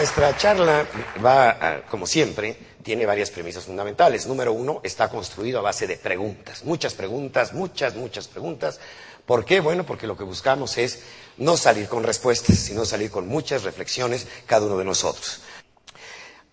Nuestra 0.00 0.34
charla 0.34 0.86
va, 1.22 1.82
como 1.90 2.06
siempre, 2.06 2.56
tiene 2.82 3.04
varias 3.04 3.30
premisas 3.30 3.64
fundamentales. 3.64 4.26
Número 4.26 4.50
uno, 4.50 4.80
está 4.82 5.10
construido 5.10 5.58
a 5.58 5.62
base 5.62 5.86
de 5.86 5.98
preguntas. 5.98 6.64
Muchas 6.64 6.94
preguntas, 6.94 7.52
muchas, 7.52 7.94
muchas 7.96 8.26
preguntas. 8.26 8.80
¿Por 9.26 9.44
qué? 9.44 9.60
Bueno, 9.60 9.84
porque 9.84 10.06
lo 10.06 10.16
que 10.16 10.24
buscamos 10.24 10.78
es 10.78 11.02
no 11.36 11.54
salir 11.58 11.86
con 11.86 12.02
respuestas, 12.02 12.56
sino 12.56 12.86
salir 12.86 13.10
con 13.10 13.28
muchas 13.28 13.62
reflexiones 13.62 14.26
cada 14.46 14.64
uno 14.64 14.78
de 14.78 14.86
nosotros. 14.86 15.42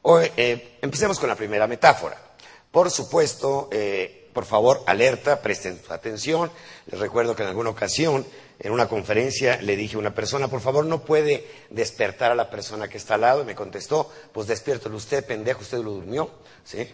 Hoy, 0.02 0.30
eh, 0.36 0.80
empecemos 0.82 1.18
con 1.18 1.30
la 1.30 1.36
primera 1.36 1.68
metáfora. 1.68 2.22
Por 2.70 2.92
supuesto, 2.92 3.70
eh, 3.72 4.27
por 4.38 4.46
favor, 4.46 4.84
alerta, 4.86 5.42
presten 5.42 5.82
su 5.84 5.92
atención. 5.92 6.52
Les 6.86 7.00
recuerdo 7.00 7.36
que 7.36 7.42
en 7.42 7.50
alguna 7.50 7.72
ocasión, 7.72 8.24
en 8.60 8.72
una 8.72 8.88
conferencia, 8.88 9.60
le 9.64 9.76
dije 9.76 9.96
a 9.96 9.98
una 9.98 10.14
persona, 10.14 10.48
por 10.48 10.62
favor, 10.62 10.86
no 10.86 11.02
puede 11.02 11.48
despertar 11.72 12.32
a 12.32 12.36
la 12.36 12.48
persona 12.48 12.88
que 12.88 13.00
está 13.00 13.16
al 13.16 13.22
lado. 13.22 13.42
Y 13.42 13.46
me 13.46 13.56
contestó, 13.56 14.12
pues 14.32 14.46
despiértelo 14.46 14.96
usted, 14.96 15.26
pendejo, 15.26 15.62
usted 15.62 15.80
lo 15.80 15.90
durmió. 15.90 16.30
¿Sí? 16.64 16.88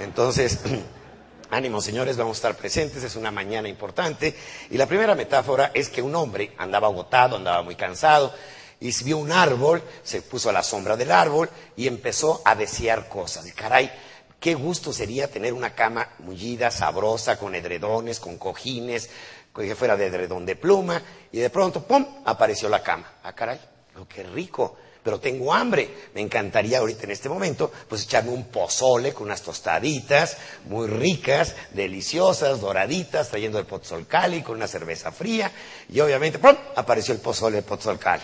Entonces, 0.00 0.58
ánimo, 1.50 1.80
señores, 1.80 2.16
vamos 2.16 2.38
a 2.38 2.38
estar 2.38 2.56
presentes, 2.56 3.04
es 3.04 3.14
una 3.14 3.30
mañana 3.30 3.68
importante. 3.68 4.34
Y 4.68 4.76
la 4.76 4.86
primera 4.86 5.14
metáfora 5.14 5.70
es 5.72 5.90
que 5.90 6.02
un 6.02 6.16
hombre 6.16 6.54
andaba 6.58 6.88
agotado, 6.88 7.36
andaba 7.36 7.62
muy 7.62 7.76
cansado, 7.76 8.34
y 8.80 8.90
vio 9.04 9.18
un 9.18 9.30
árbol, 9.30 9.80
se 10.02 10.22
puso 10.22 10.50
a 10.50 10.52
la 10.52 10.64
sombra 10.64 10.96
del 10.96 11.12
árbol 11.12 11.50
y 11.76 11.86
empezó 11.86 12.42
a 12.44 12.56
desear 12.56 13.08
cosas. 13.08 13.46
Y 13.46 13.52
caray, 13.52 13.92
qué 14.40 14.54
gusto 14.54 14.92
sería 14.92 15.30
tener 15.30 15.52
una 15.52 15.74
cama 15.74 16.08
mullida, 16.20 16.70
sabrosa, 16.70 17.38
con 17.38 17.54
edredones, 17.54 18.18
con 18.18 18.38
cojines, 18.38 19.10
que 19.54 19.74
fuera 19.74 19.96
de 19.96 20.06
edredón 20.06 20.46
de 20.46 20.56
pluma, 20.56 21.02
y 21.30 21.38
de 21.38 21.50
pronto, 21.50 21.82
¡pum!, 21.82 22.06
apareció 22.24 22.68
la 22.68 22.82
cama. 22.82 23.18
Ah, 23.22 23.34
caray, 23.34 23.60
oh, 24.00 24.06
qué 24.08 24.22
rico, 24.22 24.76
pero 25.02 25.20
tengo 25.20 25.52
hambre. 25.52 25.90
Me 26.14 26.22
encantaría 26.22 26.78
ahorita 26.78 27.04
en 27.04 27.10
este 27.10 27.28
momento, 27.28 27.70
pues 27.88 28.04
echarme 28.04 28.30
un 28.30 28.44
pozole 28.44 29.12
con 29.12 29.26
unas 29.26 29.42
tostaditas 29.42 30.38
muy 30.66 30.88
ricas, 30.88 31.54
deliciosas, 31.72 32.60
doraditas, 32.60 33.28
trayendo 33.28 33.58
el 33.58 33.66
pozolcali 33.66 34.42
con 34.42 34.56
una 34.56 34.66
cerveza 34.66 35.12
fría, 35.12 35.50
y 35.88 36.00
obviamente, 36.00 36.38
¡pum!, 36.38 36.56
apareció 36.76 37.12
el 37.12 37.20
pozole 37.20 37.56
de 37.56 37.62
pozolcali. 37.62 38.22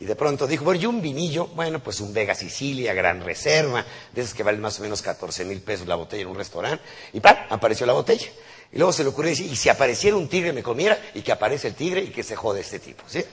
Y 0.00 0.04
de 0.04 0.14
pronto 0.14 0.46
dijo, 0.46 0.64
bueno, 0.64 0.80
y 0.80 0.86
un 0.86 1.02
vinillo, 1.02 1.48
bueno, 1.48 1.82
pues 1.82 2.00
un 2.00 2.12
Vega 2.12 2.34
Sicilia, 2.34 2.94
gran 2.94 3.24
reserva, 3.24 3.84
de 4.12 4.20
esos 4.20 4.32
que 4.32 4.44
valen 4.44 4.60
más 4.60 4.78
o 4.78 4.82
menos 4.82 5.02
14 5.02 5.44
mil 5.44 5.60
pesos 5.60 5.88
la 5.88 5.96
botella 5.96 6.22
en 6.22 6.28
un 6.28 6.36
restaurante, 6.36 6.84
y 7.12 7.20
¡pam! 7.20 7.36
apareció 7.50 7.84
la 7.84 7.94
botella. 7.94 8.28
Y 8.70 8.76
luego 8.76 8.92
se 8.92 9.02
le 9.02 9.08
ocurrió 9.08 9.30
decir, 9.30 9.50
y 9.50 9.56
si 9.56 9.68
apareciera 9.68 10.16
un 10.16 10.28
tigre 10.28 10.52
me 10.52 10.62
comiera, 10.62 10.96
y 11.14 11.22
que 11.22 11.32
aparece 11.32 11.68
el 11.68 11.74
tigre 11.74 12.02
y 12.02 12.08
que 12.08 12.22
se 12.22 12.36
jode 12.36 12.60
este 12.60 12.78
tipo, 12.78 13.02
¿sí? 13.08 13.24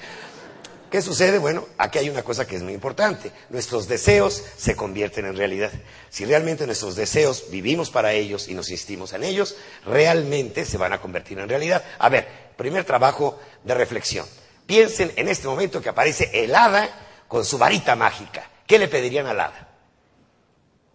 ¿Qué 0.89 1.01
sucede? 1.01 1.39
Bueno, 1.39 1.67
aquí 1.77 1.99
hay 1.99 2.09
una 2.09 2.23
cosa 2.23 2.47
que 2.47 2.55
es 2.55 2.63
muy 2.63 2.73
importante. 2.73 3.31
Nuestros 3.49 3.87
deseos 3.87 4.41
se 4.55 4.75
convierten 4.75 5.25
en 5.25 5.35
realidad. 5.35 5.71
Si 6.09 6.25
realmente 6.25 6.65
nuestros 6.65 6.95
deseos 6.95 7.49
vivimos 7.51 7.89
para 7.89 8.13
ellos 8.13 8.47
y 8.47 8.53
nos 8.53 8.69
insistimos 8.69 9.11
en 9.13 9.23
ellos, 9.23 9.55
realmente 9.85 10.63
se 10.63 10.77
van 10.77 10.93
a 10.93 11.01
convertir 11.01 11.37
en 11.37 11.49
realidad. 11.49 11.83
A 11.99 12.07
ver, 12.07 12.27
primer 12.55 12.85
trabajo 12.85 13.37
de 13.63 13.73
reflexión. 13.73 14.25
Piensen 14.65 15.13
en 15.15 15.27
este 15.27 15.47
momento 15.47 15.81
que 15.81 15.89
aparece 15.89 16.29
el 16.33 16.55
hada 16.55 16.89
con 17.27 17.45
su 17.45 17.57
varita 17.57 17.95
mágica. 17.95 18.49
¿Qué 18.65 18.79
le 18.79 18.87
pedirían 18.87 19.27
al 19.27 19.39
hada? 19.39 19.69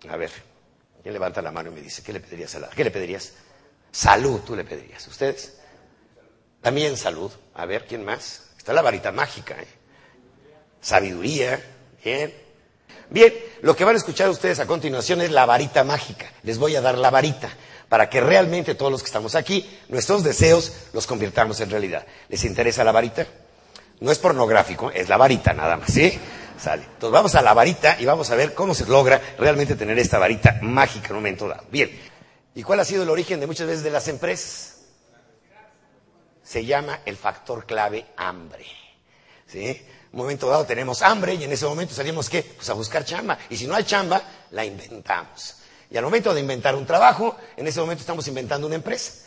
A 0.08 0.16
ver, 0.16 0.30
¿quién 1.02 1.12
levanta 1.12 1.40
la 1.42 1.52
mano 1.52 1.70
y 1.70 1.74
me 1.74 1.80
dice, 1.80 2.02
¿qué 2.02 2.12
le 2.12 2.20
pedirías 2.20 2.54
al 2.56 2.64
hada? 2.64 2.72
¿Qué 2.74 2.84
le 2.84 2.91
pedirías? 2.91 3.32
Salud, 3.92 4.41
tú 4.41 4.56
le 4.56 4.64
pedirías. 4.64 5.06
¿Ustedes? 5.06 5.58
También 6.60 6.96
salud. 6.96 7.30
A 7.54 7.66
ver, 7.66 7.86
¿quién 7.86 8.04
más? 8.04 8.50
Está 8.58 8.72
la 8.72 8.82
varita 8.82 9.12
mágica. 9.12 9.54
¿eh? 9.60 9.66
Sabiduría. 10.80 11.62
Bien. 12.04 12.34
Bien, 13.08 13.34
lo 13.62 13.74
que 13.74 13.84
van 13.84 13.94
a 13.94 13.98
escuchar 13.98 14.28
ustedes 14.30 14.60
a 14.60 14.66
continuación 14.66 15.20
es 15.20 15.30
la 15.30 15.46
varita 15.46 15.84
mágica. 15.84 16.30
Les 16.42 16.58
voy 16.58 16.76
a 16.76 16.80
dar 16.80 16.96
la 16.96 17.10
varita 17.10 17.50
para 17.88 18.08
que 18.08 18.20
realmente 18.20 18.76
todos 18.76 18.92
los 18.92 19.02
que 19.02 19.06
estamos 19.06 19.34
aquí, 19.34 19.68
nuestros 19.88 20.22
deseos 20.22 20.72
los 20.92 21.08
convirtamos 21.08 21.60
en 21.60 21.70
realidad. 21.70 22.06
¿Les 22.28 22.44
interesa 22.44 22.84
la 22.84 22.92
varita? 22.92 23.26
No 24.00 24.11
es 24.11 24.19
pornográfico, 24.19 24.91
es 24.91 25.09
la 25.09 25.16
varita 25.16 25.53
nada 25.53 25.77
más, 25.77 25.93
¿sí? 25.93 26.19
Sale. 26.59 26.83
Entonces 26.83 27.12
vamos 27.12 27.34
a 27.34 27.43
la 27.43 27.55
varita 27.55 27.97
y 27.99 28.05
vamos 28.05 28.31
a 28.31 28.34
ver 28.34 28.55
cómo 28.55 28.75
se 28.75 28.87
logra 28.87 29.21
realmente 29.38 29.77
tener 29.77 29.99
esta 29.99 30.19
varita 30.19 30.59
mágica 30.62 31.09
en 31.09 31.12
un 31.12 31.19
momento 31.19 31.49
dado. 31.49 31.65
Bien. 31.71 31.91
¿Y 32.55 32.62
cuál 32.62 32.81
ha 32.81 32.84
sido 32.84 33.03
el 33.03 33.11
origen 33.11 33.41
de 33.41 33.47
muchas 33.47 33.66
veces 33.66 33.83
de 33.83 33.91
las 33.91 34.09
empresas? 34.09 34.78
Se 36.43 36.65
llama 36.65 37.00
el 37.06 37.16
factor 37.16 37.65
clave 37.65 38.06
hambre. 38.16 38.66
¿Sí? 39.47 39.87
Un 40.12 40.19
momento 40.19 40.49
dado 40.49 40.65
tenemos 40.65 41.03
hambre 41.03 41.34
y 41.34 41.44
en 41.44 41.53
ese 41.53 41.67
momento 41.67 41.94
salimos 41.94 42.28
¿qué? 42.28 42.43
Pues 42.43 42.69
a 42.69 42.75
buscar 42.75 43.05
chamba. 43.05 43.38
Y 43.49 43.56
si 43.56 43.67
no 43.67 43.75
hay 43.75 43.84
chamba, 43.84 44.21
la 44.50 44.65
inventamos. 44.65 45.56
Y 45.91 45.97
al 45.97 46.05
momento 46.05 46.32
de 46.34 46.41
inventar 46.41 46.75
un 46.75 46.87
trabajo, 46.87 47.37
en 47.56 47.67
ese 47.67 47.81
momento 47.81 48.00
estamos 48.00 48.27
inventando 48.28 48.67
una 48.67 48.77
empresa. 48.77 49.27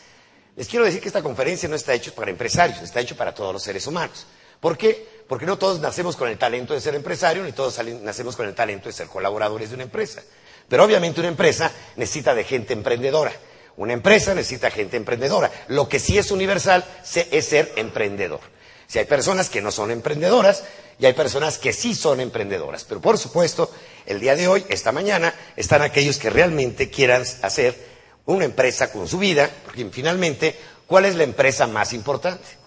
Les 0.56 0.68
quiero 0.68 0.86
decir 0.86 1.02
que 1.02 1.08
esta 1.08 1.24
conferencia 1.24 1.68
no 1.68 1.76
está 1.76 1.94
hecha 1.94 2.12
para 2.12 2.30
empresarios, 2.30 2.82
está 2.82 3.00
hecha 3.00 3.16
para 3.16 3.34
todos 3.34 3.54
los 3.54 3.64
seres 3.64 3.88
humanos. 3.88 4.28
¿Por 4.64 4.78
qué? 4.78 5.06
Porque 5.28 5.46
no 5.46 5.58
todos 5.58 5.82
nacemos 5.82 6.16
con 6.16 6.30
el 6.30 6.38
talento 6.38 6.74
de 6.74 6.80
ser 6.80 6.96
empresario, 6.96 7.44
ni 7.44 7.52
todos 7.52 7.78
nacemos 8.02 8.38
con 8.38 8.48
el 8.48 8.56
talento 8.56 8.88
de 8.88 8.94
ser 8.94 9.08
colaboradores 9.08 9.68
de 9.68 9.76
una 9.76 9.84
empresa. 9.84 10.24
Pero 10.70 10.86
obviamente 10.86 11.20
una 11.20 11.28
empresa 11.28 11.70
necesita 11.98 12.34
de 12.34 12.46
gente 12.46 12.72
emprendedora. 12.72 13.34
Una 13.76 13.92
empresa 13.92 14.34
necesita 14.34 14.72
gente 14.72 14.96
emprendedora. 14.96 15.52
Lo 15.68 15.90
que 15.90 16.00
sí 16.00 16.18
es 16.18 16.32
universal 16.32 16.86
es 17.30 17.46
ser 17.46 17.74
emprendedor. 17.76 18.40
Si 18.88 19.00
hay 19.00 19.06
personas 19.06 19.50
que 19.50 19.62
no 19.62 19.70
son 19.70 19.92
emprendedoras 19.92 20.64
y 20.98 21.08
hay 21.08 21.14
personas 21.14 21.58
que 21.58 21.74
sí 21.74 21.94
son 21.94 22.22
emprendedoras. 22.22 22.86
Pero 22.86 23.02
por 23.02 23.18
supuesto, 23.18 23.70
el 24.06 24.22
día 24.22 24.38
de 24.38 24.48
hoy, 24.48 24.66
esta 24.70 24.94
mañana, 24.94 25.36
están 25.58 25.82
aquellos 25.82 26.18
que 26.18 26.30
realmente 26.30 26.90
quieran 26.90 27.26
hacer 27.42 27.76
una 28.24 28.46
empresa 28.46 28.94
con 28.94 29.10
su 29.10 29.18
vida, 29.18 29.50
porque 29.66 29.86
finalmente, 29.92 30.56
¿cuál 30.88 31.04
es 31.04 31.16
la 31.16 31.24
empresa 31.24 31.68
más 31.68 31.92
importante? 31.92 32.64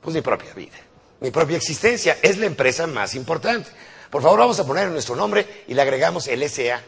Pues 0.00 0.14
mi 0.14 0.22
propia 0.22 0.54
vida, 0.54 0.76
mi 1.20 1.30
propia 1.30 1.56
existencia 1.56 2.18
es 2.22 2.38
la 2.38 2.46
empresa 2.46 2.86
más 2.86 3.14
importante. 3.14 3.70
Por 4.10 4.22
favor, 4.22 4.40
vamos 4.40 4.58
a 4.60 4.66
poner 4.66 4.88
nuestro 4.88 5.16
nombre 5.16 5.64
y 5.66 5.74
le 5.74 5.82
agregamos 5.82 6.28
el 6.28 6.48
SA. 6.48 6.80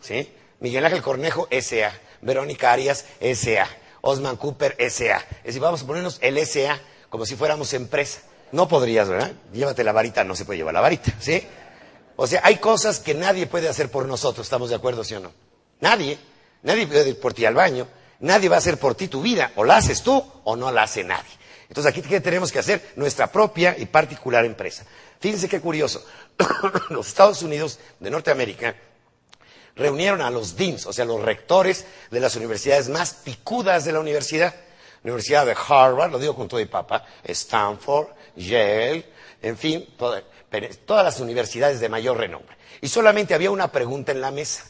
¿Sí? 0.00 0.32
Miguel 0.60 0.84
Ángel 0.84 1.02
Cornejo, 1.02 1.48
SA. 1.50 1.92
Verónica 2.22 2.72
Arias, 2.72 3.04
SA. 3.20 3.68
Osman 4.00 4.36
Cooper, 4.36 4.76
SA. 4.78 5.18
Es 5.18 5.44
decir, 5.44 5.60
vamos 5.60 5.82
a 5.82 5.86
ponernos 5.86 6.18
el 6.20 6.44
SA 6.46 6.80
como 7.08 7.26
si 7.26 7.36
fuéramos 7.36 7.72
empresa. 7.74 8.20
No 8.52 8.68
podrías, 8.68 9.08
¿verdad? 9.08 9.32
Llévate 9.52 9.84
la 9.84 9.92
varita, 9.92 10.24
no 10.24 10.34
se 10.34 10.44
puede 10.44 10.58
llevar 10.58 10.74
la 10.74 10.80
varita, 10.80 11.12
¿sí? 11.20 11.42
O 12.16 12.26
sea, 12.26 12.42
hay 12.44 12.56
cosas 12.56 13.00
que 13.00 13.14
nadie 13.14 13.46
puede 13.46 13.68
hacer 13.68 13.90
por 13.90 14.06
nosotros, 14.06 14.46
¿estamos 14.46 14.68
de 14.68 14.76
acuerdo, 14.76 15.04
sí 15.04 15.14
o 15.14 15.20
no? 15.20 15.32
Nadie. 15.80 16.18
Nadie 16.62 16.86
puede 16.86 17.08
ir 17.08 17.20
por 17.20 17.34
ti 17.34 17.44
al 17.44 17.54
baño. 17.54 17.86
Nadie 18.20 18.48
va 18.48 18.56
a 18.56 18.58
hacer 18.58 18.78
por 18.78 18.94
ti 18.94 19.08
tu 19.08 19.20
vida. 19.20 19.52
O 19.56 19.64
la 19.64 19.78
haces 19.78 20.02
tú 20.02 20.24
o 20.44 20.56
no 20.56 20.70
la 20.70 20.84
hace 20.84 21.02
nadie. 21.02 21.30
Entonces 21.72 21.90
aquí, 21.90 22.06
¿qué 22.06 22.20
tenemos 22.20 22.52
que 22.52 22.58
hacer? 22.58 22.92
Nuestra 22.96 23.32
propia 23.32 23.74
y 23.78 23.86
particular 23.86 24.44
empresa. 24.44 24.84
Fíjense 25.18 25.48
qué 25.48 25.58
curioso. 25.58 26.04
Los 26.90 27.08
Estados 27.08 27.40
Unidos 27.40 27.78
de 27.98 28.10
Norteamérica 28.10 28.76
reunieron 29.74 30.20
a 30.20 30.28
los 30.28 30.54
deans, 30.54 30.84
o 30.84 30.92
sea, 30.92 31.06
los 31.06 31.22
rectores 31.22 31.86
de 32.10 32.20
las 32.20 32.36
universidades 32.36 32.90
más 32.90 33.14
picudas 33.14 33.86
de 33.86 33.92
la 33.92 34.00
universidad. 34.00 34.54
Universidad 35.02 35.46
de 35.46 35.56
Harvard, 35.66 36.12
lo 36.12 36.18
digo 36.18 36.36
con 36.36 36.46
todo 36.46 36.60
y 36.60 36.66
papa, 36.66 37.06
Stanford, 37.24 38.08
Yale, 38.36 39.10
en 39.40 39.56
fin, 39.56 39.88
todas 39.96 41.04
las 41.04 41.20
universidades 41.20 41.80
de 41.80 41.88
mayor 41.88 42.18
renombre. 42.18 42.54
Y 42.82 42.88
solamente 42.88 43.32
había 43.32 43.50
una 43.50 43.72
pregunta 43.72 44.12
en 44.12 44.20
la 44.20 44.30
mesa. 44.30 44.66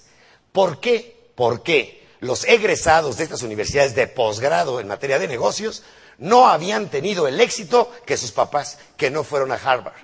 ¿Por 0.52 0.78
qué? 0.78 1.30
¿Por 1.34 1.64
qué 1.64 2.06
los 2.20 2.44
egresados 2.44 3.16
de 3.16 3.24
estas 3.24 3.42
universidades 3.42 3.96
de 3.96 4.06
posgrado 4.06 4.78
en 4.78 4.86
materia 4.86 5.18
de 5.18 5.26
negocios 5.26 5.82
no 6.18 6.48
habían 6.48 6.88
tenido 6.88 7.26
el 7.28 7.40
éxito 7.40 7.90
que 8.06 8.16
sus 8.16 8.32
papás, 8.32 8.78
que 8.96 9.10
no 9.10 9.24
fueron 9.24 9.52
a 9.52 9.56
Harvard? 9.56 9.94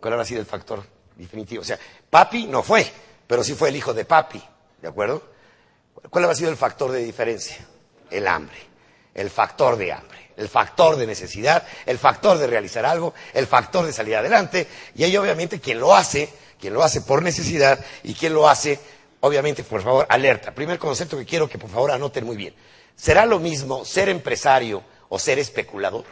¿Cuál 0.00 0.14
habrá 0.14 0.24
sido 0.24 0.40
el 0.40 0.46
factor 0.46 0.84
definitivo? 1.16 1.62
O 1.62 1.64
sea, 1.64 1.78
papi 2.10 2.46
no 2.46 2.62
fue, 2.62 2.90
pero 3.26 3.44
sí 3.44 3.54
fue 3.54 3.68
el 3.68 3.76
hijo 3.76 3.94
de 3.94 4.04
papi, 4.04 4.42
¿de 4.80 4.88
acuerdo? 4.88 5.22
¿Cuál 6.10 6.24
habrá 6.24 6.34
sido 6.34 6.50
el 6.50 6.56
factor 6.56 6.90
de 6.90 7.00
diferencia? 7.04 7.56
El 8.10 8.26
hambre, 8.26 8.58
el 9.14 9.30
factor 9.30 9.76
de 9.76 9.92
hambre, 9.92 10.32
el 10.36 10.48
factor 10.48 10.96
de 10.96 11.06
necesidad, 11.06 11.66
el 11.86 11.98
factor 11.98 12.38
de 12.38 12.46
realizar 12.46 12.84
algo, 12.84 13.14
el 13.32 13.46
factor 13.46 13.86
de 13.86 13.92
salir 13.92 14.16
adelante, 14.16 14.66
y 14.94 15.04
ahí 15.04 15.16
obviamente 15.16 15.60
quien 15.60 15.78
lo 15.78 15.94
hace, 15.94 16.28
quien 16.60 16.74
lo 16.74 16.82
hace 16.82 17.00
por 17.02 17.22
necesidad 17.22 17.78
y 18.02 18.14
quien 18.14 18.34
lo 18.34 18.48
hace, 18.48 18.78
obviamente, 19.20 19.62
por 19.64 19.82
favor, 19.82 20.06
alerta. 20.08 20.52
Primer 20.52 20.78
concepto 20.78 21.16
que 21.16 21.24
quiero 21.24 21.48
que 21.48 21.58
por 21.58 21.70
favor 21.70 21.90
anoten 21.92 22.24
muy 22.24 22.36
bien. 22.36 22.54
¿Será 22.96 23.26
lo 23.26 23.38
mismo 23.38 23.84
ser 23.84 24.08
empresario 24.08 24.82
o 25.08 25.18
ser 25.18 25.38
especulador? 25.38 26.04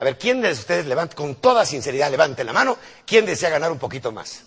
A 0.00 0.04
ver, 0.04 0.16
¿quién 0.16 0.40
de 0.40 0.52
ustedes 0.52 0.86
levanta, 0.86 1.16
con 1.16 1.34
toda 1.34 1.66
sinceridad, 1.66 2.10
levante 2.10 2.44
la 2.44 2.52
mano, 2.52 2.78
quién 3.04 3.26
desea 3.26 3.50
ganar 3.50 3.72
un 3.72 3.78
poquito 3.78 4.12
más? 4.12 4.44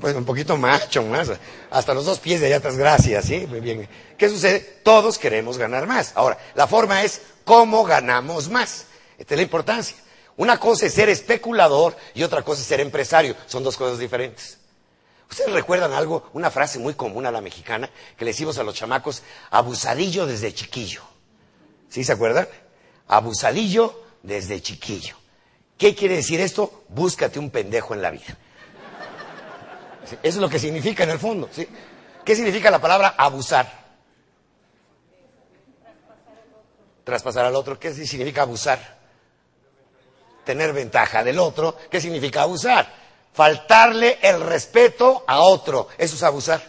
Pues 0.00 0.14
un 0.14 0.24
poquito 0.24 0.56
macho, 0.56 1.02
más. 1.02 1.30
Hasta 1.70 1.94
los 1.94 2.04
dos 2.04 2.20
pies 2.20 2.40
de 2.40 2.46
allá 2.46 2.56
atrás, 2.58 2.76
gracias, 2.76 3.24
¿sí? 3.24 3.46
Muy 3.48 3.60
bien. 3.60 3.88
¿Qué 4.16 4.28
sucede? 4.28 4.60
Todos 4.84 5.18
queremos 5.18 5.58
ganar 5.58 5.86
más. 5.86 6.12
Ahora, 6.14 6.38
la 6.54 6.66
forma 6.66 7.02
es 7.02 7.20
cómo 7.44 7.84
ganamos 7.84 8.48
más. 8.48 8.86
Esta 9.18 9.34
es 9.34 9.38
la 9.38 9.42
importancia. 9.42 9.96
Una 10.36 10.58
cosa 10.58 10.86
es 10.86 10.94
ser 10.94 11.08
especulador 11.08 11.96
y 12.14 12.22
otra 12.22 12.42
cosa 12.42 12.62
es 12.62 12.68
ser 12.68 12.80
empresario. 12.80 13.34
Son 13.46 13.64
dos 13.64 13.76
cosas 13.76 13.98
diferentes. 13.98 14.59
¿Ustedes 15.30 15.52
recuerdan 15.52 15.92
algo, 15.92 16.28
una 16.32 16.50
frase 16.50 16.80
muy 16.80 16.94
común 16.94 17.24
a 17.24 17.30
la 17.30 17.40
mexicana 17.40 17.88
que 18.16 18.24
le 18.24 18.32
decimos 18.32 18.58
a 18.58 18.64
los 18.64 18.74
chamacos, 18.74 19.22
abusadillo 19.50 20.26
desde 20.26 20.52
chiquillo? 20.52 21.02
¿Sí 21.88 22.02
se 22.02 22.12
acuerdan? 22.12 22.48
Abusadillo 23.06 24.02
desde 24.24 24.60
chiquillo. 24.60 25.16
¿Qué 25.78 25.94
quiere 25.94 26.16
decir 26.16 26.40
esto? 26.40 26.84
Búscate 26.88 27.38
un 27.38 27.50
pendejo 27.50 27.94
en 27.94 28.02
la 28.02 28.10
vida. 28.10 28.36
Eso 30.10 30.18
es 30.22 30.36
lo 30.36 30.48
que 30.48 30.58
significa 30.58 31.04
en 31.04 31.10
el 31.10 31.18
fondo. 31.20 31.48
¿sí? 31.52 31.66
¿Qué 32.24 32.34
significa 32.34 32.68
la 32.70 32.80
palabra 32.80 33.14
abusar? 33.16 33.72
Traspasar 37.04 37.44
al 37.44 37.54
otro. 37.54 37.78
¿Qué 37.78 37.94
significa 37.94 38.42
abusar? 38.42 38.98
Tener 40.44 40.72
ventaja 40.72 41.22
del 41.22 41.38
otro. 41.38 41.76
¿Qué 41.88 42.00
significa 42.00 42.42
abusar? 42.42 42.99
Faltarle 43.32 44.18
el 44.22 44.40
respeto 44.40 45.24
a 45.26 45.40
otro. 45.40 45.88
Eso 45.98 46.16
es 46.16 46.22
abusar. 46.22 46.62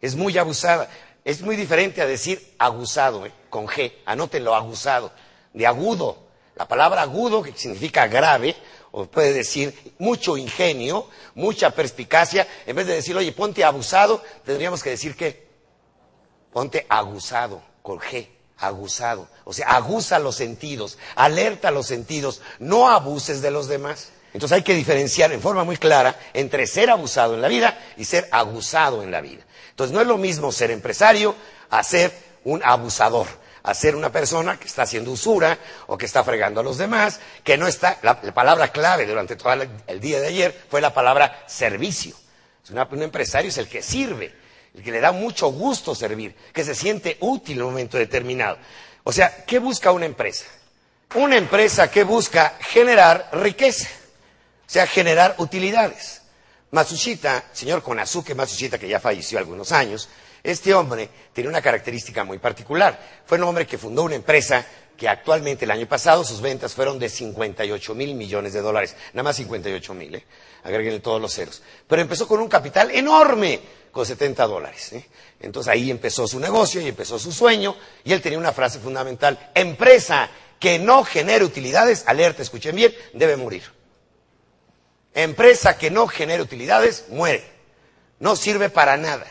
Es 0.00 0.14
muy 0.14 0.38
abusada. 0.38 0.88
Es 1.24 1.42
muy 1.42 1.56
diferente 1.56 2.02
a 2.02 2.06
decir 2.06 2.54
abusado, 2.58 3.26
¿eh? 3.26 3.32
con 3.50 3.66
G. 3.66 3.92
Anótenlo, 4.04 4.54
abusado. 4.54 5.12
De 5.52 5.66
agudo. 5.66 6.18
La 6.56 6.68
palabra 6.68 7.02
agudo, 7.02 7.42
que 7.42 7.52
significa 7.52 8.06
grave, 8.06 8.54
o 8.90 9.06
puede 9.06 9.32
decir 9.32 9.94
mucho 9.98 10.36
ingenio, 10.36 11.08
mucha 11.34 11.70
perspicacia, 11.70 12.46
en 12.66 12.76
vez 12.76 12.86
de 12.86 12.94
decir, 12.94 13.16
oye, 13.16 13.32
ponte 13.32 13.64
abusado, 13.64 14.22
tendríamos 14.44 14.82
que 14.82 14.90
decir 14.90 15.16
que 15.16 15.48
ponte 16.52 16.86
aguzado, 16.88 17.62
con 17.82 17.98
G, 17.98 18.28
aguzado. 18.58 19.28
O 19.44 19.52
sea, 19.52 19.68
aguza 19.70 20.18
los 20.18 20.36
sentidos, 20.36 20.98
alerta 21.14 21.70
los 21.70 21.86
sentidos, 21.86 22.42
no 22.58 22.88
abuses 22.88 23.40
de 23.40 23.50
los 23.50 23.66
demás. 23.66 24.10
Entonces 24.34 24.56
hay 24.56 24.62
que 24.62 24.74
diferenciar 24.74 25.32
en 25.32 25.40
forma 25.40 25.64
muy 25.64 25.76
clara 25.76 26.16
entre 26.32 26.66
ser 26.66 26.90
abusado 26.90 27.34
en 27.34 27.42
la 27.42 27.48
vida 27.48 27.78
y 27.96 28.04
ser 28.04 28.28
aguzado 28.30 29.02
en 29.02 29.10
la 29.10 29.20
vida. 29.20 29.42
Entonces 29.70 29.94
no 29.94 30.00
es 30.00 30.06
lo 30.06 30.16
mismo 30.18 30.52
ser 30.52 30.70
empresario 30.70 31.34
a 31.70 31.82
ser 31.82 32.12
un 32.44 32.62
abusador 32.64 33.26
a 33.64 33.74
ser 33.74 33.94
una 33.94 34.10
persona 34.10 34.58
que 34.58 34.66
está 34.66 34.82
haciendo 34.82 35.10
usura 35.12 35.58
o 35.86 35.96
que 35.96 36.06
está 36.06 36.24
fregando 36.24 36.60
a 36.60 36.64
los 36.64 36.78
demás, 36.78 37.20
que 37.44 37.56
no 37.56 37.66
está, 37.66 37.98
la, 38.02 38.20
palabra 38.20 38.68
clave 38.68 39.06
durante 39.06 39.36
todo 39.36 39.52
el 39.86 40.00
día 40.00 40.20
de 40.20 40.28
ayer 40.28 40.64
fue 40.68 40.80
la 40.80 40.92
palabra 40.92 41.44
servicio. 41.46 42.14
un 42.70 43.02
empresario 43.02 43.50
es 43.50 43.58
el 43.58 43.68
que 43.68 43.82
sirve, 43.82 44.34
el 44.74 44.82
que 44.82 44.90
le 44.90 45.00
da 45.00 45.12
mucho 45.12 45.48
gusto 45.52 45.94
servir, 45.94 46.34
que 46.52 46.64
se 46.64 46.74
siente 46.74 47.16
útil 47.20 47.58
en 47.58 47.62
un 47.62 47.70
momento 47.70 47.98
determinado. 47.98 48.58
O 49.04 49.12
sea, 49.12 49.44
¿qué 49.44 49.58
busca 49.58 49.92
una 49.92 50.06
empresa? 50.06 50.44
Una 51.14 51.36
empresa 51.36 51.90
que 51.90 52.04
busca 52.04 52.56
generar 52.60 53.28
riqueza, 53.32 53.88
sea, 54.72 54.86
generar 54.86 55.34
utilidades. 55.38 56.22
Matsushita, 56.70 57.44
señor 57.52 57.82
Konazuke 57.82 58.34
Matsushita, 58.34 58.78
que 58.78 58.88
ya 58.88 58.98
falleció 58.98 59.38
algunos 59.38 59.70
años, 59.72 60.08
este 60.42 60.72
hombre 60.72 61.10
tiene 61.34 61.50
una 61.50 61.60
característica 61.60 62.24
muy 62.24 62.38
particular. 62.38 62.98
Fue 63.26 63.36
un 63.36 63.44
hombre 63.44 63.66
que 63.66 63.76
fundó 63.76 64.02
una 64.02 64.14
empresa 64.14 64.64
que 64.96 65.08
actualmente 65.08 65.66
el 65.66 65.70
año 65.70 65.86
pasado 65.86 66.24
sus 66.24 66.40
ventas 66.40 66.72
fueron 66.72 66.98
de 66.98 67.10
58 67.10 67.94
mil 67.94 68.14
millones 68.14 68.54
de 68.54 68.62
dólares. 68.62 68.96
Nada 69.12 69.24
más 69.24 69.36
58 69.36 69.92
mil, 69.94 70.14
¿eh? 70.14 70.24
agréguenle 70.64 71.00
todos 71.00 71.20
los 71.20 71.34
ceros. 71.34 71.62
Pero 71.86 72.00
empezó 72.00 72.26
con 72.26 72.40
un 72.40 72.48
capital 72.48 72.90
enorme, 72.90 73.60
con 73.90 74.06
70 74.06 74.46
dólares. 74.46 74.94
¿eh? 74.94 75.06
Entonces 75.40 75.70
ahí 75.70 75.90
empezó 75.90 76.26
su 76.26 76.40
negocio 76.40 76.80
y 76.80 76.88
empezó 76.88 77.18
su 77.18 77.30
sueño. 77.30 77.76
Y 78.04 78.12
él 78.14 78.22
tenía 78.22 78.38
una 78.38 78.52
frase 78.52 78.78
fundamental. 78.78 79.50
Empresa 79.54 80.30
que 80.58 80.78
no 80.78 81.04
genere 81.04 81.44
utilidades, 81.44 82.04
alerta, 82.06 82.40
escuchen 82.42 82.74
bien, 82.74 82.94
debe 83.12 83.36
morir. 83.36 83.81
Empresa 85.14 85.76
que 85.76 85.90
no 85.90 86.06
genere 86.06 86.42
utilidades, 86.42 87.06
muere. 87.08 87.44
No 88.18 88.36
sirve 88.36 88.70
para 88.70 88.96
nada. 88.96 89.26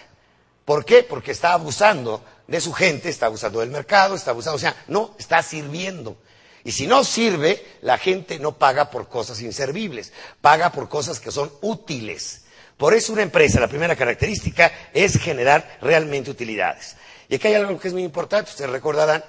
¿Por 0.65 0.85
qué? 0.85 1.03
Porque 1.03 1.31
está 1.31 1.53
abusando 1.53 2.23
de 2.47 2.61
su 2.61 2.73
gente, 2.73 3.09
está 3.09 3.27
abusando 3.27 3.61
del 3.61 3.69
mercado, 3.69 4.15
está 4.15 4.31
abusando, 4.31 4.57
o 4.57 4.59
sea, 4.59 4.75
no, 4.87 5.15
está 5.17 5.41
sirviendo. 5.41 6.17
Y 6.63 6.73
si 6.73 6.85
no 6.85 7.03
sirve, 7.03 7.65
la 7.81 7.97
gente 7.97 8.37
no 8.37 8.57
paga 8.57 8.91
por 8.91 9.07
cosas 9.07 9.41
inservibles, 9.41 10.11
paga 10.41 10.71
por 10.71 10.89
cosas 10.89 11.19
que 11.19 11.31
son 11.31 11.51
útiles. 11.61 12.41
Por 12.77 12.93
eso 12.93 13.13
una 13.13 13.23
empresa, 13.23 13.59
la 13.59 13.67
primera 13.67 13.95
característica 13.95 14.71
es 14.93 15.17
generar 15.17 15.77
realmente 15.81 16.29
utilidades. 16.29 16.95
Y 17.29 17.35
aquí 17.35 17.47
hay 17.47 17.55
algo 17.55 17.79
que 17.79 17.87
es 17.87 17.93
muy 17.93 18.03
importante, 18.03 18.51
ustedes 18.51 18.69
recordarán, 18.69 19.23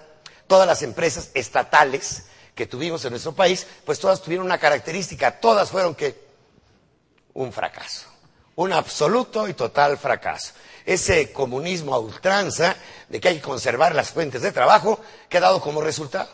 todas 0.47 0.67
las 0.67 0.83
empresas 0.83 1.31
estatales 1.35 2.25
que 2.55 2.67
tuvimos 2.67 3.05
en 3.05 3.11
nuestro 3.11 3.33
país, 3.35 3.67
pues 3.87 3.99
todas 3.99 4.21
tuvieron 4.21 4.47
una 4.47 4.59
característica, 4.59 5.41
todas 5.41 5.71
fueron 5.71 5.95
que 5.95 6.32
un 7.35 7.53
fracaso, 7.53 8.07
un 8.57 8.73
absoluto 8.73 9.49
y 9.49 9.55
total 9.55 9.99
fracaso 9.99 10.53
ese 10.85 11.33
comunismo 11.33 11.95
a 11.95 11.99
ultranza 11.99 12.77
de 13.09 13.21
que 13.21 13.29
hay 13.29 13.37
que 13.37 13.43
conservar 13.43 13.95
las 13.95 14.11
fuentes 14.11 14.43
de 14.43 14.53
trabajo, 14.53 15.01
¿qué 15.29 15.39
ha 15.39 15.41
dado 15.41 15.61
como 15.61 15.81
resultado? 15.81 16.31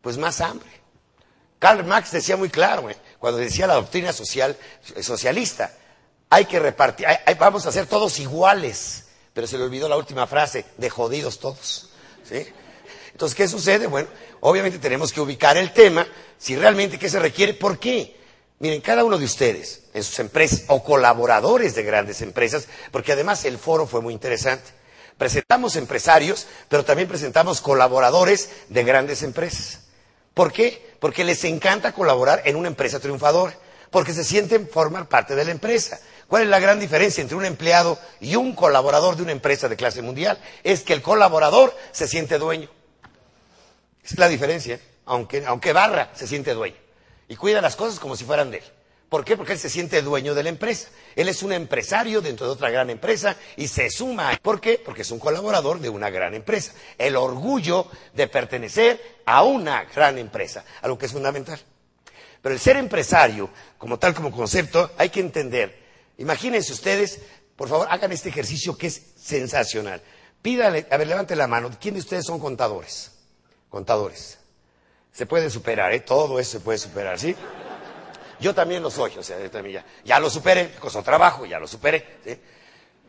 Pues 0.00 0.18
más 0.18 0.40
hambre. 0.40 0.68
Karl 1.58 1.84
Marx 1.84 2.10
decía 2.10 2.36
muy 2.36 2.50
claro, 2.50 2.90
eh, 2.90 2.96
cuando 3.18 3.38
decía 3.38 3.66
la 3.66 3.74
doctrina 3.74 4.12
social, 4.12 4.56
eh, 4.96 5.02
socialista, 5.02 5.72
hay 6.28 6.46
que 6.46 6.58
repartir, 6.58 7.06
vamos 7.38 7.66
a 7.66 7.72
ser 7.72 7.86
todos 7.86 8.18
iguales, 8.18 9.06
pero 9.32 9.46
se 9.46 9.58
le 9.58 9.64
olvidó 9.64 9.88
la 9.88 9.96
última 9.96 10.26
frase, 10.26 10.64
de 10.76 10.90
jodidos 10.90 11.38
todos. 11.38 11.90
Entonces, 13.12 13.36
¿qué 13.36 13.46
sucede? 13.46 13.86
Bueno, 13.86 14.08
obviamente 14.40 14.78
tenemos 14.78 15.12
que 15.12 15.20
ubicar 15.20 15.56
el 15.58 15.72
tema, 15.72 16.06
si 16.38 16.56
realmente 16.56 16.98
qué 16.98 17.10
se 17.10 17.18
requiere, 17.18 17.52
¿por 17.54 17.78
qué? 17.78 18.18
Miren, 18.62 18.80
cada 18.80 19.02
uno 19.02 19.18
de 19.18 19.24
ustedes, 19.24 19.80
en 19.92 20.04
sus 20.04 20.20
empresas 20.20 20.62
o 20.68 20.84
colaboradores 20.84 21.74
de 21.74 21.82
grandes 21.82 22.22
empresas, 22.22 22.68
porque 22.92 23.10
además 23.10 23.44
el 23.44 23.58
foro 23.58 23.88
fue 23.88 24.00
muy 24.00 24.14
interesante. 24.14 24.70
Presentamos 25.18 25.74
empresarios, 25.74 26.46
pero 26.68 26.84
también 26.84 27.08
presentamos 27.08 27.60
colaboradores 27.60 28.50
de 28.68 28.84
grandes 28.84 29.24
empresas. 29.24 29.80
¿Por 30.32 30.52
qué? 30.52 30.94
Porque 31.00 31.24
les 31.24 31.42
encanta 31.42 31.90
colaborar 31.90 32.42
en 32.44 32.54
una 32.54 32.68
empresa 32.68 33.00
triunfadora, 33.00 33.52
porque 33.90 34.12
se 34.12 34.22
sienten 34.22 34.68
formar 34.68 35.08
parte 35.08 35.34
de 35.34 35.44
la 35.44 35.50
empresa. 35.50 35.98
¿Cuál 36.28 36.44
es 36.44 36.48
la 36.48 36.60
gran 36.60 36.78
diferencia 36.78 37.20
entre 37.20 37.36
un 37.36 37.44
empleado 37.44 37.98
y 38.20 38.36
un 38.36 38.54
colaborador 38.54 39.16
de 39.16 39.24
una 39.24 39.32
empresa 39.32 39.68
de 39.68 39.74
clase 39.74 40.02
mundial? 40.02 40.38
Es 40.62 40.84
que 40.84 40.92
el 40.92 41.02
colaborador 41.02 41.76
se 41.90 42.06
siente 42.06 42.38
dueño. 42.38 42.70
Es 44.04 44.16
la 44.18 44.28
diferencia. 44.28 44.78
Aunque, 45.04 45.44
aunque 45.46 45.72
barra, 45.72 46.12
se 46.14 46.28
siente 46.28 46.54
dueño 46.54 46.81
y 47.32 47.36
cuida 47.36 47.62
las 47.62 47.76
cosas 47.76 47.98
como 47.98 48.14
si 48.14 48.26
fueran 48.26 48.50
de 48.50 48.58
él. 48.58 48.64
¿Por 49.08 49.24
qué? 49.24 49.38
Porque 49.38 49.54
él 49.54 49.58
se 49.58 49.70
siente 49.70 50.02
dueño 50.02 50.34
de 50.34 50.42
la 50.42 50.50
empresa. 50.50 50.90
Él 51.16 51.30
es 51.30 51.42
un 51.42 51.50
empresario 51.54 52.20
dentro 52.20 52.44
de 52.44 52.52
otra 52.52 52.68
gran 52.68 52.90
empresa 52.90 53.36
y 53.56 53.68
se 53.68 53.88
suma. 53.88 54.38
¿Por 54.42 54.60
qué? 54.60 54.78
Porque 54.84 55.00
es 55.00 55.10
un 55.10 55.18
colaborador 55.18 55.80
de 55.80 55.88
una 55.88 56.10
gran 56.10 56.34
empresa. 56.34 56.74
El 56.98 57.16
orgullo 57.16 57.86
de 58.12 58.28
pertenecer 58.28 59.22
a 59.24 59.44
una 59.44 59.84
gran 59.84 60.18
empresa, 60.18 60.62
algo 60.82 60.98
que 60.98 61.06
es 61.06 61.12
fundamental. 61.12 61.58
Pero 62.42 62.54
el 62.54 62.60
ser 62.60 62.76
empresario, 62.76 63.48
como 63.78 63.98
tal 63.98 64.12
como 64.12 64.30
concepto, 64.30 64.90
hay 64.98 65.08
que 65.08 65.20
entender. 65.20 65.82
Imagínense 66.18 66.70
ustedes, 66.70 67.18
por 67.56 67.70
favor, 67.70 67.86
hagan 67.88 68.12
este 68.12 68.28
ejercicio 68.28 68.76
que 68.76 68.88
es 68.88 69.00
sensacional. 69.16 70.02
Pídale, 70.42 70.86
a 70.90 70.98
ver, 70.98 71.08
levante 71.08 71.34
la 71.34 71.46
mano. 71.46 71.70
¿Quién 71.80 71.94
de 71.94 72.00
ustedes 72.00 72.26
son 72.26 72.38
contadores? 72.38 73.12
Contadores. 73.70 74.36
Se 75.12 75.26
puede 75.26 75.50
superar, 75.50 75.92
¿eh? 75.92 76.00
Todo 76.00 76.40
eso 76.40 76.52
se 76.52 76.60
puede 76.60 76.78
superar, 76.78 77.18
¿sí? 77.18 77.36
Yo 78.40 78.54
también 78.54 78.82
lo 78.82 78.90
soy, 78.90 79.12
o 79.18 79.22
sea, 79.22 79.38
también 79.50 79.76
ya, 79.76 79.86
ya 80.04 80.18
lo 80.18 80.28
superé, 80.30 80.74
costó 80.80 81.02
trabajo, 81.02 81.46
ya 81.46 81.58
lo 81.58 81.68
superé, 81.68 82.18
¿sí? 82.24 82.38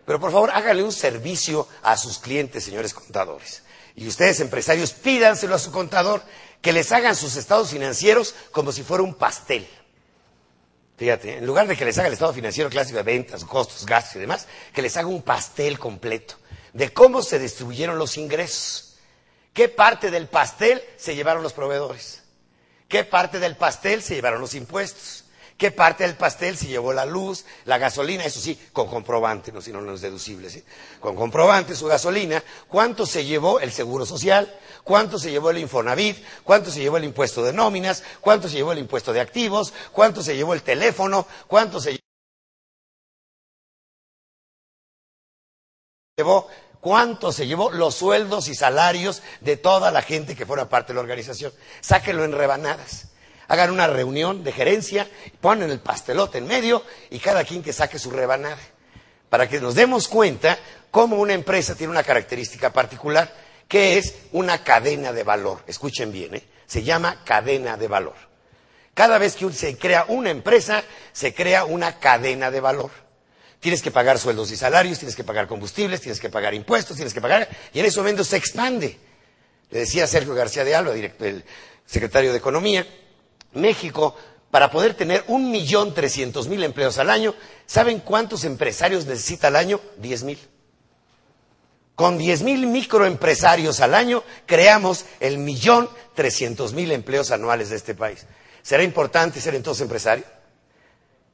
Pero 0.06 0.20
por 0.20 0.32
favor, 0.32 0.52
háganle 0.52 0.84
un 0.84 0.92
servicio 0.92 1.68
a 1.82 1.96
sus 1.96 2.20
clientes, 2.20 2.64
señores 2.66 2.94
contadores. 2.94 3.64
Y 3.96 4.08
ustedes, 4.08 4.42
empresarios, 4.42 4.92
pídanselo 4.92 5.56
a 5.56 5.60
su 5.60 5.72
contador 5.72 6.22
que 6.62 6.74
les 6.74 6.92
hagan 6.92 7.16
sus 7.16 7.36
estados 7.38 7.70
financieros 7.70 8.36
como 8.52 8.72
si 8.72 8.84
fuera 8.84 9.04
un 9.04 9.16
pastel. 9.16 9.68
Fíjate, 10.98 11.38
en 11.38 11.46
lugar 11.46 11.68
de 11.68 11.76
que 11.78 11.86
les 11.86 11.98
haga 11.98 12.08
el 12.08 12.14
estado 12.14 12.34
financiero 12.34 12.70
clásico 12.70 12.98
de 12.98 13.04
ventas, 13.04 13.46
costos, 13.46 13.86
gastos 13.86 14.18
y 14.18 14.20
demás, 14.20 14.48
que 14.74 14.82
les 14.82 14.96
haga 14.98 15.08
un 15.08 15.22
pastel 15.22 15.80
completo 15.80 16.36
de 16.74 16.92
cómo 16.92 17.22
se 17.22 17.40
distribuyeron 17.40 17.98
los 17.98 18.18
ingresos 18.18 18.93
¿Qué 19.54 19.70
parte 19.70 20.10
del 20.10 20.28
pastel 20.28 20.84
se 20.98 21.16
llevaron 21.16 21.44
los 21.44 21.54
proveedores? 21.54 22.24
¿Qué 22.88 23.04
parte 23.04 23.40
del 23.40 23.56
pastel 23.56 24.02
se 24.02 24.16
llevaron 24.16 24.42
los 24.42 24.56
impuestos? 24.56 25.24
¿Qué 25.58 25.72
parte 25.72 26.04
del 26.04 26.16
pastel 26.16 26.58
se 26.58 26.68
llevó 26.68 26.92
la 26.92 27.06
luz, 27.06 27.46
la 27.66 27.78
gasolina? 27.78 28.26
Eso 28.26 28.40
sí, 28.40 28.60
con 28.74 28.88
comprobante, 28.88 29.52
no 29.52 29.62
si 29.62 29.72
no, 29.72 29.82
no 29.82 29.94
es 29.94 30.02
deducible. 30.02 30.50
Con 31.00 31.16
comprobante 31.16 31.76
su 31.76 31.86
gasolina. 31.86 32.44
¿Cuánto 32.68 33.06
se 33.06 33.26
llevó 33.26 33.60
el 33.60 33.72
seguro 33.72 34.06
social? 34.06 34.52
¿Cuánto 34.84 35.20
se 35.20 35.30
llevó 35.30 35.52
el 35.52 35.60
Infonavit? 35.60 36.18
¿Cuánto 36.44 36.72
se 36.72 36.80
llevó 36.80 36.98
el 36.98 37.04
impuesto 37.04 37.44
de 37.44 37.54
nóminas? 37.54 38.04
¿Cuánto 38.20 38.50
se 38.50 38.56
llevó 38.56 38.72
el 38.72 38.80
impuesto 38.80 39.14
de 39.14 39.22
activos? 39.22 39.74
¿Cuánto 39.92 40.24
se 40.24 40.36
llevó 40.36 40.56
el 40.56 40.64
teléfono? 40.64 41.28
¿Cuánto 41.48 41.80
se 41.80 42.00
llevó 46.18 46.50
cuánto 46.84 47.32
se 47.32 47.48
llevó 47.48 47.72
los 47.72 47.96
sueldos 47.96 48.50
y 48.50 48.56
salarios 48.56 49.24
de 49.40 49.56
toda 49.56 49.90
la 49.90 50.02
gente 50.02 50.36
que 50.36 50.46
fuera 50.46 50.68
parte 50.68 50.90
de 50.90 50.96
la 50.96 51.02
organización. 51.02 51.54
Sáquenlo 51.80 52.26
en 52.26 52.34
rebanadas. 52.34 53.08
Hagan 53.48 53.72
una 53.72 53.88
reunión 53.88 54.44
de 54.44 54.52
gerencia, 54.52 55.10
ponen 55.40 55.72
el 55.72 55.80
pastelote 55.80 56.40
en 56.40 56.48
medio 56.48 56.84
y 57.10 57.20
cada 57.20 57.46
quien 57.46 57.64
que 57.64 57.72
saque 57.72 57.98
su 57.98 58.12
rebanada. 58.12 58.60
Para 59.30 59.48
que 59.48 59.62
nos 59.62 59.76
demos 59.76 60.10
cuenta 60.10 60.60
cómo 60.92 61.16
una 61.16 61.34
empresa 61.34 61.74
tiene 61.74 61.92
una 61.92 62.04
característica 62.04 62.74
particular, 62.74 63.34
que 63.68 63.98
es 63.98 64.16
una 64.34 64.64
cadena 64.64 65.14
de 65.14 65.24
valor. 65.24 65.64
Escuchen 65.66 66.12
bien, 66.12 66.36
¿eh? 66.36 66.44
se 66.66 66.84
llama 66.84 67.24
cadena 67.24 67.78
de 67.78 67.88
valor. 67.88 68.16
Cada 68.94 69.18
vez 69.18 69.36
que 69.38 69.52
se 69.54 69.78
crea 69.78 70.06
una 70.10 70.32
empresa, 70.32 70.84
se 71.14 71.34
crea 71.34 71.64
una 71.64 72.00
cadena 72.00 72.52
de 72.52 72.60
valor. 72.60 72.92
Tienes 73.64 73.82
que 73.82 73.92
pagar 73.92 74.20
sueldos 74.20 74.52
y 74.52 74.58
salarios, 74.58 75.00
tienes 75.00 75.16
que 75.16 75.24
pagar 75.24 75.48
combustibles, 75.48 76.02
tienes 76.02 76.20
que 76.20 76.28
pagar 76.28 76.54
impuestos, 76.54 76.98
tienes 76.98 77.14
que 77.14 77.22
pagar... 77.22 77.48
Y 77.74 77.80
en 77.80 77.86
ese 77.86 77.98
momento 77.98 78.26
se 78.26 78.36
expande. 78.36 79.00
Le 79.70 79.80
decía 79.80 80.06
Sergio 80.06 80.36
García 80.36 80.66
de 80.66 80.76
Alba, 80.76 80.94
el 80.94 81.46
secretario 81.86 82.34
de 82.34 82.40
Economía, 82.40 82.86
México, 83.54 84.18
para 84.52 84.70
poder 84.70 84.96
tener 84.96 85.24
un 85.28 85.50
millón 85.50 85.94
trescientos 85.94 86.50
mil 86.50 86.62
empleos 86.62 86.98
al 86.98 87.10
año, 87.10 87.36
¿saben 87.66 88.02
cuántos 88.02 88.44
empresarios 88.44 89.06
necesita 89.06 89.48
al 89.48 89.56
año? 89.56 89.80
Diez 89.96 90.24
mil. 90.24 90.38
Con 91.96 92.18
diez 92.18 92.42
mil 92.42 92.68
microempresarios 92.68 93.80
al 93.80 93.94
año 93.94 94.26
creamos 94.46 95.06
el 95.22 95.38
millón 95.38 95.90
trescientos 96.16 96.74
mil 96.74 96.92
empleos 96.92 97.32
anuales 97.32 97.70
de 97.70 97.78
este 97.78 97.96
país. 97.96 98.26
¿Será 98.62 98.84
importante 98.84 99.40
ser 99.40 99.56
entonces 99.56 99.84
empresario? 99.84 100.26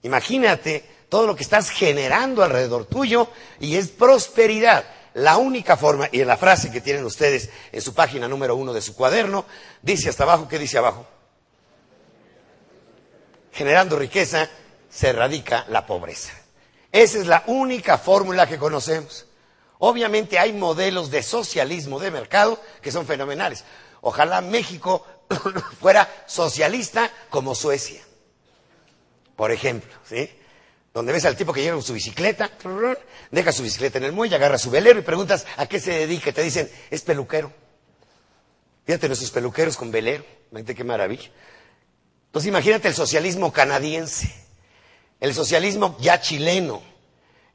Imagínate 0.03 0.98
todo 1.09 1.25
lo 1.25 1.35
que 1.35 1.43
estás 1.43 1.71
generando 1.71 2.43
alrededor 2.43 2.85
tuyo 2.85 3.29
y 3.59 3.75
es 3.75 3.89
prosperidad. 3.89 4.85
La 5.15 5.37
única 5.37 5.75
forma, 5.75 6.07
y 6.11 6.21
en 6.21 6.27
la 6.27 6.37
frase 6.37 6.71
que 6.71 6.81
tienen 6.81 7.03
ustedes 7.03 7.49
en 7.71 7.81
su 7.81 7.93
página 7.95 8.27
número 8.27 8.55
uno 8.55 8.73
de 8.73 8.81
su 8.81 8.95
cuaderno, 8.95 9.45
dice 9.81 10.09
hasta 10.09 10.23
abajo, 10.23 10.47
¿qué 10.47 10.59
dice 10.59 10.77
abajo? 10.77 11.05
Generando 13.51 13.97
riqueza 13.97 14.47
se 14.87 15.09
erradica 15.09 15.65
la 15.69 15.85
pobreza. 15.85 16.31
Esa 16.91 17.17
es 17.17 17.27
la 17.27 17.43
única 17.47 17.97
fórmula 17.97 18.47
que 18.47 18.59
conocemos. 18.59 19.25
Obviamente 19.79 20.37
hay 20.37 20.53
modelos 20.53 21.09
de 21.09 21.23
socialismo 21.23 21.99
de 21.99 22.11
mercado 22.11 22.61
que 22.81 22.91
son 22.91 23.07
fenomenales. 23.07 23.63
Ojalá 24.01 24.41
México 24.41 25.05
fuera 25.81 26.07
socialista 26.27 27.11
como 27.29 27.55
Suecia, 27.55 28.01
por 29.35 29.51
ejemplo, 29.51 29.91
¿sí? 30.07 30.29
Donde 30.93 31.13
ves 31.13 31.25
al 31.25 31.35
tipo 31.35 31.53
que 31.53 31.61
llega 31.61 31.73
con 31.73 31.83
su 31.83 31.93
bicicleta, 31.93 32.49
deja 33.31 33.51
su 33.51 33.63
bicicleta 33.63 33.99
en 33.99 34.05
el 34.05 34.11
muelle, 34.11 34.35
agarra 34.35 34.57
su 34.57 34.71
velero 34.71 34.99
y 34.99 35.03
preguntas 35.03 35.45
a 35.57 35.67
qué 35.67 35.79
se 35.79 35.91
dedica. 35.91 36.31
Te 36.31 36.41
dicen, 36.41 36.69
es 36.89 37.01
peluquero. 37.01 37.53
Fíjate 38.85 39.07
nuestros 39.07 39.31
peluqueros 39.31 39.77
con 39.77 39.91
velero. 39.91 40.25
Imagínate 40.51 40.75
qué 40.75 40.83
maravilla. 40.83 41.29
Entonces 42.29 42.49
imagínate 42.49 42.87
el 42.87 42.93
socialismo 42.93 43.51
canadiense, 43.51 44.31
el 45.19 45.33
socialismo 45.33 45.97
ya 45.99 46.21
chileno, 46.21 46.83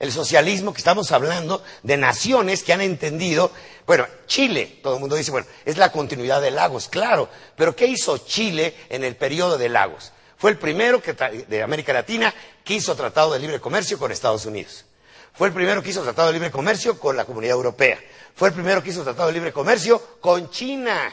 el 0.00 0.10
socialismo 0.10 0.72
que 0.72 0.78
estamos 0.78 1.12
hablando 1.12 1.62
de 1.84 1.96
naciones 1.96 2.64
que 2.64 2.72
han 2.72 2.80
entendido, 2.80 3.52
bueno, 3.86 4.04
Chile, 4.26 4.80
todo 4.82 4.94
el 4.94 5.00
mundo 5.00 5.14
dice, 5.14 5.30
bueno, 5.30 5.46
es 5.64 5.76
la 5.76 5.92
continuidad 5.92 6.42
de 6.42 6.50
Lagos, 6.50 6.88
claro, 6.88 7.28
pero 7.54 7.76
¿qué 7.76 7.86
hizo 7.86 8.18
Chile 8.18 8.74
en 8.88 9.04
el 9.04 9.14
periodo 9.14 9.58
de 9.58 9.68
Lagos? 9.68 10.12
Fue 10.44 10.50
el 10.50 10.58
primero 10.58 11.00
que, 11.00 11.14
de 11.14 11.62
América 11.62 11.94
Latina 11.94 12.34
que 12.62 12.74
hizo 12.74 12.94
tratado 12.94 13.32
de 13.32 13.38
libre 13.38 13.60
comercio 13.60 13.98
con 13.98 14.12
Estados 14.12 14.44
Unidos. 14.44 14.84
Fue 15.32 15.48
el 15.48 15.54
primero 15.54 15.82
que 15.82 15.88
hizo 15.88 16.02
tratado 16.02 16.26
de 16.28 16.34
libre 16.34 16.50
comercio 16.50 17.00
con 17.00 17.16
la 17.16 17.24
Comunidad 17.24 17.54
Europea. 17.56 17.98
Fue 18.34 18.48
el 18.48 18.54
primero 18.54 18.82
que 18.82 18.90
hizo 18.90 19.02
tratado 19.02 19.28
de 19.28 19.32
libre 19.32 19.54
comercio 19.54 20.18
con 20.20 20.50
China. 20.50 21.10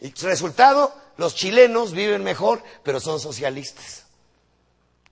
Y 0.00 0.12
resultado, 0.22 0.94
los 1.16 1.34
chilenos 1.34 1.90
viven 1.90 2.22
mejor, 2.22 2.62
pero 2.84 3.00
son 3.00 3.18
socialistas. 3.18 4.04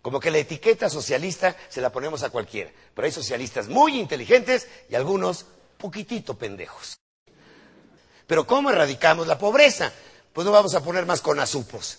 Como 0.00 0.20
que 0.20 0.30
la 0.30 0.38
etiqueta 0.38 0.88
socialista 0.88 1.56
se 1.68 1.80
la 1.80 1.90
ponemos 1.90 2.22
a 2.22 2.30
cualquiera. 2.30 2.70
Pero 2.94 3.04
hay 3.04 3.10
socialistas 3.10 3.66
muy 3.66 3.98
inteligentes 3.98 4.68
y 4.88 4.94
algunos 4.94 5.44
poquitito 5.76 6.38
pendejos. 6.38 7.00
Pero 8.28 8.46
¿cómo 8.46 8.70
erradicamos 8.70 9.26
la 9.26 9.38
pobreza? 9.38 9.92
Pues 10.32 10.44
no 10.44 10.52
vamos 10.52 10.76
a 10.76 10.84
poner 10.84 11.04
más 11.04 11.20
con 11.20 11.40
azupos. 11.40 11.98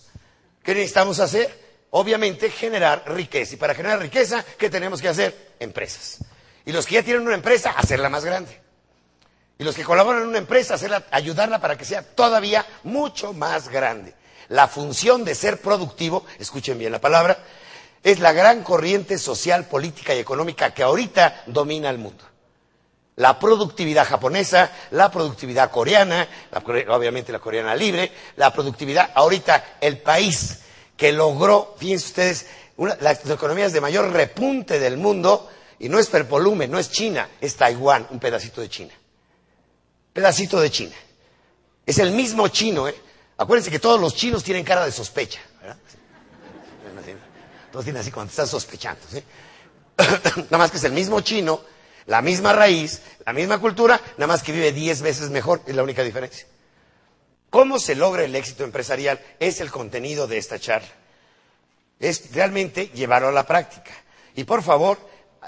¿Qué 0.62 0.74
necesitamos 0.74 1.20
hacer? 1.20 1.86
Obviamente 1.90 2.50
generar 2.50 3.04
riqueza. 3.06 3.54
Y 3.54 3.56
para 3.56 3.74
generar 3.74 4.00
riqueza, 4.00 4.44
¿qué 4.58 4.70
tenemos 4.70 5.00
que 5.00 5.08
hacer? 5.08 5.54
Empresas. 5.58 6.18
Y 6.64 6.72
los 6.72 6.86
que 6.86 6.96
ya 6.96 7.02
tienen 7.02 7.22
una 7.26 7.34
empresa, 7.34 7.70
hacerla 7.70 8.08
más 8.08 8.24
grande. 8.24 8.60
Y 9.58 9.64
los 9.64 9.74
que 9.74 9.84
colaboran 9.84 10.22
en 10.22 10.28
una 10.28 10.38
empresa, 10.38 10.76
ayudarla 11.10 11.60
para 11.60 11.76
que 11.76 11.84
sea 11.84 12.02
todavía 12.02 12.64
mucho 12.84 13.32
más 13.32 13.68
grande. 13.68 14.14
La 14.48 14.68
función 14.68 15.24
de 15.24 15.34
ser 15.34 15.60
productivo, 15.60 16.24
escuchen 16.38 16.78
bien 16.78 16.92
la 16.92 17.00
palabra, 17.00 17.38
es 18.02 18.20
la 18.20 18.32
gran 18.32 18.62
corriente 18.62 19.18
social, 19.18 19.66
política 19.66 20.14
y 20.14 20.18
económica 20.18 20.72
que 20.72 20.82
ahorita 20.82 21.42
domina 21.46 21.90
el 21.90 21.98
mundo. 21.98 22.24
La 23.20 23.38
productividad 23.38 24.06
japonesa, 24.06 24.72
la 24.92 25.10
productividad 25.10 25.70
coreana, 25.70 26.26
obviamente 26.88 27.30
la 27.32 27.38
coreana 27.38 27.74
libre, 27.76 28.10
la 28.36 28.50
productividad, 28.50 29.10
ahorita 29.14 29.76
el 29.78 29.98
país 29.98 30.60
que 30.96 31.12
logró, 31.12 31.74
fíjense 31.78 32.06
ustedes, 32.06 32.46
una, 32.78 32.96
las 33.02 33.28
economías 33.28 33.74
de 33.74 33.82
mayor 33.82 34.10
repunte 34.10 34.80
del 34.80 34.96
mundo, 34.96 35.50
y 35.78 35.90
no 35.90 35.98
es 35.98 36.06
per 36.06 36.24
volumen, 36.24 36.70
no 36.70 36.78
es 36.78 36.90
China, 36.90 37.28
es 37.42 37.56
Taiwán, 37.56 38.06
un 38.08 38.18
pedacito 38.18 38.62
de 38.62 38.70
China. 38.70 38.94
Pedacito 40.14 40.58
de 40.58 40.70
China. 40.70 40.96
Es 41.84 41.98
el 41.98 42.12
mismo 42.12 42.48
chino, 42.48 42.88
¿eh? 42.88 42.94
Acuérdense 43.36 43.70
que 43.70 43.80
todos 43.80 44.00
los 44.00 44.14
chinos 44.14 44.42
tienen 44.42 44.64
cara 44.64 44.86
de 44.86 44.92
sospecha, 44.92 45.40
¿verdad? 45.60 45.76
Todos 47.70 47.84
tienen 47.84 48.00
así 48.00 48.10
cuando 48.10 48.30
están 48.30 48.46
sospechando. 48.46 49.02
nada 50.36 50.56
más 50.56 50.70
que 50.70 50.78
es 50.78 50.84
el 50.84 50.92
mismo 50.92 51.20
chino, 51.20 51.60
la 52.06 52.22
misma 52.22 52.52
raíz, 52.52 53.00
la 53.26 53.32
misma 53.32 53.58
cultura, 53.58 54.00
nada 54.16 54.26
más 54.26 54.42
que 54.42 54.52
vive 54.52 54.72
diez 54.72 55.02
veces 55.02 55.30
mejor, 55.30 55.62
es 55.66 55.74
la 55.74 55.82
única 55.82 56.02
diferencia. 56.02 56.46
¿Cómo 57.50 57.78
se 57.78 57.96
logra 57.96 58.24
el 58.24 58.34
éxito 58.36 58.64
empresarial? 58.64 59.20
Es 59.40 59.60
el 59.60 59.70
contenido 59.70 60.26
de 60.26 60.38
esta 60.38 60.58
charla. 60.58 60.88
Es 61.98 62.32
realmente 62.32 62.88
llevarlo 62.94 63.28
a 63.28 63.32
la 63.32 63.46
práctica. 63.46 63.90
Y 64.36 64.44
por 64.44 64.62
favor, 64.62 64.98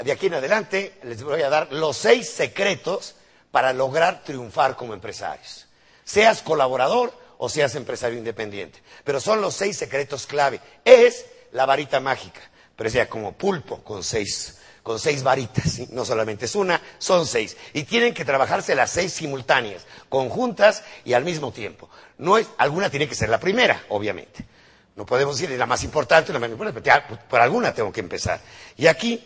de 0.03 0.11
aquí 0.11 0.27
en 0.27 0.35
adelante 0.35 0.99
les 1.05 1.23
voy 1.23 1.43
a 1.43 1.49
dar 1.49 1.73
los 1.73 1.97
seis 1.97 2.29
secretos 2.29 3.15
para 3.53 3.73
lograr 3.73 4.25
triunfar 4.25 4.77
como 4.77 4.95
empresarios. 4.95 5.67
Seas 6.05 6.43
colaborador 6.43 7.17
o 7.39 7.49
seas 7.49 7.75
empresario 7.77 8.19
independiente. 8.19 8.83
Pero 9.05 9.21
son 9.21 9.41
los 9.41 9.55
seis 9.55 9.77
secretos 9.77 10.27
clave. 10.27 10.61
Es 10.85 11.27
la 11.53 11.67
varita 11.67 12.01
mágica, 12.01 12.41
pero 12.75 12.91
sea 12.91 13.09
como 13.09 13.33
pulpo 13.33 13.85
con 13.85 14.03
seis, 14.03 14.59
con 14.83 14.99
seis 14.99 15.23
varitas, 15.23 15.91
no 15.91 16.05
solamente 16.05 16.47
es 16.47 16.55
una, 16.55 16.81
son 16.99 17.27
seis. 17.27 17.57
Y 17.73 17.85
tienen 17.85 18.15
que 18.15 18.25
trabajarse 18.25 18.75
las 18.75 18.91
seis 18.91 19.13
simultáneas, 19.13 19.87
conjuntas 20.09 20.83
y 21.05 21.13
al 21.13 21.25
mismo 21.25 21.53
tiempo. 21.53 21.89
No 22.19 22.39
es, 22.39 22.49
alguna 22.59 22.91
tiene 22.91 23.09
que 23.09 23.15
ser 23.15 23.29
la 23.29 23.39
primera, 23.39 23.85
obviamente. 23.91 24.45
No 24.97 25.07
podemos 25.07 25.39
decir 25.39 25.57
la 25.57 25.67
más 25.67 25.85
importante, 25.85 26.33
la 26.33 26.39
más 26.39 26.51
importante, 26.51 27.17
por 27.29 27.41
alguna 27.41 27.73
tengo 27.73 27.93
que 27.93 28.01
empezar. 28.01 28.41
Y 28.77 28.87
aquí 28.87 29.25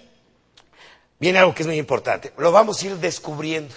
viene 1.19 1.39
algo 1.39 1.55
que 1.55 1.63
es 1.63 1.67
muy 1.67 1.79
importante. 1.79 2.33
Lo 2.37 2.53
vamos 2.53 2.83
a 2.83 2.87
ir 2.87 2.97
descubriendo. 2.97 3.75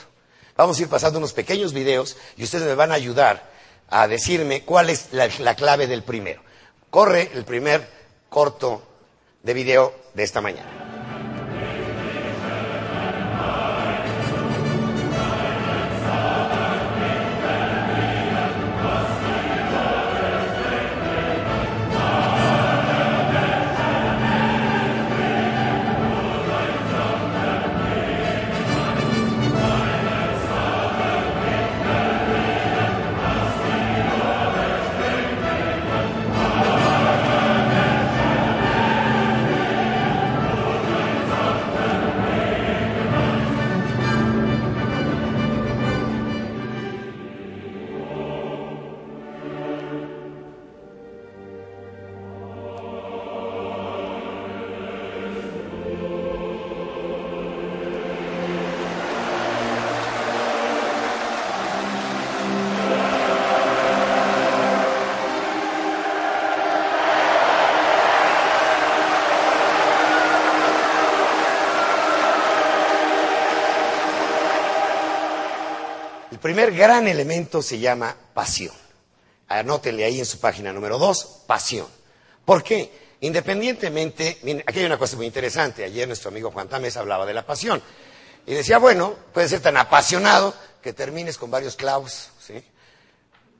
Vamos 0.55 0.77
a 0.77 0.81
ir 0.81 0.89
pasando 0.89 1.19
unos 1.19 1.33
pequeños 1.33 1.73
videos 1.73 2.17
y 2.35 2.43
ustedes 2.43 2.65
me 2.65 2.75
van 2.75 2.91
a 2.91 2.95
ayudar 2.95 3.49
a 3.89 4.07
decirme 4.07 4.63
cuál 4.63 4.89
es 4.89 5.13
la 5.13 5.55
clave 5.55 5.87
del 5.87 6.03
primero. 6.03 6.41
Corre 6.89 7.31
el 7.33 7.45
primer 7.45 7.87
corto 8.29 8.83
de 9.41 9.53
video 9.53 9.95
de 10.13 10.23
esta 10.23 10.41
mañana. 10.41 10.88
Primer 76.59 76.77
gran 76.77 77.07
elemento 77.07 77.61
se 77.61 77.79
llama 77.79 78.13
pasión. 78.33 78.73
Anótenle 79.47 80.03
ahí 80.03 80.19
en 80.19 80.25
su 80.25 80.41
página 80.41 80.73
número 80.73 80.97
dos, 80.97 81.43
pasión. 81.47 81.87
¿Por 82.43 82.63
qué? 82.63 82.91
Independientemente, 83.21 84.39
aquí 84.67 84.79
hay 84.79 84.85
una 84.85 84.97
cosa 84.97 85.15
muy 85.15 85.25
interesante. 85.25 85.85
Ayer 85.85 86.05
nuestro 86.05 86.31
amigo 86.31 86.51
Juan 86.51 86.67
Tamés 86.67 86.97
hablaba 86.97 87.25
de 87.25 87.33
la 87.33 87.45
pasión. 87.45 87.81
Y 88.45 88.53
decía, 88.53 88.77
bueno, 88.77 89.15
puede 89.33 89.47
ser 89.47 89.61
tan 89.61 89.77
apasionado 89.77 90.53
que 90.81 90.91
termines 90.91 91.37
con 91.37 91.49
varios 91.49 91.77
clavos, 91.77 92.31
¿sí? 92.45 92.61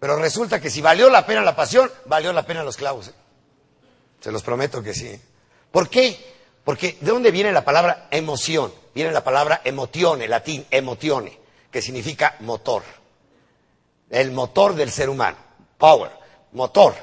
Pero 0.02 0.18
resulta 0.18 0.60
que 0.60 0.70
si 0.70 0.82
valió 0.82 1.10
la 1.10 1.26
pena 1.26 1.42
la 1.42 1.56
pasión, 1.56 1.90
valió 2.06 2.34
la 2.34 2.46
pena 2.46 2.66
los 2.66 2.76
clavos. 2.76 3.08
¿eh? 3.08 3.14
Se 4.20 4.30
los 4.30 4.44
prometo 4.44 4.84
que 4.84 4.94
sí. 4.94 5.18
¿Por 5.72 5.88
qué? 5.88 6.18
Porque 6.66 6.98
¿de 7.00 7.12
dónde 7.12 7.32
viene 7.32 7.54
la 7.54 7.64
palabra 7.64 8.10
emoción? 8.12 8.74
Viene 8.94 9.14
la 9.14 9.24
palabra 9.24 9.62
emotione, 9.64 10.28
latín, 10.28 10.66
emotione, 10.70 11.40
que 11.72 11.82
significa 11.82 12.36
motor. 12.42 12.84
El 14.10 14.32
motor 14.32 14.76
del 14.76 14.92
ser 14.92 15.10
humano. 15.10 15.38
Power, 15.78 16.12
motor. 16.54 16.96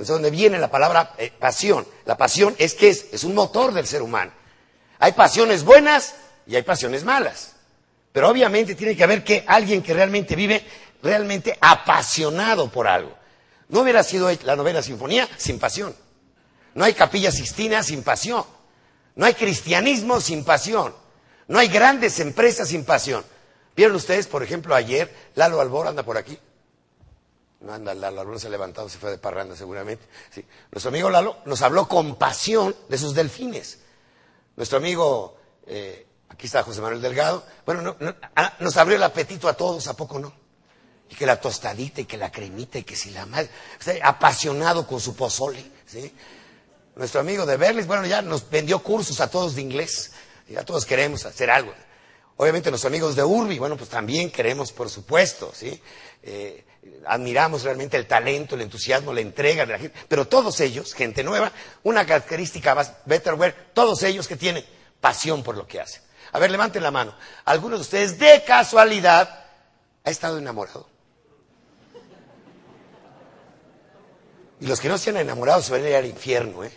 Es 0.00 0.08
donde 0.08 0.30
viene 0.30 0.58
la 0.58 0.70
palabra 0.70 1.14
eh, 1.18 1.32
pasión. 1.38 1.86
La 2.04 2.16
pasión 2.16 2.54
es 2.58 2.74
que 2.74 2.88
es, 2.88 3.06
es 3.12 3.24
un 3.24 3.34
motor 3.34 3.72
del 3.72 3.86
ser 3.86 4.02
humano. 4.02 4.32
Hay 4.98 5.12
pasiones 5.12 5.64
buenas 5.64 6.14
y 6.46 6.56
hay 6.56 6.62
pasiones 6.62 7.04
malas. 7.04 7.54
Pero 8.12 8.28
obviamente 8.28 8.74
tiene 8.74 8.96
que 8.96 9.04
haber 9.04 9.22
que 9.22 9.44
alguien 9.46 9.82
que 9.82 9.94
realmente 9.94 10.34
vive 10.34 10.64
realmente 11.02 11.56
apasionado 11.60 12.70
por 12.70 12.88
algo. 12.88 13.14
No 13.68 13.80
hubiera 13.80 14.02
sido 14.02 14.30
la 14.44 14.56
novena 14.56 14.82
sinfonía 14.82 15.28
sin 15.36 15.58
pasión. 15.58 15.94
No 16.74 16.84
hay 16.84 16.94
capilla 16.94 17.30
sistina 17.30 17.82
sin 17.82 18.02
pasión. 18.02 18.44
No 19.14 19.26
hay 19.26 19.34
cristianismo 19.34 20.20
sin 20.20 20.44
pasión. 20.44 20.94
No 21.48 21.58
hay 21.58 21.68
grandes 21.68 22.20
empresas 22.20 22.68
sin 22.68 22.84
pasión. 22.84 23.24
¿Vieron 23.78 23.94
ustedes, 23.94 24.26
por 24.26 24.42
ejemplo, 24.42 24.74
ayer, 24.74 25.08
Lalo 25.36 25.60
Albor 25.60 25.86
anda 25.86 26.02
por 26.02 26.18
aquí? 26.18 26.36
No 27.60 27.72
anda, 27.72 27.94
Lalo 27.94 28.22
Albor 28.22 28.40
se 28.40 28.48
ha 28.48 28.50
levantado, 28.50 28.88
se 28.88 28.98
fue 28.98 29.12
de 29.12 29.18
parranda 29.18 29.54
seguramente. 29.54 30.04
Sí. 30.30 30.44
Nuestro 30.72 30.88
amigo 30.88 31.08
Lalo 31.10 31.36
nos 31.44 31.62
habló 31.62 31.86
con 31.86 32.16
pasión 32.16 32.74
de 32.88 32.98
sus 32.98 33.14
delfines. 33.14 33.78
Nuestro 34.56 34.78
amigo, 34.78 35.38
eh, 35.64 36.08
aquí 36.28 36.46
está 36.46 36.64
José 36.64 36.80
Manuel 36.80 37.00
Delgado, 37.00 37.44
bueno, 37.64 37.94
ah, 38.34 38.56
nos 38.58 38.76
abrió 38.78 38.96
el 38.96 39.02
apetito 39.04 39.48
a 39.48 39.54
todos, 39.54 39.86
¿a 39.86 39.94
poco 39.94 40.18
no? 40.18 40.32
y 41.08 41.14
que 41.14 41.24
la 41.24 41.40
tostadita 41.40 42.00
y 42.00 42.04
que 42.04 42.16
la 42.16 42.32
cremita 42.32 42.78
y 42.78 42.82
que 42.82 42.96
si 42.96 43.12
la 43.12 43.26
madre, 43.26 43.48
apasionado 44.02 44.88
con 44.88 44.98
su 44.98 45.14
pozole, 45.14 45.64
¿sí? 45.86 46.12
Nuestro 46.96 47.20
amigo 47.20 47.46
de 47.46 47.56
Berlis, 47.56 47.86
bueno, 47.86 48.06
ya 48.06 48.22
nos 48.22 48.50
vendió 48.50 48.80
cursos 48.80 49.20
a 49.20 49.30
todos 49.30 49.54
de 49.54 49.62
inglés, 49.62 50.10
ya 50.48 50.64
todos 50.64 50.84
queremos 50.84 51.24
hacer 51.24 51.48
algo. 51.48 51.72
Obviamente 52.38 52.70
los 52.70 52.84
amigos 52.84 53.16
de 53.16 53.24
Urbi, 53.24 53.58
bueno, 53.58 53.76
pues 53.76 53.90
también 53.90 54.30
queremos, 54.30 54.70
por 54.70 54.88
supuesto, 54.88 55.50
¿sí? 55.52 55.82
Eh, 56.22 56.64
admiramos 57.04 57.64
realmente 57.64 57.96
el 57.96 58.06
talento, 58.06 58.54
el 58.54 58.60
entusiasmo, 58.60 59.12
la 59.12 59.20
entrega 59.20 59.66
de 59.66 59.72
la 59.72 59.78
gente, 59.80 59.98
pero 60.06 60.28
todos 60.28 60.60
ellos, 60.60 60.94
gente 60.94 61.24
nueva, 61.24 61.50
una 61.82 62.06
característica 62.06 62.76
más, 62.76 62.92
Betterware, 63.06 63.70
todos 63.74 64.04
ellos 64.04 64.28
que 64.28 64.36
tienen 64.36 64.64
pasión 65.00 65.42
por 65.42 65.56
lo 65.56 65.66
que 65.66 65.80
hacen. 65.80 66.00
A 66.30 66.38
ver, 66.38 66.52
levanten 66.52 66.80
la 66.80 66.92
mano. 66.92 67.12
¿Algunos 67.44 67.80
de 67.80 67.82
ustedes 67.82 68.18
de 68.20 68.44
casualidad 68.46 69.46
ha 70.04 70.10
estado 70.10 70.38
enamorado? 70.38 70.88
Y 74.60 74.66
los 74.66 74.78
que 74.78 74.88
no 74.88 74.96
se 74.96 75.10
han 75.10 75.16
enamorado 75.16 75.60
se 75.60 75.72
van 75.72 75.84
a 75.84 75.88
ir 75.88 75.96
al 75.96 76.06
infierno, 76.06 76.62
¿eh? 76.62 76.70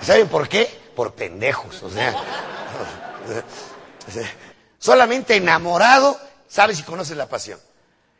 ¿Saben 0.00 0.26
por 0.26 0.48
qué? 0.48 0.68
Por 0.96 1.14
pendejos, 1.14 1.80
o 1.84 1.90
sea. 1.90 2.12
Solamente 4.78 5.36
enamorado 5.36 6.18
sabe 6.48 6.74
si 6.74 6.82
conoce 6.82 7.14
la 7.14 7.28
pasión. 7.28 7.60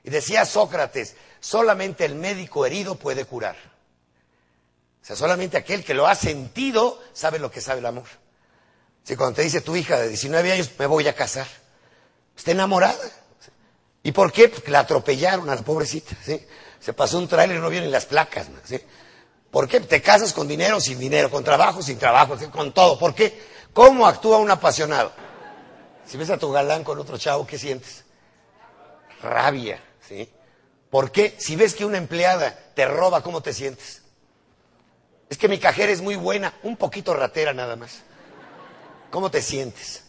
Y 0.05 0.11
decía 0.11 0.45
Sócrates, 0.45 1.15
solamente 1.41 2.05
el 2.05 2.15
médico 2.15 2.67
herido 2.67 2.97
puede 2.97 3.25
curar. 3.25 3.57
O 5.03 5.05
sea, 5.05 5.17
solamente 5.17 5.57
aquel 5.57 5.85
que 5.85 5.95
lo 5.95 6.07
ha 6.07 6.15
sentido 6.15 7.01
sabe 7.13 7.39
lo 7.39 7.51
que 7.51 7.61
sabe 7.61 7.81
el 7.81 7.87
amor. 7.87 8.07
Si 9.05 9.17
cuando 9.17 9.37
te 9.37 9.43
dice 9.43 9.61
tu 9.61 9.75
hija 9.75 9.99
de 9.99 10.09
19 10.09 10.53
años, 10.53 10.71
me 10.79 10.87
voy 10.87 11.09
a 11.09 11.15
casar, 11.15 11.47
está 12.37 12.53
enamorada. 12.53 12.99
¿Y 14.05 14.13
por 14.13 14.33
qué? 14.33 14.49
Porque 14.49 14.71
la 14.71 14.81
atropellaron 14.81 15.51
a 15.51 15.55
la 15.55 15.63
pobrecita. 15.63 16.17
Se 16.81 16.93
pasó 16.93 17.19
un 17.19 17.29
tráiler 17.29 17.57
y 17.57 17.61
no 17.61 17.69
vienen 17.69 17.91
las 17.91 18.07
placas. 18.07 18.47
¿Por 19.51 19.69
qué? 19.69 19.81
Te 19.81 20.01
casas 20.01 20.33
con 20.33 20.49
dinero, 20.49 20.81
sin 20.81 20.99
dinero, 20.99 21.31
con 21.31 21.45
trabajo, 21.45 21.83
sin 21.83 21.99
trabajo, 21.99 22.37
con 22.51 22.73
todo. 22.73 22.99
¿Por 22.99 23.15
qué? 23.15 23.41
¿Cómo 23.73 24.07
actúa 24.07 24.39
un 24.39 24.51
apasionado? 24.51 25.13
Si 26.13 26.19
ves 26.19 26.29
a 26.29 26.37
tu 26.37 26.53
galán 26.53 26.85
con 26.85 26.99
otro 26.99 27.17
chavo, 27.17 27.47
¿qué 27.47 27.57
sientes? 27.57 28.05
Rabia, 29.23 29.83
¿sí? 30.07 30.29
¿Por 30.91 31.11
qué? 31.11 31.35
Si 31.39 31.57
ves 31.57 31.75
que 31.75 31.87
una 31.87 31.97
empleada 31.97 32.55
te 32.75 32.85
roba, 32.85 33.23
¿cómo 33.23 33.41
te 33.41 33.55
sientes? 33.55 34.03
Es 35.31 35.39
que 35.39 35.49
mi 35.49 35.59
cajera 35.59 35.91
es 35.91 36.03
muy 36.03 36.17
buena, 36.17 36.53
un 36.65 36.77
poquito 36.77 37.15
ratera 37.15 37.55
nada 37.55 37.77
más. 37.77 38.01
¿Cómo 39.11 39.31
te 39.31 39.41
sientes? 39.41 40.03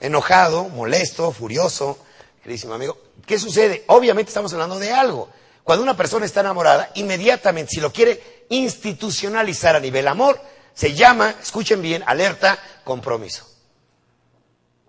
Enojado, 0.00 0.70
molesto, 0.70 1.30
furioso, 1.30 1.98
queridísimo 2.42 2.72
amigo. 2.72 2.98
¿Qué 3.26 3.38
sucede? 3.38 3.84
Obviamente 3.88 4.30
estamos 4.30 4.54
hablando 4.54 4.78
de 4.78 4.94
algo. 4.94 5.28
Cuando 5.62 5.82
una 5.82 5.94
persona 5.94 6.24
está 6.24 6.40
enamorada, 6.40 6.90
inmediatamente, 6.94 7.72
si 7.72 7.82
lo 7.82 7.92
quiere 7.92 8.46
institucionalizar 8.48 9.76
a 9.76 9.80
nivel 9.80 10.08
amor, 10.08 10.40
se 10.72 10.94
llama, 10.94 11.34
escuchen 11.42 11.82
bien, 11.82 12.02
alerta, 12.06 12.58
compromiso. 12.82 13.55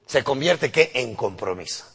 Se 0.08 0.24
convierte 0.24 0.72
¿qué? 0.72 0.92
en 0.96 1.16
compromiso. 1.16 1.86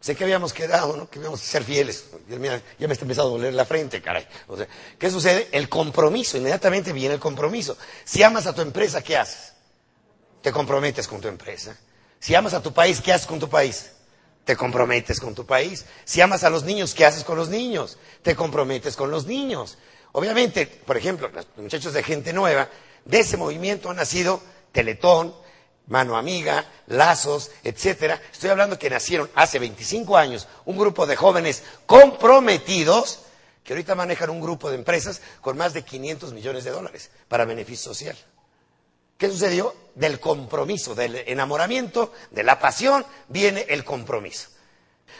Sé 0.00 0.14
que 0.14 0.24
habíamos 0.24 0.52
quedado, 0.52 0.96
¿no? 0.96 1.08
Que 1.08 1.18
íbamos 1.18 1.40
a 1.40 1.44
ser 1.44 1.64
fieles. 1.64 2.06
ya 2.28 2.38
me 2.38 2.92
está 2.92 3.04
empezando 3.04 3.30
a 3.30 3.38
doler 3.38 3.54
la 3.54 3.64
frente, 3.64 4.00
caray. 4.00 4.26
O 4.48 4.56
sea, 4.56 4.66
¿qué 4.98 5.10
sucede? 5.10 5.48
El 5.52 5.68
compromiso, 5.68 6.36
inmediatamente 6.36 6.92
viene 6.92 7.14
el 7.14 7.20
compromiso. 7.20 7.76
Si 8.04 8.22
amas 8.22 8.46
a 8.46 8.54
tu 8.54 8.62
empresa, 8.62 9.02
¿qué 9.02 9.16
haces? 9.16 9.52
Te 10.42 10.52
comprometes 10.52 11.08
con 11.08 11.20
tu 11.20 11.28
empresa. 11.28 11.76
Si 12.18 12.34
amas 12.34 12.54
a 12.54 12.62
tu 12.62 12.72
país, 12.72 13.00
¿qué 13.00 13.12
haces 13.12 13.26
con 13.26 13.38
tu 13.38 13.48
país? 13.48 13.92
te 14.44 14.56
comprometes 14.56 15.20
con 15.20 15.34
tu 15.34 15.46
país. 15.46 15.84
Si 16.04 16.20
amas 16.20 16.44
a 16.44 16.50
los 16.50 16.64
niños, 16.64 16.94
¿qué 16.94 17.04
haces 17.04 17.24
con 17.24 17.36
los 17.36 17.48
niños? 17.48 17.98
Te 18.22 18.34
comprometes 18.34 18.96
con 18.96 19.10
los 19.10 19.26
niños. 19.26 19.78
Obviamente, 20.12 20.66
por 20.66 20.96
ejemplo, 20.96 21.28
los 21.28 21.46
muchachos 21.56 21.92
de 21.92 22.02
gente 22.02 22.32
nueva, 22.32 22.68
de 23.04 23.20
ese 23.20 23.36
movimiento 23.36 23.90
han 23.90 23.96
nacido 23.96 24.42
Teletón, 24.72 25.34
Mano 25.86 26.16
Amiga, 26.16 26.64
Lazos, 26.86 27.50
etcétera. 27.64 28.20
Estoy 28.32 28.50
hablando 28.50 28.78
que 28.78 28.90
nacieron 28.90 29.30
hace 29.34 29.58
25 29.58 30.16
años 30.16 30.48
un 30.64 30.78
grupo 30.78 31.06
de 31.06 31.16
jóvenes 31.16 31.62
comprometidos 31.86 33.20
que 33.64 33.72
ahorita 33.72 33.94
manejan 33.94 34.30
un 34.30 34.40
grupo 34.40 34.70
de 34.70 34.76
empresas 34.76 35.20
con 35.40 35.56
más 35.56 35.72
de 35.72 35.82
500 35.84 36.32
millones 36.32 36.64
de 36.64 36.70
dólares 36.70 37.10
para 37.28 37.44
beneficio 37.44 37.92
social. 37.92 38.16
¿Qué 39.16 39.28
sucedió? 39.28 39.74
Del 39.94 40.18
compromiso, 40.18 40.94
del 40.94 41.14
enamoramiento, 41.14 42.12
de 42.32 42.42
la 42.42 42.58
pasión, 42.58 43.06
viene 43.28 43.66
el 43.68 43.84
compromiso. 43.84 44.48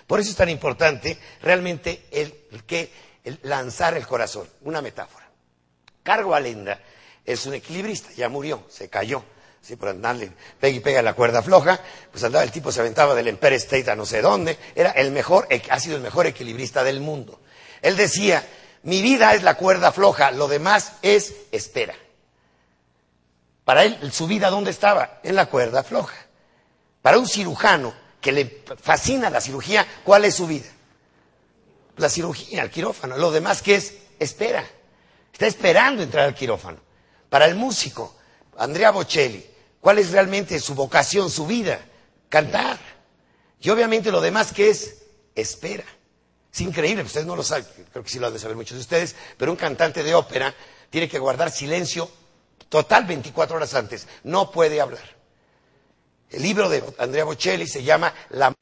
Por 0.07 0.19
eso 0.19 0.31
es 0.31 0.37
tan 0.37 0.49
importante 0.49 1.19
realmente 1.41 2.07
el, 2.11 2.33
que 2.67 2.91
lanzar 3.43 3.97
el 3.97 4.07
corazón, 4.07 4.49
una 4.63 4.83
metáfora. 4.83 5.31
Cargo 6.03 6.35
Alenda 6.35 6.81
es 7.25 7.47
un 7.47 7.55
equilibrista, 7.55 8.11
ya 8.13 8.29
murió, 8.29 8.65
se 8.69 8.89
cayó. 8.89 9.23
Sí, 9.63 9.77
por 9.77 9.91
andarle, 9.91 10.33
pega 10.59 10.77
y 10.77 10.81
pega 10.81 11.03
la 11.03 11.15
cuerda 11.15 11.41
floja, 11.41 11.79
pues 12.11 12.25
andaba 12.25 12.43
el 12.43 12.51
tipo, 12.51 12.73
se 12.73 12.81
aventaba 12.81 13.15
del 13.15 13.29
Empire 13.29 13.55
State 13.55 13.89
a 13.93 13.95
no 13.95 14.05
sé 14.05 14.21
dónde, 14.21 14.59
era 14.75 14.91
el 14.91 15.13
mejor, 15.13 15.47
ha 15.71 15.79
sido 15.79 15.97
el 15.97 16.03
mejor 16.03 16.27
equilibrista 16.27 16.83
del 16.83 16.99
mundo. 16.99 17.41
Él 17.81 17.97
decía, 17.97 18.45
mi 18.83 19.01
vida 19.01 19.35
es 19.35 19.45
la 19.45 19.55
cuerda 19.55 19.93
floja, 19.93 20.33
lo 20.33 20.49
demás 20.49 20.95
es 21.03 21.33
espera. 21.53 21.95
Para 23.65 23.85
él, 23.85 24.13
su 24.13 24.27
vida, 24.27 24.51
¿dónde 24.51 24.73
estaba? 24.73 25.21
En 25.23 25.37
la 25.37 25.47
cuerda 25.47 25.85
floja. 25.85 26.17
Para 27.01 27.19
un 27.19 27.29
cirujano 27.29 27.95
que 28.21 28.33
le 28.33 28.65
fascina 28.81 29.31
la 29.31 29.41
cirugía, 29.41 29.87
¿cuál 30.03 30.25
es 30.25 30.35
su 30.35 30.49
vida? 30.49 30.69
La 31.97 32.09
cirugía, 32.09 32.63
el 32.63 32.71
quirófano. 32.71 33.17
Lo 33.17 33.31
demás 33.31 33.63
que 33.63 33.77
es, 33.77 33.95
espera. 34.19 34.65
Está 35.33 35.47
esperando 35.47 36.03
entrar 36.03 36.25
al 36.25 36.35
quirófano. 36.35 36.79
Para 37.29 37.47
el 37.47 37.55
músico, 37.55 38.17
Andrea 38.59 38.91
Bocelli, 38.91 39.52
¿cuál 39.83 39.99
es 39.99 40.13
realmente 40.13 40.59
su 40.61 40.75
vocación, 40.75 41.29
su 41.29 41.47
vida? 41.47 41.85
Cantar. 42.31 42.79
Y 43.61 43.69
obviamente 43.69 44.11
lo 44.11 44.23
demás 44.23 44.53
que 44.53 44.71
es, 44.71 45.03
espera. 45.35 45.85
Es 46.53 46.61
increíble, 46.61 47.03
ustedes 47.03 47.27
no 47.27 47.37
lo 47.37 47.43
saben, 47.43 47.67
creo 47.91 48.05
que 48.05 48.11
sí 48.11 48.19
lo 48.19 48.29
han 48.29 48.33
de 48.33 48.39
saber 48.39 48.57
muchos 48.57 48.77
de 48.77 48.83
ustedes, 48.83 49.17
pero 49.37 49.51
un 49.51 49.57
cantante 49.57 50.03
de 50.03 50.15
ópera 50.15 50.55
tiene 50.89 51.09
que 51.09 51.19
guardar 51.19 51.51
silencio 51.51 52.11
total 52.69 53.05
24 53.05 53.57
horas 53.57 53.75
antes, 53.75 54.07
no 54.25 54.51
puede 54.51 54.81
hablar. 54.81 55.17
El 56.31 56.43
libro 56.43 56.69
de 56.69 56.83
Andrea 56.99 57.25
Bocelli 57.25 57.67
se 57.67 57.83
llama 57.83 58.15
La 58.31 58.55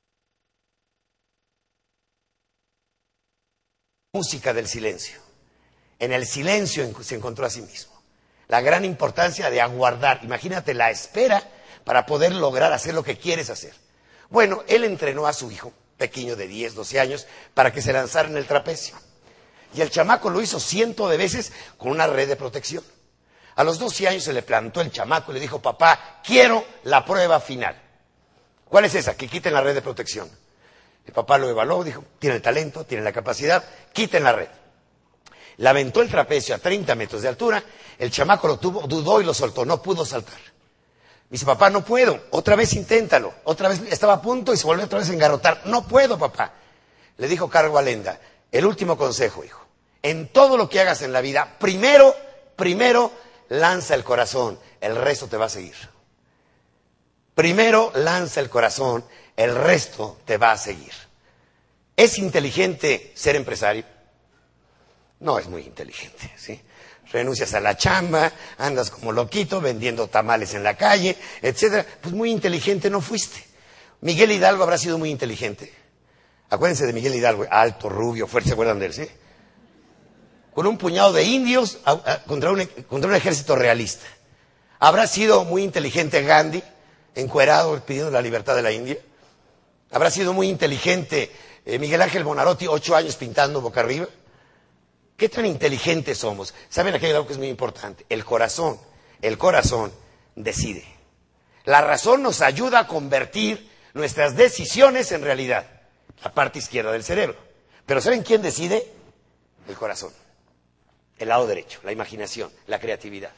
música 4.13 4.55
del 4.55 4.67
silencio. 4.67 5.21
En 5.99 6.13
el 6.13 6.27
silencio 6.27 6.91
se 7.03 7.17
encontró 7.17 7.47
a 7.47 7.51
sí 7.51 7.61
mismo. 7.61 7.90
La 8.51 8.61
gran 8.61 8.85
importancia 8.85 9.49
de 9.49 9.61
aguardar. 9.61 10.19
Imagínate 10.25 10.75
la 10.75 10.91
espera 10.91 11.41
para 11.85 12.05
poder 12.05 12.35
lograr 12.35 12.73
hacer 12.73 12.95
lo 12.95 13.05
que 13.05 13.17
quieres 13.17 13.49
hacer. 13.49 13.73
Bueno, 14.29 14.65
él 14.67 14.83
entrenó 14.83 15.29
a 15.29 15.33
su 15.33 15.53
hijo 15.53 15.73
pequeño 15.97 16.35
de 16.35 16.49
10, 16.49 16.75
12 16.75 16.99
años, 16.99 17.29
para 17.55 17.73
que 17.73 17.81
se 17.81 17.93
lanzara 17.93 18.29
en 18.29 18.37
el 18.37 18.47
trapecio. 18.47 18.97
Y 19.73 19.83
el 19.83 19.91
chamaco 19.91 20.31
lo 20.31 20.43
hizo 20.43 20.59
ciento 20.59 21.09
de 21.09 21.17
veces 21.17 21.53
con 21.79 21.93
una 21.93 22.09
red 22.09 22.27
de 22.27 22.35
protección. 22.35 22.83
A 23.55 23.63
los 23.63 23.79
12 23.79 24.09
años 24.09 24.25
se 24.25 24.33
le 24.33 24.43
plantó 24.43 24.81
el 24.81 24.91
chamaco 24.91 25.31
y 25.31 25.35
le 25.35 25.41
dijo, 25.41 25.63
papá, 25.63 26.21
quiero 26.25 26.65
la 26.83 27.05
prueba 27.05 27.39
final. 27.39 27.81
¿Cuál 28.65 28.87
es 28.87 28.97
esa? 28.97 29.17
Que 29.17 29.29
quiten 29.29 29.55
la 29.55 29.61
red 29.61 29.75
de 29.75 29.83
protección. 29.83 30.29
El 31.07 31.13
papá 31.13 31.39
lo 31.39 31.49
evaluó, 31.49 31.85
dijo, 31.85 32.05
tiene 32.19 32.35
el 32.35 32.43
talento, 32.43 32.85
tiene 32.85 33.05
la 33.05 33.13
capacidad, 33.13 33.63
quiten 33.93 34.25
la 34.25 34.33
red. 34.33 34.49
Aventó 35.69 36.01
el 36.01 36.09
trapecio 36.09 36.55
a 36.55 36.59
30 36.59 36.95
metros 36.95 37.23
de 37.23 37.29
altura, 37.29 37.63
el 37.99 38.11
chamaco 38.11 38.49
lo 38.49 38.59
tuvo, 38.59 38.87
dudó 38.87 39.21
y 39.21 39.25
lo 39.25 39.35
soltó, 39.35 39.65
no 39.65 39.83
pudo 39.83 40.07
saltar. 40.07 40.39
Dice, 41.31 41.47
papá, 41.47 41.71
no 41.71 41.85
puedo, 41.85 42.25
otra 42.31 42.57
vez 42.57 42.73
inténtalo. 42.75 43.33
Otra 43.45 43.69
vez 43.69 43.81
estaba 43.89 44.15
a 44.15 44.23
punto 44.23 44.53
y 44.53 44.57
se 44.57 44.67
volvió 44.67 44.85
otra 44.85 44.99
vez 44.99 45.11
a 45.11 45.13
engarrotar. 45.13 45.63
No 45.67 45.87
puedo, 45.87 46.19
papá. 46.19 46.53
Le 47.19 47.29
dijo 47.29 47.49
Carlos 47.49 47.79
Alenda, 47.79 48.19
el 48.51 48.67
último 48.67 48.97
consejo, 48.97 49.45
hijo. 49.45 49.61
En 50.03 50.29
todo 50.29 50.57
lo 50.57 50.69
que 50.69 50.81
hagas 50.81 51.03
en 51.03 51.13
la 51.13 51.21
vida, 51.21 51.57
primero, 51.59 52.17
primero 52.57 53.13
lanza 53.51 53.95
el 53.95 54.03
corazón, 54.03 54.59
el 54.81 54.97
resto 54.97 55.29
te 55.29 55.37
va 55.37 55.45
a 55.45 55.51
seguir. 55.51 55.77
Primero 57.35 57.93
lanza 57.95 58.41
el 58.41 58.51
corazón, 58.51 59.05
el 59.37 59.55
resto 59.55 60.19
te 60.25 60.37
va 60.37 60.53
a 60.53 60.59
seguir. 60.59 60.93
¿Es 61.97 62.19
inteligente 62.19 63.13
ser 63.15 63.37
empresario? 63.37 63.85
No 65.21 65.39
es 65.39 65.49
muy 65.49 65.63
inteligente, 65.63 66.33
¿sí? 66.37 66.61
Renuncias 67.13 67.53
a 67.55 67.61
la 67.61 67.77
chamba, 67.77 68.33
andas 68.59 68.91
como 68.91 69.13
loquito 69.13 69.61
vendiendo 69.61 70.09
tamales 70.09 70.55
en 70.55 70.63
la 70.63 70.77
calle, 70.77 71.17
etcétera. 71.43 71.85
Pues 72.01 72.15
muy 72.15 72.31
inteligente 72.31 72.89
no 72.89 73.01
fuiste. 73.01 73.45
Miguel 74.01 74.33
Hidalgo 74.33 74.63
habrá 74.63 74.79
sido 74.79 74.97
muy 74.97 75.11
inteligente. 75.11 75.73
Acuérdense 76.49 76.87
de 76.87 76.93
Miguel 76.93 77.15
Hidalgo, 77.15 77.47
alto, 77.51 77.89
rubio, 77.89 78.27
fuerte, 78.27 78.49
¿se 78.49 78.55
acuerdan 78.55 78.79
de 78.79 78.87
él? 78.87 78.95
¿sí? 78.95 79.09
Con 80.55 80.67
un 80.67 80.79
puñado 80.79 81.13
de 81.13 81.25
indios 81.25 81.79
contra 82.27 82.51
un, 82.51 82.65
contra 82.89 83.11
un 83.11 83.17
ejército 83.17 83.57
realista. 83.57 84.07
¿Habrá 84.79 85.07
sido 85.07 85.45
muy 85.45 85.63
inteligente 85.63 86.23
Gandhi, 86.23 86.63
encuerado 87.15 87.79
pidiendo 87.85 88.11
la 88.11 88.23
libertad 88.23 88.57
de 88.57 88.63
la 88.63 88.73
India? 88.73 88.97
¿Habrá 89.91 90.11
sido 90.11 90.33
muy 90.33 90.49
inteligente 90.49 91.31
eh, 91.67 91.79
Miguel 91.79 92.01
Ángel 92.03 92.25
Bonarotti, 92.25 92.67
ocho 92.67 92.97
años 92.97 93.17
pintando 93.17 93.61
boca 93.61 93.81
arriba? 93.81 94.07
¿Qué 95.21 95.29
tan 95.29 95.45
inteligentes 95.45 96.17
somos? 96.17 96.55
¿Saben 96.71 96.95
aquí 96.95 97.05
algo 97.05 97.27
que 97.27 97.35
es 97.35 97.39
muy 97.39 97.49
importante? 97.49 98.07
El 98.09 98.25
corazón, 98.25 98.81
el 99.21 99.37
corazón 99.37 99.93
decide. 100.35 100.83
La 101.67 101.83
razón 101.83 102.23
nos 102.23 102.41
ayuda 102.41 102.79
a 102.79 102.87
convertir 102.87 103.71
nuestras 103.93 104.35
decisiones 104.35 105.13
en 105.13 105.21
realidad 105.21 105.67
la 106.25 106.33
parte 106.33 106.59
izquierda 106.59 106.91
del 106.93 107.05
cerebro. 107.05 107.37
Pero 107.85 108.01
¿saben 108.01 108.23
quién 108.23 108.41
decide? 108.41 108.91
El 109.69 109.77
corazón. 109.77 110.11
El 111.19 111.29
lado 111.29 111.47
derecho, 111.47 111.81
la 111.85 111.93
imaginación, 111.93 112.51
la 112.67 112.81
creatividad. 112.81 113.33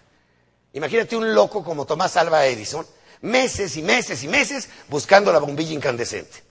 Imagínate 0.74 1.16
un 1.16 1.34
loco 1.34 1.64
como 1.64 1.84
Tomás 1.84 2.16
Alba 2.16 2.46
Edison, 2.46 2.86
meses 3.22 3.76
y 3.76 3.82
meses 3.82 4.22
y 4.22 4.28
meses 4.28 4.68
buscando 4.88 5.32
la 5.32 5.40
bombilla 5.40 5.72
incandescente. 5.72 6.44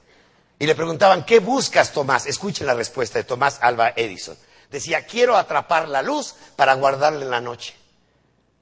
Y 0.59 0.65
le 0.65 0.75
preguntaban, 0.75 1.23
¿qué 1.23 1.39
buscas, 1.39 1.93
Tomás? 1.93 2.25
Escuchen 2.25 2.67
la 2.67 2.73
respuesta 2.73 3.17
de 3.17 3.23
Tomás 3.23 3.59
Alba 3.61 3.93
Edison. 3.95 4.35
Decía, 4.71 5.05
quiero 5.05 5.36
atrapar 5.36 5.89
la 5.89 6.01
luz 6.01 6.34
para 6.55 6.73
guardarla 6.75 7.25
en 7.25 7.29
la 7.29 7.41
noche. 7.41 7.75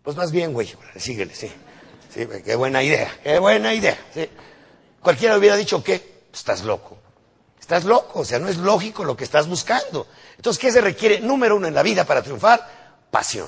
Pues 0.04 0.18
más 0.18 0.32
bien, 0.32 0.54
güey, 0.54 0.74
síguele, 0.96 1.36
sí. 1.36 1.52
sí. 2.12 2.28
Qué 2.44 2.56
buena 2.56 2.82
idea, 2.82 3.16
qué 3.24 3.38
buena 3.38 3.74
idea. 3.76 3.98
¿sí? 4.14 4.28
Cualquiera 5.02 5.38
hubiera 5.38 5.56
dicho 5.56 5.84
que 5.84 6.24
estás 6.34 6.64
loco. 6.64 6.98
Estás 7.60 7.84
loco, 7.86 8.22
o 8.22 8.26
sea, 8.26 8.40
no 8.40 8.48
es 8.48 8.58
lógico 8.58 9.04
lo 9.04 9.16
que 9.16 9.24
estás 9.24 9.48
buscando. 9.48 10.08
Entonces, 10.36 10.60
¿qué 10.60 10.72
se 10.72 10.82
requiere? 10.82 11.20
Número 11.20 11.56
uno 11.56 11.68
en 11.68 11.76
la 11.76 11.84
vida 11.84 12.04
para 12.06 12.24
triunfar, 12.24 12.68
pasión. 13.12 13.48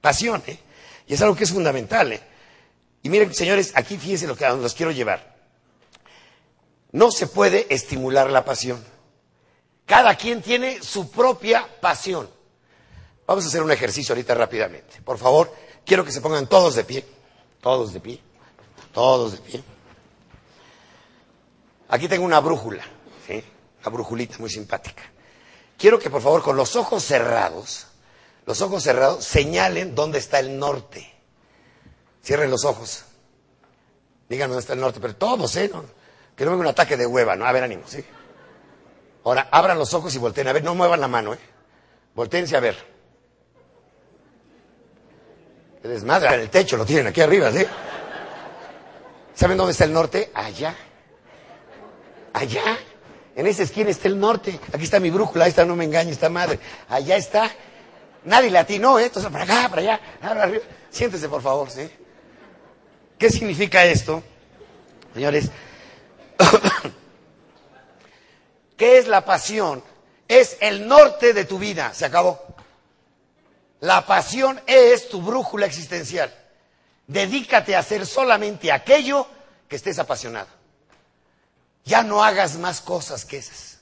Pasión, 0.00 0.42
¿eh? 0.46 0.58
Y 1.06 1.12
es 1.14 1.20
algo 1.20 1.36
que 1.36 1.44
es 1.44 1.52
fundamental, 1.52 2.12
¿eh? 2.14 2.20
Y 3.02 3.10
miren, 3.10 3.34
señores, 3.34 3.72
aquí 3.74 3.98
fíjense 3.98 4.26
lo 4.26 4.36
que 4.36 4.48
los 4.48 4.74
quiero 4.74 4.92
llevar. 4.92 5.36
No 6.92 7.10
se 7.10 7.26
puede 7.26 7.66
estimular 7.68 8.30
la 8.30 8.44
pasión. 8.44 8.82
Cada 9.90 10.14
quien 10.14 10.40
tiene 10.40 10.80
su 10.84 11.10
propia 11.10 11.66
pasión. 11.80 12.30
Vamos 13.26 13.44
a 13.44 13.48
hacer 13.48 13.60
un 13.60 13.72
ejercicio 13.72 14.12
ahorita 14.12 14.34
rápidamente. 14.34 15.02
Por 15.02 15.18
favor, 15.18 15.52
quiero 15.84 16.04
que 16.04 16.12
se 16.12 16.20
pongan 16.20 16.46
todos 16.46 16.76
de 16.76 16.84
pie. 16.84 17.04
Todos 17.60 17.92
de 17.92 17.98
pie. 17.98 18.20
Todos 18.94 19.32
de 19.32 19.38
pie. 19.38 19.64
Aquí 21.88 22.06
tengo 22.06 22.24
una 22.24 22.38
brújula. 22.38 22.84
¿sí? 23.26 23.42
Una 23.80 23.90
brújulita 23.90 24.38
muy 24.38 24.48
simpática. 24.48 25.02
Quiero 25.76 25.98
que 25.98 26.08
por 26.08 26.22
favor 26.22 26.40
con 26.44 26.56
los 26.56 26.76
ojos 26.76 27.02
cerrados, 27.02 27.88
los 28.46 28.62
ojos 28.62 28.84
cerrados, 28.84 29.24
señalen 29.24 29.96
dónde 29.96 30.20
está 30.20 30.38
el 30.38 30.56
norte. 30.56 31.12
Cierren 32.24 32.52
los 32.52 32.64
ojos. 32.64 33.06
Digan 34.28 34.50
dónde 34.50 34.60
está 34.60 34.74
el 34.74 34.80
norte, 34.80 35.00
pero 35.00 35.16
todos, 35.16 35.56
¿eh? 35.56 35.68
que 36.36 36.44
no 36.44 36.52
venga 36.52 36.62
un 36.62 36.68
ataque 36.68 36.96
de 36.96 37.06
hueva, 37.06 37.34
¿no? 37.34 37.44
A 37.44 37.50
ver, 37.50 37.64
ánimo, 37.64 37.82
¿sí? 37.88 38.04
Ahora, 39.24 39.48
abran 39.50 39.78
los 39.78 39.92
ojos 39.94 40.14
y 40.14 40.18
volteen 40.18 40.48
a 40.48 40.52
ver, 40.52 40.64
no 40.64 40.74
muevan 40.74 41.00
la 41.00 41.08
mano, 41.08 41.34
¿eh? 41.34 41.38
Volteense 42.14 42.56
a 42.56 42.60
ver. 42.60 42.76
Qué 45.82 45.88
desmadre, 45.88 46.34
en 46.34 46.40
el 46.40 46.50
techo 46.50 46.76
lo 46.76 46.84
tienen 46.84 47.06
aquí 47.06 47.20
arriba, 47.20 47.50
¿sí? 47.52 47.64
¿Saben 49.34 49.56
dónde 49.56 49.72
está 49.72 49.84
el 49.84 49.92
norte? 49.92 50.30
Allá. 50.34 50.74
Allá. 52.32 52.78
En 53.34 53.46
esa 53.46 53.62
esquina 53.62 53.90
está 53.90 54.08
el 54.08 54.18
norte. 54.18 54.58
Aquí 54.72 54.84
está 54.84 55.00
mi 55.00 55.10
brújula, 55.10 55.44
ahí 55.44 55.50
está, 55.50 55.64
no 55.64 55.76
me 55.76 55.84
engañe, 55.84 56.10
está 56.10 56.28
madre. 56.28 56.58
Allá 56.88 57.16
está. 57.16 57.50
Nadie 58.24 58.50
le 58.50 58.58
atinó, 58.58 58.98
¿eh? 58.98 59.06
Entonces, 59.06 59.30
para 59.30 59.44
acá, 59.44 59.68
para 59.70 59.80
allá, 59.80 60.00
arriba. 60.20 60.62
Siéntese, 60.90 61.28
por 61.28 61.40
favor, 61.40 61.70
¿sí? 61.70 61.88
¿Qué 63.18 63.30
significa 63.30 63.84
esto? 63.84 64.22
Señores, 65.14 65.50
¿qué 68.80 68.96
es 68.96 69.08
la 69.08 69.26
pasión? 69.26 69.84
Es 70.26 70.56
el 70.58 70.88
norte 70.88 71.34
de 71.34 71.44
tu 71.44 71.58
vida, 71.58 71.92
se 71.92 72.06
acabó. 72.06 72.42
La 73.80 74.06
pasión 74.06 74.58
es 74.66 75.10
tu 75.10 75.20
brújula 75.20 75.66
existencial. 75.66 76.34
Dedícate 77.06 77.76
a 77.76 77.80
hacer 77.80 78.06
solamente 78.06 78.72
aquello 78.72 79.26
que 79.68 79.76
estés 79.76 79.98
apasionado. 79.98 80.48
Ya 81.84 82.02
no 82.02 82.24
hagas 82.24 82.56
más 82.56 82.80
cosas 82.80 83.26
que 83.26 83.36
esas. 83.36 83.80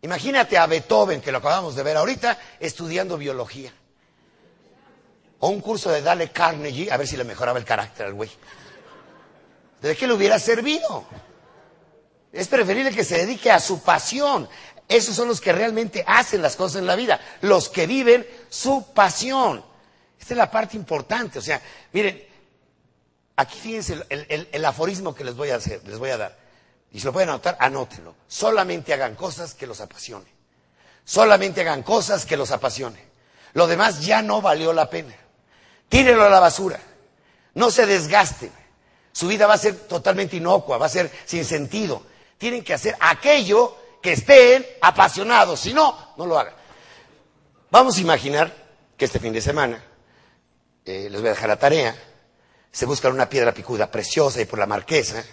Imagínate 0.00 0.56
a 0.56 0.64
Beethoven, 0.64 1.20
que 1.20 1.30
lo 1.30 1.38
acabamos 1.38 1.74
de 1.74 1.82
ver 1.82 1.98
ahorita, 1.98 2.38
estudiando 2.58 3.18
biología. 3.18 3.70
O 5.40 5.48
un 5.48 5.60
curso 5.60 5.90
de 5.90 6.00
Dale 6.00 6.30
Carnegie, 6.30 6.90
a 6.90 6.96
ver 6.96 7.06
si 7.06 7.18
le 7.18 7.24
mejoraba 7.24 7.58
el 7.58 7.66
carácter 7.66 8.06
al 8.06 8.14
güey. 8.14 8.30
¿De 9.82 9.94
qué 9.94 10.06
le 10.06 10.14
hubiera 10.14 10.38
servido? 10.38 11.04
Es 12.32 12.48
preferible 12.48 12.92
que 12.92 13.04
se 13.04 13.18
dedique 13.18 13.50
a 13.50 13.60
su 13.60 13.82
pasión. 13.82 14.48
Esos 14.88 15.14
son 15.14 15.28
los 15.28 15.40
que 15.40 15.52
realmente 15.52 16.04
hacen 16.06 16.42
las 16.42 16.56
cosas 16.56 16.80
en 16.80 16.86
la 16.86 16.96
vida, 16.96 17.20
los 17.42 17.68
que 17.68 17.86
viven 17.86 18.26
su 18.48 18.92
pasión. 18.92 19.64
Esta 20.18 20.34
es 20.34 20.38
la 20.38 20.50
parte 20.50 20.76
importante. 20.76 21.38
O 21.38 21.42
sea, 21.42 21.60
miren, 21.92 22.22
aquí 23.36 23.58
fíjense 23.58 24.04
el, 24.08 24.48
el 24.50 24.64
aforismo 24.64 25.14
que 25.14 25.24
les 25.24 25.34
voy 25.36 25.50
a 25.50 25.56
hacer, 25.56 25.86
les 25.86 25.98
voy 25.98 26.10
a 26.10 26.16
dar. 26.16 26.38
Y 26.92 27.00
si 27.00 27.06
lo 27.06 27.12
pueden 27.12 27.30
anotar, 27.30 27.56
anótenlo. 27.58 28.14
Solamente 28.28 28.92
hagan 28.92 29.14
cosas 29.14 29.54
que 29.54 29.66
los 29.66 29.80
apasionen. 29.80 30.28
Solamente 31.04 31.62
hagan 31.62 31.82
cosas 31.82 32.26
que 32.26 32.36
los 32.36 32.50
apasionen. 32.50 33.02
Lo 33.54 33.66
demás 33.66 34.00
ya 34.02 34.22
no 34.22 34.40
valió 34.40 34.72
la 34.72 34.88
pena. 34.88 35.14
Tírenlo 35.88 36.24
a 36.24 36.30
la 36.30 36.40
basura. 36.40 36.78
No 37.54 37.70
se 37.70 37.86
desgasten. 37.86 38.52
Su 39.12 39.28
vida 39.28 39.46
va 39.46 39.54
a 39.54 39.58
ser 39.58 39.74
totalmente 39.74 40.36
inocua, 40.36 40.78
va 40.78 40.86
a 40.86 40.90
ser 40.90 41.10
sin 41.26 41.44
sentido. 41.44 42.02
Tienen 42.42 42.64
que 42.64 42.74
hacer 42.74 42.96
aquello 42.98 43.76
que 44.02 44.14
estén 44.14 44.66
apasionados. 44.80 45.60
Si 45.60 45.72
no, 45.72 46.12
no 46.16 46.26
lo 46.26 46.36
hagan. 46.36 46.54
Vamos 47.70 47.96
a 47.96 48.00
imaginar 48.00 48.52
que 48.96 49.04
este 49.04 49.20
fin 49.20 49.32
de 49.32 49.40
semana, 49.40 49.80
eh, 50.84 51.06
les 51.08 51.20
voy 51.20 51.28
a 51.28 51.34
dejar 51.34 51.48
la 51.50 51.56
tarea, 51.56 51.94
se 52.72 52.84
buscan 52.84 53.12
una 53.12 53.28
piedra 53.28 53.54
picuda 53.54 53.88
preciosa 53.88 54.40
y 54.40 54.46
por 54.46 54.58
la 54.58 54.66
marquesa, 54.66 55.24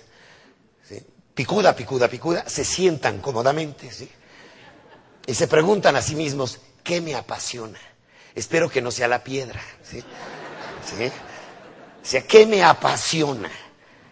picuda, 1.34 1.76
picuda, 1.76 2.08
picuda, 2.08 2.48
se 2.48 2.64
sientan 2.64 3.22
cómodamente, 3.22 3.92
¿sí? 3.92 4.08
Y 5.26 5.34
se 5.34 5.48
preguntan 5.48 5.96
a 5.96 6.04
sí 6.04 6.14
mismos, 6.14 6.60
¿qué 6.84 7.02
me 7.02 7.16
apasiona? 7.16 7.80
Espero 8.36 8.70
que 8.70 8.84
no 8.84 8.92
sea 8.92 9.08
la 9.08 9.24
piedra, 9.24 9.60
¿sí? 9.82 10.04
¿Sí? 10.86 11.06
O 12.04 12.06
sea, 12.06 12.22
¿qué 12.22 12.46
me 12.46 12.64
apasiona? 12.64 13.50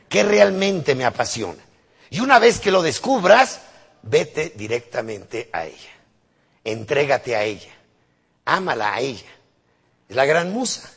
¿Qué 0.10 0.24
realmente 0.24 0.96
me 0.96 1.06
apasiona? 1.06 1.67
Y 2.10 2.20
una 2.20 2.40
vez 2.40 2.60
que 2.60 2.72
lo 2.72 2.82
descubras, 2.82 3.62
vete 4.02 4.54
directamente 4.56 5.50
a 5.52 5.66
ella. 5.66 5.92
Entrégate 6.64 7.36
a 7.36 7.44
ella. 7.44 7.74
Ámala 8.46 8.94
a 8.94 9.00
ella. 9.00 9.30
Es 10.10 10.16
la 10.16 10.26
gran 10.26 10.52
musa, 10.52 10.90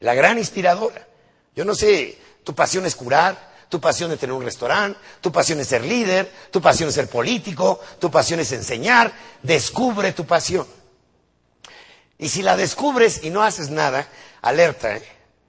la 0.00 0.14
gran 0.14 0.38
inspiradora. 0.38 1.06
Yo 1.54 1.64
no 1.64 1.74
sé, 1.74 2.18
tu 2.44 2.54
pasión 2.54 2.86
es 2.86 2.96
curar, 2.96 3.52
tu 3.68 3.80
pasión 3.80 4.10
es 4.12 4.18
tener 4.18 4.32
un 4.32 4.44
restaurante, 4.44 4.98
tu 5.20 5.30
pasión 5.30 5.60
es 5.60 5.68
ser 5.68 5.84
líder, 5.84 6.30
tu 6.50 6.60
pasión 6.60 6.88
es 6.88 6.94
ser 6.94 7.08
político, 7.08 7.80
tu 7.98 8.10
pasión 8.10 8.40
es 8.40 8.52
enseñar. 8.52 9.12
Descubre 9.42 10.12
tu 10.12 10.24
pasión. 10.26 10.66
Y 12.18 12.28
si 12.28 12.42
la 12.42 12.56
descubres 12.56 13.22
y 13.22 13.30
no 13.30 13.42
haces 13.42 13.70
nada, 13.70 14.08
alerta. 14.40 14.96
¿eh? 14.96 15.02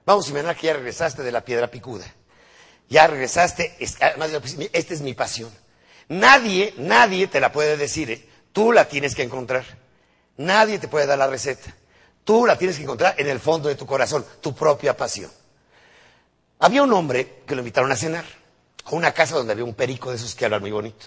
Vamos 0.04 0.26
a 0.26 0.30
imaginar 0.30 0.56
que 0.56 0.66
ya 0.66 0.72
regresaste 0.74 1.22
de 1.22 1.32
la 1.32 1.44
piedra 1.44 1.70
picuda. 1.70 2.04
Ya 2.88 3.06
regresaste, 3.06 3.76
esta 3.80 4.94
es 4.94 5.00
mi 5.00 5.14
pasión. 5.14 5.50
Nadie, 6.08 6.74
nadie 6.78 7.26
te 7.26 7.40
la 7.40 7.50
puede 7.50 7.76
decir. 7.76 8.10
¿eh? 8.10 8.28
Tú 8.52 8.72
la 8.72 8.86
tienes 8.88 9.14
que 9.14 9.22
encontrar. 9.22 9.64
Nadie 10.36 10.78
te 10.78 10.88
puede 10.88 11.06
dar 11.06 11.18
la 11.18 11.26
receta. 11.26 11.74
Tú 12.24 12.46
la 12.46 12.58
tienes 12.58 12.76
que 12.76 12.82
encontrar 12.82 13.14
en 13.18 13.28
el 13.28 13.40
fondo 13.40 13.68
de 13.68 13.74
tu 13.74 13.86
corazón, 13.86 14.24
tu 14.40 14.54
propia 14.54 14.96
pasión. 14.96 15.30
Había 16.58 16.82
un 16.82 16.92
hombre 16.92 17.42
que 17.46 17.54
lo 17.54 17.60
invitaron 17.60 17.90
a 17.92 17.96
cenar 17.96 18.24
a 18.84 18.94
una 18.94 19.12
casa 19.12 19.36
donde 19.36 19.52
había 19.52 19.64
un 19.64 19.74
perico 19.74 20.10
de 20.10 20.16
esos 20.16 20.34
que 20.34 20.44
hablan 20.44 20.60
muy 20.60 20.70
bonito. 20.70 21.06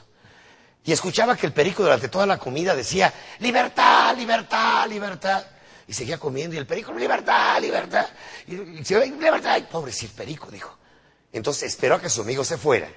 Y 0.83 0.91
escuchaba 0.91 1.35
que 1.35 1.45
el 1.45 1.53
perico 1.53 1.83
durante 1.83 2.07
toda 2.07 2.25
la 2.25 2.37
comida 2.37 2.75
decía, 2.75 3.13
libertad, 3.39 4.15
libertad, 4.15 4.87
libertad. 4.87 5.45
Y 5.87 5.93
seguía 5.93 6.17
comiendo 6.17 6.55
y 6.55 6.59
el 6.59 6.67
perico, 6.67 6.93
libertad, 6.93 7.59
libertad. 7.61 8.07
Y, 8.47 8.55
decía, 8.55 8.99
libertad. 8.99 9.61
Pobrecito 9.69 10.15
perico, 10.15 10.49
dijo. 10.51 10.78
Entonces 11.31 11.63
esperó 11.63 11.95
a 11.95 12.01
que 12.01 12.09
su 12.09 12.21
amigo 12.21 12.43
se 12.43 12.57
fuera. 12.57 12.89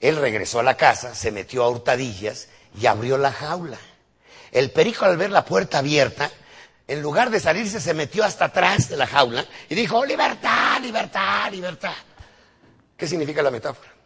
Él 0.00 0.16
regresó 0.16 0.60
a 0.60 0.62
la 0.62 0.76
casa, 0.76 1.14
se 1.14 1.32
metió 1.32 1.64
a 1.64 1.70
hurtadillas 1.70 2.48
y 2.78 2.86
abrió 2.86 3.18
la 3.18 3.32
jaula. 3.32 3.78
El 4.52 4.70
perico 4.70 5.04
al 5.04 5.16
ver 5.16 5.30
la 5.30 5.44
puerta 5.44 5.78
abierta, 5.78 6.30
en 6.86 7.02
lugar 7.02 7.30
de 7.30 7.40
salirse, 7.40 7.80
se 7.80 7.94
metió 7.94 8.24
hasta 8.24 8.46
atrás 8.46 8.88
de 8.88 8.96
la 8.96 9.06
jaula 9.06 9.44
y 9.68 9.74
dijo, 9.74 10.04
libertad, 10.04 10.80
libertad, 10.80 11.50
libertad. 11.50 11.94
¿Qué 12.96 13.06
significa 13.06 13.42
la 13.42 13.50
metáfora? 13.50 13.96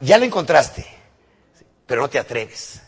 ya 0.00 0.18
la 0.18 0.24
encontraste, 0.24 0.86
pero 1.86 2.02
no 2.02 2.08
te 2.08 2.18
atreves. 2.18 2.80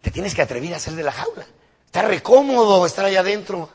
Te 0.00 0.10
tienes 0.10 0.34
que 0.34 0.40
atrever 0.40 0.74
a 0.74 0.78
salir 0.78 0.98
de 0.98 1.04
la 1.04 1.12
jaula. 1.12 1.44
Está 1.84 2.02
recómodo 2.02 2.86
estar 2.86 3.04
allá 3.04 3.20
adentro. 3.20 3.68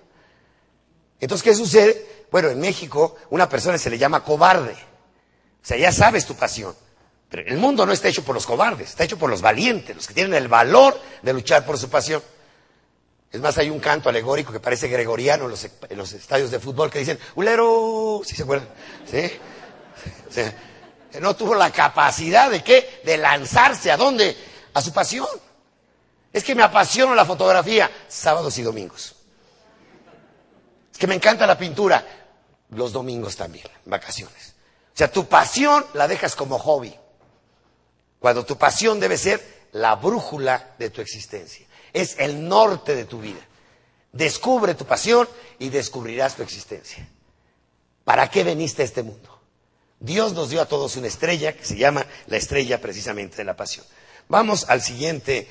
Entonces, 1.20 1.44
¿qué 1.44 1.56
sucede? 1.56 2.26
Bueno, 2.32 2.50
en 2.50 2.60
México 2.60 3.16
una 3.30 3.48
persona 3.48 3.78
se 3.78 3.90
le 3.90 3.98
llama 3.98 4.24
cobarde. 4.24 4.74
O 4.74 5.68
sea, 5.68 5.78
ya 5.78 5.92
sabes 5.92 6.26
tu 6.26 6.36
pasión. 6.36 6.76
Pero 7.30 7.48
el 7.48 7.58
mundo 7.58 7.86
no 7.86 7.92
está 7.92 8.08
hecho 8.08 8.24
por 8.24 8.36
los 8.36 8.46
cobardes, 8.46 8.90
está 8.90 9.04
hecho 9.04 9.18
por 9.18 9.30
los 9.30 9.42
valientes, 9.42 9.96
los 9.96 10.08
que 10.08 10.14
tienen 10.14 10.34
el 10.36 10.48
valor 10.48 11.00
de 11.22 11.34
luchar 11.34 11.66
por 11.66 11.78
su 11.78 11.90
pasión. 11.90 12.22
Es 13.32 13.42
más, 13.42 13.58
hay 13.58 13.70
un 13.70 13.80
canto 13.80 14.08
alegórico 14.08 14.54
que 14.54 14.60
parece 14.60 14.88
gregoriano 14.88 15.46
en 15.46 15.98
los, 15.98 16.14
estadios 16.14 16.52
de 16.52 16.60
fútbol 16.60 16.90
que 16.90 17.00
dicen, 17.00 17.20
ulero, 17.36 18.22
¿sí 18.24 18.36
se 18.36 18.44
acuerdan? 18.44 18.70
¿Sí? 19.10 20.42
no 21.20 21.36
tuvo 21.36 21.56
la 21.56 21.72
capacidad 21.72 22.50
de 22.50 22.64
qué? 22.64 23.02
De 23.04 23.18
lanzarse 23.18 23.92
a 23.92 23.98
dónde? 23.98 24.38
A 24.74 24.82
su 24.82 24.94
pasión. 24.94 25.28
Es 26.32 26.44
que 26.44 26.56
me 26.56 26.64
apasiona 26.64 27.16
la 27.16 27.26
fotografía, 27.26 27.90
sábados 28.08 28.58
y 28.58 28.62
domingos. 28.62 29.15
Es 30.96 31.00
que 31.00 31.08
me 31.08 31.16
encanta 31.16 31.46
la 31.46 31.58
pintura, 31.58 32.08
los 32.70 32.94
domingos 32.94 33.36
también, 33.36 33.68
vacaciones. 33.84 34.56
O 34.94 34.98
sea, 34.98 35.12
tu 35.12 35.28
pasión 35.28 35.86
la 35.94 36.08
dejas 36.08 36.38
como 36.38 36.58
hobby. 36.58 36.96
Cuando 38.18 38.46
tu 38.46 38.58
pasión 38.58 38.98
debe 38.98 39.18
ser 39.18 39.68
la 39.74 39.96
brújula 39.96 40.74
de 40.80 40.90
tu 40.92 41.02
existencia. 41.02 41.68
Es 41.92 42.16
el 42.18 42.48
norte 42.48 42.96
de 42.96 43.04
tu 43.04 43.20
vida. 43.20 43.42
Descubre 44.14 44.74
tu 44.74 44.86
pasión 44.86 45.28
y 45.60 45.68
descubrirás 45.68 46.38
tu 46.38 46.44
existencia. 46.44 47.06
¿Para 48.06 48.30
qué 48.30 48.46
veniste 48.46 48.82
a 48.82 48.86
este 48.86 49.04
mundo? 49.04 49.38
Dios 50.00 50.32
nos 50.32 50.50
dio 50.50 50.62
a 50.62 50.66
todos 50.66 50.96
una 50.96 51.08
estrella 51.08 51.58
que 51.58 51.66
se 51.66 51.76
llama 51.76 52.06
la 52.28 52.38
estrella 52.38 52.80
precisamente 52.80 53.36
de 53.36 53.44
la 53.44 53.58
pasión. 53.58 53.86
Vamos 54.30 54.70
al 54.70 54.82
siguiente, 54.82 55.50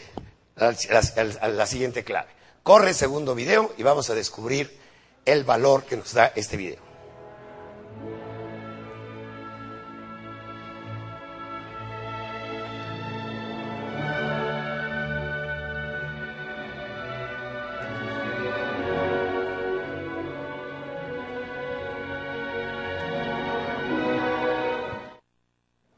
a 0.57 1.49
la 1.49 1.67
siguiente 1.67 2.03
clave. 2.03 2.31
Corre 2.63 2.89
el 2.89 2.95
segundo 2.95 3.35
video 3.35 3.75
y 3.77 3.83
vamos 3.83 4.09
a 4.09 4.15
descubrir 4.15 4.84
el 5.25 5.45
valor 5.45 5.85
que 5.85 5.97
nos 5.97 6.13
da 6.13 6.33
este 6.35 6.57
video. 6.57 6.85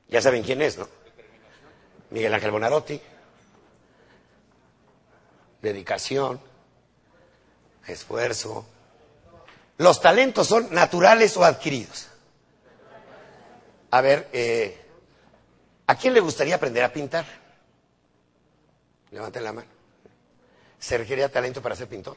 Ya 0.08 0.22
saben 0.22 0.42
quién 0.42 0.62
es, 0.62 0.78
¿no? 0.78 0.88
Miguel 2.10 2.32
Ángel 2.32 2.50
Bonarotti. 2.50 2.98
Dedicación, 5.60 6.40
esfuerzo. 7.86 8.64
Los 9.78 10.00
talentos 10.00 10.46
son 10.46 10.72
naturales 10.72 11.36
o 11.36 11.44
adquiridos. 11.44 12.08
A 13.90 14.00
ver, 14.00 14.28
eh, 14.32 14.84
¿a 15.86 15.94
quién 15.96 16.14
le 16.14 16.20
gustaría 16.20 16.56
aprender 16.56 16.82
a 16.84 16.92
pintar? 16.92 17.24
Levanten 19.10 19.44
la 19.44 19.52
mano. 19.52 19.68
¿Se 20.78 20.98
requería 20.98 21.30
talento 21.30 21.62
para 21.62 21.76
ser 21.76 21.88
pintor? 21.88 22.16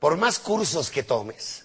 Por 0.00 0.16
más 0.16 0.38
cursos 0.38 0.90
que 0.90 1.02
tomes, 1.02 1.64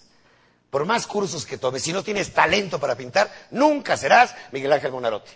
por 0.70 0.86
más 0.86 1.08
cursos 1.08 1.46
que 1.46 1.58
tomes, 1.58 1.84
si 1.84 1.92
no 1.92 2.04
tienes 2.04 2.34
talento 2.34 2.80
para 2.80 2.96
pintar, 2.96 3.32
nunca 3.52 3.98
serás 3.98 4.36
Miguel 4.52 4.72
Ángel 4.72 4.92
Bonarotti. 4.92 5.32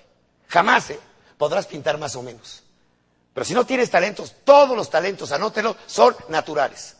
Jamás 0.47 0.91
¿eh? 0.91 0.99
podrás 1.37 1.67
pintar 1.67 1.97
más 1.97 2.15
o 2.15 2.21
menos. 2.21 2.63
Pero 3.33 3.45
si 3.45 3.53
no 3.53 3.65
tienes 3.65 3.89
talentos, 3.89 4.35
todos 4.43 4.77
los 4.77 4.89
talentos, 4.89 5.31
anótelo, 5.31 5.75
son 5.87 6.15
naturales. 6.29 6.95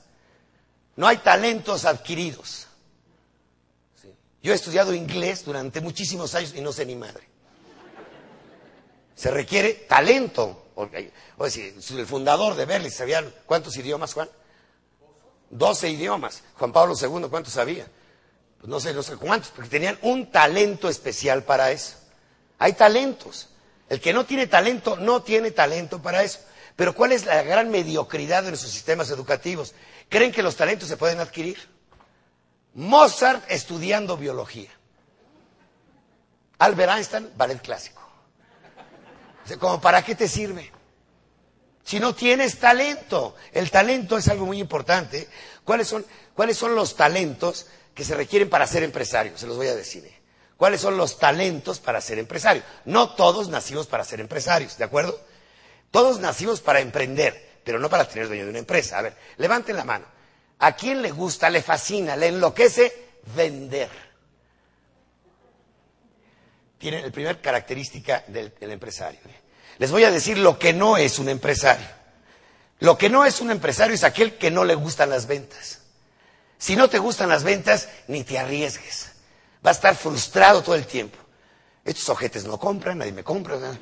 No 0.96 1.08
hay 1.08 1.18
talentos 1.18 1.86
adquiridos. 1.86 2.68
Yo 4.42 4.52
he 4.52 4.56
estudiado 4.56 4.94
inglés 4.94 5.46
durante 5.46 5.80
muchísimos 5.82 6.36
años 6.36 6.54
y 6.56 6.62
no 6.62 6.74
sé 6.74 6.86
ni 6.86 6.96
madre. 6.96 7.24
Se 9.16 9.32
requiere 9.32 9.74
talento. 9.74 10.66
O 10.76 11.44
decir, 11.44 11.76
el 11.92 12.06
fundador 12.06 12.56
de 12.56 12.66
Berlitz 12.66 12.96
sabía 12.96 13.24
cuántos 13.46 13.78
idiomas, 13.78 14.14
Juan. 14.14 14.30
Doce 15.50 15.90
idiomas. 15.90 16.44
Juan 16.56 16.74
Pablo 16.74 16.96
II, 17.00 17.28
¿cuántos 17.30 17.54
sabía? 17.54 17.88
Pues 18.58 18.70
no 18.70 18.80
sé, 18.80 18.94
no 18.94 19.04
sé 19.04 19.16
cuántos, 19.18 19.52
porque 19.52 19.70
tenían 19.70 19.98
un 20.02 20.32
talento 20.32 20.90
especial 20.90 21.44
para 21.44 21.72
eso. 21.72 21.96
Hay 22.60 22.74
talentos. 22.74 23.50
El 23.90 24.02
que 24.02 24.14
no 24.14 24.26
tiene 24.26 24.48
talento, 24.48 24.98
no 24.98 25.22
tiene 25.22 25.52
talento 25.52 26.02
para 26.02 26.24
eso. 26.24 26.40
Pero 26.76 26.96
¿cuál 26.96 27.12
es 27.12 27.26
la 27.26 27.44
gran 27.44 27.70
mediocridad 27.70 28.44
de 28.44 28.50
nuestros 28.50 28.72
sistemas 28.72 29.10
educativos? 29.12 29.74
¿Creen 30.10 30.32
que 30.32 30.44
los 30.44 30.56
talentos 30.56 30.88
se 30.90 30.98
pueden 30.98 31.20
adquirir? 31.20 31.58
Mozart 32.76 33.44
estudiando 33.50 34.18
biología. 34.18 34.70
Albert 36.60 36.92
Einstein, 36.94 37.30
ballet 37.36 37.62
clásico. 37.62 38.02
¿Como 39.60 39.82
para 39.82 40.04
qué 40.04 40.16
te 40.16 40.28
sirve? 40.28 40.72
Si 41.84 42.00
no 42.00 42.16
tienes 42.16 42.60
talento. 42.60 43.36
El 43.52 43.70
talento 43.70 44.18
es 44.18 44.28
algo 44.30 44.46
muy 44.46 44.60
importante. 44.60 45.28
¿Cuáles 45.64 45.88
son, 45.88 46.06
cuáles 46.34 46.58
son 46.58 46.76
los 46.76 46.96
talentos 46.96 47.68
que 47.94 48.04
se 48.04 48.16
requieren 48.16 48.50
para 48.50 48.68
ser 48.68 48.84
empresario, 48.84 49.38
se 49.38 49.48
los 49.48 49.58
voy 49.58 49.68
a 49.68 49.76
decir. 49.76 50.06
¿eh? 50.06 50.20
¿Cuáles 50.58 50.82
son 50.82 50.98
los 50.98 51.20
talentos 51.20 51.80
para 51.80 52.02
ser 52.02 52.20
empresario? 52.20 52.64
No 52.86 53.14
todos 53.16 53.50
nacimos 53.50 53.88
para 53.88 54.04
ser 54.04 54.20
empresarios, 54.20 54.78
¿de 54.78 54.84
acuerdo? 54.84 55.20
Todos 55.92 56.20
nacimos 56.20 56.62
para 56.62 56.80
emprender, 56.80 57.53
pero 57.64 57.80
no 57.80 57.90
para 57.90 58.08
tener 58.08 58.28
dueño 58.28 58.44
de 58.44 58.50
una 58.50 58.60
empresa. 58.60 59.00
A 59.00 59.02
ver, 59.02 59.16
levanten 59.38 59.76
la 59.76 59.84
mano. 59.84 60.06
¿A 60.60 60.76
quién 60.76 61.02
le 61.02 61.12
gusta, 61.12 61.50
le 61.50 61.62
fascina, 61.62 62.16
le 62.16 62.28
enloquece 62.28 63.12
vender? 63.36 63.90
Tiene 66.78 67.02
la 67.02 67.12
primera 67.12 67.40
característica 67.42 68.24
del, 68.28 68.54
empresario. 68.60 69.20
Les 69.78 69.92
voy 69.92 70.04
a 70.04 70.12
decir 70.12 70.38
lo 70.38 70.60
que 70.60 70.74
no 70.74 70.98
es 70.98 71.20
un 71.20 71.30
empresario. 71.30 71.88
Lo 72.80 72.98
que 72.98 73.10
no 73.10 73.26
es 73.26 73.40
un 73.40 73.52
empresario 73.52 73.96
es 73.96 74.04
aquel 74.04 74.38
que 74.38 74.52
no 74.52 74.66
le 74.66 74.76
gustan 74.76 75.10
las 75.10 75.26
ventas. 75.28 75.80
Si 76.58 76.76
no 76.76 76.90
te 76.90 77.00
gustan 77.00 77.30
las 77.30 77.44
ventas, 77.44 77.90
ni 78.08 78.24
te 78.24 78.38
arriesgues. 78.38 79.12
Va 79.66 79.70
a 79.70 79.74
estar 79.74 79.96
frustrado 79.96 80.62
todo 80.62 80.76
el 80.76 80.86
tiempo. 80.86 81.18
Estos 81.86 82.10
ojetes 82.10 82.46
no 82.46 82.60
compran, 82.60 82.98
nadie 82.98 83.14
me 83.14 83.24
compra. 83.24 83.58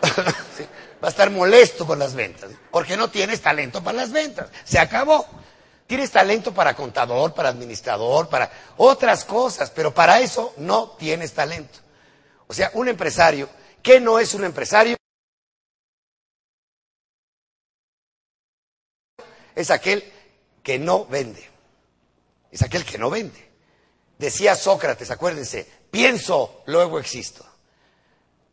Va 1.02 1.08
a 1.08 1.10
estar 1.10 1.30
molesto 1.30 1.86
con 1.86 1.98
las 1.98 2.14
ventas, 2.14 2.50
porque 2.70 2.96
no 2.96 3.08
tienes 3.08 3.40
talento 3.40 3.82
para 3.82 3.98
las 3.98 4.10
ventas. 4.10 4.48
Se 4.64 4.78
acabó. 4.78 5.26
Tienes 5.86 6.10
talento 6.10 6.52
para 6.52 6.74
contador, 6.74 7.32
para 7.32 7.48
administrador, 7.48 8.28
para 8.28 8.50
otras 8.76 9.24
cosas, 9.24 9.70
pero 9.70 9.94
para 9.94 10.20
eso 10.20 10.52
no 10.58 10.90
tienes 10.90 11.32
talento. 11.32 11.78
O 12.46 12.52
sea, 12.52 12.70
un 12.74 12.88
empresario, 12.88 13.48
¿qué 13.82 13.98
no 13.98 14.18
es 14.18 14.34
un 14.34 14.44
empresario? 14.44 14.96
Es 19.54 19.70
aquel 19.70 20.04
que 20.62 20.78
no 20.78 21.06
vende. 21.06 21.48
Es 22.50 22.62
aquel 22.62 22.84
que 22.84 22.98
no 22.98 23.08
vende. 23.08 23.48
Decía 24.18 24.56
Sócrates, 24.56 25.10
acuérdense, 25.10 25.66
pienso, 25.90 26.62
luego 26.66 26.98
existo. 26.98 27.46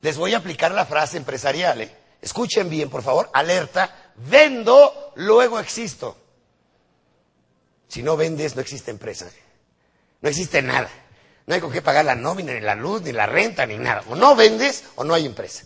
Les 0.02 0.16
voy 0.18 0.34
a 0.34 0.38
aplicar 0.38 0.72
la 0.72 0.86
frase 0.86 1.18
empresarial. 1.18 1.82
¿eh? 1.82 2.05
Escuchen 2.26 2.72
bien, 2.72 2.90
por 2.90 3.04
favor, 3.04 3.30
alerta, 3.34 4.12
vendo, 4.16 5.14
luego 5.14 5.60
existo. 5.60 6.18
Si 7.88 8.02
no 8.02 8.18
vendes, 8.18 8.56
no 8.56 8.62
existe 8.62 8.90
empresa. 8.90 9.30
No 10.22 10.30
existe 10.30 10.64
nada. 10.64 10.90
No 11.46 11.54
hay 11.54 11.62
con 11.62 11.72
qué 11.72 11.84
pagar 11.84 12.04
la 12.04 12.16
nómina, 12.16 12.54
ni 12.54 12.62
la 12.62 12.74
luz, 12.74 13.04
ni 13.04 13.12
la 13.12 13.28
renta, 13.28 13.68
ni 13.68 13.78
nada. 13.78 14.04
O 14.10 14.16
no 14.16 14.36
vendes 14.36 14.86
o 14.96 15.04
no 15.04 15.14
hay 15.14 15.28
empresa. 15.28 15.66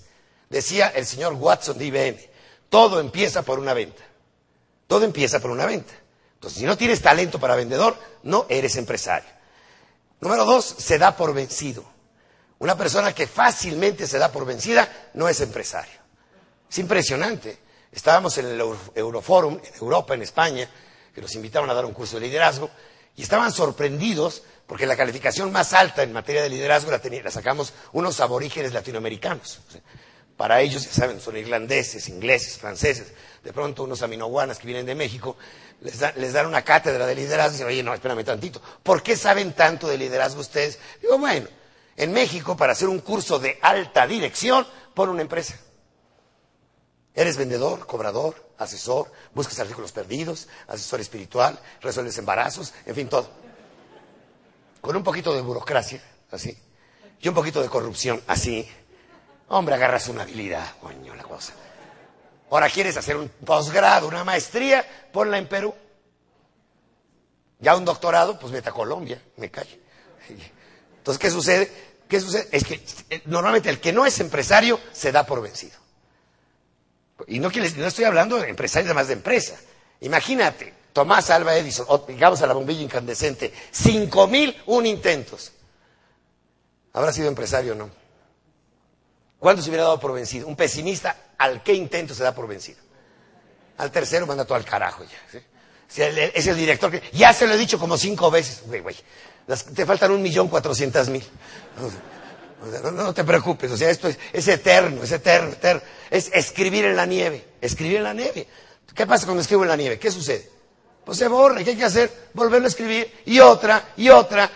Decía 0.49 0.89
el 0.89 1.05
señor 1.05 1.31
Watson 1.35 1.77
de 1.77 1.85
IBM, 1.85 2.19
todo 2.67 2.99
empieza 2.99 3.43
por 3.43 3.57
una 3.57 3.73
venta. 3.73 4.03
Todo 4.85 5.05
empieza 5.05 5.39
por 5.39 5.51
una 5.51 5.65
venta. 5.65 5.93
Entonces, 6.33 6.59
si 6.59 6.65
no 6.65 6.77
tienes 6.77 7.01
talento 7.01 7.39
para 7.39 7.55
vendedor, 7.55 7.97
no 8.23 8.45
eres 8.49 8.75
empresario. 8.75 9.29
Número 10.19 10.43
dos, 10.43 10.65
se 10.65 10.97
da 10.97 11.15
por 11.15 11.33
vencido. 11.33 11.85
Una 12.57 12.75
persona 12.75 13.15
que 13.15 13.27
fácilmente 13.27 14.07
se 14.07 14.19
da 14.19 14.29
por 14.29 14.45
vencida 14.45 15.09
no 15.13 15.29
es 15.29 15.39
empresario. 15.39 15.98
Es 16.69 16.77
impresionante. 16.77 17.57
Estábamos 17.91 18.37
en 18.37 18.45
el 18.45 18.61
Euroforum, 18.95 19.55
en 19.55 19.73
Europa, 19.81 20.13
en 20.13 20.21
España, 20.21 20.69
que 21.13 21.21
nos 21.21 21.33
invitaron 21.35 21.69
a 21.69 21.73
dar 21.73 21.85
un 21.85 21.93
curso 21.93 22.19
de 22.19 22.27
liderazgo, 22.27 22.69
y 23.15 23.23
estaban 23.23 23.51
sorprendidos 23.51 24.43
porque 24.67 24.85
la 24.85 24.95
calificación 24.95 25.51
más 25.51 25.73
alta 25.73 26.03
en 26.03 26.13
materia 26.13 26.43
de 26.43 26.49
liderazgo 26.49 26.91
la, 26.91 27.01
la 27.23 27.31
sacamos 27.31 27.73
unos 27.93 28.19
aborígenes 28.19 28.71
latinoamericanos. 28.71 29.59
Para 30.37 30.61
ellos, 30.61 30.85
ya 30.85 30.91
saben, 30.93 31.19
son 31.19 31.35
irlandeses, 31.35 32.07
ingleses, 32.07 32.57
franceses, 32.57 33.11
de 33.43 33.51
pronto 33.51 33.83
unos 33.83 34.03
aminoguanas 34.03 34.59
que 34.59 34.67
vienen 34.67 34.85
de 34.85 34.95
México, 34.95 35.35
les, 35.81 35.99
les, 36.15 36.31
dan 36.33 36.45
una 36.45 36.61
cátedra 36.61 37.05
de 37.07 37.15
liderazgo 37.15 37.49
y 37.49 37.53
dicen, 37.53 37.67
oye, 37.67 37.83
no, 37.83 37.93
espérame 37.93 38.23
tantito, 38.23 38.61
¿por 38.83 39.01
qué 39.01 39.17
saben 39.17 39.53
tanto 39.53 39.87
de 39.87 39.97
liderazgo 39.97 40.39
ustedes? 40.41 40.79
Digo, 41.01 41.17
bueno, 41.17 41.47
en 41.97 42.13
México, 42.13 42.55
para 42.55 42.71
hacer 42.73 42.87
un 42.87 42.99
curso 42.99 43.39
de 43.39 43.57
alta 43.61 44.07
dirección, 44.07 44.65
pon 44.93 45.09
una 45.09 45.23
empresa. 45.23 45.57
Eres 47.19 47.35
vendedor, 47.35 47.85
cobrador, 47.85 48.33
asesor, 48.59 49.11
buscas 49.33 49.59
artículos 49.59 49.91
perdidos, 49.91 50.47
asesor 50.69 51.01
espiritual, 51.01 51.59
resuelves 51.81 52.17
embarazos, 52.17 52.73
en 52.85 52.95
fin, 52.95 53.09
todo. 53.09 53.29
Con 54.79 54.95
un 54.95 55.03
poquito 55.03 55.35
de 55.35 55.41
burocracia, 55.41 56.01
así, 56.31 56.57
y 57.19 57.27
un 57.27 57.35
poquito 57.35 57.61
de 57.61 57.67
corrupción, 57.67 58.21
así. 58.25 58.65
Hombre, 59.49 59.75
agarras 59.75 60.07
una 60.07 60.21
habilidad, 60.21 60.65
coño, 60.79 61.13
la 61.13 61.23
cosa. 61.23 61.51
Ahora 62.51 62.69
quieres 62.69 62.95
hacer 62.95 63.17
un 63.17 63.27
posgrado, 63.27 64.07
una 64.07 64.23
maestría, 64.23 64.87
ponla 65.11 65.37
en 65.37 65.49
Perú. 65.49 65.75
Ya 67.59 67.75
un 67.75 67.83
doctorado, 67.83 68.39
pues 68.39 68.53
vete 68.53 68.69
a 68.69 68.71
Colombia, 68.71 69.21
me 69.35 69.51
cae. 69.51 69.77
Entonces, 70.99 71.19
¿qué 71.19 71.29
sucede? 71.29 71.69
¿Qué 72.07 72.21
sucede? 72.21 72.47
Es 72.53 72.63
que 72.63 72.81
eh, 73.09 73.23
normalmente 73.25 73.69
el 73.69 73.81
que 73.81 73.91
no 73.91 74.05
es 74.05 74.21
empresario 74.21 74.79
se 74.93 75.11
da 75.11 75.25
por 75.25 75.41
vencido. 75.41 75.88
Y 77.27 77.39
no, 77.39 77.49
estoy 77.49 78.05
hablando 78.05 78.39
de 78.39 78.49
empresarios 78.49 78.93
más 78.93 79.07
de 79.07 79.13
empresa. 79.13 79.55
Imagínate, 80.01 80.73
Tomás 80.93 81.29
Alba 81.29 81.55
Edison, 81.55 81.85
o 81.89 81.99
digamos 81.99 82.41
a 82.41 82.47
la 82.47 82.53
bombilla 82.53 82.81
incandescente, 82.81 83.53
cinco 83.71 84.27
mil 84.27 84.55
un 84.67 84.85
intentos. 84.85 85.51
¿Habrá 86.93 87.11
sido 87.11 87.27
empresario 87.27 87.73
o 87.73 87.75
no? 87.75 87.89
¿Cuánto 89.37 89.61
se 89.61 89.69
hubiera 89.69 89.83
dado 89.83 89.99
por 89.99 90.13
vencido? 90.13 90.47
Un 90.47 90.55
pesimista, 90.55 91.15
¿al 91.37 91.63
qué 91.63 91.73
intento 91.73 92.13
se 92.13 92.23
da 92.23 92.33
por 92.33 92.47
vencido? 92.47 92.79
Al 93.77 93.91
tercero 93.91 94.27
manda 94.27 94.43
todo 94.43 94.55
al 94.55 94.65
carajo 94.65 95.03
ya. 95.03 95.39
es 96.33 96.47
el 96.47 96.57
director 96.57 96.91
que, 96.91 97.01
ya 97.13 97.31
se 97.31 97.47
lo 97.47 97.53
he 97.53 97.57
dicho 97.57 97.79
como 97.79 97.97
cinco 97.97 98.29
veces, 98.29 98.63
güey, 98.65 98.81
güey. 98.81 98.95
te 99.73 99.85
faltan 99.85 100.11
un 100.11 100.21
millón 100.21 100.49
cuatrocientas 100.49 101.07
mil. 101.09 101.23
No, 102.93 103.13
te 103.13 103.23
preocupes, 103.23 103.71
o 103.71 103.77
sea, 103.77 103.89
esto 103.89 104.09
es, 104.09 104.47
eterno, 104.47 105.03
es 105.03 105.11
eterno, 105.11 105.49
eterno. 105.49 105.81
Es 106.09 106.29
escribir 106.33 106.85
en 106.85 106.95
la 106.95 107.05
nieve, 107.05 107.45
escribir 107.61 107.97
en 107.97 108.03
la 108.03 108.13
nieve. 108.13 108.47
¿Qué 108.93 109.07
pasa 109.07 109.25
cuando 109.25 109.41
escribo 109.41 109.63
en 109.63 109.69
la 109.69 109.77
nieve? 109.77 109.97
¿Qué 109.97 110.11
sucede? 110.11 110.49
Pues 111.05 111.17
se 111.17 111.27
borra, 111.27 111.63
¿qué 111.63 111.71
hay 111.71 111.77
que 111.77 111.85
hacer? 111.85 112.11
Volverlo 112.33 112.65
a 112.65 112.69
escribir, 112.69 113.21
y 113.25 113.39
otra, 113.39 113.93
y 113.95 114.09
otra. 114.09 114.49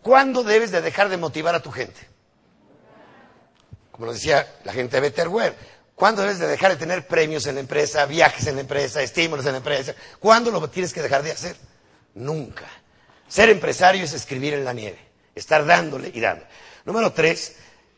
¿Cuándo 0.00 0.42
debes 0.42 0.70
de 0.70 0.80
dejar 0.80 1.10
de 1.10 1.18
motivar 1.18 1.54
a 1.54 1.60
tu 1.60 1.70
gente? 1.70 2.00
Como 3.90 4.06
lo 4.06 4.14
decía 4.14 4.56
la 4.64 4.72
gente 4.72 4.96
de 4.96 5.02
Betterware. 5.02 5.54
¿Cuándo 5.94 6.22
debes 6.22 6.38
de 6.38 6.48
dejar 6.48 6.72
de 6.72 6.76
tener 6.76 7.06
premios 7.06 7.46
en 7.46 7.54
la 7.56 7.60
empresa, 7.60 8.06
viajes 8.06 8.46
en 8.46 8.56
la 8.56 8.62
empresa, 8.62 9.02
estímulos 9.02 9.46
en 9.46 9.52
la 9.52 9.58
empresa? 9.58 9.94
¿Cuándo 10.18 10.50
lo 10.50 10.68
tienes 10.68 10.92
que 10.92 11.02
dejar 11.02 11.22
de 11.22 11.30
hacer? 11.30 11.56
Nunca. 12.14 12.66
Ser 13.28 13.50
empresario 13.50 14.02
es 14.02 14.12
escribir 14.12 14.54
en 14.54 14.64
la 14.64 14.72
nieve, 14.72 14.98
estar 15.34 15.64
dándole 15.64 16.10
y 16.12 16.20
dándole. 16.20 16.48
Número 16.84 17.12
tres, 17.12 17.56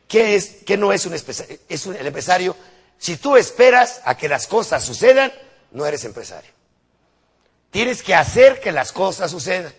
¿qué, 0.08 0.36
es, 0.36 0.58
qué 0.64 0.76
no 0.76 0.92
es 0.92 1.06
un, 1.06 1.14
es 1.14 1.86
un 1.86 1.96
el 1.96 2.06
empresario? 2.06 2.56
Si 2.98 3.16
tú 3.16 3.36
esperas 3.36 4.00
a 4.04 4.16
que 4.16 4.28
las 4.28 4.46
cosas 4.46 4.84
sucedan, 4.84 5.32
no 5.72 5.86
eres 5.86 6.04
empresario. 6.04 6.50
Tienes 7.70 8.02
que 8.02 8.14
hacer 8.14 8.60
que 8.60 8.72
las 8.72 8.92
cosas 8.92 9.30
sucedan. 9.30 9.72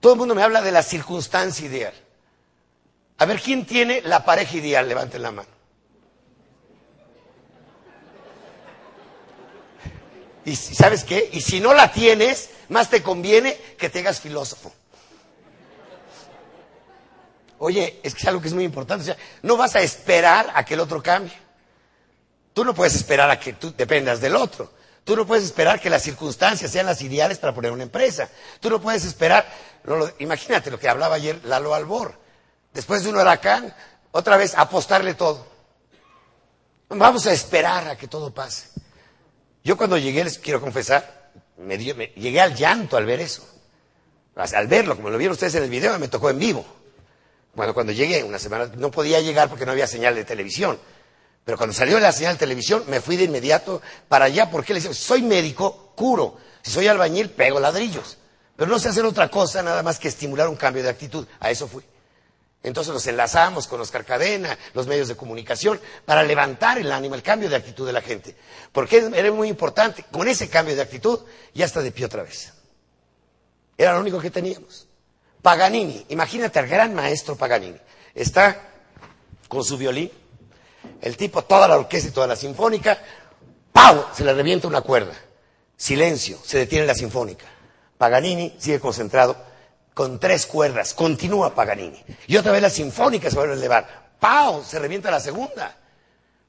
Todo 0.00 0.12
el 0.12 0.18
mundo 0.18 0.34
me 0.34 0.42
habla 0.42 0.60
de 0.60 0.72
la 0.72 0.82
circunstancia 0.82 1.66
ideal. 1.66 1.94
A 3.18 3.24
ver, 3.24 3.40
¿quién 3.40 3.66
tiene 3.66 4.02
la 4.02 4.24
pareja 4.24 4.56
ideal? 4.56 4.88
Levanten 4.88 5.22
la 5.22 5.30
mano. 5.32 5.48
Y 10.44 10.56
sabes 10.56 11.04
qué? 11.04 11.28
Y 11.32 11.40
si 11.40 11.60
no 11.60 11.74
la 11.74 11.92
tienes, 11.92 12.50
más 12.68 12.88
te 12.90 13.02
conviene 13.02 13.56
que 13.76 13.90
tengas 13.90 14.20
filósofo. 14.20 14.72
Oye, 17.58 18.00
es 18.02 18.14
que 18.14 18.22
es 18.22 18.28
algo 18.28 18.40
que 18.40 18.48
es 18.48 18.54
muy 18.54 18.64
importante. 18.64 19.02
O 19.02 19.04
sea, 19.06 19.16
no 19.42 19.56
vas 19.56 19.74
a 19.76 19.80
esperar 19.80 20.52
a 20.54 20.64
que 20.64 20.74
el 20.74 20.80
otro 20.80 21.02
cambie. 21.02 21.36
Tú 22.52 22.64
no 22.64 22.74
puedes 22.74 22.94
esperar 22.94 23.30
a 23.30 23.38
que 23.38 23.52
tú 23.52 23.72
dependas 23.76 24.20
del 24.20 24.36
otro. 24.36 24.72
Tú 25.04 25.16
no 25.16 25.26
puedes 25.26 25.44
esperar 25.44 25.80
que 25.80 25.88
las 25.88 26.02
circunstancias 26.02 26.70
sean 26.70 26.86
las 26.86 27.00
ideales 27.00 27.38
para 27.38 27.54
poner 27.54 27.72
una 27.72 27.82
empresa. 27.82 28.28
Tú 28.60 28.68
no 28.68 28.80
puedes 28.80 29.04
esperar, 29.04 29.46
imagínate 30.18 30.70
lo 30.70 30.78
que 30.78 30.88
hablaba 30.88 31.14
ayer 31.14 31.40
Lalo 31.44 31.74
Albor. 31.74 32.14
Después 32.74 33.02
de 33.02 33.10
un 33.10 33.16
huracán, 33.16 33.74
otra 34.10 34.36
vez 34.36 34.54
apostarle 34.54 35.14
todo. 35.14 35.46
Vamos 36.90 37.26
a 37.26 37.32
esperar 37.32 37.88
a 37.88 37.96
que 37.96 38.08
todo 38.08 38.34
pase. 38.34 38.68
Yo 39.64 39.76
cuando 39.76 39.96
llegué, 39.98 40.24
les 40.24 40.38
quiero 40.38 40.60
confesar, 40.60 41.30
me, 41.56 41.78
llegué 41.78 42.40
al 42.40 42.54
llanto 42.54 42.96
al 42.96 43.06
ver 43.06 43.20
eso. 43.20 43.48
Al 44.34 44.66
verlo, 44.66 44.94
como 44.94 45.10
lo 45.10 45.18
vieron 45.18 45.32
ustedes 45.32 45.54
en 45.56 45.64
el 45.64 45.70
video, 45.70 45.98
me 45.98 46.08
tocó 46.08 46.30
en 46.30 46.38
vivo. 46.38 46.64
Bueno, 47.58 47.74
cuando 47.74 47.92
llegué, 47.92 48.22
una 48.22 48.38
semana, 48.38 48.70
no 48.76 48.88
podía 48.92 49.20
llegar 49.20 49.48
porque 49.48 49.66
no 49.66 49.72
había 49.72 49.88
señal 49.88 50.14
de 50.14 50.22
televisión. 50.22 50.78
Pero 51.44 51.58
cuando 51.58 51.74
salió 51.74 51.98
la 51.98 52.12
señal 52.12 52.34
de 52.34 52.38
televisión, 52.38 52.84
me 52.86 53.00
fui 53.00 53.16
de 53.16 53.24
inmediato 53.24 53.82
para 54.06 54.26
allá 54.26 54.48
porque 54.48 54.72
le 54.72 54.78
decía, 54.78 54.94
soy 54.94 55.22
médico, 55.22 55.92
curo. 55.96 56.36
Si 56.62 56.70
soy 56.70 56.86
albañil, 56.86 57.30
pego 57.30 57.58
ladrillos. 57.58 58.16
Pero 58.54 58.70
no 58.70 58.78
sé 58.78 58.90
hacer 58.90 59.04
otra 59.04 59.28
cosa 59.28 59.60
nada 59.64 59.82
más 59.82 59.98
que 59.98 60.06
estimular 60.06 60.46
un 60.48 60.54
cambio 60.54 60.84
de 60.84 60.88
actitud. 60.88 61.26
A 61.40 61.50
eso 61.50 61.66
fui. 61.66 61.82
Entonces 62.62 62.94
nos 62.94 63.04
enlazamos 63.08 63.66
con 63.66 63.80
Oscar 63.80 64.04
Cadena, 64.04 64.56
los 64.72 64.86
medios 64.86 65.08
de 65.08 65.16
comunicación, 65.16 65.80
para 66.04 66.22
levantar 66.22 66.78
el 66.78 66.92
ánimo, 66.92 67.16
el 67.16 67.24
cambio 67.24 67.50
de 67.50 67.56
actitud 67.56 67.88
de 67.88 67.92
la 67.92 68.02
gente. 68.02 68.36
Porque 68.70 68.98
era 68.98 69.32
muy 69.32 69.48
importante. 69.48 70.04
Con 70.12 70.28
ese 70.28 70.48
cambio 70.48 70.76
de 70.76 70.82
actitud, 70.82 71.18
ya 71.54 71.64
está 71.64 71.80
de 71.80 71.90
pie 71.90 72.06
otra 72.06 72.22
vez. 72.22 72.52
Era 73.76 73.94
lo 73.94 74.00
único 74.00 74.20
que 74.20 74.30
teníamos. 74.30 74.87
Paganini, 75.42 76.04
imagínate 76.08 76.58
al 76.58 76.66
gran 76.66 76.94
maestro 76.94 77.36
Paganini. 77.36 77.78
Está 78.14 78.60
con 79.48 79.64
su 79.64 79.78
violín, 79.78 80.10
el 81.00 81.16
tipo, 81.16 81.42
toda 81.42 81.68
la 81.68 81.76
orquesta 81.76 82.08
y 82.08 82.12
toda 82.12 82.26
la 82.26 82.36
sinfónica, 82.36 82.98
¡pau! 83.72 84.06
Se 84.14 84.24
le 84.24 84.34
revienta 84.34 84.68
una 84.68 84.80
cuerda. 84.80 85.14
Silencio, 85.76 86.38
se 86.44 86.58
detiene 86.58 86.86
la 86.86 86.94
sinfónica. 86.94 87.46
Paganini 87.96 88.56
sigue 88.58 88.80
concentrado 88.80 89.36
con 89.94 90.18
tres 90.20 90.46
cuerdas, 90.46 90.94
continúa 90.94 91.54
Paganini. 91.54 92.02
Y 92.26 92.36
otra 92.36 92.52
vez 92.52 92.62
la 92.62 92.70
sinfónica 92.70 93.30
se 93.30 93.36
vuelve 93.36 93.54
a 93.54 93.56
elevar. 93.56 94.08
¡Pau! 94.20 94.64
Se 94.64 94.78
revienta 94.78 95.10
la 95.10 95.20
segunda. 95.20 95.76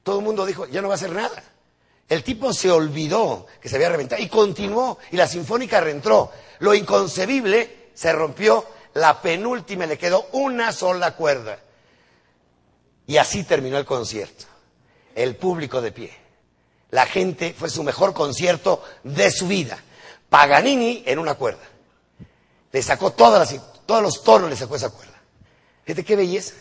Todo 0.02 0.18
el 0.18 0.24
mundo 0.24 0.46
dijo, 0.46 0.66
ya 0.66 0.82
no 0.82 0.88
va 0.88 0.94
a 0.94 0.96
hacer 0.96 1.12
nada. 1.12 1.42
El 2.08 2.24
tipo 2.24 2.52
se 2.52 2.70
olvidó 2.70 3.46
que 3.60 3.68
se 3.68 3.76
había 3.76 3.88
reventado 3.88 4.20
y 4.20 4.28
continuó 4.28 4.98
y 5.12 5.16
la 5.16 5.28
sinfónica 5.28 5.80
reentró. 5.80 6.32
Lo 6.58 6.74
inconcebible 6.74 7.90
se 7.94 8.12
rompió 8.12 8.66
la 8.94 9.20
penúltima 9.20 9.86
le 9.86 9.98
quedó 9.98 10.28
una 10.32 10.72
sola 10.72 11.14
cuerda. 11.14 11.58
Y 13.06 13.16
así 13.16 13.44
terminó 13.44 13.78
el 13.78 13.84
concierto. 13.84 14.44
El 15.14 15.36
público 15.36 15.80
de 15.80 15.92
pie. 15.92 16.16
La 16.90 17.06
gente 17.06 17.54
fue 17.56 17.70
su 17.70 17.82
mejor 17.82 18.14
concierto 18.14 18.82
de 19.04 19.30
su 19.30 19.46
vida. 19.46 19.78
Paganini 20.28 21.02
en 21.06 21.18
una 21.18 21.34
cuerda. 21.34 21.62
Le 22.72 22.82
sacó 22.82 23.12
todas 23.12 23.52
las, 23.52 23.62
todos 23.86 24.02
los 24.02 24.22
tonos, 24.22 24.48
le 24.48 24.56
sacó 24.56 24.76
esa 24.76 24.90
cuerda. 24.90 25.20
Fíjate 25.84 26.04
qué 26.04 26.16
belleza. 26.16 26.54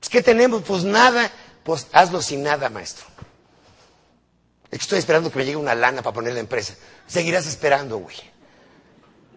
Pues, 0.00 0.10
¿qué 0.10 0.22
tenemos? 0.22 0.62
Pues 0.62 0.84
nada. 0.84 1.30
Pues 1.62 1.86
hazlo 1.92 2.22
sin 2.22 2.42
nada, 2.42 2.68
maestro. 2.68 3.06
Estoy 4.70 4.98
esperando 4.98 5.30
que 5.30 5.38
me 5.38 5.44
llegue 5.44 5.56
una 5.56 5.74
lana 5.74 6.02
para 6.02 6.14
poner 6.14 6.34
la 6.34 6.40
empresa. 6.40 6.74
Seguirás 7.06 7.46
esperando, 7.46 7.98
güey. 7.98 8.16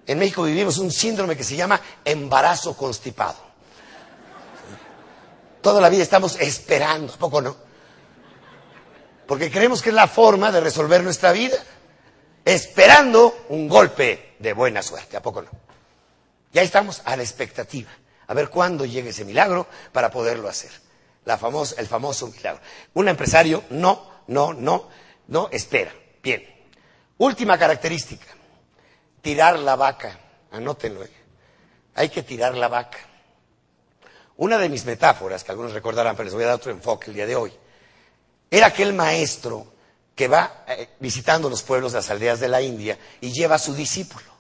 En 0.10 0.18
México 0.18 0.42
vivimos 0.42 0.80
un 0.80 0.92
síndrome 0.92 1.38
que 1.38 1.44
se 1.44 1.56
llama 1.56 1.80
embarazo 2.04 2.76
constipado. 2.76 3.38
Toda 5.62 5.80
la 5.80 5.88
vida 5.88 6.02
estamos 6.02 6.36
esperando, 6.40 7.14
¿a 7.14 7.18
poco 7.18 7.44
no? 7.44 7.56
Porque 9.28 9.52
creemos 9.52 9.84
que 9.84 9.90
es 9.90 9.96
la 9.96 10.08
forma 10.08 10.52
de 10.52 10.62
resolver 10.62 11.04
nuestra 11.04 11.32
vida. 11.32 11.58
Esperando 12.44 13.46
un 13.50 13.70
golpe 13.70 14.34
de 14.40 14.54
buena 14.54 14.82
suerte, 14.82 15.16
¿a 15.16 15.22
poco 15.22 15.44
no? 15.44 15.52
Ya 16.54 16.64
estamos 16.64 17.04
a 17.06 17.16
la 17.16 17.22
expectativa, 17.22 17.92
a 18.26 18.34
ver 18.34 18.50
cuándo 18.50 18.86
llegue 18.86 19.12
ese 19.12 19.26
milagro 19.26 19.68
para 19.92 20.10
poderlo 20.10 20.50
hacer. 20.50 20.72
El 21.24 21.86
famoso 21.86 22.28
milagro. 22.30 22.62
Un 22.96 23.10
empresario 23.10 23.64
no, 23.70 24.24
no, 24.26 24.54
no, 24.54 24.90
no 25.28 25.50
espera. 25.52 25.94
Bien. 26.24 26.44
Última 27.20 27.60
característica. 27.60 28.39
Tirar 29.22 29.60
la 29.60 29.76
vaca. 29.76 30.18
Anótenlo. 30.52 31.04
¿eh? 31.04 31.12
Hay 31.96 32.10
que 32.10 32.24
tirar 32.24 32.56
la 32.56 32.68
vaca. 32.68 32.98
Una 34.38 34.58
de 34.58 34.70
mis 34.70 34.86
metáforas, 34.86 35.44
que 35.44 35.52
algunos 35.52 35.74
recordarán, 35.74 36.16
pero 36.16 36.26
les 36.26 36.34
voy 36.34 36.44
a 36.44 36.48
dar 36.48 36.56
otro 36.56 36.72
enfoque 36.72 37.10
el 37.10 37.16
día 37.16 37.26
de 37.26 37.36
hoy, 37.36 37.52
era 38.50 38.68
aquel 38.68 38.94
maestro 38.94 39.68
que 40.16 40.28
va 40.28 40.64
eh, 40.68 40.90
visitando 41.00 41.50
los 41.50 41.62
pueblos, 41.62 41.94
las 41.94 42.10
aldeas 42.10 42.40
de 42.40 42.48
la 42.48 42.62
India, 42.62 42.98
y 43.20 43.32
lleva 43.32 43.56
a 43.56 43.60
su 43.60 43.74
discípulo. 43.74 44.32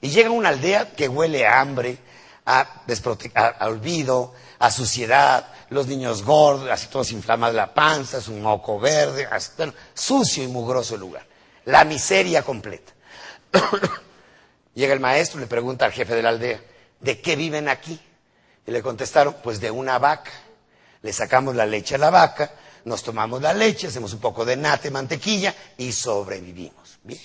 Y 0.00 0.10
llega 0.10 0.28
a 0.28 0.32
una 0.32 0.50
aldea 0.50 0.92
que 0.92 1.08
huele 1.08 1.46
a 1.46 1.60
hambre, 1.60 1.98
a, 2.44 2.60
a 2.60 3.66
olvido, 3.68 4.34
a 4.58 4.70
suciedad, 4.70 5.46
los 5.70 5.86
niños 5.86 6.22
gordos, 6.24 6.68
así 6.70 6.88
todos 6.88 7.12
inflamados 7.12 7.56
la 7.56 7.72
panza, 7.74 8.18
es 8.18 8.28
un 8.28 8.42
moco 8.42 8.78
verde, 8.78 9.28
sucio 9.94 10.44
y 10.44 10.48
mugroso 10.48 10.94
el 10.94 11.00
lugar. 11.00 11.26
La 11.64 11.84
miseria 11.84 12.42
completa. 12.42 12.92
Llega 14.78 14.94
el 14.94 15.00
maestro 15.00 15.40
y 15.40 15.42
le 15.42 15.48
pregunta 15.48 15.86
al 15.86 15.92
jefe 15.92 16.14
de 16.14 16.22
la 16.22 16.28
aldea, 16.28 16.60
¿de 17.00 17.20
qué 17.20 17.34
viven 17.34 17.68
aquí? 17.68 17.98
Y 18.64 18.70
le 18.70 18.80
contestaron, 18.80 19.34
pues 19.42 19.60
de 19.60 19.72
una 19.72 19.98
vaca. 19.98 20.30
Le 21.02 21.12
sacamos 21.12 21.56
la 21.56 21.66
leche 21.66 21.96
a 21.96 21.98
la 21.98 22.10
vaca, 22.10 22.52
nos 22.84 23.02
tomamos 23.02 23.42
la 23.42 23.52
leche, 23.52 23.88
hacemos 23.88 24.12
un 24.12 24.20
poco 24.20 24.44
de 24.44 24.56
nate, 24.56 24.92
mantequilla 24.92 25.52
y 25.78 25.90
sobrevivimos. 25.90 27.00
Bien. 27.02 27.20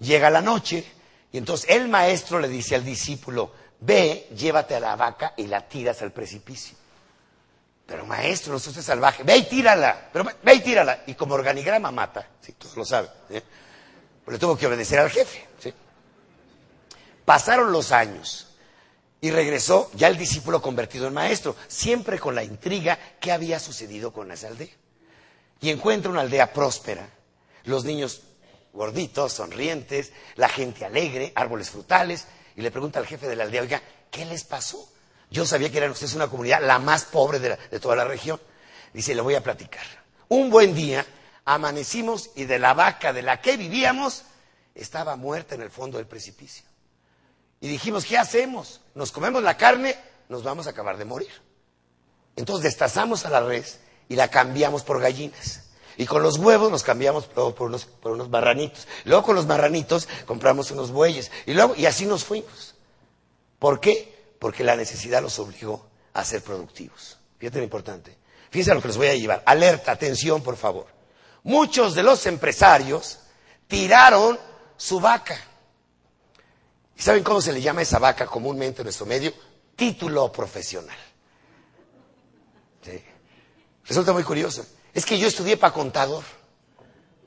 Llega 0.00 0.28
la 0.28 0.40
noche 0.40 0.84
y 1.30 1.38
entonces 1.38 1.70
el 1.70 1.86
maestro 1.86 2.40
le 2.40 2.48
dice 2.48 2.74
al 2.74 2.84
discípulo, 2.84 3.52
ve, 3.78 4.26
llévate 4.36 4.74
a 4.74 4.80
la 4.80 4.96
vaca 4.96 5.34
y 5.36 5.46
la 5.46 5.60
tiras 5.68 6.02
al 6.02 6.10
precipicio. 6.10 6.76
Pero 7.86 8.06
maestro, 8.06 8.54
no 8.54 8.58
sos 8.58 8.74
salvaje, 8.84 9.22
ve 9.22 9.36
y 9.36 9.44
tírala, 9.44 10.08
pero 10.12 10.28
ve 10.42 10.54
y 10.54 10.58
tírala. 10.58 11.04
Y 11.06 11.14
como 11.14 11.34
organigrama 11.34 11.92
mata, 11.92 12.26
sí, 12.40 12.54
todos 12.54 12.76
lo 12.76 12.84
saben. 12.84 13.10
¿eh? 13.30 13.40
Pero 14.24 14.32
le 14.32 14.38
tuvo 14.40 14.56
que 14.56 14.66
obedecer 14.66 14.98
al 14.98 15.10
jefe. 15.10 15.46
¿sí? 15.60 15.72
Pasaron 17.24 17.72
los 17.72 17.92
años 17.92 18.48
y 19.20 19.30
regresó 19.30 19.90
ya 19.94 20.08
el 20.08 20.18
discípulo 20.18 20.60
convertido 20.60 21.06
en 21.06 21.14
maestro, 21.14 21.54
siempre 21.68 22.18
con 22.18 22.34
la 22.34 22.42
intriga 22.42 22.98
que 23.20 23.30
había 23.30 23.60
sucedido 23.60 24.12
con 24.12 24.32
esa 24.32 24.48
aldea. 24.48 24.68
Y 25.60 25.70
encuentra 25.70 26.10
una 26.10 26.22
aldea 26.22 26.52
próspera, 26.52 27.08
los 27.64 27.84
niños 27.84 28.22
gorditos, 28.72 29.32
sonrientes, 29.34 30.12
la 30.34 30.48
gente 30.48 30.84
alegre, 30.84 31.32
árboles 31.36 31.70
frutales, 31.70 32.26
y 32.56 32.62
le 32.62 32.72
pregunta 32.72 32.98
al 32.98 33.06
jefe 33.06 33.28
de 33.28 33.36
la 33.36 33.44
aldea, 33.44 33.62
oiga, 33.62 33.82
¿qué 34.10 34.24
les 34.24 34.42
pasó? 34.42 34.92
Yo 35.30 35.46
sabía 35.46 35.70
que 35.70 35.78
eran 35.78 35.92
ustedes 35.92 36.14
una 36.14 36.28
comunidad 36.28 36.60
la 36.60 36.80
más 36.80 37.04
pobre 37.04 37.38
de, 37.38 37.56
de 37.56 37.80
toda 37.80 37.94
la 37.94 38.04
región. 38.04 38.40
Dice, 38.92 39.14
le 39.14 39.22
voy 39.22 39.36
a 39.36 39.42
platicar. 39.42 39.86
Un 40.28 40.50
buen 40.50 40.74
día 40.74 41.06
amanecimos 41.44 42.30
y 42.34 42.44
de 42.44 42.58
la 42.58 42.74
vaca 42.74 43.12
de 43.12 43.22
la 43.22 43.40
que 43.40 43.56
vivíamos 43.56 44.24
estaba 44.74 45.16
muerta 45.16 45.54
en 45.54 45.62
el 45.62 45.70
fondo 45.70 45.98
del 45.98 46.06
precipicio. 46.06 46.71
Y 47.62 47.68
dijimos, 47.68 48.04
¿qué 48.04 48.18
hacemos? 48.18 48.80
¿Nos 48.96 49.12
comemos 49.12 49.40
la 49.40 49.56
carne? 49.56 49.96
Nos 50.28 50.42
vamos 50.42 50.66
a 50.66 50.70
acabar 50.70 50.98
de 50.98 51.04
morir. 51.04 51.30
Entonces 52.34 52.64
destazamos 52.64 53.24
a 53.24 53.30
la 53.30 53.40
res 53.40 53.78
y 54.08 54.16
la 54.16 54.26
cambiamos 54.26 54.82
por 54.82 55.00
gallinas. 55.00 55.70
Y 55.96 56.04
con 56.06 56.24
los 56.24 56.38
huevos 56.38 56.72
nos 56.72 56.82
cambiamos 56.82 57.26
por, 57.26 57.54
unos, 57.68 57.84
por 57.84 58.12
unos 58.12 58.28
marranitos. 58.30 58.88
Luego 59.04 59.22
con 59.22 59.36
los 59.36 59.46
marranitos 59.46 60.08
compramos 60.26 60.72
unos 60.72 60.90
bueyes. 60.90 61.30
Y 61.46 61.54
luego, 61.54 61.76
y 61.76 61.86
así 61.86 62.04
nos 62.04 62.24
fuimos. 62.24 62.74
¿Por 63.60 63.78
qué? 63.78 64.34
Porque 64.40 64.64
la 64.64 64.74
necesidad 64.74 65.22
los 65.22 65.38
obligó 65.38 65.86
a 66.14 66.24
ser 66.24 66.42
productivos. 66.42 67.16
Fíjate 67.38 67.58
lo 67.58 67.64
importante. 67.64 68.18
Fíjense 68.50 68.74
lo 68.74 68.82
que 68.82 68.88
les 68.88 68.96
voy 68.96 69.06
a 69.06 69.14
llevar. 69.14 69.40
Alerta, 69.46 69.92
atención, 69.92 70.42
por 70.42 70.56
favor. 70.56 70.88
Muchos 71.44 71.94
de 71.94 72.02
los 72.02 72.26
empresarios 72.26 73.20
tiraron 73.68 74.36
su 74.76 74.98
vaca. 74.98 75.38
¿Y 76.96 77.02
saben 77.02 77.22
cómo 77.22 77.40
se 77.40 77.52
le 77.52 77.60
llama 77.60 77.82
esa 77.82 77.98
vaca 77.98 78.26
comúnmente 78.26 78.82
en 78.82 78.84
nuestro 78.84 79.06
medio? 79.06 79.32
Título 79.76 80.30
profesional. 80.30 80.96
Resulta 83.84 84.12
muy 84.12 84.22
curioso. 84.22 84.64
Es 84.94 85.04
que 85.04 85.18
yo 85.18 85.28
estudié 85.28 85.56
para 85.56 85.72
contador. 85.72 86.22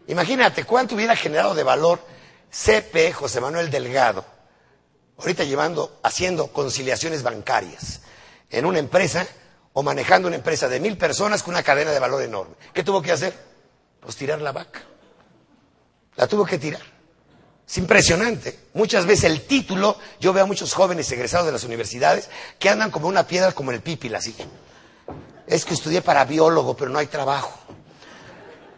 Imagínate 0.07 0.63
cuánto 0.63 0.95
hubiera 0.95 1.15
generado 1.15 1.55
de 1.55 1.63
valor 1.63 1.99
CP 2.51 3.11
José 3.11 3.41
Manuel 3.41 3.69
Delgado, 3.69 4.23
ahorita 5.17 5.43
llevando, 5.43 5.99
haciendo 6.03 6.47
conciliaciones 6.47 7.23
bancarias 7.23 8.01
en 8.49 8.65
una 8.65 8.79
empresa 8.79 9.27
o 9.73 9.83
manejando 9.83 10.27
una 10.27 10.37
empresa 10.37 10.69
de 10.69 10.79
mil 10.79 10.97
personas 10.97 11.43
con 11.43 11.53
una 11.53 11.63
cadena 11.63 11.91
de 11.91 11.99
valor 11.99 12.21
enorme. 12.21 12.55
¿Qué 12.73 12.83
tuvo 12.83 13.01
que 13.01 13.11
hacer? 13.11 13.33
Pues 13.99 14.15
tirar 14.15 14.39
la 14.41 14.51
vaca. 14.51 14.83
La 16.15 16.27
tuvo 16.27 16.45
que 16.45 16.57
tirar. 16.57 16.94
Es 17.67 17.77
impresionante. 17.77 18.59
Muchas 18.73 19.05
veces 19.05 19.25
el 19.25 19.41
título, 19.41 19.97
yo 20.19 20.33
veo 20.33 20.43
a 20.43 20.47
muchos 20.47 20.73
jóvenes 20.73 21.11
egresados 21.11 21.47
de 21.47 21.51
las 21.51 21.63
universidades 21.63 22.29
que 22.59 22.69
andan 22.69 22.91
como 22.91 23.07
una 23.07 23.25
piedra 23.25 23.51
como 23.53 23.71
el 23.71 23.81
pípila, 23.81 24.19
así. 24.19 24.35
Es 25.47 25.65
que 25.65 25.73
estudié 25.73 26.01
para 26.01 26.25
biólogo, 26.25 26.75
pero 26.75 26.91
no 26.91 26.99
hay 26.99 27.07
trabajo. 27.07 27.57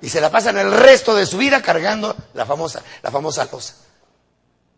Y 0.01 0.09
se 0.09 0.21
la 0.21 0.29
pasan 0.29 0.57
el 0.57 0.71
resto 0.71 1.15
de 1.15 1.25
su 1.25 1.37
vida 1.37 1.61
cargando 1.61 2.15
la 2.33 2.45
famosa, 2.45 2.81
la 3.01 3.11
famosa 3.11 3.47
losa. 3.51 3.75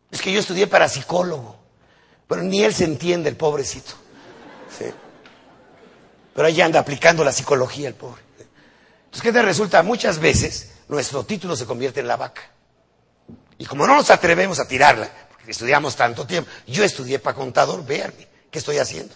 Es 0.10 0.22
que 0.22 0.32
yo 0.32 0.39
estudié 0.39 0.66
para 0.66 0.89
psicólogo, 0.89 1.57
pero 2.28 2.41
ni 2.41 2.64
él 2.64 2.74
se 2.74 2.86
entiende, 2.86 3.30
el 3.30 3.36
pobrecito. 3.36 3.93
Pero 6.34 6.47
ahí 6.47 6.62
anda 6.62 6.80
aplicando 6.80 7.24
la 7.24 7.32
psicología 7.32 7.89
el 7.89 7.95
pobre. 7.95 8.22
Entonces, 9.05 9.22
¿qué 9.22 9.32
te 9.32 9.41
resulta? 9.41 9.84
Muchas 9.84 10.20
veces 10.20 10.72
nuestro 10.88 11.24
título 11.26 11.55
se 11.55 11.66
convierte 11.66 11.99
en 11.99 12.07
la 12.07 12.16
vaca. 12.16 12.41
Y 13.60 13.66
como 13.66 13.86
no 13.86 13.95
nos 13.95 14.10
atrevemos 14.10 14.60
a 14.60 14.68
tirarla, 14.68 15.07
porque 15.30 15.51
estudiamos 15.51 15.95
tanto 15.95 16.26
tiempo, 16.26 16.49
yo 16.66 16.84
estudié 16.84 17.20
para 17.20 17.36
contador, 17.36 17.86
véanme, 17.86 18.28
¿qué 18.49 18.57
estoy 18.57 18.78
haciendo? 18.78 19.14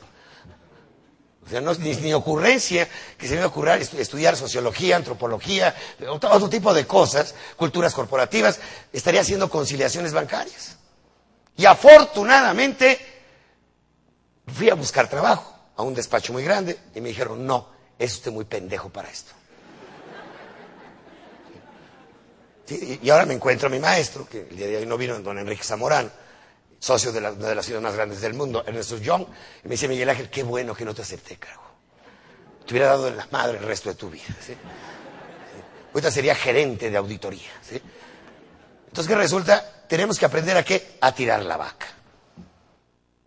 O 1.46 1.50
sea, 1.50 1.62
no 1.62 1.72
es 1.72 1.80
ni, 1.80 2.14
ocurrencia 2.14 2.88
que 3.18 3.28
se 3.28 3.36
me 3.36 3.46
ocurra 3.46 3.78
estudiar 3.78 4.36
sociología, 4.36 4.98
antropología, 4.98 5.74
otro, 6.10 6.32
otro 6.32 6.50
tipo 6.50 6.74
de 6.74 6.86
cosas, 6.86 7.34
culturas 7.56 7.94
corporativas, 7.94 8.60
estaría 8.92 9.22
haciendo 9.22 9.50
conciliaciones 9.50 10.14
bancarias. 10.14 10.76
Y 11.56 11.66
afortunadamente 11.66 13.00
fui 14.48 14.70
a 14.70 14.76
buscar 14.76 15.10
trabajo 15.10 15.54
a 15.78 15.84
un 15.84 15.94
despacho 15.94 16.34
muy 16.34 16.44
grande 16.44 16.78
y 16.94 17.02
me 17.02 17.10
dijeron, 17.10 17.46
no, 17.46 17.70
es 17.98 18.14
usted 18.14 18.32
muy 18.32 18.46
pendejo 18.46 18.90
para 18.90 19.10
esto. 19.10 19.34
Y 22.70 23.10
ahora 23.10 23.26
me 23.26 23.34
encuentro 23.34 23.68
a 23.68 23.72
mi 23.72 23.80
maestro, 23.80 24.28
que 24.28 24.48
el 24.50 24.56
día 24.56 24.68
de 24.68 24.78
hoy 24.78 24.86
no 24.86 24.98
vino, 24.98 25.20
don 25.20 25.38
Enrique 25.38 25.64
Zamorán, 25.64 26.12
socio 26.80 27.12
de, 27.12 27.20
una 27.20 27.32
de 27.32 27.56
las 27.56 27.66
ciudades 27.66 27.84
más 27.84 27.96
grandes 27.96 28.22
del 28.22 28.34
mundo, 28.34 28.64
Ernesto 28.66 28.98
Young, 28.98 29.26
y 29.64 29.68
me 29.68 29.72
dice, 29.72 29.88
Miguel 29.88 30.10
Ángel, 30.10 30.30
qué 30.30 30.44
bueno 30.44 30.74
que 30.74 30.86
no 30.86 30.94
te 30.94 31.02
acepté, 31.02 31.36
carajo. 31.38 31.72
Te 32.66 32.74
hubiera 32.74 32.90
dado 32.90 33.10
en 33.10 33.18
la 33.18 33.28
madre 33.32 33.58
el 33.58 33.66
resto 33.66 33.90
de 33.90 33.96
tu 33.96 34.10
vida. 34.10 34.34
¿sí? 34.40 34.56
Ahorita 35.94 36.10
sería 36.10 36.36
gerente 36.36 36.90
de 36.90 36.98
auditoría. 36.98 37.52
¿sí? 37.62 37.82
Entonces, 38.88 39.10
¿qué 39.10 39.16
resulta? 39.18 39.86
Tenemos 39.88 40.18
que 40.18 40.26
aprender 40.26 40.56
a 40.56 40.64
qué? 40.64 40.98
A 41.02 41.14
tirar 41.14 41.44
la 41.44 41.58
vaca. 41.58 41.88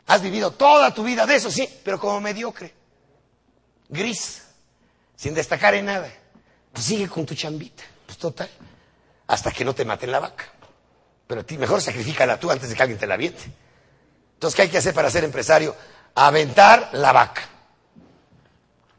Has 0.07 0.22
vivido 0.22 0.53
toda 0.53 0.95
tu 0.95 1.05
vida 1.05 1.26
de 1.26 1.37
eso, 1.37 1.51
sí, 1.51 1.68
pero 1.84 2.01
como 2.01 2.20
mediocre. 2.20 2.72
Gris, 3.91 4.43
sin 5.14 5.34
destacar 5.34 5.74
en 5.74 5.84
nada. 5.84 6.11
Pues 6.72 6.87
sigue 6.87 7.09
con 7.09 7.26
tu 7.26 7.34
chambita. 7.34 7.84
Pues 8.07 8.16
total 8.16 8.49
hasta 9.27 9.51
que 9.51 9.64
no 9.64 9.74
te 9.74 9.85
maten 9.85 10.12
la 10.12 10.20
vaca. 10.20 10.45
Pero 11.27 11.45
ti 11.45 11.59
mejor 11.59 11.81
sacrifícala 11.81 12.39
tú 12.39 12.51
antes 12.51 12.68
de 12.68 12.77
que 12.77 12.83
alguien 12.83 12.99
te 12.99 13.07
la 13.07 13.14
aviente. 13.14 13.43
Entonces, 14.35 14.55
¿qué 14.55 14.62
hay 14.62 14.68
que 14.68 14.79
hacer 14.79 14.95
para 14.95 15.11
ser 15.11 15.24
empresario? 15.24 15.74
Aventar 16.14 16.91
la 16.93 17.12
vaca. 17.12 17.43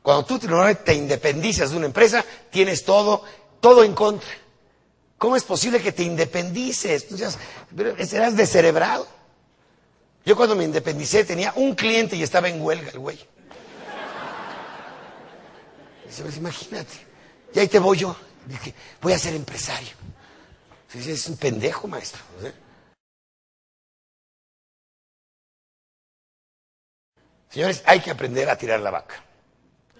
Cuando 0.01 0.25
tú 0.25 0.39
te 0.39 0.93
independizas 0.93 1.71
de 1.71 1.77
una 1.77 1.85
empresa, 1.85 2.23
tienes 2.49 2.85
todo, 2.85 3.23
todo 3.59 3.83
en 3.83 3.93
contra. 3.93 4.29
¿Cómo 5.17 5.35
es 5.35 5.43
posible 5.43 5.81
que 5.81 5.91
te 5.91 6.03
independices? 6.03 7.07
Tú 7.07 7.17
serás 7.17 8.35
descerebrado. 8.35 9.07
Yo 10.25 10.35
cuando 10.35 10.55
me 10.55 10.63
independicé 10.63 11.23
tenía 11.23 11.53
un 11.55 11.73
cliente 11.75 12.15
y 12.15 12.23
estaba 12.23 12.49
en 12.49 12.61
huelga 12.61 12.91
el 12.91 12.99
güey. 12.99 13.19
Pues, 16.21 16.37
imagínate. 16.37 17.05
Y 17.53 17.59
ahí 17.59 17.67
te 17.67 17.79
voy 17.79 17.97
yo. 17.97 18.15
Dije, 18.45 18.73
voy 19.01 19.13
a 19.13 19.19
ser 19.19 19.33
empresario. 19.33 19.89
Es 20.93 21.27
un 21.27 21.37
pendejo, 21.37 21.87
maestro. 21.87 22.21
Señores, 27.49 27.81
hay 27.85 27.99
que 28.01 28.11
aprender 28.11 28.49
a 28.49 28.57
tirar 28.57 28.79
la 28.79 28.91
vaca. 28.91 29.23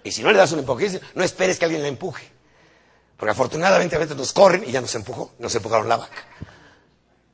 Y 0.04 0.12
si 0.12 0.22
no 0.22 0.30
le 0.30 0.38
das 0.38 0.52
un 0.52 0.60
empuje, 0.60 1.00
no 1.14 1.24
esperes 1.24 1.58
que 1.58 1.64
alguien 1.64 1.82
la 1.82 1.88
empuje. 1.88 2.30
Porque 3.16 3.32
afortunadamente 3.32 3.96
a 3.96 3.98
veces 3.98 4.16
nos 4.16 4.32
corren 4.32 4.64
y 4.64 4.70
ya 4.70 4.80
nos 4.80 4.94
empujó, 4.94 5.34
nos 5.38 5.54
empujaron 5.54 5.88
la 5.88 5.96
vaca. 5.96 6.24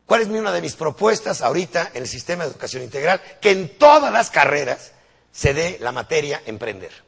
¿Cuál 0.07 0.23
es 0.23 0.29
una 0.29 0.53
de 0.53 0.61
mis 0.61 0.75
propuestas 0.75 1.41
ahorita 1.43 1.91
en 1.95 2.03
el 2.03 2.09
sistema 2.09 2.45
de 2.45 2.51
educación 2.51 2.83
integral? 2.83 3.21
Que 3.41 3.51
en 3.51 3.79
todas 3.79 4.13
las 4.13 4.31
carreras 4.31 4.93
se 5.31 5.55
dé 5.55 5.79
la 5.81 5.93
materia 5.93 6.43
emprender. 6.47 7.04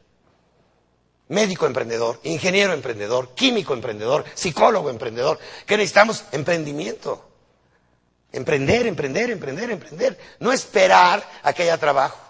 Médico 1.28 1.66
emprendedor, 1.66 2.20
ingeniero 2.22 2.72
emprendedor, 2.72 3.34
químico 3.34 3.74
emprendedor, 3.74 4.24
psicólogo 4.34 4.90
emprendedor. 4.90 5.38
¿Qué 5.66 5.76
necesitamos? 5.76 6.24
Emprendimiento. 6.30 7.28
Emprender, 8.32 8.86
emprender, 8.86 9.30
emprender, 9.30 9.70
emprender. 9.70 10.18
No 10.38 10.52
esperar 10.52 11.28
a 11.42 11.52
que 11.52 11.64
haya 11.64 11.78
trabajo. 11.78 12.20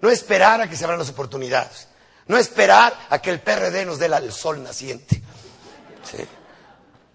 No 0.00 0.10
esperar 0.10 0.60
a 0.60 0.68
que 0.68 0.76
se 0.76 0.84
abran 0.84 1.00
las 1.00 1.10
oportunidades. 1.10 1.88
No 2.26 2.38
esperar 2.38 2.96
a 3.10 3.20
que 3.20 3.30
el 3.30 3.40
PRD 3.40 3.84
nos 3.84 3.98
dé 3.98 4.06
el 4.06 4.32
sol 4.32 4.62
naciente. 4.62 5.20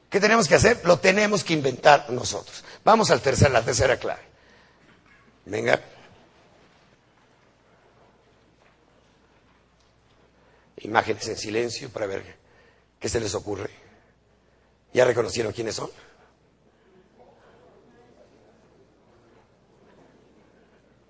¿Qué 0.09 0.20
tenemos 0.20 0.47
que 0.47 0.55
hacer? 0.55 0.82
Lo 0.84 0.99
tenemos 0.99 1.43
que 1.43 1.53
inventar 1.53 2.09
nosotros. 2.09 2.63
Vamos 2.84 3.11
al 3.11 3.22
tercer, 3.22 3.51
la 3.51 3.61
tercera 3.61 3.97
clave. 3.97 4.22
Venga. 5.45 5.80
Imágenes 10.86 11.27
en 11.27 11.36
silencio 11.36 11.89
para 11.89 12.05
ver 12.05 12.23
qué 12.99 13.09
se 13.09 13.19
les 13.19 13.33
ocurre. 13.33 13.71
¿Ya 14.93 15.03
reconocieron 15.03 15.51
quiénes 15.51 15.73
son? 15.73 15.89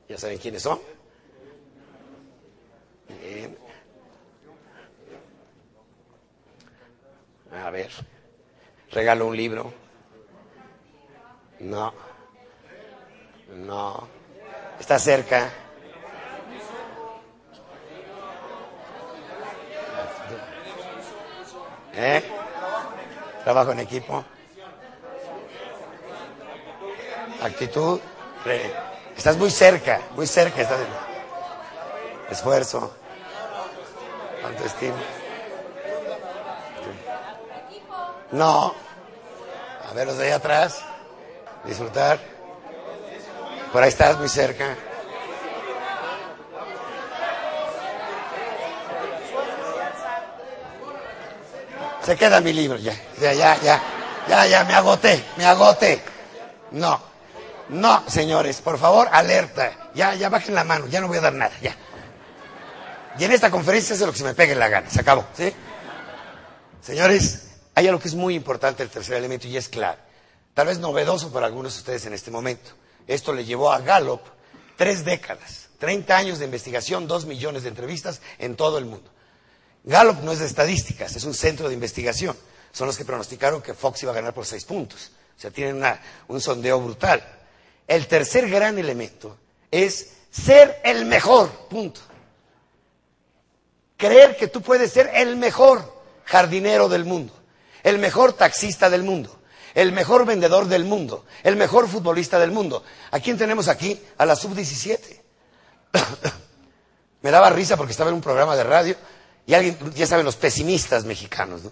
¿Ya 0.08 0.18
saben 0.18 0.38
quiénes 0.38 0.62
son? 0.62 0.80
Bien. 3.22 3.58
A 7.52 7.70
ver, 7.70 7.92
regalo 8.92 9.28
un 9.28 9.36
libro. 9.36 9.74
No, 11.60 11.94
no, 13.58 14.08
está 14.80 14.98
cerca. 15.00 15.52
¿Eh? 21.96 22.24
Trabajo 23.44 23.72
en 23.72 23.80
equipo. 23.80 24.24
Actitud. 27.42 28.00
Estás 29.16 29.38
muy 29.38 29.50
cerca, 29.50 30.02
muy 30.16 30.28
cerca. 30.28 30.62
Estás 30.62 30.80
Esfuerzo. 32.30 32.92
Autoestima. 34.44 34.96
No. 38.32 38.74
A 39.90 39.94
ver 39.94 40.08
los 40.08 40.18
de 40.18 40.26
ahí 40.26 40.32
atrás. 40.32 40.84
Disfrutar. 41.64 42.20
Por 43.72 43.84
ahí 43.84 43.90
estás 43.90 44.18
muy 44.18 44.30
cerca. 44.30 44.76
Se 52.06 52.16
queda 52.16 52.40
mi 52.40 52.54
libro 52.54 52.78
ya. 52.78 52.94
Ya, 53.20 53.34
ya, 53.34 53.60
ya. 53.62 53.82
Ya, 54.28 54.46
ya, 54.48 54.64
me 54.64 54.74
agoté, 54.74 55.24
me 55.38 55.46
agoté. 55.46 56.02
No. 56.72 57.00
No, 57.70 58.04
señores, 58.08 58.62
por 58.62 58.78
favor, 58.78 59.08
alerta. 59.12 59.90
Ya, 59.96 60.14
ya 60.16 60.30
bajen 60.30 60.54
la 60.54 60.64
mano, 60.64 60.88
ya 60.88 61.02
no 61.02 61.08
voy 61.08 61.18
a 61.18 61.22
dar 61.22 61.34
nada, 61.34 61.54
ya. 61.62 61.76
Y 63.18 63.24
en 63.24 63.32
esta 63.32 63.50
conferencia 63.50 63.94
es 63.94 64.02
lo 64.02 64.12
que 64.12 64.18
se 64.18 64.24
me 64.24 64.34
pegue 64.34 64.56
la 64.56 64.68
gana, 64.68 64.90
se 64.90 65.00
acabó, 65.00 65.26
¿sí? 65.36 65.52
Señores, 66.82 67.48
hay 67.74 67.88
algo 67.88 68.00
que 68.00 68.08
es 68.08 68.16
muy 68.16 68.36
importante, 68.36 68.84
el 68.84 68.90
tercer 68.90 69.18
elemento, 69.18 69.48
y 69.48 69.58
es 69.58 69.70
clave. 69.70 69.98
Tal 70.54 70.68
vez 70.68 70.80
novedoso 70.80 71.32
para 71.32 71.48
algunos 71.48 71.74
de 71.74 71.80
ustedes 71.80 72.06
en 72.06 72.14
este 72.14 72.30
momento. 72.30 72.72
Esto 73.08 73.34
le 73.34 73.46
llevó 73.46 73.72
a 73.72 73.80
Gallup 73.80 74.22
tres 74.76 75.06
décadas, 75.06 75.70
30 75.80 76.16
años 76.16 76.40
de 76.40 76.46
investigación, 76.46 77.08
dos 77.08 77.26
millones 77.26 77.64
de 77.64 77.70
entrevistas 77.70 78.22
en 78.38 78.56
todo 78.56 78.78
el 78.78 78.86
mundo. 78.86 79.10
Gallup 79.86 80.22
no 80.22 80.32
es 80.32 80.40
de 80.40 80.46
estadísticas, 80.46 81.16
es 81.16 81.24
un 81.24 81.34
centro 81.34 81.68
de 81.68 81.74
investigación. 81.74 82.36
Son 82.72 82.88
los 82.88 82.98
que 82.98 83.06
pronosticaron 83.06 83.62
que 83.62 83.74
Fox 83.74 84.04
iba 84.04 84.12
a 84.12 84.16
ganar 84.16 84.34
por 84.34 84.46
seis 84.46 84.66
puntos. 84.66 85.12
O 85.38 85.40
sea, 85.40 85.52
tienen 85.52 85.82
un 86.28 86.42
sondeo 86.42 86.82
brutal. 86.82 87.24
El 87.88 88.08
tercer 88.08 88.50
gran 88.50 88.78
elemento 88.78 89.38
es 89.72 90.14
ser 90.30 90.82
el 90.84 91.06
mejor, 91.06 91.50
punto. 91.70 92.02
Creer 93.96 94.36
que 94.36 94.48
tú 94.48 94.62
puedes 94.62 94.92
ser 94.92 95.10
el 95.14 95.38
mejor 95.38 96.04
jardinero 96.26 96.90
del 96.90 97.06
mundo 97.06 97.46
el 97.86 98.00
mejor 98.00 98.34
taxista 98.34 98.90
del 98.90 99.04
mundo, 99.04 99.38
el 99.76 99.92
mejor 99.92 100.26
vendedor 100.26 100.66
del 100.66 100.86
mundo, 100.86 101.24
el 101.44 101.56
mejor 101.56 101.88
futbolista 101.88 102.40
del 102.40 102.50
mundo. 102.50 102.84
¿A 103.12 103.20
quién 103.20 103.38
tenemos 103.38 103.68
aquí? 103.68 104.02
A 104.18 104.26
la 104.26 104.36
sub-17. 104.36 105.22
Me 107.22 107.30
daba 107.30 107.52
risa 107.52 107.78
porque 107.78 107.92
estaba 107.92 108.10
en 108.10 108.16
un 108.16 108.22
programa 108.22 108.56
de 108.56 108.64
radio 108.64 108.96
y 109.46 109.54
alguien, 109.54 109.78
ya 109.94 110.08
saben, 110.08 110.26
los 110.26 110.36
pesimistas 110.36 111.06
mexicanos, 111.06 111.64
¿no? 111.64 111.72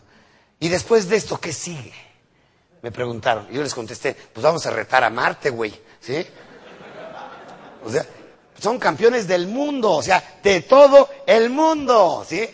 Y 0.59 0.69
después 0.69 1.09
de 1.09 1.17
esto, 1.17 1.39
¿qué 1.39 1.51
sigue? 1.51 1.93
Me 2.81 2.91
preguntaron. 2.91 3.47
Y 3.49 3.55
yo 3.55 3.63
les 3.63 3.73
contesté, 3.73 4.13
pues 4.13 4.43
vamos 4.43 4.65
a 4.65 4.71
retar 4.71 5.03
a 5.03 5.09
Marte, 5.09 5.49
güey, 5.49 5.73
¿sí? 5.99 6.25
O 7.83 7.89
sea, 7.89 8.05
son 8.59 8.79
campeones 8.79 9.27
del 9.27 9.47
mundo, 9.47 9.91
o 9.91 10.03
sea, 10.03 10.39
de 10.41 10.61
todo 10.61 11.09
el 11.25 11.49
mundo, 11.49 12.25
¿sí? 12.27 12.47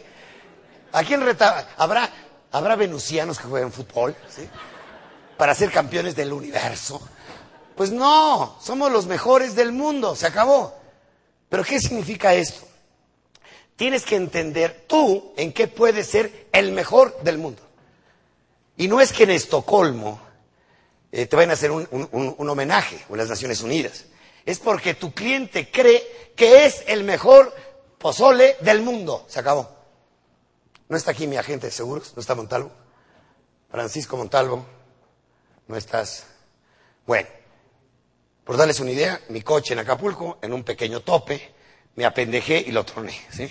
¿A 0.91 1.03
quién 1.03 1.21
retaba? 1.21 1.67
Habrá 1.77 2.09
¿Habrá 2.51 2.75
venusianos 2.75 3.37
que 3.37 3.47
jueguen 3.47 3.71
fútbol? 3.71 4.15
¿sí? 4.27 4.47
Para 5.37 5.53
ser 5.53 5.71
campeones 5.71 6.15
del 6.15 6.33
universo. 6.33 6.99
Pues 7.75 7.91
no, 7.91 8.57
somos 8.61 8.91
los 8.91 9.05
mejores 9.05 9.55
del 9.55 9.71
mundo, 9.71 10.15
se 10.15 10.27
acabó. 10.27 10.75
Pero 11.47 11.63
¿qué 11.63 11.79
significa 11.79 12.33
esto? 12.33 12.67
Tienes 13.79 14.03
que 14.03 14.17
entender 14.17 14.83
tú 14.87 15.31
en 15.37 15.53
qué 15.53 15.69
puedes 15.69 16.05
ser 16.05 16.49
el 16.51 16.73
mejor 16.73 17.17
del 17.23 17.37
mundo. 17.37 17.61
Y 18.75 18.89
no 18.89 18.99
es 18.99 19.13
que 19.13 19.23
en 19.23 19.29
Estocolmo 19.29 20.19
eh, 21.13 21.27
te 21.27 21.37
vayan 21.37 21.51
a 21.51 21.53
hacer 21.53 21.71
un, 21.71 21.87
homenaje 22.39 22.99
o 23.07 23.13
en 23.13 23.19
las 23.19 23.29
Naciones 23.29 23.61
Unidas. 23.61 24.03
Es 24.45 24.59
porque 24.59 24.95
tu 24.95 25.13
cliente 25.13 25.71
cree 25.71 26.33
que 26.35 26.65
es 26.65 26.83
el 26.87 27.05
mejor 27.05 27.55
pozole 27.97 28.57
del 28.59 28.81
mundo. 28.81 29.23
Se 29.29 29.39
acabó. 29.39 29.73
No 30.89 30.97
está 30.97 31.11
aquí 31.11 31.25
mi 31.25 31.37
agente 31.37 31.67
de 31.67 31.71
seguros, 31.71 32.11
no 32.17 32.19
está 32.19 32.35
Montalvo. 32.35 32.73
Francisco 33.71 34.17
Montalvo, 34.17 34.65
no 35.67 35.77
estás. 35.77 36.25
Bueno, 37.07 37.29
por 38.43 38.57
darles 38.57 38.81
una 38.81 38.91
idea, 38.91 39.21
mi 39.29 39.41
coche 39.41 39.71
en 39.71 39.79
Acapulco, 39.79 40.37
en 40.41 40.51
un 40.51 40.65
pequeño 40.65 40.99
tope, 40.99 41.53
me 41.95 42.03
apendejé 42.03 42.59
y 42.59 42.73
lo 42.73 42.83
troné, 42.83 43.17
¿sí? 43.31 43.49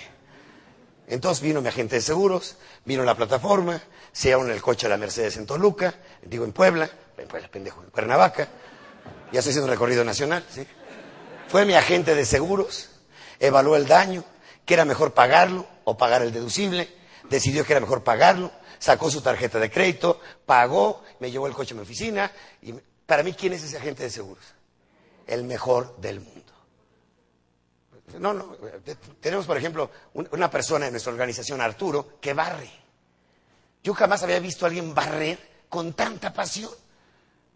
Entonces 1.08 1.42
vino 1.42 1.60
mi 1.60 1.68
agente 1.68 1.96
de 1.96 2.02
seguros, 2.02 2.56
vino 2.84 3.02
la 3.02 3.14
plataforma, 3.14 3.82
se 4.12 4.30
en 4.30 4.50
el 4.50 4.60
coche 4.60 4.86
a 4.86 4.90
la 4.90 4.96
Mercedes 4.96 5.36
en 5.36 5.46
Toluca, 5.46 5.94
digo 6.22 6.44
en 6.44 6.52
Puebla, 6.52 6.88
en 7.16 7.28
Puebla, 7.28 7.48
pendejo, 7.48 7.82
en 7.82 7.90
Cuernavaca, 7.90 8.48
ya 9.32 9.38
estoy 9.38 9.50
haciendo 9.50 9.64
un 9.64 9.70
recorrido 9.70 10.04
nacional, 10.04 10.44
¿sí? 10.50 10.66
Fue 11.48 11.64
mi 11.64 11.74
agente 11.74 12.14
de 12.14 12.26
seguros, 12.26 12.90
evaluó 13.40 13.76
el 13.76 13.86
daño, 13.86 14.22
que 14.66 14.74
era 14.74 14.84
mejor 14.84 15.14
pagarlo 15.14 15.66
o 15.84 15.96
pagar 15.96 16.22
el 16.22 16.32
deducible, 16.32 16.88
decidió 17.30 17.64
que 17.64 17.72
era 17.72 17.80
mejor 17.80 18.04
pagarlo, 18.04 18.52
sacó 18.78 19.10
su 19.10 19.20
tarjeta 19.20 19.58
de 19.58 19.70
crédito, 19.70 20.20
pagó, 20.46 21.02
me 21.20 21.30
llevó 21.30 21.46
el 21.46 21.54
coche 21.54 21.74
a 21.74 21.76
mi 21.76 21.82
oficina. 21.82 22.30
Y 22.62 22.74
para 23.06 23.22
mí, 23.22 23.32
¿quién 23.32 23.52
es 23.52 23.64
ese 23.64 23.76
agente 23.76 24.02
de 24.02 24.10
seguros? 24.10 24.44
El 25.26 25.44
mejor 25.44 25.96
del 25.98 26.20
mundo. 26.20 26.47
No, 28.18 28.32
no, 28.32 28.56
tenemos, 29.20 29.46
por 29.46 29.56
ejemplo, 29.56 29.90
una 30.14 30.50
persona 30.50 30.86
en 30.86 30.92
nuestra 30.92 31.12
organización, 31.12 31.60
Arturo, 31.60 32.18
que 32.20 32.32
barre. 32.32 32.70
Yo 33.82 33.94
jamás 33.94 34.22
había 34.22 34.40
visto 34.40 34.64
a 34.64 34.68
alguien 34.68 34.94
barrer 34.94 35.38
con 35.68 35.92
tanta 35.92 36.32
pasión. 36.32 36.70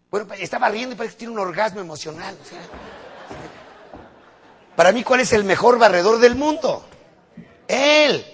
Bueno, 0.09 0.31
está 0.35 0.59
barriendo 0.59 0.93
y 0.93 0.97
parece 0.97 1.15
que 1.15 1.19
tiene 1.19 1.33
un 1.33 1.39
orgasmo 1.39 1.81
emocional. 1.81 2.37
para 4.75 4.91
mí, 4.91 5.03
¿cuál 5.03 5.21
es 5.21 5.33
el 5.33 5.43
mejor 5.43 5.79
barredor 5.79 6.19
del 6.19 6.35
mundo? 6.35 6.85
Él. 7.67 8.25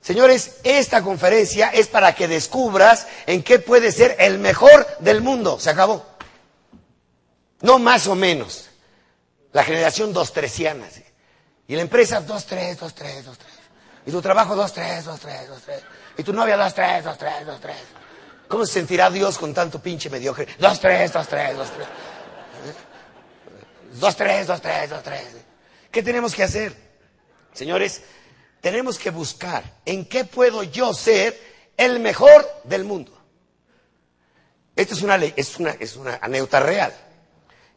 Señores, 0.00 0.58
esta 0.64 1.00
conferencia 1.02 1.68
es 1.68 1.86
para 1.86 2.14
que 2.16 2.26
descubras 2.26 3.06
en 3.26 3.44
qué 3.44 3.60
puede 3.60 3.92
ser 3.92 4.16
el 4.18 4.40
mejor 4.40 4.84
del 4.98 5.20
mundo. 5.20 5.60
Se 5.60 5.70
acabó. 5.70 6.04
No 7.60 7.78
más 7.78 8.08
o 8.08 8.16
menos. 8.16 8.68
La 9.52 9.62
generación 9.62 10.12
dos 10.12 10.32
tresiana. 10.32 10.88
Y 11.68 11.76
la 11.76 11.82
empresa 11.82 12.20
dos 12.20 12.44
tres, 12.46 12.78
dos 12.78 12.94
tres, 12.94 13.24
dos 13.24 13.38
tres. 13.38 13.52
Y 14.06 14.10
tu 14.10 14.20
trabajo 14.20 14.56
dos 14.56 14.72
tres, 14.72 15.04
dos 15.04 15.20
tres, 15.20 15.48
dos 15.48 15.62
tres. 15.62 15.82
Y 16.18 16.22
tu 16.22 16.32
novia 16.32 16.56
dos 16.56 16.74
tres, 16.74 17.04
dos 17.04 17.16
tres, 17.16 17.46
dos 17.46 17.60
tres. 17.60 17.76
¿Cómo 18.48 18.66
se 18.66 18.74
sentirá 18.74 19.10
Dios 19.10 19.38
con 19.38 19.54
tanto 19.54 19.80
pinche 19.80 20.10
mediocre? 20.10 20.46
Dos 20.58 20.80
tres, 20.80 21.12
dos 21.12 21.26
tres, 21.28 21.56
dos 21.56 21.70
tres. 21.70 21.86
Dos 24.00 24.16
tres, 24.16 24.46
dos 24.46 24.60
tres, 24.60 24.90
dos 24.90 25.02
tres. 25.02 25.26
¿Qué 25.90 26.02
tenemos 26.02 26.34
que 26.34 26.42
hacer? 26.42 26.74
Señores, 27.52 28.02
tenemos 28.60 28.98
que 28.98 29.10
buscar 29.10 29.62
en 29.84 30.04
qué 30.06 30.24
puedo 30.24 30.62
yo 30.62 30.92
ser 30.94 31.38
el 31.76 32.00
mejor 32.00 32.46
del 32.64 32.84
mundo. 32.84 33.16
Esto 34.74 34.94
es 34.94 35.02
una, 35.02 35.18
ley, 35.18 35.32
es 35.36 35.58
una, 35.58 35.70
es 35.72 35.96
una 35.96 36.18
anécdota 36.20 36.60
real. 36.60 36.94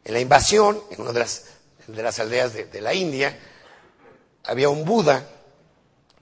En 0.04 0.14
la 0.14 0.20
invasión, 0.20 0.82
en 0.90 1.00
una 1.00 1.12
de 1.12 1.20
las, 1.20 1.44
de 1.86 2.02
las 2.02 2.18
aldeas 2.18 2.52
de, 2.54 2.64
de 2.66 2.80
la 2.80 2.94
India, 2.94 3.38
había 4.46 4.68
un 4.68 4.84
Buda, 4.84 5.26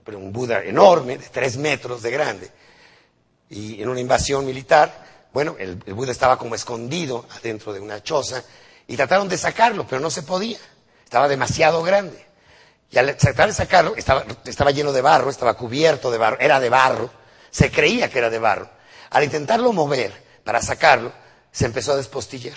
pero 0.05 0.19
un 0.19 0.33
Buda 0.33 0.63
enorme, 0.63 1.19
de 1.19 1.29
tres 1.29 1.57
metros 1.57 2.03
de 2.03 2.11
grande, 2.11 2.51
y 3.51 3.83
en 3.83 3.89
una 3.89 4.01
invasión 4.01 4.45
militar, 4.45 5.29
bueno, 5.33 5.57
el, 5.59 5.77
Buda 5.77 6.13
estaba 6.13 6.39
como 6.39 6.55
escondido 6.55 7.27
adentro 7.37 7.73
de 7.73 7.81
una 7.81 8.03
choza, 8.03 8.43
y 8.87 8.97
trataron 8.97 9.29
de 9.29 9.39
sacarlo, 9.39 9.87
pero 9.87 10.01
no 10.01 10.11
se 10.11 10.23
podía, 10.23 10.59
estaba 11.05 11.29
demasiado 11.29 11.83
grande. 11.83 12.25
Y 12.91 12.99
al 12.99 13.17
tratar 13.17 13.49
de 13.49 13.55
sacarlo, 13.55 13.97
estaba, 13.97 14.25
estaba 14.45 14.71
lleno 14.71 14.93
de 14.93 15.01
barro, 15.01 15.31
estaba 15.31 15.55
cubierto 15.55 16.11
de 16.11 16.19
barro, 16.19 16.37
era 16.39 16.61
de 16.61 16.69
barro, 16.69 17.11
se 17.51 17.71
creía 17.71 18.11
que 18.11 18.19
era 18.19 18.31
de 18.31 18.39
barro. 18.39 18.69
Al 19.11 19.25
intentarlo 19.25 19.73
mover 19.73 20.13
para 20.45 20.61
sacarlo, 20.61 21.13
se 21.51 21.67
empezó 21.67 21.93
a 21.93 21.97
despostillar. 21.97 22.57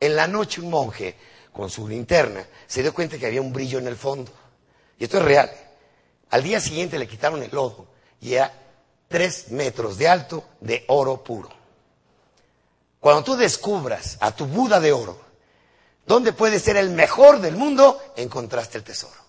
En 0.00 0.16
la 0.16 0.26
noche 0.26 0.60
un 0.60 0.70
monje, 0.70 1.16
con 1.52 1.70
su 1.70 1.86
linterna, 1.86 2.44
se 2.66 2.82
dio 2.82 2.92
cuenta 2.92 3.16
que 3.16 3.26
había 3.26 3.40
un 3.40 3.52
brillo 3.52 3.78
en 3.78 3.86
el 3.86 3.96
fondo. 3.96 4.32
Y 4.98 5.04
esto 5.04 5.18
es 5.18 5.24
real. 5.24 5.50
Al 6.30 6.42
día 6.42 6.60
siguiente 6.60 6.98
le 6.98 7.08
quitaron 7.08 7.42
el 7.42 7.50
lodo 7.50 7.86
y 8.20 8.34
era 8.34 8.52
tres 9.08 9.50
metros 9.50 9.98
de 9.98 10.08
alto 10.08 10.44
de 10.60 10.84
oro 10.88 11.22
puro. 11.22 11.48
Cuando 13.00 13.22
tú 13.22 13.36
descubras 13.36 14.16
a 14.20 14.34
tu 14.34 14.46
Buda 14.46 14.80
de 14.80 14.92
oro, 14.92 15.18
¿dónde 16.06 16.32
puede 16.32 16.58
ser 16.58 16.76
el 16.76 16.90
mejor 16.90 17.40
del 17.40 17.56
mundo? 17.56 18.00
Encontraste 18.16 18.78
el 18.78 18.84
tesoro. 18.84 19.24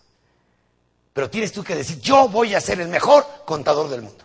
Pero 1.14 1.30
tienes 1.30 1.52
tú 1.52 1.64
que 1.64 1.76
decir, 1.76 2.00
yo 2.00 2.28
voy 2.28 2.56
a 2.56 2.62
ser 2.62 2.80
el 2.82 2.88
mejor 2.88 3.26
contador 3.46 3.90
del 3.90 4.02
mundo. 4.02 4.24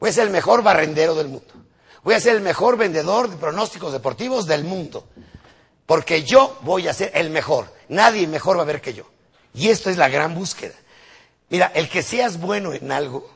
Voy 0.00 0.10
a 0.10 0.12
ser 0.12 0.24
el 0.24 0.32
mejor 0.32 0.62
barrendero 0.62 1.14
del 1.14 1.28
mundo. 1.28 1.54
Voy 2.02 2.14
a 2.14 2.20
ser 2.20 2.36
el 2.36 2.42
mejor 2.42 2.76
vendedor 2.76 3.30
de 3.30 3.36
pronósticos 3.36 3.92
deportivos 3.92 4.46
del 4.46 4.64
mundo. 4.64 5.06
Porque 5.86 6.22
yo 6.24 6.58
voy 6.62 6.88
a 6.88 6.92
ser 6.92 7.10
el 7.14 7.30
mejor. 7.30 7.72
Nadie 7.88 8.26
mejor 8.26 8.58
va 8.58 8.62
a 8.62 8.66
ver 8.66 8.80
que 8.80 8.92
yo. 8.94 9.04
Y 9.54 9.68
esto 9.68 9.88
es 9.88 9.96
la 9.96 10.08
gran 10.08 10.34
búsqueda. 10.34 10.74
Mira, 11.48 11.70
el 11.74 11.88
que 11.88 12.02
seas 12.02 12.40
bueno 12.40 12.72
en 12.72 12.90
algo, 12.90 13.30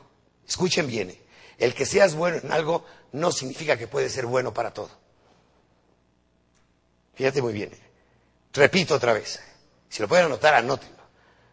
escuchen 0.47 0.87
bien, 0.87 1.11
¿eh? 1.11 1.21
el 1.57 1.73
que 1.73 1.85
seas 1.85 2.15
bueno 2.15 2.37
en 2.43 2.51
algo 2.51 2.85
no 3.13 3.31
significa 3.31 3.77
que 3.77 3.87
puedes 3.87 4.11
ser 4.11 4.25
bueno 4.25 4.53
para 4.53 4.73
todo. 4.73 4.89
Fíjate 7.15 7.41
muy 7.41 7.53
bien. 7.53 7.71
¿eh? 7.73 7.79
Repito 8.53 8.95
otra 8.95 9.13
vez. 9.13 9.39
Si 9.89 10.01
lo 10.01 10.07
pueden 10.07 10.25
anotar, 10.25 10.53
anótenlo. 10.53 11.03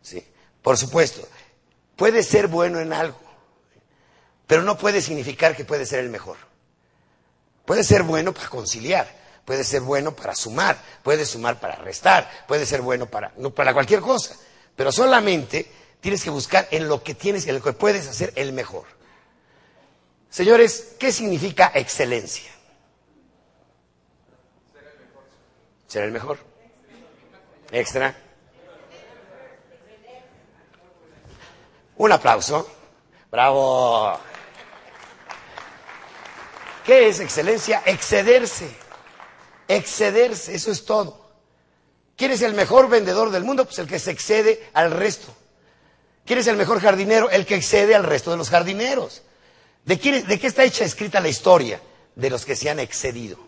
¿sí? 0.02 0.24
Por 0.62 0.76
supuesto, 0.76 1.26
puede 1.94 2.22
ser 2.22 2.48
bueno 2.48 2.80
en 2.80 2.92
algo, 2.92 3.20
pero 4.46 4.62
no 4.62 4.76
puede 4.76 5.00
significar 5.00 5.56
que 5.56 5.64
puede 5.64 5.86
ser 5.86 6.00
el 6.00 6.10
mejor. 6.10 6.36
Puede 7.64 7.82
ser 7.82 8.02
bueno 8.04 8.32
para 8.32 8.48
conciliar, 8.48 9.08
puede 9.44 9.64
ser 9.64 9.80
bueno 9.82 10.14
para 10.14 10.34
sumar, 10.34 10.80
puede 11.02 11.26
sumar 11.26 11.58
para 11.58 11.76
restar, 11.76 12.30
puede 12.46 12.64
ser 12.66 12.80
bueno 12.80 13.06
para, 13.06 13.32
no, 13.36 13.50
para 13.50 13.72
cualquier 13.72 14.00
cosa, 14.00 14.36
pero 14.76 14.92
solamente 14.92 15.66
tienes 16.00 16.22
que 16.22 16.30
buscar 16.30 16.68
en 16.70 16.88
lo 16.88 17.02
que 17.02 17.14
tienes, 17.14 17.46
en 17.46 17.56
lo 17.56 17.62
que 17.62 17.72
puedes 17.72 18.06
hacer 18.06 18.32
el 18.36 18.52
mejor. 18.52 18.84
Señores, 20.30 20.94
¿qué 20.98 21.10
significa 21.10 21.72
excelencia? 21.74 22.52
Ser 25.86 26.04
el 26.04 26.12
mejor. 26.12 26.38
Extra. 27.72 28.14
Un 31.96 32.12
aplauso. 32.12 32.70
Bravo. 33.30 34.18
¿Qué 36.84 37.08
es 37.08 37.20
excelencia? 37.20 37.82
Excederse. 37.86 38.68
Excederse, 39.66 40.54
eso 40.54 40.70
es 40.70 40.84
todo. 40.84 41.25
¿Quién 42.16 42.30
es 42.30 42.42
el 42.42 42.54
mejor 42.54 42.88
vendedor 42.88 43.30
del 43.30 43.44
mundo? 43.44 43.64
Pues 43.64 43.78
el 43.78 43.86
que 43.86 43.98
se 43.98 44.10
excede 44.10 44.68
al 44.72 44.90
resto. 44.90 45.34
¿Quién 46.24 46.38
es 46.38 46.46
el 46.46 46.56
mejor 46.56 46.80
jardinero? 46.80 47.30
El 47.30 47.44
que 47.44 47.54
excede 47.56 47.94
al 47.94 48.04
resto 48.04 48.30
de 48.30 48.38
los 48.38 48.48
jardineros. 48.48 49.22
¿De, 49.84 49.98
quién, 49.98 50.26
¿De 50.26 50.40
qué 50.40 50.46
está 50.46 50.64
hecha 50.64 50.84
escrita 50.84 51.20
la 51.20 51.28
historia? 51.28 51.80
De 52.14 52.30
los 52.30 52.44
que 52.44 52.56
se 52.56 52.70
han 52.70 52.80
excedido. 52.80 53.38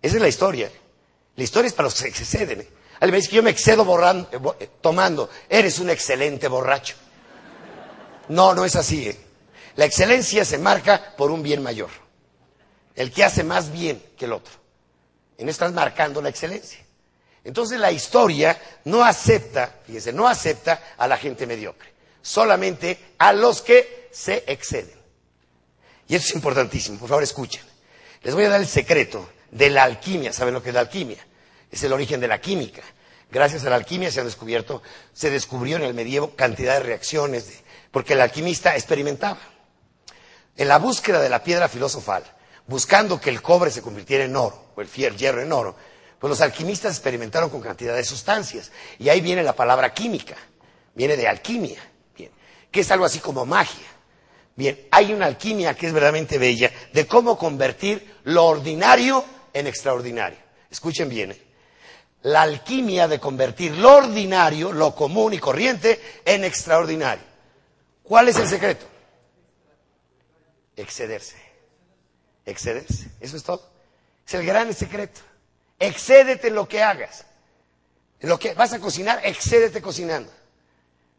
Esa 0.00 0.16
es 0.16 0.22
la 0.22 0.28
historia. 0.28 0.70
La 1.36 1.44
historia 1.44 1.68
es 1.68 1.74
para 1.74 1.86
los 1.86 1.94
que 1.94 2.00
se 2.00 2.08
exceden. 2.08 2.62
¿eh? 2.62 2.68
Alguien 2.94 3.12
me 3.12 3.16
dice 3.18 3.28
que 3.30 3.36
yo 3.36 3.42
me 3.42 3.50
excedo 3.50 3.84
borrando, 3.84 4.56
eh, 4.58 4.70
tomando. 4.80 5.28
Eres 5.48 5.78
un 5.78 5.90
excelente 5.90 6.48
borracho. 6.48 6.96
No, 8.28 8.54
no 8.54 8.64
es 8.64 8.74
así. 8.74 9.08
¿eh? 9.08 9.16
La 9.76 9.84
excelencia 9.84 10.46
se 10.46 10.56
marca 10.56 11.14
por 11.16 11.30
un 11.30 11.42
bien 11.42 11.62
mayor. 11.62 11.90
El 12.94 13.12
que 13.12 13.22
hace 13.22 13.44
más 13.44 13.70
bien 13.70 14.02
que 14.16 14.24
el 14.24 14.32
otro. 14.32 14.54
Y 15.36 15.44
no 15.44 15.50
estás 15.50 15.72
marcando 15.72 16.22
la 16.22 16.30
excelencia. 16.30 16.85
Entonces 17.46 17.78
la 17.78 17.92
historia 17.92 18.60
no 18.86 19.04
acepta, 19.04 19.72
fíjense, 19.86 20.12
no 20.12 20.26
acepta 20.26 20.82
a 20.98 21.06
la 21.06 21.16
gente 21.16 21.46
mediocre. 21.46 21.88
Solamente 22.20 22.98
a 23.18 23.32
los 23.32 23.62
que 23.62 24.08
se 24.10 24.42
exceden. 24.48 24.98
Y 26.08 26.16
eso 26.16 26.26
es 26.26 26.34
importantísimo. 26.34 26.98
Por 26.98 27.08
favor, 27.08 27.22
escuchen. 27.22 27.62
Les 28.22 28.34
voy 28.34 28.44
a 28.44 28.48
dar 28.48 28.60
el 28.60 28.66
secreto 28.66 29.30
de 29.52 29.70
la 29.70 29.84
alquimia. 29.84 30.32
¿Saben 30.32 30.54
lo 30.54 30.62
que 30.62 30.70
es 30.70 30.74
la 30.74 30.80
alquimia? 30.80 31.24
Es 31.70 31.84
el 31.84 31.92
origen 31.92 32.18
de 32.20 32.26
la 32.26 32.40
química. 32.40 32.82
Gracias 33.30 33.64
a 33.64 33.70
la 33.70 33.76
alquimia 33.76 34.10
se 34.10 34.18
han 34.18 34.26
descubierto, 34.26 34.82
se 35.12 35.30
descubrió 35.30 35.76
en 35.76 35.84
el 35.84 35.94
medievo 35.94 36.34
cantidad 36.34 36.74
de 36.74 36.80
reacciones, 36.80 37.46
de, 37.46 37.54
porque 37.92 38.14
el 38.14 38.22
alquimista 38.22 38.74
experimentaba. 38.74 39.38
En 40.56 40.66
la 40.66 40.78
búsqueda 40.78 41.20
de 41.20 41.28
la 41.28 41.44
piedra 41.44 41.68
filosofal, 41.68 42.24
buscando 42.66 43.20
que 43.20 43.30
el 43.30 43.40
cobre 43.40 43.70
se 43.70 43.82
convirtiera 43.82 44.24
en 44.24 44.34
oro, 44.34 44.72
o 44.74 44.80
el 44.80 44.88
hierro 45.16 45.42
en 45.42 45.52
oro, 45.52 45.76
los 46.28 46.40
alquimistas 46.40 46.92
experimentaron 46.92 47.50
con 47.50 47.60
cantidad 47.60 47.94
de 47.94 48.04
sustancias. 48.04 48.70
Y 48.98 49.08
ahí 49.08 49.20
viene 49.20 49.42
la 49.42 49.54
palabra 49.54 49.92
química, 49.92 50.36
viene 50.94 51.16
de 51.16 51.28
alquimia, 51.28 51.80
bien, 52.16 52.30
que 52.70 52.80
es 52.80 52.90
algo 52.90 53.04
así 53.04 53.18
como 53.18 53.44
magia. 53.44 53.86
Bien, 54.56 54.86
hay 54.90 55.12
una 55.12 55.26
alquimia 55.26 55.74
que 55.74 55.86
es 55.86 55.92
verdaderamente 55.92 56.38
bella 56.38 56.72
de 56.92 57.06
cómo 57.06 57.36
convertir 57.36 58.16
lo 58.24 58.46
ordinario 58.46 59.22
en 59.52 59.66
extraordinario. 59.66 60.38
Escuchen 60.70 61.08
bien. 61.08 61.32
¿eh? 61.32 61.42
La 62.22 62.42
alquimia 62.42 63.06
de 63.06 63.20
convertir 63.20 63.76
lo 63.76 63.96
ordinario, 63.96 64.72
lo 64.72 64.94
común 64.94 65.34
y 65.34 65.38
corriente, 65.38 66.00
en 66.24 66.44
extraordinario. 66.44 67.24
¿Cuál 68.02 68.28
es 68.28 68.36
el 68.36 68.48
secreto? 68.48 68.86
Excederse. 70.74 71.36
Excederse. 72.46 73.10
Eso 73.20 73.36
es 73.36 73.42
todo. 73.42 73.68
Es 74.26 74.34
el 74.34 74.46
gran 74.46 74.72
secreto. 74.72 75.20
Excédete 75.78 76.48
en 76.48 76.54
lo 76.54 76.68
que 76.68 76.82
hagas. 76.82 77.26
En 78.20 78.28
lo 78.28 78.38
que 78.38 78.54
vas 78.54 78.72
a 78.72 78.80
cocinar, 78.80 79.20
excédete 79.24 79.82
cocinando. 79.82 80.32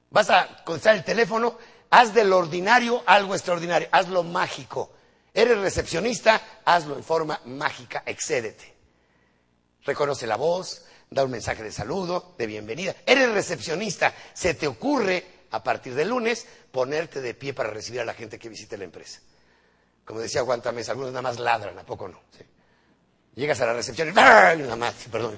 Vas 0.09 0.29
a 0.29 0.63
contestar 0.63 0.95
el 0.95 1.03
teléfono, 1.03 1.57
haz 1.89 2.13
del 2.13 2.33
ordinario 2.33 3.03
algo 3.05 3.35
extraordinario, 3.35 3.87
hazlo 3.91 4.23
mágico. 4.23 4.91
Eres 5.33 5.57
recepcionista, 5.59 6.41
hazlo 6.65 6.95
en 6.95 7.03
forma 7.03 7.39
mágica, 7.45 8.01
excédete. 8.05 8.73
Reconoce 9.83 10.25
la 10.25 10.37
voz, 10.37 10.85
da 11.09 11.23
un 11.23 11.31
mensaje 11.31 11.61
de 11.61 11.71
saludo, 11.71 12.33
de 12.37 12.47
bienvenida. 12.47 12.95
Eres 13.05 13.31
recepcionista, 13.31 14.13
se 14.33 14.55
te 14.55 14.67
ocurre 14.67 15.25
a 15.51 15.63
partir 15.63 15.93
del 15.93 16.09
lunes 16.09 16.47
ponerte 16.71 17.21
de 17.21 17.33
pie 17.33 17.53
para 17.53 17.69
recibir 17.69 18.01
a 18.01 18.05
la 18.05 18.13
gente 18.13 18.39
que 18.39 18.49
visite 18.49 18.77
la 18.77 18.85
empresa. 18.85 19.21
Como 20.03 20.19
decía 20.19 20.41
Guantamés, 20.41 20.89
algunos 20.89 21.11
nada 21.11 21.21
más 21.21 21.39
ladran, 21.39 21.77
¿a 21.77 21.85
poco 21.85 22.07
no? 22.07 22.19
¿Sí? 22.35 22.43
Llegas 23.37 23.61
a 23.61 23.67
la 23.67 23.73
recepción 23.73 24.09
y 24.09 24.13
nada 24.13 24.75
más, 24.75 24.95
perdón. 25.11 25.37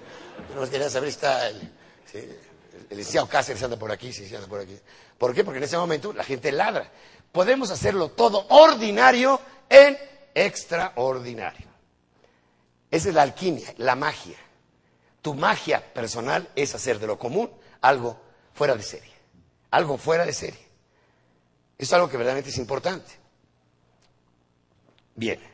No 0.55 0.69
quería 0.69 0.89
saber 0.89 1.09
si 1.09 1.15
está 1.15 1.49
el, 1.49 1.69
el 2.13 2.97
licenciado 2.97 3.27
Cáceres 3.27 3.61
anda 3.61 3.77
por 3.77 3.91
aquí, 3.91 4.13
sí 4.13 4.33
anda 4.33 4.47
por 4.47 4.61
aquí. 4.61 4.79
¿Por 5.17 5.35
qué? 5.35 5.43
Porque 5.43 5.57
en 5.57 5.65
ese 5.65 5.77
momento 5.77 6.13
la 6.13 6.23
gente 6.23 6.49
ladra. 6.53 6.89
Podemos 7.33 7.69
hacerlo 7.71 8.11
todo 8.11 8.45
ordinario 8.47 9.41
en 9.67 9.97
extraordinario. 10.33 11.67
Esa 12.89 13.09
es 13.09 13.15
la 13.15 13.23
alquimia, 13.23 13.73
la 13.79 13.97
magia. 13.97 14.37
Tu 15.21 15.33
magia 15.33 15.93
personal 15.93 16.47
es 16.55 16.73
hacer 16.73 16.99
de 16.99 17.07
lo 17.07 17.19
común 17.19 17.51
algo 17.81 18.17
fuera 18.53 18.75
de 18.75 18.83
serie. 18.83 19.13
Algo 19.71 19.97
fuera 19.97 20.25
de 20.25 20.31
serie. 20.31 20.69
Eso 21.77 21.89
es 21.89 21.93
algo 21.93 22.09
que 22.09 22.15
verdaderamente 22.15 22.49
es 22.49 22.57
importante. 22.59 23.11
Bien. 25.15 25.48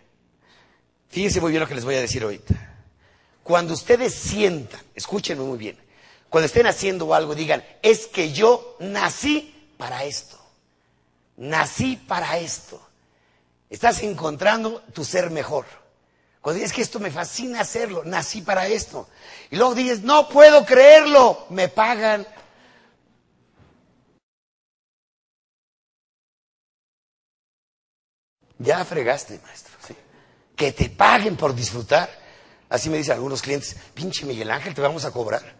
Fíjense 1.16 1.39
muy 1.39 1.51
bien 1.51 1.61
lo 1.61 1.68
que 1.70 1.76
les 1.76 1.86
voy 1.86 1.95
a 1.95 2.01
decir 2.01 2.24
ahorita. 2.24 2.53
Cuando 3.41 3.74
ustedes 3.74 4.13
sientan, 4.13 4.82
escúchenme 4.93 5.45
muy 5.45 5.57
bien, 5.57 5.78
cuando 6.28 6.45
estén 6.45 6.68
haciendo 6.68 7.13
algo, 7.13 7.34
digan, 7.34 7.63
es 7.82 8.07
que 8.07 8.34
yo 8.34 8.76
nací 8.82 9.72
para 9.78 10.03
esto. 10.03 10.38
Nací 11.38 11.95
para 11.95 12.38
esto. 12.38 12.86
Estás 13.70 14.03
encontrando 14.03 14.82
tu 14.93 15.05
ser 15.05 15.32
mejor. 15.32 15.66
Cuando 16.41 16.59
dices 16.59 16.76
que 16.76 16.82
esto 16.82 16.99
me 16.99 17.11
fascina 17.11 17.61
hacerlo, 17.61 18.03
nací 18.03 18.41
para 18.41 18.68
esto. 18.68 19.07
Y 19.51 19.55
luego 19.55 19.74
dices, 19.74 20.01
no 20.01 20.28
puedo 20.28 20.66
creerlo, 20.66 21.45
me 21.49 21.70
pagan. 21.70 22.28
Ya 28.59 28.84
fregaste, 28.84 29.39
maestro. 29.41 29.74
Que 30.55 30.71
te 30.71 30.89
paguen 30.89 31.35
por 31.35 31.53
disfrutar. 31.53 32.09
Así 32.69 32.89
me 32.89 32.97
dicen 32.97 33.13
algunos 33.13 33.41
clientes, 33.41 33.75
pinche 33.93 34.25
Miguel 34.25 34.51
Ángel, 34.51 34.73
te 34.73 34.81
vamos 34.81 35.05
a 35.05 35.11
cobrar. 35.11 35.55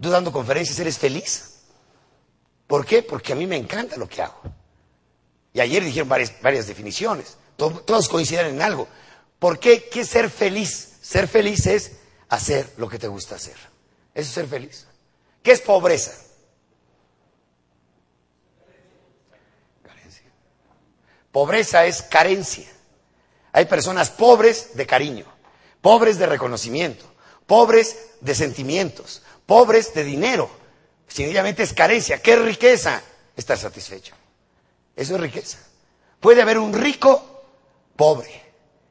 Tú 0.00 0.10
dando 0.10 0.32
conferencias, 0.32 0.78
¿eres 0.78 0.98
feliz? 0.98 1.56
¿Por 2.66 2.84
qué? 2.84 3.02
Porque 3.02 3.32
a 3.32 3.36
mí 3.36 3.46
me 3.46 3.56
encanta 3.56 3.96
lo 3.96 4.08
que 4.08 4.22
hago. 4.22 4.40
Y 5.52 5.60
ayer 5.60 5.84
dijeron 5.84 6.08
varias, 6.08 6.40
varias 6.42 6.66
definiciones. 6.66 7.36
Todos 7.56 8.08
coinciden 8.08 8.46
en 8.46 8.62
algo. 8.62 8.88
¿Por 9.38 9.58
qué? 9.58 9.88
¿Qué 9.88 10.00
es 10.00 10.08
ser 10.08 10.30
feliz? 10.30 10.98
Ser 11.00 11.28
feliz 11.28 11.66
es 11.66 11.92
hacer 12.28 12.74
lo 12.76 12.88
que 12.88 12.98
te 12.98 13.08
gusta 13.08 13.36
hacer. 13.36 13.56
Eso 14.14 14.28
es 14.28 14.34
ser 14.34 14.46
feliz. 14.46 14.86
¿Qué 15.42 15.52
es 15.52 15.60
pobreza? 15.60 16.12
Carencia. 19.82 20.24
Pobreza 21.32 21.86
es 21.86 22.02
carencia. 22.02 22.68
Hay 23.56 23.64
personas 23.64 24.10
pobres 24.10 24.76
de 24.76 24.86
cariño, 24.86 25.24
pobres 25.80 26.18
de 26.18 26.26
reconocimiento, 26.26 27.06
pobres 27.46 27.96
de 28.20 28.34
sentimientos, 28.34 29.22
pobres 29.46 29.94
de 29.94 30.04
dinero. 30.04 30.50
Sencillamente 31.08 31.62
es 31.62 31.72
carencia. 31.72 32.20
¿Qué 32.20 32.36
riqueza? 32.36 33.00
Estar 33.34 33.56
satisfecho. 33.56 34.14
Eso 34.94 35.14
es 35.14 35.20
riqueza. 35.22 35.56
Puede 36.20 36.42
haber 36.42 36.58
un 36.58 36.74
rico 36.74 37.44
pobre 37.96 38.42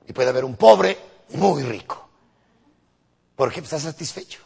y 0.07 0.13
puede 0.13 0.29
haber 0.29 0.43
un 0.43 0.55
pobre 0.55 0.97
muy 1.29 1.61
rico. 1.61 2.09
Porque 3.35 3.59
está 3.59 3.79
satisfecho. 3.79 4.39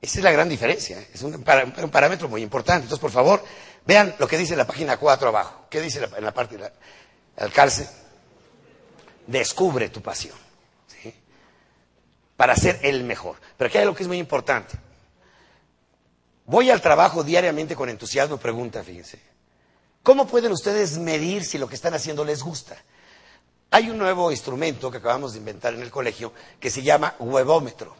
Esa 0.00 0.18
es 0.20 0.24
la 0.24 0.32
gran 0.32 0.48
diferencia. 0.48 0.98
¿eh? 0.98 1.10
Es 1.12 1.20
un, 1.20 1.42
parámetro 1.42 2.30
muy 2.30 2.40
importante. 2.40 2.84
Entonces, 2.84 3.02
por 3.02 3.10
favor, 3.10 3.44
vean 3.84 4.14
lo 4.18 4.26
que 4.26 4.38
dice 4.38 4.56
la 4.56 4.66
página 4.66 4.96
4 4.96 5.28
abajo. 5.28 5.66
¿Qué 5.68 5.82
dice 5.82 6.08
en 6.16 6.24
la 6.24 6.32
parte 6.32 6.56
del 6.56 6.72
alcance? 7.36 8.03
Descubre 9.26 9.88
tu 9.88 10.02
pasión. 10.02 10.36
Para 12.36 12.56
ser 12.56 12.80
el 12.82 13.04
mejor. 13.04 13.36
Pero 13.56 13.68
aquí 13.68 13.78
hay 13.78 13.82
algo 13.82 13.94
que 13.94 14.02
es 14.02 14.08
muy 14.08 14.18
importante. 14.18 14.76
Voy 16.46 16.70
al 16.70 16.80
trabajo 16.80 17.22
diariamente 17.22 17.76
con 17.76 17.88
entusiasmo, 17.88 18.38
pregunta, 18.38 18.82
fíjense. 18.82 19.20
¿Cómo 20.02 20.26
pueden 20.26 20.52
ustedes 20.52 20.98
medir 20.98 21.44
si 21.44 21.56
lo 21.56 21.68
que 21.68 21.76
están 21.76 21.94
haciendo 21.94 22.24
les 22.24 22.42
gusta? 22.42 22.76
Hay 23.70 23.88
un 23.88 23.98
nuevo 23.98 24.30
instrumento 24.30 24.90
que 24.90 24.98
acabamos 24.98 25.32
de 25.32 25.38
inventar 25.38 25.74
en 25.74 25.80
el 25.80 25.90
colegio 25.90 26.32
que 26.60 26.70
se 26.70 26.82
llama 26.82 27.14
huevómetro. 27.18 27.96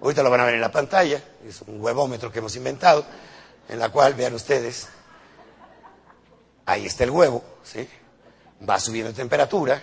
Ahorita 0.00 0.22
lo 0.22 0.30
van 0.30 0.40
a 0.40 0.44
ver 0.44 0.54
en 0.54 0.60
la 0.60 0.72
pantalla, 0.72 1.22
es 1.46 1.62
un 1.62 1.80
huevómetro 1.80 2.30
que 2.32 2.38
hemos 2.38 2.56
inventado, 2.56 3.04
en 3.68 3.78
la 3.78 3.90
cual, 3.90 4.14
vean 4.14 4.34
ustedes, 4.34 4.88
ahí 6.66 6.86
está 6.86 7.04
el 7.04 7.10
huevo, 7.10 7.42
¿sí? 7.62 7.88
Va 8.68 8.80
subiendo 8.80 9.12
temperatura. 9.12 9.82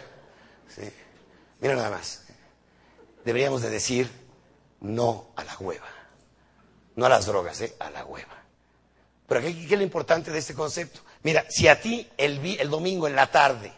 ¿sí? 0.73 0.91
Mira 1.59 1.75
nada 1.75 1.89
más, 1.89 2.23
deberíamos 3.23 3.61
de 3.61 3.69
decir 3.69 4.09
no 4.81 5.27
a 5.35 5.43
la 5.43 5.55
hueva, 5.59 5.87
no 6.95 7.05
a 7.05 7.09
las 7.09 7.25
drogas, 7.25 7.61
¿eh? 7.61 7.75
a 7.79 7.89
la 7.89 8.05
hueva. 8.05 8.41
Pero 9.27 9.41
¿qué, 9.41 9.49
es 9.49 9.71
lo 9.71 9.81
importante 9.81 10.31
de 10.31 10.39
este 10.39 10.53
concepto? 10.53 11.01
Mira, 11.23 11.45
si 11.49 11.67
a 11.67 11.79
ti 11.79 12.09
el, 12.17 12.57
el 12.59 12.69
domingo 12.69 13.07
en 13.07 13.15
la 13.15 13.31
tarde 13.31 13.71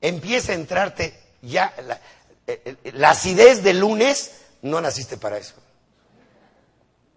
empieza 0.00 0.52
a 0.52 0.54
entrarte 0.56 1.20
ya 1.42 1.72
la, 1.86 2.00
eh, 2.46 2.76
eh, 2.84 2.92
la 2.94 3.10
acidez 3.10 3.62
del 3.62 3.78
lunes, 3.78 4.40
no 4.62 4.80
naciste 4.80 5.16
para 5.16 5.38
eso. 5.38 5.54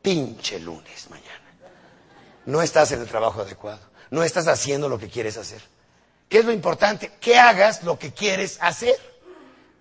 Pinche 0.01 0.59
lunes 0.59 1.09
mañana. 1.09 1.39
No 2.45 2.61
estás 2.61 2.91
en 2.91 3.01
el 3.01 3.07
trabajo 3.07 3.41
adecuado. 3.41 3.79
No 4.11 4.23
estás 4.23 4.47
haciendo 4.47 4.89
lo 4.89 4.99
que 4.99 5.09
quieres 5.09 5.37
hacer. 5.37 5.61
¿Qué 6.33 6.39
es 6.39 6.45
lo 6.45 6.51
importante? 6.51 7.11
Que 7.21 7.37
hagas 7.37 7.83
lo 7.83 7.99
que 7.99 8.11
quieres 8.11 8.57
hacer. 8.59 8.95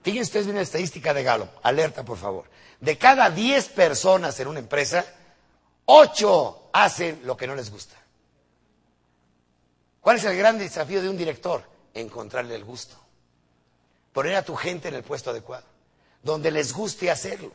Fíjense 0.02 0.28
ustedes 0.28 0.44
bien 0.44 0.56
la 0.56 0.62
estadística 0.62 1.14
de 1.14 1.22
Gallup. 1.22 1.48
Alerta, 1.62 2.04
por 2.04 2.18
favor. 2.18 2.44
De 2.78 2.98
cada 2.98 3.30
10 3.30 3.70
personas 3.70 4.38
en 4.38 4.48
una 4.48 4.58
empresa, 4.58 5.02
8 5.86 6.68
hacen 6.74 7.22
lo 7.24 7.38
que 7.38 7.46
no 7.46 7.54
les 7.54 7.70
gusta. 7.70 7.96
¿Cuál 10.02 10.18
es 10.18 10.24
el 10.24 10.36
gran 10.36 10.58
desafío 10.58 11.00
de 11.00 11.08
un 11.08 11.16
director? 11.16 11.64
Encontrarle 11.94 12.54
el 12.54 12.64
gusto. 12.64 12.96
Poner 14.12 14.36
a 14.36 14.44
tu 14.44 14.54
gente 14.54 14.88
en 14.88 14.94
el 14.96 15.04
puesto 15.04 15.30
adecuado, 15.30 15.64
donde 16.22 16.50
les 16.50 16.74
guste 16.74 17.10
hacerlo. 17.10 17.50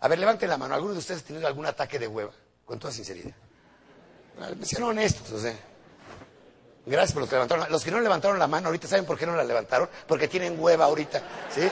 A 0.00 0.08
ver, 0.08 0.18
levanten 0.18 0.50
la 0.50 0.58
mano. 0.58 0.74
¿Alguno 0.74 0.94
de 0.94 0.98
ustedes 0.98 1.22
ha 1.22 1.24
tenido 1.24 1.46
algún 1.46 1.66
ataque 1.66 2.00
de 2.00 2.08
hueva? 2.08 2.32
Con 2.64 2.80
toda 2.80 2.92
sinceridad. 2.92 3.36
Me 4.56 4.66
sean 4.66 4.82
honestos, 4.82 5.30
o 5.30 5.38
sea. 5.38 5.56
Gracias 6.88 7.12
por 7.12 7.20
los 7.20 7.28
que 7.28 7.36
levantaron. 7.36 7.70
Los 7.70 7.84
que 7.84 7.90
no 7.90 8.00
levantaron 8.00 8.38
la 8.38 8.46
mano 8.46 8.68
ahorita, 8.68 8.88
¿saben 8.88 9.04
por 9.04 9.18
qué 9.18 9.26
no 9.26 9.36
la 9.36 9.44
levantaron? 9.44 9.90
Porque 10.06 10.26
tienen 10.26 10.56
hueva 10.58 10.86
ahorita, 10.86 11.22
¿sí? 11.54 11.68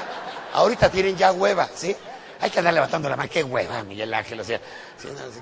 Ahorita 0.53 0.91
tienen 0.91 1.17
ya 1.17 1.33
hueva, 1.33 1.69
¿sí? 1.75 1.97
Hay 2.41 2.51
que 2.51 2.59
andar 2.59 2.75
levantando 2.75 3.09
la 3.09 3.17
mano. 3.17 3.31
Qué 3.33 3.43
hueva, 3.43 3.83
Miguel 3.83 4.13
Ángel. 4.13 4.41
O 4.41 4.45
sea, 4.45 4.61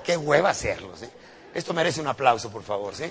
qué 0.05 0.17
hueva 0.17 0.51
hacerlo. 0.51 0.93
Esto 1.53 1.75
merece 1.75 2.01
un 2.01 2.07
aplauso, 2.07 2.51
por 2.51 2.63
favor. 2.63 2.95
¿sí? 2.95 3.11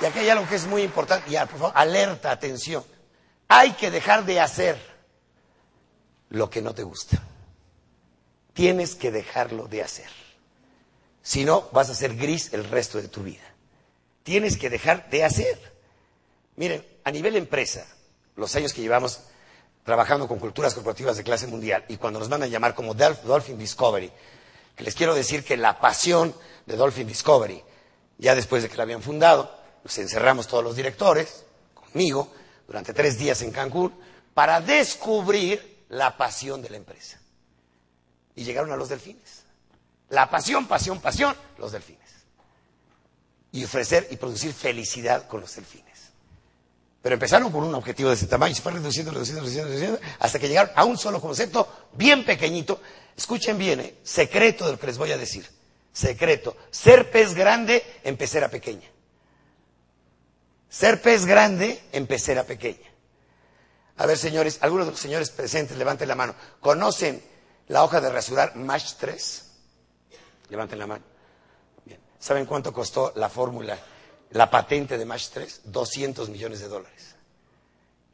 Y 0.00 0.04
aquí 0.04 0.18
hay 0.18 0.28
algo 0.28 0.48
que 0.48 0.56
es 0.56 0.66
muy 0.66 0.82
importante. 0.82 1.30
Ya, 1.30 1.46
por 1.46 1.60
favor, 1.60 1.72
alerta, 1.76 2.32
atención. 2.32 2.84
Hay 3.48 3.72
que 3.72 3.92
dejar 3.92 4.24
de 4.24 4.40
hacer 4.40 4.76
lo 6.30 6.50
que 6.50 6.62
no 6.62 6.74
te 6.74 6.82
gusta. 6.82 7.22
Tienes 8.52 8.96
que 8.96 9.12
dejarlo 9.12 9.68
de 9.68 9.82
hacer. 9.82 10.25
Si 11.26 11.44
no, 11.44 11.68
vas 11.72 11.90
a 11.90 11.94
ser 11.96 12.14
gris 12.14 12.52
el 12.52 12.62
resto 12.62 13.02
de 13.02 13.08
tu 13.08 13.24
vida. 13.24 13.42
Tienes 14.22 14.56
que 14.56 14.70
dejar 14.70 15.10
de 15.10 15.24
hacer. 15.24 15.60
Miren, 16.54 16.86
a 17.02 17.10
nivel 17.10 17.34
empresa, 17.34 17.84
los 18.36 18.54
años 18.54 18.72
que 18.72 18.80
llevamos 18.80 19.22
trabajando 19.82 20.28
con 20.28 20.38
culturas 20.38 20.72
corporativas 20.72 21.16
de 21.16 21.24
clase 21.24 21.48
mundial 21.48 21.84
y 21.88 21.96
cuando 21.96 22.20
nos 22.20 22.28
mandan 22.28 22.48
a 22.48 22.52
llamar 22.52 22.76
como 22.76 22.94
Dolphin 22.94 23.58
Discovery, 23.58 24.12
que 24.76 24.84
les 24.84 24.94
quiero 24.94 25.16
decir 25.16 25.42
que 25.42 25.56
la 25.56 25.80
pasión 25.80 26.32
de 26.64 26.76
Dolphin 26.76 27.08
Discovery, 27.08 27.60
ya 28.18 28.36
después 28.36 28.62
de 28.62 28.68
que 28.68 28.76
la 28.76 28.84
habían 28.84 29.02
fundado, 29.02 29.52
nos 29.82 29.98
encerramos 29.98 30.46
todos 30.46 30.62
los 30.62 30.76
directores, 30.76 31.44
conmigo, 31.74 32.32
durante 32.68 32.94
tres 32.94 33.18
días 33.18 33.42
en 33.42 33.50
Cancún, 33.50 33.92
para 34.32 34.60
descubrir 34.60 35.86
la 35.88 36.16
pasión 36.16 36.62
de 36.62 36.70
la 36.70 36.76
empresa. 36.76 37.18
Y 38.36 38.44
llegaron 38.44 38.70
a 38.70 38.76
los 38.76 38.88
delfines. 38.88 39.35
La 40.10 40.30
pasión, 40.30 40.66
pasión, 40.66 41.00
pasión, 41.00 41.36
los 41.58 41.72
delfines. 41.72 42.00
Y 43.52 43.64
ofrecer 43.64 44.06
y 44.10 44.16
producir 44.16 44.52
felicidad 44.52 45.26
con 45.26 45.40
los 45.40 45.54
delfines. 45.54 45.86
Pero 47.02 47.14
empezaron 47.14 47.52
con 47.52 47.62
un 47.62 47.74
objetivo 47.74 48.08
de 48.08 48.16
ese 48.16 48.26
tamaño, 48.26 48.54
se 48.54 48.62
fue 48.62 48.72
reduciendo, 48.72 49.12
reduciendo, 49.12 49.42
reduciendo, 49.42 49.70
reduciendo, 49.70 50.00
hasta 50.18 50.38
que 50.38 50.48
llegaron 50.48 50.72
a 50.74 50.84
un 50.84 50.98
solo 50.98 51.20
concepto 51.20 51.88
bien 51.92 52.24
pequeñito. 52.24 52.80
Escuchen 53.16 53.56
bien, 53.58 53.80
¿eh? 53.80 53.94
secreto 54.02 54.66
de 54.66 54.72
lo 54.72 54.78
que 54.78 54.88
les 54.88 54.98
voy 54.98 55.12
a 55.12 55.16
decir. 55.16 55.48
Secreto. 55.92 56.56
Ser 56.70 57.10
pez 57.10 57.34
grande 57.34 57.82
en 58.02 58.16
pecera 58.16 58.48
pequeña. 58.48 58.88
Ser 60.68 61.00
pez 61.00 61.24
grande 61.24 61.80
en 61.92 62.06
pecera 62.06 62.44
pequeña. 62.44 62.90
A 63.98 64.06
ver, 64.06 64.18
señores, 64.18 64.58
algunos 64.60 64.86
de 64.86 64.92
los 64.92 65.00
señores 65.00 65.30
presentes, 65.30 65.78
levanten 65.78 66.08
la 66.08 66.14
mano. 66.14 66.34
¿Conocen 66.60 67.22
la 67.68 67.82
hoja 67.82 68.00
de 68.00 68.10
rasurar 68.10 68.56
MASH 68.56 68.94
3? 68.98 69.45
Levanten 70.48 70.78
la 70.78 70.86
mano. 70.86 71.04
Bien. 71.84 72.00
¿Saben 72.18 72.46
cuánto 72.46 72.72
costó 72.72 73.12
la 73.16 73.28
fórmula 73.28 73.78
la 74.30 74.50
patente 74.50 74.98
de 74.98 75.04
Match 75.04 75.28
3, 75.32 75.62
200 75.64 76.28
millones 76.28 76.60
de 76.60 76.68
dólares. 76.68 77.14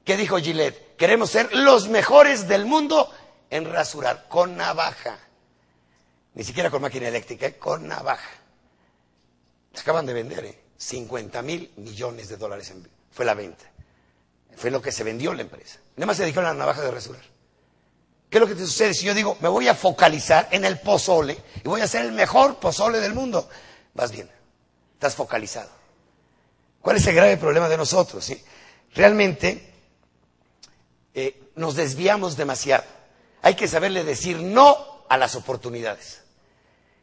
¿Qué 0.04 0.16
dijo 0.16 0.38
Gillette? 0.38 0.96
Queremos 0.96 1.30
ser 1.30 1.54
los 1.54 1.88
mejores 1.88 2.48
del 2.48 2.64
mundo 2.64 3.10
en 3.50 3.70
rasurar 3.70 4.26
con 4.28 4.56
navaja. 4.56 5.18
Ni 6.34 6.44
siquiera 6.44 6.70
con 6.70 6.82
máquina 6.82 7.08
eléctrica, 7.08 7.46
¿eh? 7.46 7.58
con 7.58 7.86
navaja. 7.86 8.30
Acaban 9.78 10.06
de 10.06 10.12
vender, 10.12 10.44
¿eh? 10.44 10.58
50 10.76 11.42
mil 11.42 11.72
millones 11.76 12.28
de 12.28 12.36
dólares 12.36 12.72
fue 13.10 13.24
la 13.24 13.34
venta. 13.34 13.64
Fue 14.56 14.70
lo 14.70 14.82
que 14.82 14.92
se 14.92 15.04
vendió 15.04 15.32
la 15.32 15.42
empresa. 15.42 15.78
Nada 15.96 16.06
más 16.06 16.16
se 16.16 16.24
dedicaron 16.24 16.50
a 16.50 16.52
la 16.52 16.58
navaja 16.58 16.82
de 16.82 16.90
rasurar. 16.90 17.22
¿Qué 18.32 18.38
es 18.38 18.40
lo 18.40 18.48
que 18.48 18.54
te 18.54 18.66
sucede 18.66 18.94
si 18.94 19.04
yo 19.04 19.12
digo, 19.12 19.36
me 19.40 19.48
voy 19.50 19.68
a 19.68 19.74
focalizar 19.74 20.48
en 20.52 20.64
el 20.64 20.80
pozole 20.80 21.36
y 21.62 21.68
voy 21.68 21.82
a 21.82 21.86
ser 21.86 22.06
el 22.06 22.12
mejor 22.12 22.58
pozole 22.58 22.98
del 22.98 23.12
mundo? 23.12 23.46
Vas 23.92 24.10
bien, 24.10 24.26
estás 24.94 25.14
focalizado. 25.14 25.68
¿Cuál 26.80 26.96
es 26.96 27.06
el 27.06 27.14
grave 27.14 27.36
problema 27.36 27.68
de 27.68 27.76
nosotros? 27.76 28.32
Realmente 28.94 29.74
eh, 31.12 31.42
nos 31.56 31.76
desviamos 31.76 32.38
demasiado. 32.38 32.84
Hay 33.42 33.54
que 33.54 33.68
saberle 33.68 34.02
decir 34.02 34.38
no 34.38 35.04
a 35.10 35.18
las 35.18 35.34
oportunidades. 35.34 36.22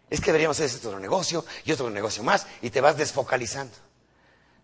Es 0.09 0.21
que 0.21 0.32
deberíamos 0.32 0.59
hacer 0.59 0.75
otro 0.84 0.99
negocio 0.99 1.45
y 1.63 1.71
otro 1.71 1.91
negocio 1.91 2.23
más 2.23 2.47
y 2.63 2.71
te 2.71 2.82
vas 2.82 2.97
desfocalizando. 2.97 3.77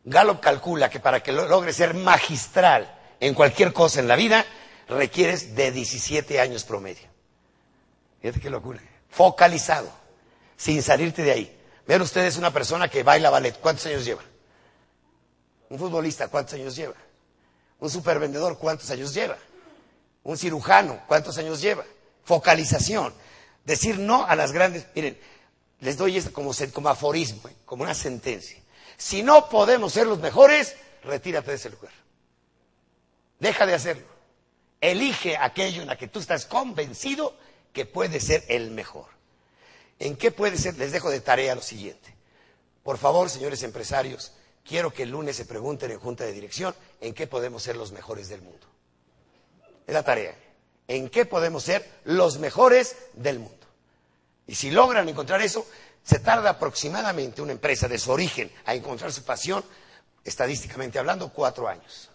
Gallup 0.03 0.39
calcula 0.39 0.89
que 0.89 0.99
para 0.99 1.21
que 1.21 1.31
logres 1.31 1.75
ser 1.75 1.93
magistral 1.93 2.91
en 3.19 3.35
cualquier 3.35 3.71
cosa 3.71 3.99
en 3.99 4.07
la 4.07 4.15
vida, 4.15 4.43
requieres 4.87 5.55
de 5.55 5.71
17 5.71 6.39
años 6.39 6.63
promedio. 6.63 7.07
Fíjate 8.21 8.39
qué 8.39 8.49
locura. 8.49 8.81
Focalizado, 9.09 9.89
sin 10.57 10.81
salirte 10.81 11.23
de 11.23 11.31
ahí. 11.31 11.61
Vean 11.87 12.01
ustedes 12.01 12.37
una 12.37 12.51
persona 12.51 12.89
que 12.89 13.03
baila 13.03 13.29
ballet, 13.29 13.59
¿cuántos 13.59 13.85
años 13.85 14.05
lleva? 14.05 14.23
Un 15.69 15.79
futbolista, 15.79 16.27
¿cuántos 16.27 16.55
años 16.55 16.75
lleva? 16.75 16.95
Un 17.79 17.89
supervendedor, 17.89 18.57
¿cuántos 18.57 18.89
años 18.89 19.13
lleva? 19.13 19.37
Un 20.23 20.37
cirujano, 20.37 21.01
¿cuántos 21.07 21.37
años 21.37 21.61
lleva? 21.61 21.83
Focalización. 22.23 23.13
Decir 23.63 23.99
no 23.99 24.25
a 24.25 24.35
las 24.35 24.51
grandes. 24.51 24.87
Miren, 24.95 25.19
les 25.81 25.97
doy 25.97 26.17
esto 26.17 26.33
como, 26.33 26.51
como 26.73 26.89
aforismo, 26.89 27.47
¿eh? 27.47 27.55
como 27.65 27.83
una 27.83 27.93
sentencia. 27.93 28.57
Si 28.97 29.23
no 29.23 29.49
podemos 29.49 29.93
ser 29.93 30.07
los 30.07 30.19
mejores, 30.19 30.75
retírate 31.03 31.51
de 31.51 31.57
ese 31.57 31.69
lugar. 31.69 31.91
Deja 33.39 33.65
de 33.65 33.73
hacerlo. 33.73 34.14
Elige 34.81 35.37
aquello 35.37 35.81
en 35.81 35.87
la 35.87 35.97
que 35.97 36.07
tú 36.07 36.19
estás 36.19 36.45
convencido 36.45 37.35
que 37.73 37.85
puede 37.85 38.19
ser 38.19 38.43
el 38.47 38.71
mejor. 38.71 39.07
¿En 39.99 40.15
qué 40.15 40.31
puede 40.31 40.57
ser? 40.57 40.77
Les 40.77 40.91
dejo 40.91 41.09
de 41.09 41.21
tarea 41.21 41.55
lo 41.55 41.61
siguiente. 41.61 42.13
Por 42.83 42.97
favor, 42.97 43.29
señores 43.29 43.63
empresarios, 43.63 44.33
quiero 44.63 44.91
que 44.93 45.03
el 45.03 45.09
lunes 45.09 45.35
se 45.35 45.45
pregunten 45.45 45.91
en 45.91 45.99
Junta 45.99 46.23
de 46.23 46.33
Dirección 46.33 46.75
en 47.01 47.13
qué 47.13 47.27
podemos 47.27 47.63
ser 47.63 47.75
los 47.75 47.91
mejores 47.91 48.29
del 48.29 48.41
mundo. 48.41 48.67
Es 49.87 49.93
la 49.93 50.03
tarea. 50.03 50.35
¿En 50.87 51.09
qué 51.09 51.25
podemos 51.25 51.63
ser 51.63 51.89
los 52.03 52.37
mejores 52.37 52.95
del 53.13 53.39
mundo? 53.39 53.65
Y 54.47 54.55
si 54.55 54.69
logran 54.69 55.09
encontrar 55.09 55.41
eso, 55.41 55.65
se 56.03 56.19
tarda 56.19 56.51
aproximadamente 56.51 57.41
una 57.41 57.53
empresa 57.53 57.87
de 57.87 57.97
su 57.97 58.11
origen 58.11 58.51
a 58.65 58.75
encontrar 58.75 59.11
su 59.11 59.23
pasión, 59.23 59.63
estadísticamente 60.23 60.99
hablando, 60.99 61.29
cuatro 61.33 61.67
años, 61.67 62.11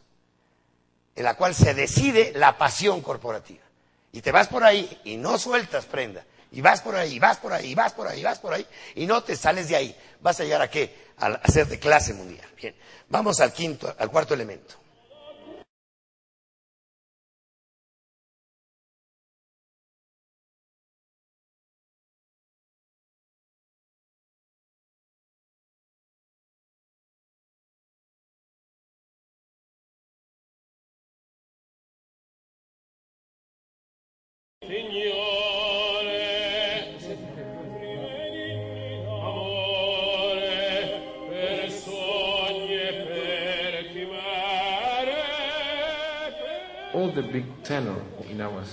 en 1.20 1.24
la 1.24 1.34
cual 1.34 1.54
se 1.54 1.74
decide 1.74 2.32
la 2.34 2.56
pasión 2.56 3.02
corporativa. 3.02 3.62
Y 4.10 4.22
te 4.22 4.32
vas 4.32 4.48
por 4.48 4.64
ahí 4.64 5.00
y 5.04 5.18
no 5.18 5.36
sueltas 5.36 5.84
prenda. 5.84 6.24
Y 6.50 6.62
vas 6.62 6.80
por 6.80 6.96
ahí, 6.96 7.18
vas 7.18 7.36
por 7.36 7.52
ahí, 7.52 7.74
vas 7.74 7.92
por 7.92 8.08
ahí, 8.08 8.22
vas 8.22 8.38
por 8.38 8.54
ahí, 8.54 8.66
y 8.94 9.04
no 9.06 9.22
te 9.22 9.36
sales 9.36 9.68
de 9.68 9.76
ahí. 9.76 9.96
Vas 10.22 10.40
a 10.40 10.44
llegar 10.44 10.62
a 10.62 10.70
qué? 10.70 11.10
A 11.18 11.46
ser 11.50 11.66
de 11.68 11.78
clase 11.78 12.14
mundial. 12.14 12.48
Bien, 12.56 12.74
vamos 13.10 13.38
al 13.40 13.52
quinto, 13.52 13.94
al 13.98 14.10
cuarto 14.10 14.32
elemento. 14.32 14.76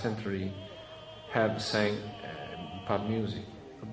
Century 0.02 0.52
have 1.34 1.62
sang 1.62 1.93
uh, 1.98 2.88
pop 2.88 3.02
music 3.08 3.43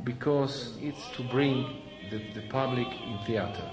because 0.04 0.76
it's 0.80 1.08
to 1.16 1.22
bring 1.24 1.64
the, 2.10 2.18
the 2.34 2.46
public 2.48 2.86
in 2.86 3.18
theater. 3.26 3.68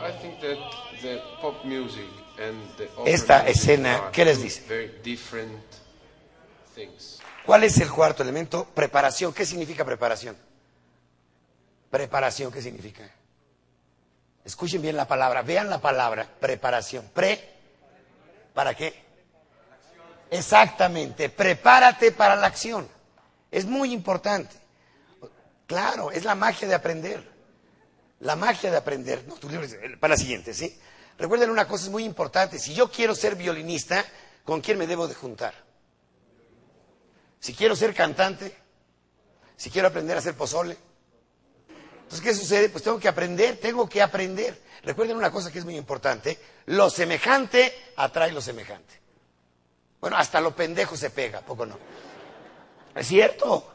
I 0.00 0.10
think 0.20 0.40
that 0.40 0.58
the 1.02 1.20
pop 1.40 1.64
music 1.64 2.08
and 2.40 2.56
the 2.76 2.88
Esta 3.06 3.46
escena, 3.46 4.10
¿qué 4.12 4.24
les 4.24 4.42
dice? 4.42 4.62
Very 4.68 4.90
different 5.02 5.62
things. 6.74 7.20
¿Cuál 7.44 7.64
es 7.64 7.78
el 7.80 7.90
cuarto 7.90 8.22
elemento? 8.22 8.64
Preparación. 8.74 9.32
¿Qué 9.32 9.44
significa 9.44 9.84
preparación? 9.84 10.36
Preparación, 11.90 12.50
¿qué 12.50 12.62
significa? 12.62 13.08
Escuchen 14.44 14.80
bien 14.82 14.96
la 14.96 15.06
palabra, 15.06 15.42
vean 15.42 15.68
la 15.70 15.80
palabra, 15.80 16.26
preparación. 16.40 17.08
Pre, 17.14 17.38
¿para 18.54 18.74
qué? 18.74 19.01
Exactamente, 20.32 21.28
prepárate 21.28 22.10
para 22.10 22.36
la 22.36 22.46
acción. 22.46 22.88
Es 23.50 23.66
muy 23.66 23.92
importante. 23.92 24.56
Claro, 25.66 26.10
es 26.10 26.24
la 26.24 26.34
magia 26.34 26.66
de 26.66 26.74
aprender. 26.74 27.22
La 28.20 28.34
magia 28.34 28.70
de 28.70 28.78
aprender. 28.78 29.26
No, 29.26 29.36
para 30.00 30.14
la 30.14 30.16
siguiente, 30.16 30.54
¿sí? 30.54 30.74
Recuerden 31.18 31.50
una 31.50 31.68
cosa, 31.68 31.90
muy 31.90 32.04
importante. 32.04 32.58
Si 32.58 32.72
yo 32.72 32.90
quiero 32.90 33.14
ser 33.14 33.36
violinista, 33.36 34.06
¿con 34.42 34.62
quién 34.62 34.78
me 34.78 34.86
debo 34.86 35.06
de 35.06 35.14
juntar? 35.14 35.52
Si 37.38 37.52
quiero 37.52 37.76
ser 37.76 37.94
cantante, 37.94 38.56
si 39.54 39.68
quiero 39.68 39.88
aprender 39.88 40.16
a 40.16 40.20
hacer 40.20 40.34
pozole. 40.34 40.78
Entonces, 42.04 42.22
¿qué 42.22 42.34
sucede? 42.34 42.70
Pues 42.70 42.82
tengo 42.82 42.98
que 42.98 43.08
aprender, 43.08 43.58
tengo 43.60 43.86
que 43.86 44.00
aprender. 44.00 44.58
Recuerden 44.82 45.18
una 45.18 45.30
cosa 45.30 45.52
que 45.52 45.58
es 45.58 45.64
muy 45.66 45.76
importante. 45.76 46.38
Lo 46.66 46.88
semejante 46.88 47.92
atrae 47.96 48.32
lo 48.32 48.40
semejante. 48.40 49.01
Bueno, 50.02 50.16
hasta 50.16 50.40
lo 50.40 50.54
pendejo 50.54 50.96
se 50.96 51.10
pega, 51.10 51.42
poco 51.42 51.64
no? 51.64 51.78
Es 52.92 53.06
cierto. 53.06 53.72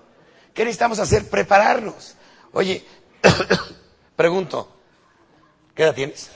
¿Qué 0.54 0.66
necesitamos 0.66 1.00
hacer? 1.00 1.30
Prepararnos. 1.30 2.16
Oye, 2.52 2.86
pregunto, 4.16 4.76
¿qué 5.74 5.84
edad 5.84 5.96
tienes? 5.96 6.30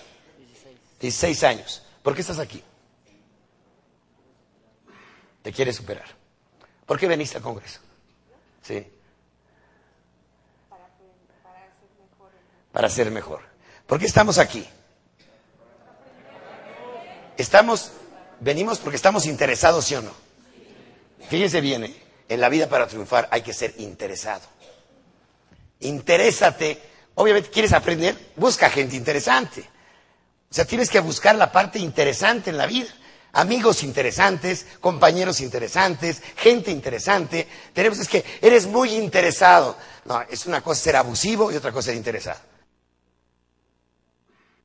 16 1.01 1.43
años. 1.43 1.83
¿Por 2.01 2.15
qué 2.15 2.21
estás 2.21 2.39
aquí? 2.39 2.63
Te 5.41 5.51
quieres 5.51 5.75
superar. 5.75 6.07
¿Por 6.85 6.97
qué 6.97 7.07
veniste 7.07 7.35
al 7.35 7.43
Congreso? 7.43 7.81
Sí. 8.61 8.87
Para 12.71 12.87
ser 12.87 13.11
mejor. 13.11 13.41
¿Por 13.87 13.99
qué 13.99 14.05
estamos 14.05 14.37
aquí? 14.37 14.65
Estamos, 17.35 17.91
venimos 18.41 18.79
porque 18.79 18.97
estamos 18.97 19.25
interesados, 19.25 19.85
¿sí 19.85 19.95
o 19.95 20.01
no? 20.01 20.11
Fíjense 21.29 21.61
bien, 21.61 21.85
¿eh? 21.85 21.95
en 22.27 22.41
la 22.41 22.49
vida 22.49 22.67
para 22.67 22.87
triunfar 22.87 23.27
hay 23.31 23.41
que 23.41 23.53
ser 23.53 23.73
interesado. 23.77 24.41
Interésate. 25.81 26.81
Obviamente, 27.15 27.49
¿quieres 27.49 27.73
aprender? 27.73 28.31
Busca 28.35 28.69
gente 28.69 28.95
interesante. 28.95 29.61
O 30.49 30.53
sea, 30.53 30.65
tienes 30.65 30.89
que 30.89 30.99
buscar 30.99 31.35
la 31.35 31.51
parte 31.51 31.79
interesante 31.79 32.49
en 32.49 32.57
la 32.57 32.65
vida. 32.67 32.89
Amigos 33.33 33.83
interesantes, 33.83 34.65
compañeros 34.81 35.39
interesantes, 35.39 36.21
gente 36.37 36.71
interesante. 36.71 37.47
Tenemos, 37.73 37.99
es 37.99 38.09
que 38.09 38.23
eres 38.41 38.65
muy 38.67 38.93
interesado. 38.93 39.77
No, 40.05 40.21
es 40.23 40.45
una 40.45 40.61
cosa 40.61 40.81
ser 40.81 40.95
abusivo 40.97 41.51
y 41.51 41.55
otra 41.55 41.71
cosa 41.71 41.87
ser 41.87 41.95
interesado. 41.95 42.39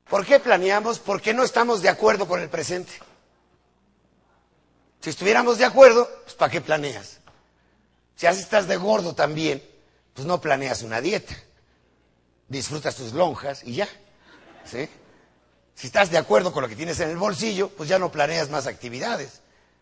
¿Por 0.09 0.25
qué 0.25 0.39
planeamos? 0.39 0.99
Porque 0.99 1.33
no 1.33 1.43
estamos 1.43 1.81
de 1.81 1.89
acuerdo 1.89 2.27
con 2.27 2.41
el 2.41 2.49
presente. 2.49 2.91
Si 5.01 5.09
estuviéramos 5.09 5.57
de 5.57 5.65
acuerdo, 5.65 6.09
pues 6.23 6.35
¿para 6.35 6.51
qué 6.51 6.61
planeas? 6.61 7.19
Si 8.15 8.25
así 8.25 8.41
estás 8.41 8.67
de 8.67 8.77
gordo 8.77 9.13
también, 9.13 9.63
pues 10.13 10.27
no 10.27 10.41
planeas 10.41 10.81
una 10.81 11.01
dieta. 11.01 11.35
Disfrutas 12.47 12.95
tus 12.95 13.13
lonjas 13.13 13.63
y 13.63 13.75
ya. 13.75 13.87
¿Sí? 14.65 14.89
Si 15.75 15.87
estás 15.87 16.09
de 16.09 16.17
acuerdo 16.17 16.51
con 16.51 16.63
lo 16.63 16.69
que 16.69 16.75
tienes 16.75 16.99
en 16.99 17.09
el 17.11 17.17
bolsillo, 17.17 17.69
pues 17.69 17.87
ya 17.87 17.99
no 17.99 18.11
planeas 18.11 18.49
más 18.49 18.65
actividades. 18.65 19.41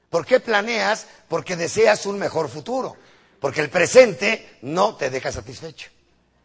¿Por 0.09 0.25
qué 0.25 0.41
planeas? 0.41 1.07
Porque 1.29 1.55
deseas 1.55 2.05
un 2.05 2.19
mejor 2.19 2.49
futuro. 2.49 2.97
Porque 3.39 3.61
el 3.61 3.69
presente 3.69 4.57
no 4.61 4.95
te 4.95 5.09
deja 5.09 5.31
satisfecho. 5.31 5.89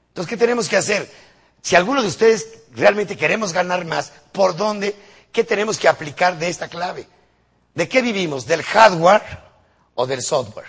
Entonces, 0.09 0.29
¿qué 0.29 0.37
tenemos 0.37 0.69
que 0.69 0.77
hacer? 0.77 1.11
Si 1.63 1.75
alguno 1.75 2.03
de 2.03 2.09
ustedes 2.09 2.47
realmente 2.73 3.17
queremos 3.17 3.53
ganar 3.53 3.85
más, 3.85 4.13
¿por 4.33 4.57
dónde? 4.57 4.95
¿Qué 5.33 5.45
tenemos 5.45 5.79
que 5.79 5.89
aplicar 5.89 6.39
de 6.39 6.49
esta 6.49 6.69
clave? 6.69 7.07
¿De 7.75 7.89
qué 7.89 8.03
vivimos? 8.03 8.47
¿Del 8.47 8.63
hardware 8.63 9.23
o 9.95 10.07
del 10.07 10.23
software? 10.23 10.67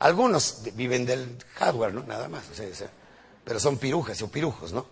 Algunos 0.00 0.62
viven 0.74 1.06
del 1.06 1.36
hardware, 1.56 1.94
¿no? 1.94 2.02
Nada 2.04 2.28
más. 2.28 2.44
pero 3.44 3.58
son 3.60 3.78
pirujas 3.78 4.20
o 4.22 4.28
pirujos, 4.28 4.72
¿no? 4.72 4.86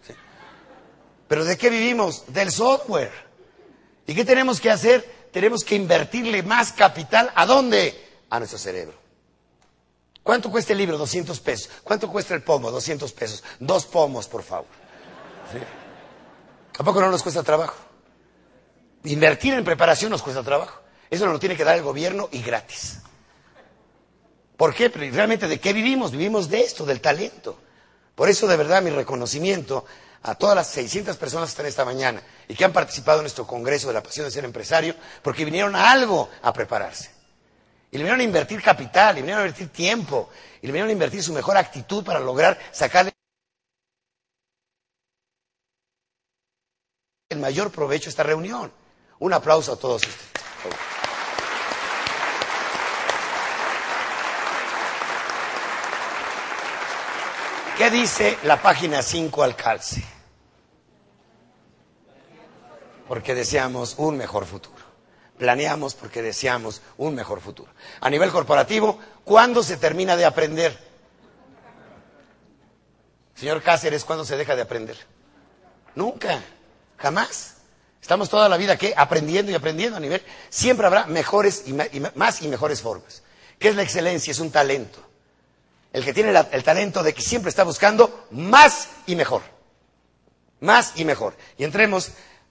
Pero 1.28 1.44
¿de 1.44 1.56
qué 1.56 1.70
vivimos? 1.70 2.24
Del 2.28 2.50
software. 2.50 3.12
¿Y 4.06 4.14
qué 4.14 4.24
tenemos 4.24 4.60
que 4.60 4.70
hacer? 4.70 5.28
Tenemos 5.32 5.64
que 5.64 5.74
invertirle 5.74 6.42
más 6.42 6.72
capital. 6.72 7.30
¿A 7.34 7.46
dónde? 7.46 8.22
A 8.30 8.38
nuestro 8.38 8.58
cerebro. 8.58 8.96
¿Cuánto 10.22 10.50
cuesta 10.50 10.72
el 10.72 10.78
libro? 10.78 10.98
200 10.98 11.38
pesos. 11.40 11.70
¿Cuánto 11.84 12.10
cuesta 12.10 12.34
el 12.34 12.42
pomo? 12.42 12.70
200 12.70 13.12
pesos. 13.12 13.44
Dos 13.60 13.86
pomos, 13.86 14.26
por 14.26 14.42
favor. 14.42 14.66
¿Sí? 15.52 15.58
¿A 16.78 16.82
poco 16.84 17.00
no 17.00 17.10
nos 17.10 17.22
cuesta 17.22 17.42
trabajo? 17.42 17.76
Invertir 19.04 19.54
en 19.54 19.64
preparación 19.64 20.10
nos 20.10 20.22
cuesta 20.22 20.42
trabajo. 20.42 20.80
Eso 21.10 21.24
nos 21.24 21.34
lo 21.34 21.40
tiene 21.40 21.56
que 21.56 21.64
dar 21.64 21.76
el 21.76 21.82
gobierno 21.82 22.28
y 22.32 22.42
gratis. 22.42 23.00
¿Por 24.56 24.74
qué? 24.74 24.88
realmente 24.88 25.48
de 25.48 25.60
qué 25.60 25.72
vivimos? 25.72 26.12
Vivimos 26.12 26.48
de 26.48 26.60
esto, 26.60 26.86
del 26.86 27.00
talento. 27.00 27.58
Por 28.14 28.28
eso, 28.30 28.46
de 28.46 28.56
verdad, 28.56 28.82
mi 28.82 28.90
reconocimiento 28.90 29.84
a 30.22 30.34
todas 30.34 30.56
las 30.56 30.68
600 30.68 31.16
personas 31.16 31.48
que 31.48 31.52
están 31.52 31.66
esta 31.66 31.84
mañana 31.84 32.22
y 32.48 32.54
que 32.54 32.64
han 32.64 32.72
participado 32.72 33.18
en 33.18 33.24
nuestro 33.24 33.46
Congreso 33.46 33.88
de 33.88 33.94
la 33.94 34.02
Pasión 34.02 34.24
de 34.26 34.30
Ser 34.30 34.44
Empresario, 34.44 34.96
porque 35.22 35.44
vinieron 35.44 35.76
a 35.76 35.92
algo 35.92 36.30
a 36.42 36.52
prepararse. 36.52 37.10
Y 37.90 37.98
le 37.98 38.02
vinieron 38.02 38.20
a 38.20 38.24
invertir 38.24 38.62
capital, 38.62 39.14
le 39.14 39.20
vinieron 39.20 39.42
a 39.42 39.46
invertir 39.46 39.68
tiempo, 39.68 40.30
y 40.60 40.66
le 40.66 40.72
vinieron 40.72 40.88
a 40.88 40.92
invertir 40.92 41.22
su 41.22 41.32
mejor 41.32 41.56
actitud 41.56 42.02
para 42.04 42.18
lograr 42.18 42.58
sacarle 42.72 43.12
el 47.28 47.38
mayor 47.38 47.70
provecho 47.70 48.08
a 48.08 48.10
esta 48.10 48.22
reunión. 48.22 48.72
Un 49.18 49.32
aplauso 49.32 49.72
a 49.72 49.76
todos 49.76 50.02
ustedes. 50.02 50.95
¿Qué 57.76 57.90
dice 57.90 58.38
la 58.44 58.62
página 58.62 59.02
5 59.02 59.42
al 59.42 59.54
calce? 59.54 60.02
Porque 63.06 63.34
deseamos 63.34 63.96
un 63.98 64.16
mejor 64.16 64.46
futuro. 64.46 64.82
Planeamos 65.36 65.94
porque 65.94 66.22
deseamos 66.22 66.80
un 66.96 67.14
mejor 67.14 67.42
futuro. 67.42 67.70
A 68.00 68.08
nivel 68.08 68.30
corporativo, 68.32 68.98
¿cuándo 69.24 69.62
se 69.62 69.76
termina 69.76 70.16
de 70.16 70.24
aprender? 70.24 70.76
Señor 73.34 73.62
Cáceres, 73.62 74.06
¿cuándo 74.06 74.24
se 74.24 74.38
deja 74.38 74.56
de 74.56 74.62
aprender? 74.62 74.96
Nunca, 75.94 76.40
jamás. 76.96 77.56
Estamos 78.00 78.30
toda 78.30 78.48
la 78.48 78.56
vida 78.56 78.78
¿qué? 78.78 78.94
aprendiendo 78.96 79.52
y 79.52 79.54
aprendiendo 79.54 79.98
a 79.98 80.00
nivel. 80.00 80.22
Siempre 80.48 80.86
habrá 80.86 81.04
mejores 81.06 81.64
y 81.66 81.74
más 81.74 82.40
y 82.40 82.48
mejores 82.48 82.80
formas. 82.80 83.22
¿Qué 83.58 83.68
es 83.68 83.76
la 83.76 83.82
excelencia? 83.82 84.30
Es 84.30 84.40
un 84.40 84.50
talento. 84.50 85.05
El 85.96 86.04
que 86.04 86.12
tiene 86.12 86.30
el 86.52 86.62
talento 86.62 87.02
de 87.02 87.14
que 87.14 87.22
siempre 87.22 87.48
está 87.48 87.64
buscando 87.64 88.26
más 88.32 88.90
y 89.06 89.16
mejor. 89.16 89.40
Más 90.60 90.92
y 90.96 91.06
mejor. 91.06 91.34
Y 91.56 91.64
entremos 91.64 92.10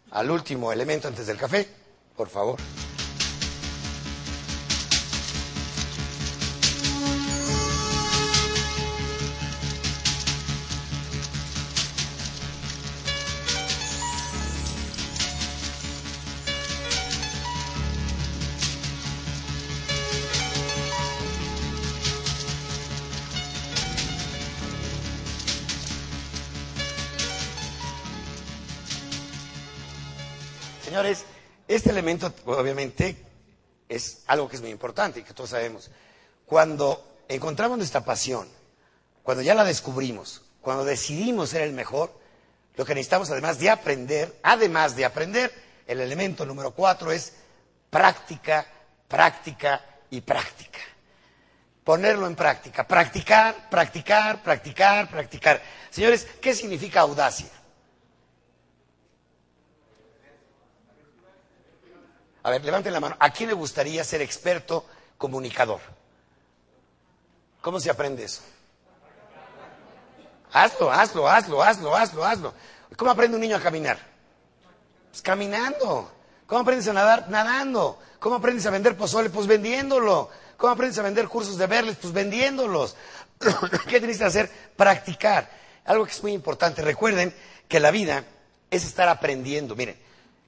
al 0.10 0.32
último 0.32 0.72
elemento 0.72 1.08
antes 1.08 1.28
del 1.28 1.38
café, 1.38 1.70
por 2.18 2.28
favor. 2.28 2.58
Este 31.86 31.92
elemento 32.00 32.34
obviamente 32.46 33.16
es 33.88 34.24
algo 34.26 34.50
que 34.50 34.56
es 34.56 34.62
muy 34.64 34.72
importante 34.72 35.20
y 35.20 35.24
que 35.24 35.36
todos 35.36 35.52
sabemos. 35.52 35.92
Cuando 36.44 37.22
encontramos 37.28 37.78
nuestra 37.78 38.04
pasión, 38.04 38.48
cuando 39.22 39.44
ya 39.44 39.54
la 39.54 39.64
descubrimos, 39.64 40.42
cuando 40.62 40.84
decidimos 40.84 41.52
ser 41.52 41.62
el 41.62 41.74
mejor, 41.74 42.12
lo 42.76 42.86
que 42.86 42.96
necesitamos 42.96 43.30
además 43.30 43.60
de 43.60 43.70
aprender, 43.70 44.36
además 44.42 44.96
de 44.96 45.06
aprender, 45.06 45.54
el 45.86 46.02
elemento 46.02 46.44
número 46.44 46.72
cuatro 46.72 47.12
es 47.12 47.34
práctica, 47.92 48.66
práctica 49.08 49.86
y 50.10 50.22
práctica. 50.22 50.80
Ponerlo 51.84 52.26
en 52.26 52.36
práctica, 52.36 52.88
practicar, 52.88 53.70
practicar, 53.70 54.42
practicar, 54.42 55.08
practicar. 55.08 55.62
Señores, 55.92 56.26
¿qué 56.42 56.56
significa 56.56 57.02
audacia? 57.02 57.46
A 62.46 62.52
ver, 62.52 62.64
levanten 62.64 62.94
la 62.94 63.00
mano. 63.00 63.16
¿A 63.20 63.32
quién 63.32 63.50
le 63.50 63.56
gustaría 63.56 64.04
ser 64.04 64.22
experto 64.22 64.86
comunicador? 65.18 65.80
¿Cómo 67.60 67.80
se 67.80 67.90
aprende 67.90 68.24
eso? 68.24 68.44
Hazlo, 70.54 70.92
hazlo, 70.92 71.28
hazlo, 71.28 71.64
hazlo, 71.64 71.96
hazlo, 71.96 72.24
hazlo. 72.24 72.54
¿Cómo 72.98 73.10
aprende 73.10 73.34
un 73.34 73.42
niño 73.42 73.56
a 73.56 73.60
caminar? 73.60 73.98
Pues 75.10 75.24
caminando. 75.24 76.12
¿Cómo 76.46 76.62
aprendes 76.62 76.88
a 76.88 76.94
nadar? 76.94 77.28
Nadando. 77.30 77.98
¿Cómo 78.20 78.36
aprendes 78.36 78.68
a 78.68 78.70
vender 78.70 78.96
pozole? 78.96 79.32
Pues 79.32 79.48
vendiéndolo. 79.48 80.30
¿Cómo 80.56 80.72
aprendes 80.72 81.00
a 81.00 81.02
vender 81.02 81.28
cursos 81.28 81.58
de 81.58 81.66
verles? 81.66 81.98
Pues 82.00 82.14
vendiéndolos. 82.14 82.96
¿Qué 83.90 83.98
tienes 83.98 84.20
que 84.20 84.24
hacer? 84.24 84.52
Practicar. 84.76 85.50
Algo 85.86 86.06
que 86.06 86.12
es 86.12 86.22
muy 86.22 86.34
importante. 86.34 86.84
Recuerden 86.84 87.36
que 87.68 87.80
la 87.80 87.90
vida 87.90 88.24
es 88.70 88.86
estar 88.86 89.10
aprendiendo. 89.10 89.76
Miren, 89.76 90.00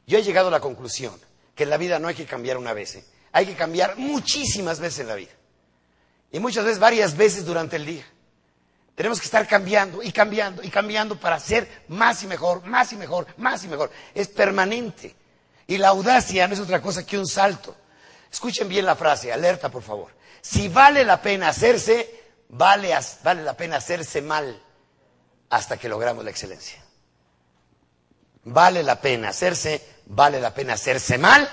yo 0.05 0.19
he 0.19 0.21
llegado 0.21 0.49
a 0.49 0.51
la 0.51 0.59
conclusión 0.59 1.25
que 1.57 1.63
en 1.63 1.71
la 1.71 1.77
vida 1.77 1.97
no 1.97 2.07
hay 2.07 2.13
que 2.15 2.25
cambiar 2.25 2.55
una 2.57 2.71
vez, 2.71 2.95
¿eh? 2.95 3.03
hay 3.33 3.47
que 3.47 3.55
cambiar 3.55 3.97
muchísimas 3.97 4.79
veces 4.79 4.99
en 4.99 5.07
la 5.07 5.15
vida. 5.15 5.31
Y 6.31 6.39
muchas 6.39 6.63
veces, 6.63 6.79
varias 6.79 7.17
veces 7.17 7.45
durante 7.45 7.77
el 7.77 7.85
día. 7.85 8.05
Tenemos 8.93 9.19
que 9.19 9.25
estar 9.25 9.47
cambiando 9.47 10.03
y 10.03 10.11
cambiando 10.11 10.63
y 10.63 10.69
cambiando 10.69 11.19
para 11.19 11.39
ser 11.39 11.83
más 11.87 12.21
y 12.23 12.27
mejor, 12.27 12.63
más 12.65 12.93
y 12.93 12.95
mejor, 12.95 13.27
más 13.37 13.63
y 13.63 13.67
mejor. 13.67 13.91
Es 14.13 14.27
permanente. 14.27 15.15
Y 15.65 15.77
la 15.77 15.89
audacia 15.89 16.47
no 16.47 16.53
es 16.53 16.59
otra 16.59 16.81
cosa 16.81 17.05
que 17.05 17.17
un 17.17 17.27
salto. 17.27 17.75
Escuchen 18.31 18.69
bien 18.69 18.85
la 18.85 18.95
frase, 18.95 19.33
alerta 19.33 19.69
por 19.69 19.81
favor. 19.81 20.11
Si 20.41 20.67
vale 20.67 21.03
la 21.03 21.21
pena 21.21 21.49
hacerse, 21.49 22.23
vale, 22.49 22.95
vale 23.23 23.43
la 23.43 23.57
pena 23.57 23.77
hacerse 23.77 24.21
mal 24.21 24.61
hasta 25.49 25.77
que 25.77 25.89
logramos 25.89 26.23
la 26.23 26.31
excelencia. 26.31 26.83
Vale 28.43 28.83
la 28.83 29.01
pena 29.01 29.29
hacerse 29.29 29.96
vale 30.09 30.39
la 30.39 30.53
pena 30.53 30.73
hacerse 30.73 31.17
mal 31.17 31.47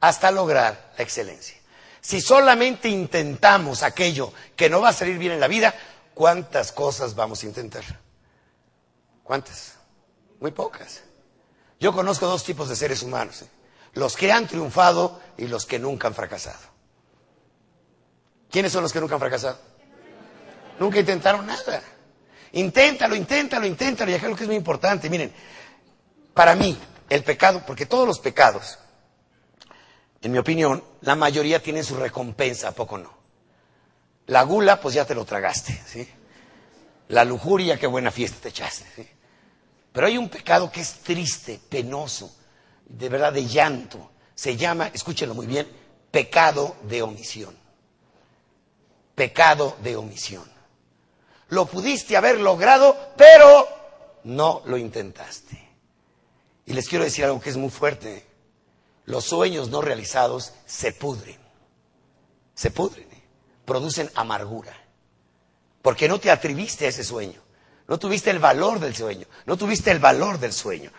hasta 0.00 0.30
lograr 0.30 0.92
la 0.96 1.02
excelencia. 1.02 1.56
Si 2.00 2.20
solamente 2.20 2.88
intentamos 2.88 3.82
aquello 3.82 4.32
que 4.56 4.70
no 4.70 4.80
va 4.80 4.90
a 4.90 4.92
salir 4.92 5.18
bien 5.18 5.32
en 5.32 5.40
la 5.40 5.48
vida, 5.48 5.74
¿cuántas 6.14 6.72
cosas 6.72 7.14
vamos 7.14 7.42
a 7.42 7.46
intentar? 7.46 7.84
¿Cuántas? 9.22 9.74
Muy 10.40 10.52
pocas. 10.52 11.02
Yo 11.80 11.92
conozco 11.92 12.26
dos 12.26 12.44
tipos 12.44 12.68
de 12.68 12.76
seres 12.76 13.02
humanos, 13.02 13.42
¿eh? 13.42 13.48
los 13.94 14.16
que 14.16 14.32
han 14.32 14.46
triunfado 14.46 15.20
y 15.36 15.48
los 15.48 15.66
que 15.66 15.78
nunca 15.78 16.08
han 16.08 16.14
fracasado. 16.14 16.58
¿Quiénes 18.50 18.72
son 18.72 18.82
los 18.82 18.92
que 18.92 19.00
nunca 19.00 19.14
han 19.14 19.20
fracasado? 19.20 19.58
Nunca 20.78 21.00
intentaron 21.00 21.46
nada. 21.46 21.82
Inténtalo, 22.52 23.14
inténtalo, 23.14 23.66
inténtalo. 23.66 24.10
Y 24.10 24.14
acá 24.14 24.28
lo 24.28 24.36
que 24.36 24.44
es 24.44 24.48
muy 24.48 24.56
importante, 24.56 25.10
miren, 25.10 25.32
para 26.32 26.54
mí, 26.54 26.78
el 27.08 27.24
pecado, 27.24 27.62
porque 27.66 27.86
todos 27.86 28.06
los 28.06 28.18
pecados, 28.18 28.78
en 30.20 30.32
mi 30.32 30.38
opinión, 30.38 30.82
la 31.00 31.14
mayoría 31.14 31.62
tienen 31.62 31.84
su 31.84 31.96
recompensa, 31.96 32.68
¿a 32.68 32.72
poco 32.72 32.98
no? 32.98 33.12
La 34.26 34.42
gula, 34.42 34.80
pues 34.80 34.94
ya 34.94 35.06
te 35.06 35.14
lo 35.14 35.24
tragaste, 35.24 35.80
¿sí? 35.86 36.08
La 37.08 37.24
lujuria, 37.24 37.78
qué 37.78 37.86
buena 37.86 38.10
fiesta 38.10 38.38
te 38.42 38.50
echaste, 38.50 38.84
¿sí? 38.94 39.08
Pero 39.92 40.06
hay 40.06 40.18
un 40.18 40.28
pecado 40.28 40.70
que 40.70 40.80
es 40.80 40.94
triste, 41.00 41.58
penoso, 41.68 42.34
de 42.84 43.08
verdad 43.08 43.32
de 43.32 43.46
llanto. 43.46 44.10
Se 44.34 44.56
llama, 44.56 44.90
escúchenlo 44.92 45.34
muy 45.34 45.46
bien, 45.46 45.66
pecado 46.10 46.76
de 46.82 47.02
omisión. 47.02 47.56
Pecado 49.14 49.76
de 49.82 49.96
omisión. 49.96 50.44
Lo 51.48 51.66
pudiste 51.66 52.16
haber 52.16 52.38
logrado, 52.38 53.14
pero 53.16 53.66
no 54.24 54.62
lo 54.66 54.76
intentaste. 54.76 55.67
Y 56.68 56.74
les 56.74 56.86
quiero 56.86 57.02
decir 57.04 57.24
algo 57.24 57.40
que 57.40 57.48
es 57.48 57.56
muy 57.56 57.70
fuerte. 57.70 58.26
Los 59.06 59.24
sueños 59.24 59.70
no 59.70 59.80
realizados 59.80 60.52
se 60.66 60.92
pudren. 60.92 61.38
Se 62.54 62.70
pudren. 62.70 63.08
Producen 63.64 64.10
amargura. 64.14 64.76
Porque 65.80 66.08
no 66.08 66.20
te 66.20 66.30
atreviste 66.30 66.84
a 66.84 66.90
ese 66.90 67.04
sueño. 67.04 67.40
No 67.86 67.98
tuviste 67.98 68.28
el 68.28 68.38
valor 68.38 68.80
del 68.80 68.94
sueño. 68.94 69.26
No 69.46 69.56
tuviste 69.56 69.90
el 69.90 69.98
valor 69.98 70.38
del 70.38 70.52
sueño. 70.52 70.90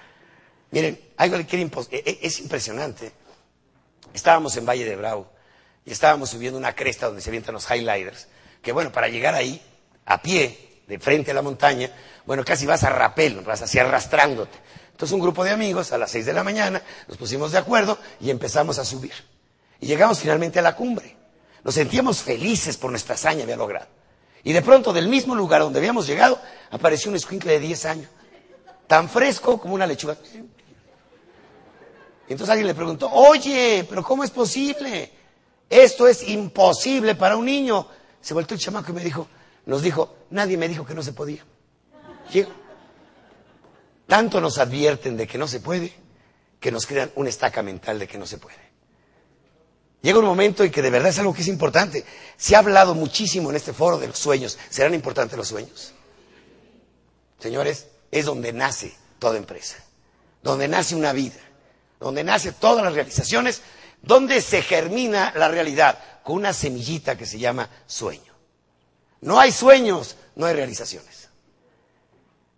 Miren, 0.72 1.00
algo 1.18 1.38
que 1.46 1.62
e, 1.62 1.70
e, 1.92 2.20
es 2.24 2.40
impresionante. 2.40 3.12
Estábamos 4.12 4.58
en 4.58 4.66
Valle 4.66 4.86
de 4.86 4.96
Bravo 4.96 5.32
y 5.86 5.92
estábamos 5.92 6.32
subiendo 6.32 6.58
una 6.58 6.74
cresta 6.74 7.06
donde 7.06 7.22
se 7.22 7.30
avientan 7.30 7.54
los 7.54 7.70
highlighters. 7.70 8.28
Que 8.64 8.72
bueno, 8.72 8.92
para 8.92 9.08
llegar 9.08 9.36
ahí, 9.36 9.62
a 10.08 10.20
pie, 10.20 10.82
de 10.88 10.98
frente 10.98 11.30
a 11.30 11.36
la 11.36 11.44
montaña, 11.44 11.92
bueno, 12.26 12.44
casi 12.44 12.66
vas 12.66 12.84
a 12.84 12.90
rapel, 12.90 13.42
vas 13.42 13.62
así 13.62 13.78
arrastrándote. 13.78 14.58
Entonces 15.00 15.16
un 15.16 15.22
grupo 15.22 15.46
de 15.46 15.52
amigos 15.52 15.94
a 15.94 15.98
las 15.98 16.12
seis 16.12 16.26
de 16.26 16.34
la 16.34 16.44
mañana 16.44 16.82
nos 17.08 17.16
pusimos 17.16 17.54
de 17.54 17.58
acuerdo 17.58 17.98
y 18.20 18.32
empezamos 18.32 18.80
a 18.80 18.84
subir. 18.84 19.14
Y 19.80 19.88
llegamos 19.88 20.20
finalmente 20.20 20.60
a 20.60 20.62
la 20.62 20.76
cumbre. 20.76 21.16
Nos 21.64 21.76
sentíamos 21.76 22.22
felices 22.22 22.76
por 22.76 22.92
nuestra 22.92 23.16
hazaña 23.16 23.44
había 23.44 23.56
logrado. 23.56 23.88
Y 24.44 24.52
de 24.52 24.62
pronto 24.62 24.92
del 24.92 25.08
mismo 25.08 25.36
lugar 25.36 25.62
donde 25.62 25.80
habíamos 25.80 26.06
llegado 26.06 26.38
apareció 26.70 27.10
un 27.10 27.16
escuincle 27.16 27.54
de 27.54 27.60
10 27.62 27.86
años, 27.86 28.10
tan 28.88 29.08
fresco 29.08 29.58
como 29.58 29.74
una 29.74 29.88
lechuga. 29.88 30.18
Entonces 32.28 32.50
alguien 32.50 32.68
le 32.68 32.76
preguntó, 32.76 33.10
oye, 33.10 33.86
pero 33.90 34.04
¿cómo 34.04 34.26
es 34.26 34.32
posible? 34.32 35.14
Esto 35.70 36.10
es 36.10 36.28
imposible 36.28 37.16
para 37.16 37.38
un 37.38 37.46
niño. 37.46 37.88
Se 38.20 38.34
volvió 38.34 38.54
el 38.54 38.60
chamaco 38.60 38.92
y 38.92 38.96
me 38.96 39.04
dijo, 39.06 39.30
nos 39.66 39.82
dijo, 39.82 40.14
nadie 40.32 40.58
me 40.58 40.68
dijo 40.68 40.86
que 40.86 40.94
no 40.94 41.02
se 41.02 41.14
podía. 41.14 41.46
Llego. 42.34 42.52
Tanto 44.10 44.42
nos 44.42 44.58
advierten 44.58 45.16
de 45.16 45.28
que 45.28 45.38
no 45.38 45.48
se 45.48 45.60
puede, 45.60 45.94
que 46.60 46.72
nos 46.72 46.88
crean 46.88 47.12
una 47.14 47.30
estaca 47.30 47.62
mental 47.62 48.00
de 48.00 48.08
que 48.08 48.18
no 48.18 48.26
se 48.26 48.40
puede. 48.40 48.58
Llega 50.02 50.18
un 50.18 50.26
momento 50.26 50.64
en 50.64 50.72
que 50.72 50.82
de 50.82 50.90
verdad 50.90 51.10
es 51.10 51.20
algo 51.20 51.32
que 51.32 51.44
es 51.44 51.48
importante. 51.48 52.04
Se 52.36 52.56
ha 52.56 52.60
hablado 52.60 52.96
muchísimo 52.96 53.52
en 53.52 53.58
este 53.58 53.72
foro 53.72 54.00
de 54.00 54.08
los 54.08 54.18
sueños. 54.18 54.58
¿Serán 54.72 54.96
importantes 54.96 55.38
los 55.38 55.48
sueños? 55.48 55.94
Señores, 57.38 57.86
es 58.10 58.26
donde 58.26 58.52
nace 58.52 58.96
toda 59.20 59.38
empresa, 59.38 59.76
donde 60.42 60.68
nace 60.68 60.96
una 60.96 61.14
vida, 61.14 61.40
donde 62.00 62.24
nace 62.24 62.52
todas 62.54 62.84
las 62.84 62.96
realizaciones, 62.96 63.62
donde 64.02 64.42
se 64.42 64.64
germina 64.64 65.34
la 65.36 65.50
realidad 65.50 66.00
con 66.24 66.38
una 66.38 66.54
semillita 66.54 67.16
que 67.16 67.28
se 67.28 67.38
llama 67.38 67.70
sueño. 67.86 68.34
No 69.22 69.40
hay 69.40 69.52
sueños, 69.52 70.16
no 70.36 70.48
hay 70.48 70.56
realizaciones. 70.56 71.19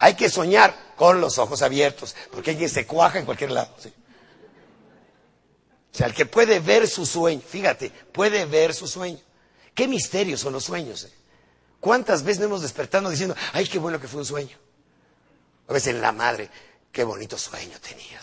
Hay 0.01 0.15
que 0.15 0.29
soñar 0.31 0.75
con 0.95 1.21
los 1.21 1.37
ojos 1.37 1.61
abiertos, 1.61 2.15
porque 2.31 2.49
alguien 2.49 2.71
se 2.71 2.87
cuaja 2.87 3.19
en 3.19 3.25
cualquier 3.25 3.51
lado. 3.51 3.71
O 3.77 5.95
sea, 5.95 6.07
el 6.07 6.15
que 6.15 6.25
puede 6.25 6.59
ver 6.59 6.87
su 6.87 7.05
sueño, 7.05 7.39
fíjate, 7.47 7.91
puede 8.11 8.45
ver 8.45 8.73
su 8.73 8.87
sueño. 8.87 9.19
¿Qué 9.75 9.87
misterios 9.87 10.39
son 10.39 10.53
los 10.53 10.63
sueños? 10.63 11.03
Eh? 11.03 11.11
¿Cuántas 11.79 12.23
veces 12.23 12.39
nos 12.39 12.47
hemos 12.47 12.61
despertado 12.63 13.11
diciendo, 13.11 13.35
ay, 13.53 13.67
qué 13.67 13.77
bueno 13.77 14.01
que 14.01 14.07
fue 14.07 14.21
un 14.21 14.25
sueño? 14.25 14.57
A 15.67 15.73
veces 15.73 15.93
en 15.93 16.01
la 16.01 16.11
madre, 16.11 16.49
qué 16.91 17.03
bonito 17.03 17.37
sueño 17.37 17.77
tenía. 17.79 18.19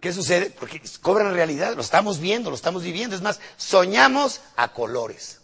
¿Qué 0.00 0.12
sucede? 0.12 0.50
Porque 0.50 0.80
cobran 1.00 1.34
realidad, 1.34 1.74
lo 1.74 1.82
estamos 1.82 2.20
viendo, 2.20 2.50
lo 2.50 2.56
estamos 2.56 2.84
viviendo. 2.84 3.16
Es 3.16 3.22
más, 3.22 3.40
soñamos 3.56 4.42
a 4.54 4.72
colores. 4.72 5.40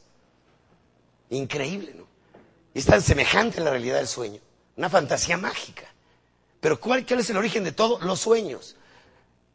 Increíble, 1.31 1.93
¿no? 1.97 2.07
Es 2.73 2.87
tan 2.87 3.03
semejante 3.03 3.61
a 3.61 3.65
la 3.65 3.71
realidad 3.71 3.97
del 3.97 4.07
sueño. 4.07 4.41
Una 4.79 4.89
fantasía 4.89 5.37
mágica. 5.37 5.83
Pero 6.61 6.81
¿cuál, 6.81 7.05
¿cuál 7.05 7.21
es 7.21 7.29
el 7.31 7.37
origen 7.37 7.65
de 7.65 7.73
todo? 7.73 7.99
Los 8.01 8.21
sueños. 8.21 8.77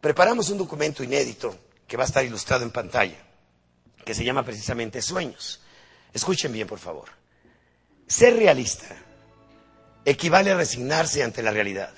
Preparamos 0.02 0.50
un 0.50 0.58
documento 0.58 1.02
inédito 1.02 1.58
que 1.88 1.96
va 1.96 2.04
a 2.04 2.08
estar 2.08 2.26
ilustrado 2.26 2.64
en 2.64 2.72
pantalla, 2.72 3.18
que 4.04 4.14
se 4.14 4.26
llama 4.26 4.44
precisamente 4.44 5.02
Sueños. 5.02 5.62
Escuchen 6.14 6.52
bien, 6.52 6.68
por 6.68 6.80
favor. 6.80 7.06
Ser 8.06 8.36
realista 8.36 8.98
equivale 10.04 10.52
a 10.52 10.58
resignarse 10.58 11.24
ante 11.24 11.42
la 11.42 11.52
realidad. 11.52 11.94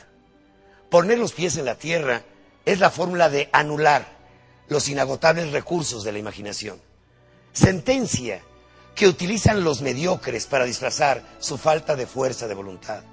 Poner 0.92 1.18
los 1.18 1.34
pies 1.34 1.58
en 1.58 1.66
la 1.66 1.76
tierra 1.80 2.22
es 2.64 2.80
la 2.80 2.92
fórmula 2.92 3.30
de 3.30 3.50
anular 3.52 4.06
los 4.70 4.88
inagotables 4.88 5.52
recursos 5.52 6.04
de 6.04 6.12
la 6.12 6.20
imaginación. 6.20 6.80
Sentencia 7.54 8.44
que 8.94 9.08
utilizan 9.08 9.64
los 9.64 9.82
mediocres 9.82 10.46
para 10.46 10.66
disfrazar 10.66 11.24
su 11.40 11.58
falta 11.58 11.96
de 11.96 12.06
fuerza 12.06 12.48
de 12.48 12.54
voluntad, 12.54 13.04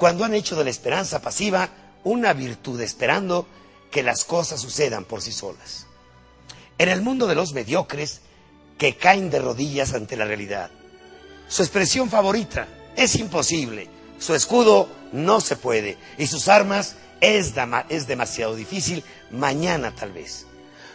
cuando 0.00 0.24
han 0.24 0.32
hecho 0.32 0.56
de 0.56 0.64
la 0.64 0.70
esperanza 0.70 1.20
pasiva 1.20 1.68
una 2.04 2.32
virtud 2.32 2.80
esperando 2.80 3.46
que 3.90 4.02
las 4.02 4.24
cosas 4.24 4.58
sucedan 4.58 5.04
por 5.04 5.20
sí 5.20 5.30
solas. 5.30 5.84
En 6.78 6.88
el 6.88 7.02
mundo 7.02 7.26
de 7.26 7.34
los 7.34 7.52
mediocres 7.52 8.22
que 8.78 8.96
caen 8.96 9.28
de 9.28 9.40
rodillas 9.40 9.92
ante 9.92 10.16
la 10.16 10.24
realidad, 10.24 10.70
su 11.48 11.62
expresión 11.62 12.08
favorita 12.08 12.66
es 12.96 13.14
imposible, 13.16 13.90
su 14.18 14.34
escudo 14.34 14.88
no 15.12 15.42
se 15.42 15.56
puede 15.56 15.98
y 16.16 16.26
sus 16.26 16.48
armas 16.48 16.96
es, 17.20 17.52
es 17.90 18.06
demasiado 18.06 18.56
difícil, 18.56 19.04
mañana 19.30 19.94
tal 19.94 20.12
vez. 20.12 20.46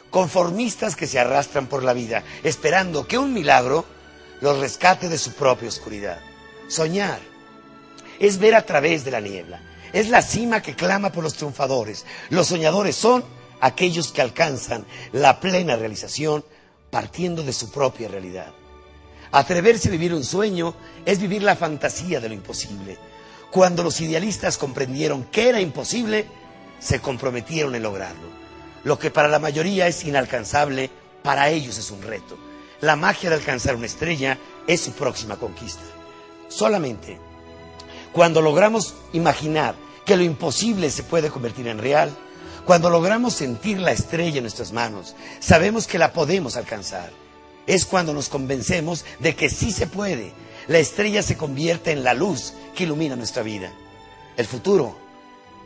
Conformistas 0.10 0.96
que 0.96 1.06
se 1.06 1.20
arrastran 1.20 1.68
por 1.68 1.84
la 1.84 1.94
vida, 1.94 2.24
esperando 2.44 3.06
que 3.06 3.20
un 3.20 3.34
milagro 3.34 3.86
los 4.42 4.58
rescate 4.58 5.10
de 5.10 5.20
su 5.20 5.34
propia 5.34 5.70
oscuridad. 5.70 6.18
Soñar 6.68 7.35
es 8.20 8.38
ver 8.38 8.56
a 8.56 8.66
través 8.66 9.06
de 9.06 9.12
la 9.12 9.22
niebla. 9.22 9.62
Es 9.94 10.10
la 10.10 10.22
cima 10.22 10.62
que 10.62 10.76
clama 10.76 11.12
por 11.12 11.24
los 11.24 11.36
triunfadores. 11.36 12.06
Los 12.30 12.48
soñadores 12.48 12.96
son 12.96 13.24
aquellos 13.62 14.12
que 14.12 14.22
alcanzan 14.22 14.86
la 15.14 15.40
plena 15.40 15.76
realización 15.76 16.44
partiendo 16.90 17.44
de 17.44 17.54
su 17.54 17.72
propia 17.72 18.08
realidad. 18.08 18.54
Atreverse 19.32 19.90
a 19.90 19.92
vivir 19.92 20.14
un 20.14 20.24
sueño 20.24 20.76
es 21.06 21.20
vivir 21.20 21.44
la 21.44 21.56
fantasía 21.56 22.20
de 22.20 22.30
lo 22.30 22.34
imposible. 22.36 22.98
Cuando 23.52 23.84
los 23.84 24.00
idealistas 24.02 24.58
comprendieron 24.58 25.26
que 25.26 25.50
era 25.50 25.62
imposible, 25.62 26.26
se 26.80 27.00
comprometieron 27.00 27.76
en 27.76 27.84
lograrlo. 27.84 28.28
Lo 28.84 29.00
que 29.00 29.12
para 29.12 29.28
la 29.28 29.40
mayoría 29.40 29.88
es 29.88 30.04
inalcanzable, 30.06 30.90
para 31.24 31.50
ellos 31.50 31.78
es 31.78 31.90
un 31.92 32.02
reto. 32.02 32.38
La 32.82 32.96
magia 32.96 33.30
de 33.30 33.38
alcanzar 33.38 33.76
una 33.76 33.88
estrella 33.88 34.38
es 34.68 34.82
su 34.82 34.92
próxima 34.92 35.38
conquista. 35.38 35.84
Solamente 36.48 37.18
cuando 38.16 38.42
logramos 38.42 38.96
imaginar 39.12 39.76
que 40.06 40.16
lo 40.16 40.24
imposible 40.24 40.90
se 40.90 41.04
puede 41.04 41.30
convertir 41.30 41.68
en 41.68 41.80
real, 41.80 42.16
cuando 42.66 42.90
logramos 42.90 43.34
sentir 43.34 43.78
la 43.78 43.92
estrella 43.92 44.38
en 44.38 44.46
nuestras 44.46 44.72
manos, 44.72 45.18
sabemos 45.42 45.86
que 45.86 46.00
la 46.00 46.14
podemos 46.14 46.56
alcanzar. 46.56 47.12
Es 47.68 47.84
cuando 47.84 48.14
nos 48.14 48.30
convencemos 48.30 49.04
de 49.20 49.36
que 49.36 49.50
sí 49.50 49.70
se 49.74 49.88
puede. 49.88 50.32
La 50.70 50.78
estrella 50.78 51.22
se 51.24 51.36
convierte 51.36 51.92
en 51.92 52.06
la 52.06 52.14
luz 52.14 52.54
que 52.74 52.86
ilumina 52.86 53.18
nuestra 53.18 53.44
vida. 53.44 53.74
El 54.38 54.46
futuro 54.46 54.98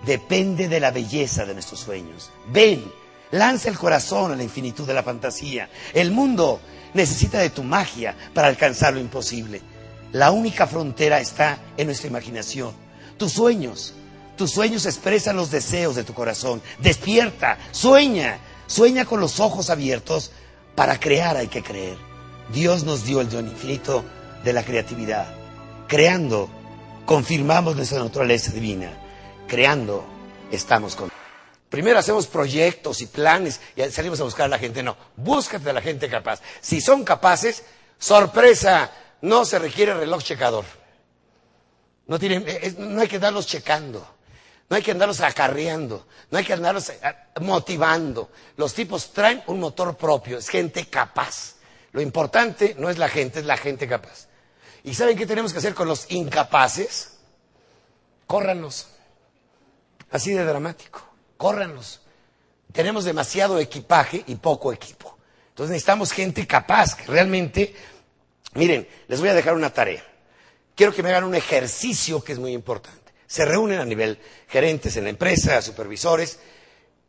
depende 0.04 0.68
de 0.68 0.80
la 0.80 0.90
belleza 0.90 1.46
de 1.46 1.54
nuestros 1.54 1.82
sueños. 1.82 2.32
Ven, 2.52 2.84
lanza 3.30 3.70
el 3.70 3.78
corazón 3.78 4.32
a 4.32 4.36
la 4.36 4.42
infinitud 4.44 4.88
de 4.88 4.96
la 4.96 5.04
fantasía. 5.04 5.70
El 5.94 6.10
mundo 6.10 6.60
necesita 6.96 7.38
de 7.38 7.52
tu 7.52 7.62
magia 7.62 8.16
para 8.34 8.48
alcanzar 8.48 8.96
lo 8.96 9.00
imposible. 9.00 9.62
La 10.12 10.32
única 10.32 10.66
frontera 10.66 11.20
está 11.20 11.60
en 11.78 11.88
nuestra 11.88 12.08
imaginación. 12.08 12.74
Tus 13.18 13.34
sueños, 13.34 13.94
tus 14.38 14.52
sueños 14.52 14.86
expresan 14.86 15.36
los 15.36 15.52
deseos 15.52 15.96
de 15.96 16.04
tu 16.04 16.14
corazón. 16.14 16.62
Despierta, 16.80 17.58
sueña, 17.72 18.40
sueña 18.66 19.06
con 19.06 19.20
los 19.20 19.40
ojos 19.40 19.70
abiertos. 19.70 20.32
Para 20.76 21.00
crear 21.00 21.38
hay 21.38 21.48
que 21.48 21.62
creer. 21.62 21.98
Dios 22.54 22.84
nos 22.84 23.06
dio 23.06 23.22
el 23.22 23.30
don 23.30 23.48
infinito 23.48 24.04
de 24.44 24.54
la 24.54 24.64
creatividad. 24.64 25.28
Creando, 25.88 26.50
confirmamos 27.06 27.76
nuestra 27.76 28.00
naturaleza 28.00 28.52
divina. 28.52 28.92
Creando, 29.48 30.06
estamos 30.52 30.96
con. 30.96 31.12
Primero 31.70 32.00
hacemos 32.00 32.26
proyectos 32.26 33.02
y 33.02 33.06
planes 33.06 33.60
y 33.76 33.84
salimos 33.92 34.20
a 34.22 34.24
buscar 34.24 34.46
a 34.46 34.50
la 34.50 34.58
gente. 34.58 34.82
No, 34.82 34.98
búscate 35.18 35.70
a 35.70 35.74
la 35.74 35.82
gente 35.82 36.10
capaz. 36.10 36.42
Si 36.62 36.82
son 36.82 37.04
capaces, 37.04 37.64
sorpresa, 38.00 38.92
no 39.22 39.46
se 39.46 39.60
requiere 39.60 39.94
reloj 39.94 40.24
checador. 40.24 40.66
No, 42.08 42.18
tienen, 42.18 42.46
no 42.78 43.02
hay 43.02 43.08
que 43.08 43.18
andarlos 43.18 43.46
checando. 43.46 44.06
No 44.70 44.76
hay 44.76 44.84
que 44.84 44.92
andarlos 44.92 45.20
acarreando. 45.22 46.08
No 46.30 46.38
hay 46.38 46.46
que 46.46 46.54
andarlos 46.54 46.90
eh, 46.90 47.00
motivando. 47.42 48.30
Los 48.56 48.74
tipos 48.74 49.12
traen 49.12 49.44
un 49.48 49.60
motor 49.60 49.96
propio. 49.98 50.38
Es 50.38 50.50
gente 50.50 50.88
capaz. 50.88 51.56
Lo 51.92 52.02
importante 52.02 52.76
no 52.78 52.90
es 52.90 52.98
la 52.98 53.10
gente, 53.10 53.40
es 53.40 53.46
la 53.46 53.58
gente 53.58 53.88
capaz. 53.88 54.28
¿Y 54.84 54.94
saben 54.94 55.18
qué 55.18 55.26
tenemos 55.26 55.52
que 55.52 55.60
hacer 55.60 55.74
con 55.74 55.88
los 55.88 56.10
incapaces? 56.12 57.18
Córranlos. 58.28 58.88
Así 60.12 60.32
de 60.32 60.46
dramático. 60.46 61.04
Córranlos. 61.38 62.02
Tenemos 62.72 63.04
demasiado 63.04 63.60
equipaje 63.60 64.24
y 64.28 64.36
poco 64.36 64.72
equipo. 64.72 65.18
Entonces 65.50 65.72
necesitamos 65.72 66.12
gente 66.12 66.46
capaz 66.46 66.96
que 66.96 67.06
realmente 67.06 67.76
Miren, 68.54 68.88
les 69.08 69.20
voy 69.20 69.30
a 69.30 69.34
dejar 69.34 69.54
una 69.54 69.74
tarea. 69.74 70.04
Quiero 70.76 70.94
que 70.94 71.04
me 71.04 71.10
hagan 71.10 71.24
un 71.26 71.36
ejercicio 71.36 72.24
que 72.24 72.34
es 72.34 72.40
muy 72.40 72.54
importante. 72.54 73.12
Se 73.28 73.46
reúnen 73.46 73.80
a 73.80 73.86
nivel 73.86 74.20
gerentes 74.48 74.98
en 74.98 75.04
la 75.04 75.10
empresa, 75.12 75.62
supervisores, 75.62 76.40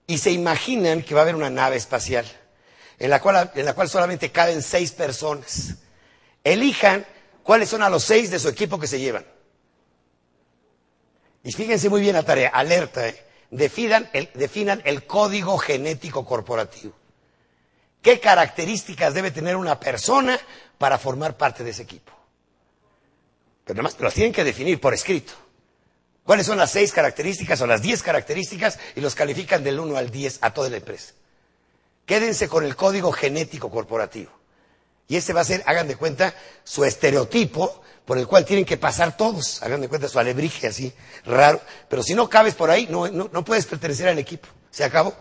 y 0.06 0.18
se 0.18 0.30
imaginan 0.32 1.02
que 1.02 1.14
va 1.14 1.20
a 1.20 1.22
haber 1.22 1.36
una 1.36 1.50
nave 1.50 1.76
espacial 1.76 2.26
en 3.00 3.10
la 3.10 3.20
cual, 3.20 3.50
en 3.54 3.64
la 3.64 3.74
cual 3.74 3.88
solamente 3.88 4.30
caben 4.30 4.62
seis 4.62 4.92
personas. 4.92 5.76
Elijan 6.44 7.04
cuáles 7.42 7.68
son 7.70 7.82
a 7.82 7.88
los 7.90 8.04
seis 8.04 8.30
de 8.30 8.38
su 8.38 8.48
equipo 8.48 8.78
que 8.78 8.86
se 8.86 9.00
llevan. 9.00 9.24
Y 11.42 11.52
fíjense 11.52 11.88
muy 11.88 12.02
bien 12.02 12.14
la 12.14 12.22
tarea, 12.22 12.50
alerta, 12.50 13.08
¿eh? 13.08 13.26
definan, 13.50 14.08
el, 14.12 14.30
definan 14.34 14.82
el 14.84 15.06
código 15.06 15.56
genético 15.56 16.26
corporativo. 16.26 16.94
¿Qué 18.02 18.18
características 18.18 19.14
debe 19.14 19.30
tener 19.30 19.56
una 19.56 19.78
persona 19.78 20.38
para 20.80 20.96
formar 20.96 21.36
parte 21.36 21.62
de 21.62 21.72
ese 21.72 21.82
equipo. 21.82 22.10
Pero 23.66 23.82
nada 23.82 23.94
más 24.00 24.14
tienen 24.14 24.32
que 24.32 24.44
definir 24.44 24.80
por 24.80 24.94
escrito. 24.94 25.34
¿Cuáles 26.24 26.46
son 26.46 26.56
las 26.56 26.70
seis 26.70 26.90
características 26.90 27.60
o 27.60 27.66
las 27.66 27.82
diez 27.82 28.02
características? 28.02 28.78
Y 28.96 29.02
los 29.02 29.14
califican 29.14 29.62
del 29.62 29.78
uno 29.78 29.98
al 29.98 30.10
diez 30.10 30.38
a 30.40 30.54
toda 30.54 30.70
la 30.70 30.78
empresa. 30.78 31.12
Quédense 32.06 32.48
con 32.48 32.64
el 32.64 32.76
código 32.76 33.12
genético 33.12 33.70
corporativo. 33.70 34.30
Y 35.06 35.16
ese 35.16 35.34
va 35.34 35.42
a 35.42 35.44
ser, 35.44 35.62
hagan 35.66 35.86
de 35.86 35.96
cuenta, 35.96 36.34
su 36.64 36.82
estereotipo 36.82 37.82
por 38.06 38.16
el 38.16 38.26
cual 38.26 38.46
tienen 38.46 38.64
que 38.64 38.78
pasar 38.78 39.18
todos. 39.18 39.62
Hagan 39.62 39.82
de 39.82 39.88
cuenta 39.90 40.08
su 40.08 40.18
alebrije 40.18 40.66
así, 40.66 40.94
raro. 41.26 41.60
Pero 41.90 42.02
si 42.02 42.14
no 42.14 42.30
cabes 42.30 42.54
por 42.54 42.70
ahí, 42.70 42.86
no, 42.88 43.06
no, 43.08 43.28
no 43.30 43.44
puedes 43.44 43.66
pertenecer 43.66 44.08
al 44.08 44.18
equipo. 44.18 44.48
¿Se 44.70 44.82
acabó? 44.82 45.14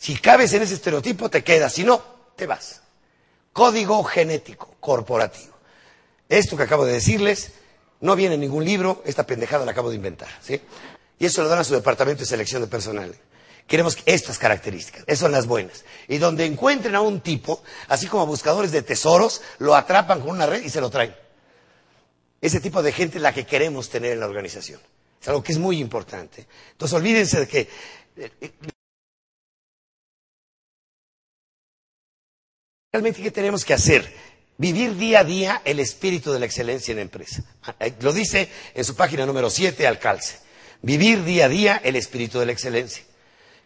Si 0.00 0.16
cabes 0.16 0.50
en 0.54 0.62
ese 0.62 0.72
estereotipo, 0.72 1.28
te 1.28 1.44
quedas. 1.44 1.74
Si 1.74 1.84
no, 1.84 2.02
te 2.34 2.46
vas. 2.46 2.80
Código 3.52 4.02
genético 4.02 4.76
corporativo. 4.80 5.54
Esto 6.26 6.56
que 6.56 6.62
acabo 6.62 6.86
de 6.86 6.94
decirles 6.94 7.52
no 8.00 8.16
viene 8.16 8.36
en 8.36 8.40
ningún 8.40 8.64
libro, 8.64 9.02
esta 9.04 9.26
pendejada 9.26 9.66
la 9.66 9.72
acabo 9.72 9.90
de 9.90 9.96
inventar. 9.96 10.30
¿sí? 10.40 10.58
Y 11.18 11.26
eso 11.26 11.42
lo 11.42 11.50
dan 11.50 11.58
a 11.58 11.64
su 11.64 11.74
departamento 11.74 12.20
de 12.20 12.26
selección 12.26 12.62
de 12.62 12.68
personal. 12.68 13.14
Queremos 13.66 13.98
estas 14.06 14.38
características, 14.38 15.04
esas 15.06 15.18
son 15.18 15.32
las 15.32 15.46
buenas. 15.46 15.84
Y 16.08 16.16
donde 16.16 16.46
encuentren 16.46 16.94
a 16.94 17.02
un 17.02 17.20
tipo, 17.20 17.62
así 17.88 18.06
como 18.06 18.24
buscadores 18.24 18.72
de 18.72 18.80
tesoros, 18.80 19.42
lo 19.58 19.74
atrapan 19.74 20.20
con 20.20 20.30
una 20.30 20.46
red 20.46 20.64
y 20.64 20.70
se 20.70 20.80
lo 20.80 20.88
traen. 20.88 21.14
Ese 22.40 22.60
tipo 22.60 22.82
de 22.82 22.92
gente 22.92 23.18
es 23.18 23.22
la 23.22 23.34
que 23.34 23.44
queremos 23.44 23.90
tener 23.90 24.12
en 24.12 24.20
la 24.20 24.26
organización. 24.26 24.80
Es 25.20 25.28
algo 25.28 25.42
que 25.42 25.52
es 25.52 25.58
muy 25.58 25.78
importante. 25.78 26.46
Entonces 26.72 26.96
olvídense 26.96 27.40
de 27.40 27.48
que 27.48 27.68
realmente 32.92 33.22
qué 33.22 33.30
tenemos 33.30 33.64
que 33.64 33.72
hacer 33.72 34.12
vivir 34.58 34.96
día 34.96 35.20
a 35.20 35.24
día 35.24 35.62
el 35.64 35.78
espíritu 35.78 36.32
de 36.32 36.40
la 36.40 36.46
excelencia 36.46 36.90
en 36.90 36.96
la 36.96 37.02
empresa. 37.02 37.44
Eh, 37.78 37.94
lo 38.00 38.12
dice 38.12 38.48
en 38.74 38.84
su 38.84 38.96
página 38.96 39.24
número 39.24 39.48
7, 39.48 39.86
Alcalce. 39.86 40.38
Vivir 40.82 41.22
día 41.24 41.44
a 41.44 41.48
día 41.48 41.80
el 41.84 41.94
espíritu 41.94 42.40
de 42.40 42.46
la 42.46 42.52
excelencia. 42.52 43.04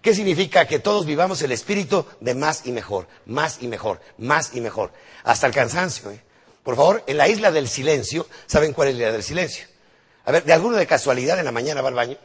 ¿Qué 0.03 0.15
significa? 0.15 0.67
Que 0.67 0.79
todos 0.79 1.07
vivamos 1.07 1.41
el 1.41 1.53
espíritu 1.53 2.05
de 2.21 2.35
más 2.35 2.67
y 2.67 2.73
mejor, 2.73 3.09
más 3.25 3.63
y 3.63 3.69
mejor, 3.69 4.01
más 4.19 4.55
y 4.55 4.61
mejor, 4.61 4.93
hasta 5.23 5.47
el 5.47 5.55
cansancio. 5.55 6.11
¿eh? 6.11 6.21
Por 6.63 6.77
favor, 6.77 7.03
en 7.07 7.17
la 7.17 7.27
isla 7.27 7.51
del 7.51 7.69
silencio, 7.69 8.29
¿saben 8.47 8.75
cuál 8.75 8.89
es 8.89 8.95
la 8.97 9.01
isla 9.05 9.13
del 9.13 9.23
silencio? 9.23 9.67
A 10.27 10.33
ver, 10.33 10.45
¿de 10.45 10.53
alguno 10.53 10.77
de 10.77 10.87
casualidad 10.87 11.39
en 11.39 11.47
la 11.47 11.53
mañana 11.53 11.81
va 11.81 11.89
al 11.89 11.95
baño? 11.95 12.19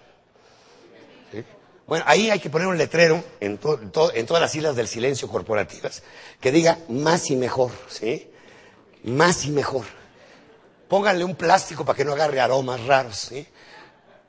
Bueno, 1.89 2.05
ahí 2.07 2.29
hay 2.29 2.39
que 2.39 2.51
poner 2.51 2.67
un 2.67 2.77
letrero 2.77 3.23
en, 3.39 3.57
todas 3.57 4.13
las 4.39 4.53
islas 4.53 4.75
del 4.75 4.87
silencio 4.87 5.27
corporativas 5.27 6.03
que 6.39 6.51
diga 6.51 6.77
más 6.87 7.31
y 7.31 7.35
mejor, 7.35 7.71
¿sí? 7.87 8.29
Más 9.05 9.43
y 9.45 9.49
mejor. 9.49 9.85
Pónganle 10.87 11.23
un 11.23 11.33
plástico 11.33 11.83
para 11.83 11.97
que 11.97 12.05
no 12.05 12.11
agarre 12.11 12.39
aromas 12.39 12.85
raros, 12.85 13.17
¿sí? 13.17 13.43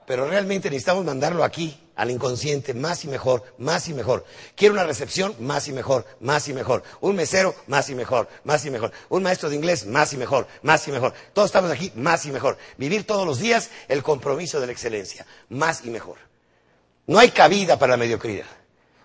Pero 0.07 0.27
realmente 0.27 0.71
necesitamos 0.71 1.05
mandarlo 1.05 1.45
aquí, 1.45 1.79
al 1.97 2.11
inconsciente, 2.11 2.73
más 2.73 3.05
y 3.05 3.09
mejor, 3.09 3.45
más 3.59 3.87
y 3.91 3.93
mejor. 3.93 4.25
Quiero 4.57 4.73
una 4.73 4.85
recepción, 4.85 5.35
más 5.41 5.69
y 5.69 5.75
mejor, 5.75 6.07
más 6.21 6.49
y 6.49 6.55
mejor. 6.55 6.83
Un 7.03 7.15
mesero, 7.15 7.55
más 7.67 7.91
y 7.91 7.95
mejor, 7.95 8.27
más 8.43 8.65
y 8.65 8.71
mejor. 8.71 8.91
Un 9.11 9.23
maestro 9.23 9.51
de 9.51 9.57
inglés, 9.57 9.85
más 9.85 10.15
y 10.15 10.17
mejor, 10.17 10.47
más 10.63 10.89
y 10.89 10.93
mejor. 10.93 11.13
Todos 11.35 11.49
estamos 11.51 11.71
aquí, 11.71 11.93
más 11.95 12.25
y 12.25 12.33
mejor. 12.33 12.57
Vivir 12.79 13.07
todos 13.07 13.27
los 13.27 13.39
días 13.39 13.69
el 13.89 14.03
compromiso 14.03 14.61
de 14.61 14.67
la 14.67 14.73
excelencia, 14.73 15.27
más 15.51 15.85
y 15.85 15.91
mejor. 15.91 16.30
No 17.07 17.19
hay 17.19 17.31
cabida 17.31 17.79
para 17.79 17.93
la 17.93 17.97
mediocridad. 17.97 18.47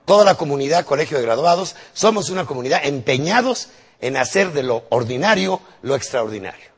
Toda 0.06 0.24
la 0.24 0.36
comunidad, 0.36 0.86
colegio 0.86 1.18
de 1.18 1.24
graduados, 1.24 1.76
somos 1.94 2.30
una 2.30 2.46
comunidad 2.46 2.86
empeñados 2.86 3.70
en 4.00 4.18
hacer 4.18 4.54
de 4.54 4.64
lo 4.64 4.86
ordinario 4.90 5.62
lo 5.82 5.96
extraordinario. 5.96 6.76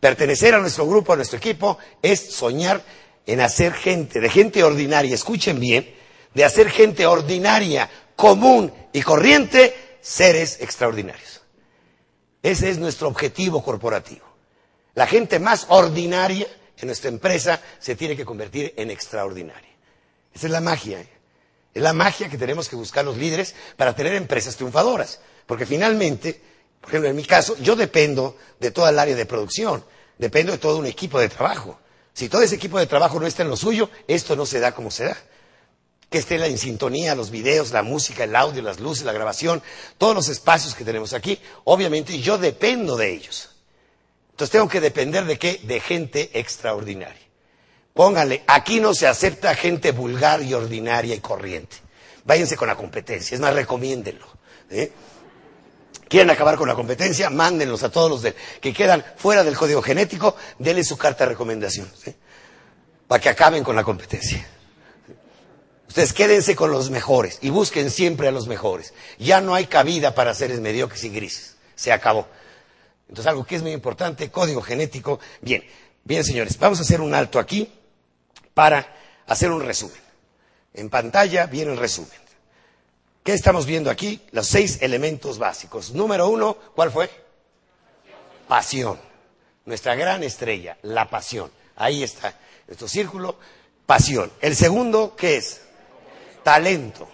Pertenecer 0.00 0.54
a 0.54 0.58
nuestro 0.58 0.86
grupo, 0.86 1.12
a 1.12 1.16
nuestro 1.16 1.38
equipo, 1.38 1.78
es 2.00 2.34
soñar 2.34 2.82
en 3.26 3.40
hacer 3.40 3.72
gente, 3.72 4.20
de 4.20 4.28
gente 4.28 4.64
ordinaria, 4.64 5.14
escuchen 5.14 5.60
bien, 5.60 5.94
de 6.34 6.44
hacer 6.44 6.70
gente 6.70 7.06
ordinaria, 7.06 7.88
común 8.16 8.72
y 8.92 9.02
corriente, 9.02 9.98
seres 10.00 10.58
extraordinarios. 10.60 11.42
Ese 12.42 12.70
es 12.70 12.78
nuestro 12.78 13.08
objetivo 13.08 13.62
corporativo. 13.62 14.26
La 14.94 15.06
gente 15.06 15.38
más 15.38 15.66
ordinaria 15.68 16.46
en 16.78 16.86
nuestra 16.86 17.08
empresa 17.08 17.60
se 17.78 17.94
tiene 17.94 18.16
que 18.16 18.24
convertir 18.24 18.74
en 18.76 18.90
extraordinaria. 18.90 19.71
Esa 20.34 20.46
es 20.46 20.52
la 20.52 20.60
magia. 20.60 21.00
¿eh? 21.00 21.08
Es 21.74 21.82
la 21.82 21.92
magia 21.92 22.28
que 22.28 22.38
tenemos 22.38 22.68
que 22.68 22.76
buscar 22.76 23.04
los 23.04 23.16
líderes 23.16 23.54
para 23.76 23.94
tener 23.94 24.14
empresas 24.14 24.56
triunfadoras. 24.56 25.20
Porque 25.46 25.66
finalmente, 25.66 26.40
por 26.80 26.90
ejemplo, 26.90 27.08
en 27.10 27.16
mi 27.16 27.24
caso, 27.24 27.56
yo 27.58 27.76
dependo 27.76 28.36
de 28.60 28.70
toda 28.70 28.90
el 28.90 28.98
área 28.98 29.14
de 29.14 29.26
producción, 29.26 29.84
dependo 30.18 30.52
de 30.52 30.58
todo 30.58 30.78
un 30.78 30.86
equipo 30.86 31.18
de 31.18 31.28
trabajo. 31.28 31.78
Si 32.12 32.28
todo 32.28 32.42
ese 32.42 32.56
equipo 32.56 32.78
de 32.78 32.86
trabajo 32.86 33.18
no 33.18 33.26
está 33.26 33.42
en 33.42 33.48
lo 33.48 33.56
suyo, 33.56 33.88
esto 34.06 34.36
no 34.36 34.44
se 34.44 34.60
da 34.60 34.74
como 34.74 34.90
se 34.90 35.04
da. 35.04 35.16
Que 36.10 36.18
esté 36.18 36.34
en 36.44 36.58
sintonía, 36.58 37.14
los 37.14 37.30
videos, 37.30 37.70
la 37.72 37.82
música, 37.82 38.24
el 38.24 38.36
audio, 38.36 38.60
las 38.60 38.80
luces, 38.80 39.04
la 39.04 39.12
grabación, 39.12 39.62
todos 39.96 40.14
los 40.14 40.28
espacios 40.28 40.74
que 40.74 40.84
tenemos 40.84 41.14
aquí, 41.14 41.38
obviamente 41.64 42.20
yo 42.20 42.36
dependo 42.36 42.98
de 42.98 43.14
ellos. 43.14 43.48
Entonces 44.32 44.52
tengo 44.52 44.68
que 44.68 44.82
depender 44.82 45.24
de 45.24 45.38
qué? 45.38 45.60
De 45.62 45.80
gente 45.80 46.30
extraordinaria. 46.34 47.21
Pónganle, 47.94 48.42
aquí 48.46 48.80
no 48.80 48.94
se 48.94 49.06
acepta 49.06 49.54
gente 49.54 49.92
vulgar 49.92 50.42
y 50.42 50.54
ordinaria 50.54 51.14
y 51.14 51.20
corriente. 51.20 51.76
Váyanse 52.24 52.56
con 52.56 52.68
la 52.68 52.76
competencia, 52.76 53.34
es 53.34 53.40
más, 53.40 53.54
recomiéndenlo. 53.54 54.26
¿eh? 54.70 54.92
quieren 56.12 56.28
acabar 56.28 56.56
con 56.56 56.68
la 56.68 56.74
competencia, 56.74 57.30
mándenlos 57.30 57.82
a 57.84 57.90
todos 57.90 58.10
los 58.10 58.34
que 58.60 58.74
quedan 58.74 59.02
fuera 59.16 59.42
del 59.42 59.56
código 59.56 59.80
genético, 59.80 60.36
denle 60.58 60.84
su 60.84 60.98
carta 60.98 61.24
de 61.24 61.30
recomendación, 61.30 61.90
para 63.08 63.18
que 63.18 63.30
acaben 63.30 63.64
con 63.64 63.74
la 63.74 63.82
competencia. 63.82 64.46
Ustedes 65.88 66.12
quédense 66.12 66.54
con 66.54 66.70
los 66.70 66.90
mejores 66.90 67.38
y 67.40 67.48
busquen 67.48 67.90
siempre 67.90 68.28
a 68.28 68.30
los 68.30 68.46
mejores. 68.46 68.92
Ya 69.18 69.40
no 69.40 69.54
hay 69.54 69.64
cabida 69.64 70.14
para 70.14 70.34
seres 70.34 70.60
mediocres 70.60 71.02
y 71.04 71.08
grises. 71.08 71.56
Se 71.74 71.92
acabó. 71.92 72.28
Entonces, 73.08 73.26
algo 73.26 73.44
que 73.44 73.56
es 73.56 73.62
muy 73.62 73.72
importante, 73.72 74.30
código 74.30 74.60
genético. 74.60 75.18
Bien, 75.40 75.64
bien, 76.04 76.24
señores, 76.24 76.58
vamos 76.58 76.78
a 76.78 76.82
hacer 76.82 77.00
un 77.00 77.14
alto 77.14 77.38
aquí 77.38 77.72
para 78.54 78.86
hacer 79.26 79.50
un 79.50 79.64
resumen. 79.64 80.00
En 80.74 80.90
pantalla 80.90 81.46
viene 81.46 81.72
el 81.72 81.78
resumen. 81.78 82.22
¿Qué 83.22 83.34
estamos 83.34 83.66
viendo 83.66 83.90
aquí? 83.90 84.20
Los 84.32 84.48
seis 84.48 84.78
elementos 84.80 85.38
básicos. 85.38 85.92
Número 85.92 86.28
uno, 86.28 86.56
¿cuál 86.74 86.90
fue? 86.90 87.10
Pasión. 88.48 88.98
Nuestra 89.64 89.94
gran 89.94 90.24
estrella, 90.24 90.76
la 90.82 91.08
pasión. 91.08 91.50
Ahí 91.76 92.02
está. 92.02 92.36
Nuestro 92.66 92.88
círculo, 92.88 93.38
pasión. 93.86 94.32
El 94.40 94.56
segundo, 94.56 95.14
¿qué 95.16 95.36
es? 95.36 95.60
Talento. 96.42 97.08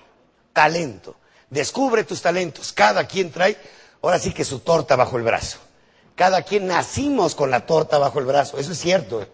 Talento. 0.53 1.17
Descubre 1.51 2.05
tus 2.05 2.23
talentos. 2.23 2.73
Cada 2.73 3.07
quien 3.07 3.31
trae, 3.31 3.59
ahora 4.01 4.19
sí 4.19 4.33
que 4.33 4.45
su 4.45 4.61
torta 4.61 4.97
bajo 4.97 5.19
el 5.19 5.25
brazo. 5.25 5.59
Cada 6.15 6.43
quien 6.43 6.67
nacimos 6.67 7.35
con 7.35 7.51
la 7.51 7.67
torta 7.67 7.99
bajo 7.99 8.19
el 8.19 8.25
brazo. 8.25 8.59
Eso 8.59 8.73
es 8.73 8.79
cierto. 8.79 9.27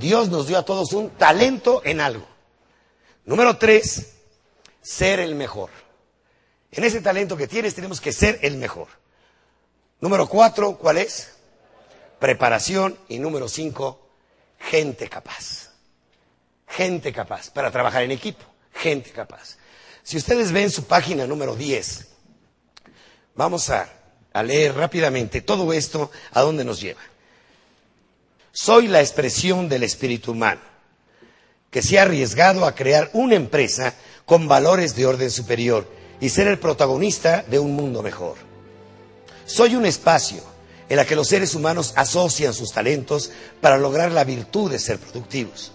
Dios 0.00 0.30
nos 0.30 0.48
dio 0.48 0.58
a 0.58 0.64
todos 0.64 0.92
un 0.92 1.10
talento 1.10 1.82
en 1.84 2.00
algo. 2.00 2.26
Número 3.24 3.58
tres, 3.58 4.14
ser 4.80 5.20
el 5.20 5.34
mejor. 5.34 5.70
En 6.72 6.84
ese 6.84 7.00
talento 7.00 7.36
que 7.36 7.46
tienes 7.46 7.74
tenemos 7.74 8.00
que 8.00 8.12
ser 8.12 8.38
el 8.42 8.56
mejor. 8.56 8.88
Número 10.00 10.28
cuatro, 10.28 10.78
¿cuál 10.78 10.96
es? 10.98 11.32
Preparación. 12.18 12.98
Y 13.08 13.18
número 13.18 13.48
cinco, 13.48 14.08
gente 14.58 15.08
capaz. 15.08 15.70
Gente 16.66 17.12
capaz 17.12 17.50
para 17.50 17.70
trabajar 17.70 18.02
en 18.02 18.12
equipo. 18.12 18.44
Gente 18.72 19.10
capaz. 19.10 19.58
Si 20.02 20.16
ustedes 20.16 20.50
ven 20.50 20.70
su 20.70 20.84
página 20.84 21.26
número 21.26 21.54
diez, 21.54 22.08
vamos 23.34 23.68
a, 23.68 23.92
a 24.32 24.42
leer 24.42 24.74
rápidamente 24.74 25.42
todo 25.42 25.72
esto, 25.72 26.10
¿a 26.32 26.40
dónde 26.40 26.64
nos 26.64 26.80
lleva? 26.80 27.00
Soy 28.52 28.88
la 28.88 29.00
expresión 29.00 29.68
del 29.68 29.84
espíritu 29.84 30.32
humano, 30.32 30.60
que 31.70 31.82
se 31.82 31.98
ha 31.98 32.02
arriesgado 32.02 32.64
a 32.66 32.74
crear 32.74 33.08
una 33.12 33.36
empresa 33.36 33.94
con 34.26 34.48
valores 34.48 34.96
de 34.96 35.06
orden 35.06 35.30
superior 35.30 35.86
y 36.20 36.28
ser 36.30 36.48
el 36.48 36.58
protagonista 36.58 37.44
de 37.48 37.58
un 37.60 37.74
mundo 37.76 38.02
mejor. 38.02 38.36
Soy 39.46 39.76
un 39.76 39.86
espacio 39.86 40.42
en 40.88 40.98
el 40.98 41.06
que 41.06 41.14
los 41.16 41.28
seres 41.28 41.54
humanos 41.54 41.92
asocian 41.96 42.52
sus 42.52 42.72
talentos 42.72 43.30
para 43.60 43.78
lograr 43.78 44.10
la 44.10 44.24
virtud 44.24 44.70
de 44.70 44.80
ser 44.80 44.98
productivos. 44.98 45.70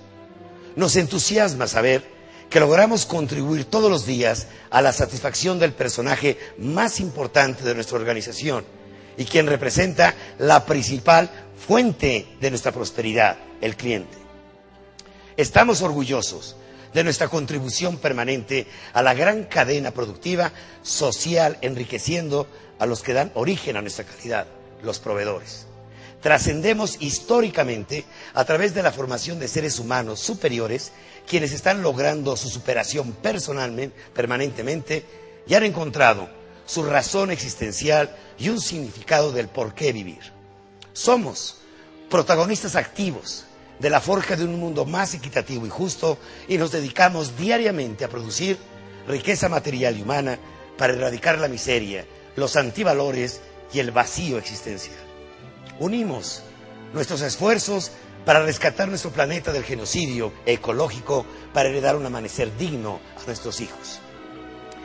Nos 0.76 0.98
entusiasma 0.98 1.68
saber 1.68 2.04
que 2.50 2.60
logramos 2.60 3.06
contribuir 3.06 3.66
todos 3.66 3.90
los 3.90 4.06
días 4.06 4.48
a 4.70 4.82
la 4.82 4.92
satisfacción 4.92 5.58
del 5.58 5.72
personaje 5.72 6.38
más 6.58 7.00
importante 7.00 7.64
de 7.64 7.74
nuestra 7.74 7.98
organización 7.98 8.66
y 9.18 9.24
quien 9.26 9.48
representa 9.48 10.14
la 10.38 10.66
principal 10.66 11.45
fuente 11.58 12.28
de 12.40 12.50
nuestra 12.50 12.72
prosperidad, 12.72 13.38
el 13.62 13.76
cliente. 13.76 14.18
Estamos 15.38 15.82
orgullosos 15.82 16.56
de 16.94 17.04
nuestra 17.04 17.28
contribución 17.28 17.98
permanente 17.98 18.68
a 18.94 19.02
la 19.02 19.14
gran 19.14 19.44
cadena 19.44 19.92
productiva 19.92 20.52
social, 20.82 21.58
enriqueciendo 21.62 22.48
a 22.80 22.86
los 22.86 23.02
que 23.04 23.14
dan 23.14 23.32
origen 23.36 23.76
a 23.76 23.82
nuestra 23.82 24.06
calidad, 24.06 24.48
los 24.82 25.00
proveedores. 25.00 25.68
Trascendemos 26.22 26.98
históricamente 27.02 28.06
a 28.34 28.46
través 28.46 28.74
de 28.74 28.82
la 28.82 28.92
formación 28.92 29.40
de 29.40 29.48
seres 29.48 29.78
humanos 29.78 30.20
superiores, 30.22 30.92
quienes 31.28 31.52
están 31.52 31.82
logrando 31.84 32.36
su 32.38 32.50
superación 32.50 33.12
personalmente, 33.12 33.96
permanentemente, 34.14 35.06
y 35.48 35.54
han 35.54 35.64
encontrado 35.64 36.30
su 36.66 36.84
razón 36.84 37.30
existencial 37.30 38.16
y 38.40 38.50
un 38.50 38.60
significado 38.60 39.32
del 39.32 39.50
por 39.50 39.76
qué 39.76 39.92
vivir. 39.92 40.35
Somos 40.96 41.58
protagonistas 42.10 42.78
activos 42.78 43.44
de 43.80 43.90
la 43.90 44.00
forja 44.00 44.38
de 44.38 44.46
un 44.46 44.58
mundo 44.58 44.86
más 44.86 45.14
equitativo 45.14 45.66
y 45.66 45.70
justo 45.70 46.18
y 46.48 46.58
nos 46.58 46.72
dedicamos 46.72 47.36
diariamente 47.38 48.06
a 48.06 48.10
producir 48.10 48.58
riqueza 49.06 49.50
material 49.50 49.98
y 49.98 50.04
humana 50.04 50.40
para 50.78 50.94
erradicar 50.94 51.38
la 51.38 51.50
miseria, 51.50 52.06
los 52.38 52.56
antivalores 52.56 53.42
y 53.74 53.80
el 53.80 53.92
vacío 53.92 54.38
existencial. 54.38 54.96
Unimos 55.80 56.44
nuestros 56.94 57.22
esfuerzos 57.24 57.92
para 58.24 58.44
rescatar 58.44 58.88
nuestro 58.88 59.12
planeta 59.12 59.52
del 59.52 59.66
genocidio 59.66 60.32
ecológico, 60.46 61.26
para 61.54 61.68
heredar 61.68 61.98
un 61.98 62.06
amanecer 62.06 62.56
digno 62.58 63.02
a 63.22 63.26
nuestros 63.26 63.60
hijos. 63.60 64.00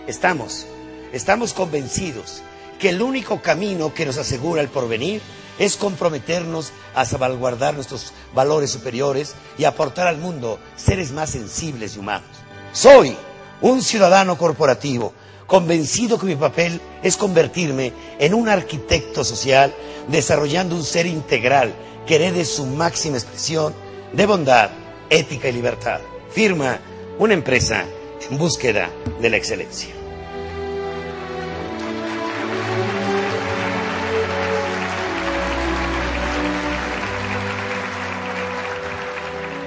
Estamos, 0.08 0.66
estamos 1.12 1.52
convencidos 1.54 2.42
que 2.80 2.88
el 2.88 3.00
único 3.00 3.40
camino 3.40 3.94
que 3.94 4.06
nos 4.06 4.18
asegura 4.18 4.60
el 4.60 4.70
porvenir 4.70 5.22
es 5.60 5.76
comprometernos 5.76 6.72
a 6.94 7.04
salvaguardar 7.04 7.74
nuestros 7.74 8.12
valores 8.34 8.70
superiores 8.70 9.34
y 9.58 9.64
aportar 9.64 10.06
al 10.08 10.16
mundo 10.16 10.58
seres 10.74 11.12
más 11.12 11.30
sensibles 11.30 11.94
y 11.94 11.98
humanos. 12.00 12.30
Soy 12.72 13.14
un 13.60 13.82
ciudadano 13.82 14.38
corporativo 14.38 15.12
convencido 15.46 16.18
que 16.18 16.26
mi 16.26 16.36
papel 16.36 16.80
es 17.02 17.16
convertirme 17.18 17.92
en 18.18 18.32
un 18.32 18.48
arquitecto 18.48 19.22
social 19.22 19.74
desarrollando 20.08 20.74
un 20.74 20.82
ser 20.84 21.04
integral 21.06 21.74
que 22.06 22.14
herede 22.16 22.46
su 22.46 22.64
máxima 22.64 23.18
expresión 23.18 23.74
de 24.14 24.24
bondad, 24.26 24.70
ética 25.10 25.48
y 25.48 25.52
libertad. 25.52 26.00
Firma 26.32 26.78
una 27.18 27.34
empresa 27.34 27.84
en 28.30 28.38
búsqueda 28.38 28.88
de 29.20 29.28
la 29.28 29.36
excelencia. 29.36 29.99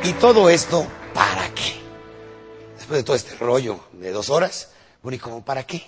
¿Y 0.06 0.12
todo 0.14 0.50
esto 0.50 0.86
para 1.14 1.48
qué? 1.54 1.76
Después 2.76 3.00
de 3.00 3.04
todo 3.04 3.16
este 3.16 3.36
rollo 3.38 3.80
de 3.94 4.12
dos 4.12 4.30
horas, 4.30 4.70
bueno, 5.02 5.16
¿y 5.16 5.20
cómo 5.20 5.46
para 5.46 5.66
qué? 5.66 5.82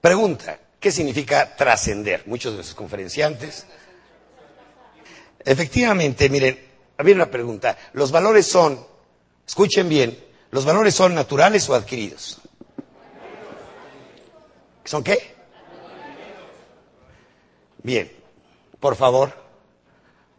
Pregunta, 0.00 0.56
¿qué 0.78 0.92
significa 0.92 1.56
trascender? 1.56 2.22
Muchos 2.26 2.52
de 2.52 2.58
nuestros 2.58 2.76
conferenciantes. 2.76 3.66
Efectivamente, 5.44 6.28
miren, 6.28 6.64
había 6.96 7.16
una 7.16 7.28
pregunta. 7.28 7.76
¿Los 7.92 8.12
valores 8.12 8.46
son, 8.46 8.86
escuchen 9.44 9.88
bien, 9.88 10.24
los 10.52 10.64
valores 10.64 10.94
son 10.94 11.16
naturales 11.16 11.68
o 11.68 11.74
adquiridos? 11.74 12.40
¿Son 14.84 15.02
qué? 15.02 15.34
Bien, 17.82 18.12
por 18.78 18.94
favor, 18.94 19.32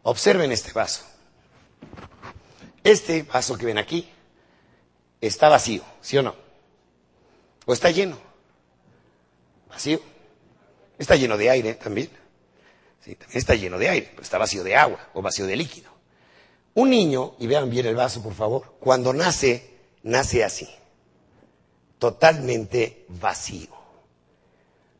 observen 0.04 0.54
este 0.54 0.72
vaso. 0.72 1.04
Este 2.84 3.24
vaso 3.24 3.58
que 3.58 3.66
ven 3.66 3.78
aquí 3.78 4.10
está 5.22 5.50
vacío, 5.50 5.84
¿sí 6.02 6.18
o 6.18 6.24
no? 6.24 6.36
¿O 7.66 7.74
está 7.74 7.92
lleno? 7.92 8.18
Vacío. 9.70 10.02
Está 10.98 11.16
lleno 11.16 11.38
de 11.38 11.50
aire 11.50 11.76
también. 11.76 12.10
Sí, 13.04 13.16
también 13.16 13.38
está 13.38 13.56
lleno 13.56 13.78
de 13.78 13.90
aire, 13.90 14.08
pero 14.12 14.24
está 14.24 14.38
vacío 14.38 14.64
de 14.64 14.76
agua 14.76 15.10
o 15.14 15.22
vacío 15.22 15.46
de 15.46 15.56
líquido. 15.56 15.92
Un 16.74 16.90
niño, 16.90 17.36
y 17.40 17.48
vean 17.48 17.70
bien 17.70 17.86
el 17.86 17.96
vaso, 17.96 18.22
por 18.22 18.34
favor, 18.34 18.76
cuando 18.80 19.14
nace, 19.14 19.78
nace 20.04 20.44
así, 20.44 20.70
totalmente 21.98 23.06
vacío. 23.08 23.70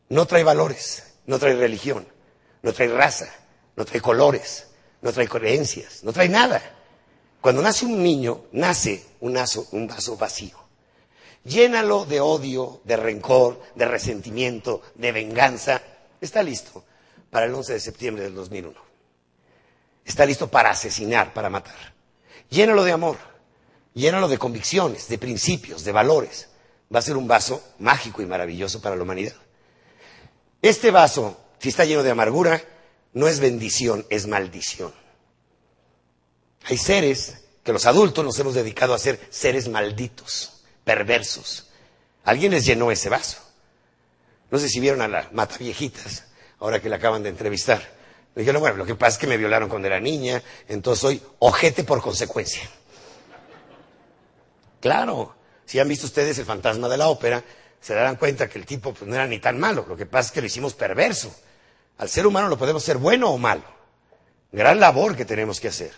No 0.08 0.26
trae 0.26 0.42
valores, 0.42 1.14
no 1.26 1.38
trae 1.38 1.54
religión, 1.54 2.06
no 2.62 2.72
trae 2.72 2.88
raza, 2.88 3.32
no 3.76 3.84
trae 3.84 4.00
colores, 4.00 4.69
no 5.02 5.12
trae 5.12 5.28
creencias, 5.28 6.04
no 6.04 6.12
trae 6.12 6.28
nada. 6.28 6.60
Cuando 7.40 7.62
nace 7.62 7.86
un 7.86 8.02
niño, 8.02 8.44
nace 8.52 9.04
un, 9.20 9.36
un 9.72 9.86
vaso 9.86 10.16
vacío. 10.16 10.58
Llénalo 11.44 12.04
de 12.04 12.20
odio, 12.20 12.82
de 12.84 12.96
rencor, 12.96 13.60
de 13.74 13.86
resentimiento, 13.86 14.82
de 14.94 15.12
venganza. 15.12 15.80
Está 16.20 16.42
listo 16.42 16.84
para 17.30 17.46
el 17.46 17.54
11 17.54 17.72
de 17.74 17.80
septiembre 17.80 18.24
del 18.24 18.34
2001. 18.34 18.78
Está 20.04 20.26
listo 20.26 20.50
para 20.50 20.70
asesinar, 20.70 21.32
para 21.32 21.48
matar. 21.48 21.94
Llénalo 22.50 22.84
de 22.84 22.92
amor, 22.92 23.16
llénalo 23.94 24.28
de 24.28 24.38
convicciones, 24.38 25.08
de 25.08 25.18
principios, 25.18 25.84
de 25.84 25.92
valores. 25.92 26.48
Va 26.94 26.98
a 26.98 27.02
ser 27.02 27.16
un 27.16 27.28
vaso 27.28 27.62
mágico 27.78 28.20
y 28.20 28.26
maravilloso 28.26 28.82
para 28.82 28.96
la 28.96 29.02
humanidad. 29.02 29.36
Este 30.60 30.90
vaso, 30.90 31.40
si 31.58 31.70
está 31.70 31.84
lleno 31.84 32.02
de 32.02 32.10
amargura, 32.10 32.60
no 33.12 33.28
es 33.28 33.40
bendición, 33.40 34.06
es 34.10 34.26
maldición. 34.26 34.92
Hay 36.64 36.78
seres 36.78 37.38
que 37.64 37.72
los 37.72 37.86
adultos 37.86 38.24
nos 38.24 38.38
hemos 38.38 38.54
dedicado 38.54 38.94
a 38.94 38.98
ser 38.98 39.20
seres 39.30 39.68
malditos, 39.68 40.62
perversos. 40.84 41.68
Alguien 42.24 42.52
les 42.52 42.64
llenó 42.64 42.90
ese 42.90 43.08
vaso. 43.08 43.38
No 44.50 44.58
sé 44.58 44.68
si 44.68 44.80
vieron 44.80 45.00
a 45.00 45.08
la 45.08 45.28
mata 45.32 45.56
viejitas, 45.58 46.24
ahora 46.58 46.80
que 46.80 46.88
la 46.88 46.96
acaban 46.96 47.22
de 47.22 47.28
entrevistar. 47.28 47.80
Me 48.34 48.42
dijeron, 48.42 48.60
bueno, 48.60 48.76
lo 48.76 48.86
que 48.86 48.94
pasa 48.94 49.16
es 49.16 49.18
que 49.18 49.26
me 49.26 49.36
violaron 49.36 49.68
cuando 49.68 49.88
era 49.88 50.00
niña, 50.00 50.42
entonces 50.68 51.00
soy 51.00 51.22
ojete 51.38 51.84
por 51.84 52.00
consecuencia. 52.00 52.62
Claro, 54.80 55.34
si 55.66 55.78
han 55.78 55.88
visto 55.88 56.06
ustedes 56.06 56.38
el 56.38 56.46
fantasma 56.46 56.88
de 56.88 56.96
la 56.96 57.08
ópera, 57.08 57.44
se 57.80 57.94
darán 57.94 58.16
cuenta 58.16 58.48
que 58.48 58.58
el 58.58 58.66
tipo 58.66 58.92
pues, 58.92 59.08
no 59.08 59.14
era 59.14 59.26
ni 59.26 59.38
tan 59.38 59.58
malo, 59.58 59.84
lo 59.88 59.96
que 59.96 60.06
pasa 60.06 60.28
es 60.28 60.32
que 60.32 60.40
lo 60.40 60.46
hicimos 60.46 60.74
perverso. 60.74 61.34
Al 62.00 62.08
ser 62.08 62.26
humano 62.26 62.48
lo 62.48 62.56
podemos 62.56 62.82
ser 62.82 62.96
bueno 62.96 63.28
o 63.28 63.36
malo. 63.36 63.62
Gran 64.52 64.80
labor 64.80 65.14
que 65.14 65.26
tenemos 65.26 65.60
que 65.60 65.68
hacer. 65.68 65.92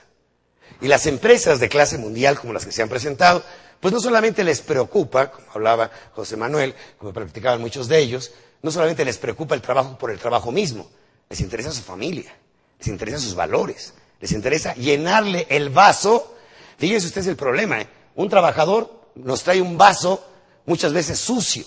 Y 0.80 0.88
las 0.88 1.06
empresas 1.06 1.60
de 1.60 1.68
clase 1.68 1.96
mundial 1.96 2.40
como 2.40 2.52
las 2.52 2.66
que 2.66 2.72
se 2.72 2.82
han 2.82 2.88
presentado, 2.88 3.44
pues 3.78 3.94
no 3.94 4.00
solamente 4.00 4.42
les 4.42 4.62
preocupa, 4.62 5.30
como 5.30 5.46
hablaba 5.54 5.92
José 6.12 6.36
Manuel, 6.36 6.74
como 6.98 7.12
practicaban 7.12 7.60
muchos 7.60 7.86
de 7.86 8.00
ellos, 8.00 8.32
no 8.62 8.72
solamente 8.72 9.04
les 9.04 9.16
preocupa 9.16 9.54
el 9.54 9.62
trabajo 9.62 9.96
por 9.96 10.10
el 10.10 10.18
trabajo 10.18 10.50
mismo, 10.50 10.90
les 11.30 11.40
interesa 11.40 11.70
su 11.70 11.82
familia, 11.82 12.34
les 12.80 12.88
interesa 12.88 13.20
sus 13.20 13.36
valores, 13.36 13.94
les 14.18 14.32
interesa 14.32 14.74
llenarle 14.74 15.46
el 15.50 15.70
vaso. 15.70 16.34
Fíjense 16.78 17.06
ustedes 17.06 17.28
el 17.28 17.36
problema, 17.36 17.80
¿eh? 17.80 17.86
un 18.16 18.28
trabajador 18.28 19.12
nos 19.14 19.44
trae 19.44 19.62
un 19.62 19.78
vaso 19.78 20.20
muchas 20.66 20.92
veces 20.92 21.20
sucio, 21.20 21.66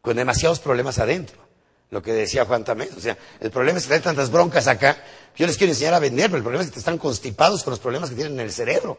con 0.00 0.16
demasiados 0.16 0.58
problemas 0.58 0.98
adentro 0.98 1.45
lo 1.90 2.02
que 2.02 2.12
decía 2.12 2.44
Juan 2.44 2.64
también. 2.64 2.90
O 2.96 3.00
sea, 3.00 3.16
el 3.40 3.50
problema 3.50 3.78
es 3.78 3.86
que 3.86 3.94
hay 3.94 4.00
tantas 4.00 4.30
broncas 4.30 4.66
acá. 4.66 5.02
Yo 5.36 5.46
les 5.46 5.56
quiero 5.56 5.72
enseñar 5.72 5.94
a 5.94 5.98
vender, 5.98 6.26
pero 6.26 6.38
el 6.38 6.42
problema 6.42 6.64
es 6.64 6.70
que 6.70 6.78
están 6.78 6.98
constipados 6.98 7.62
con 7.62 7.70
los 7.70 7.80
problemas 7.80 8.10
que 8.10 8.16
tienen 8.16 8.34
en 8.34 8.40
el 8.40 8.52
cerebro. 8.52 8.98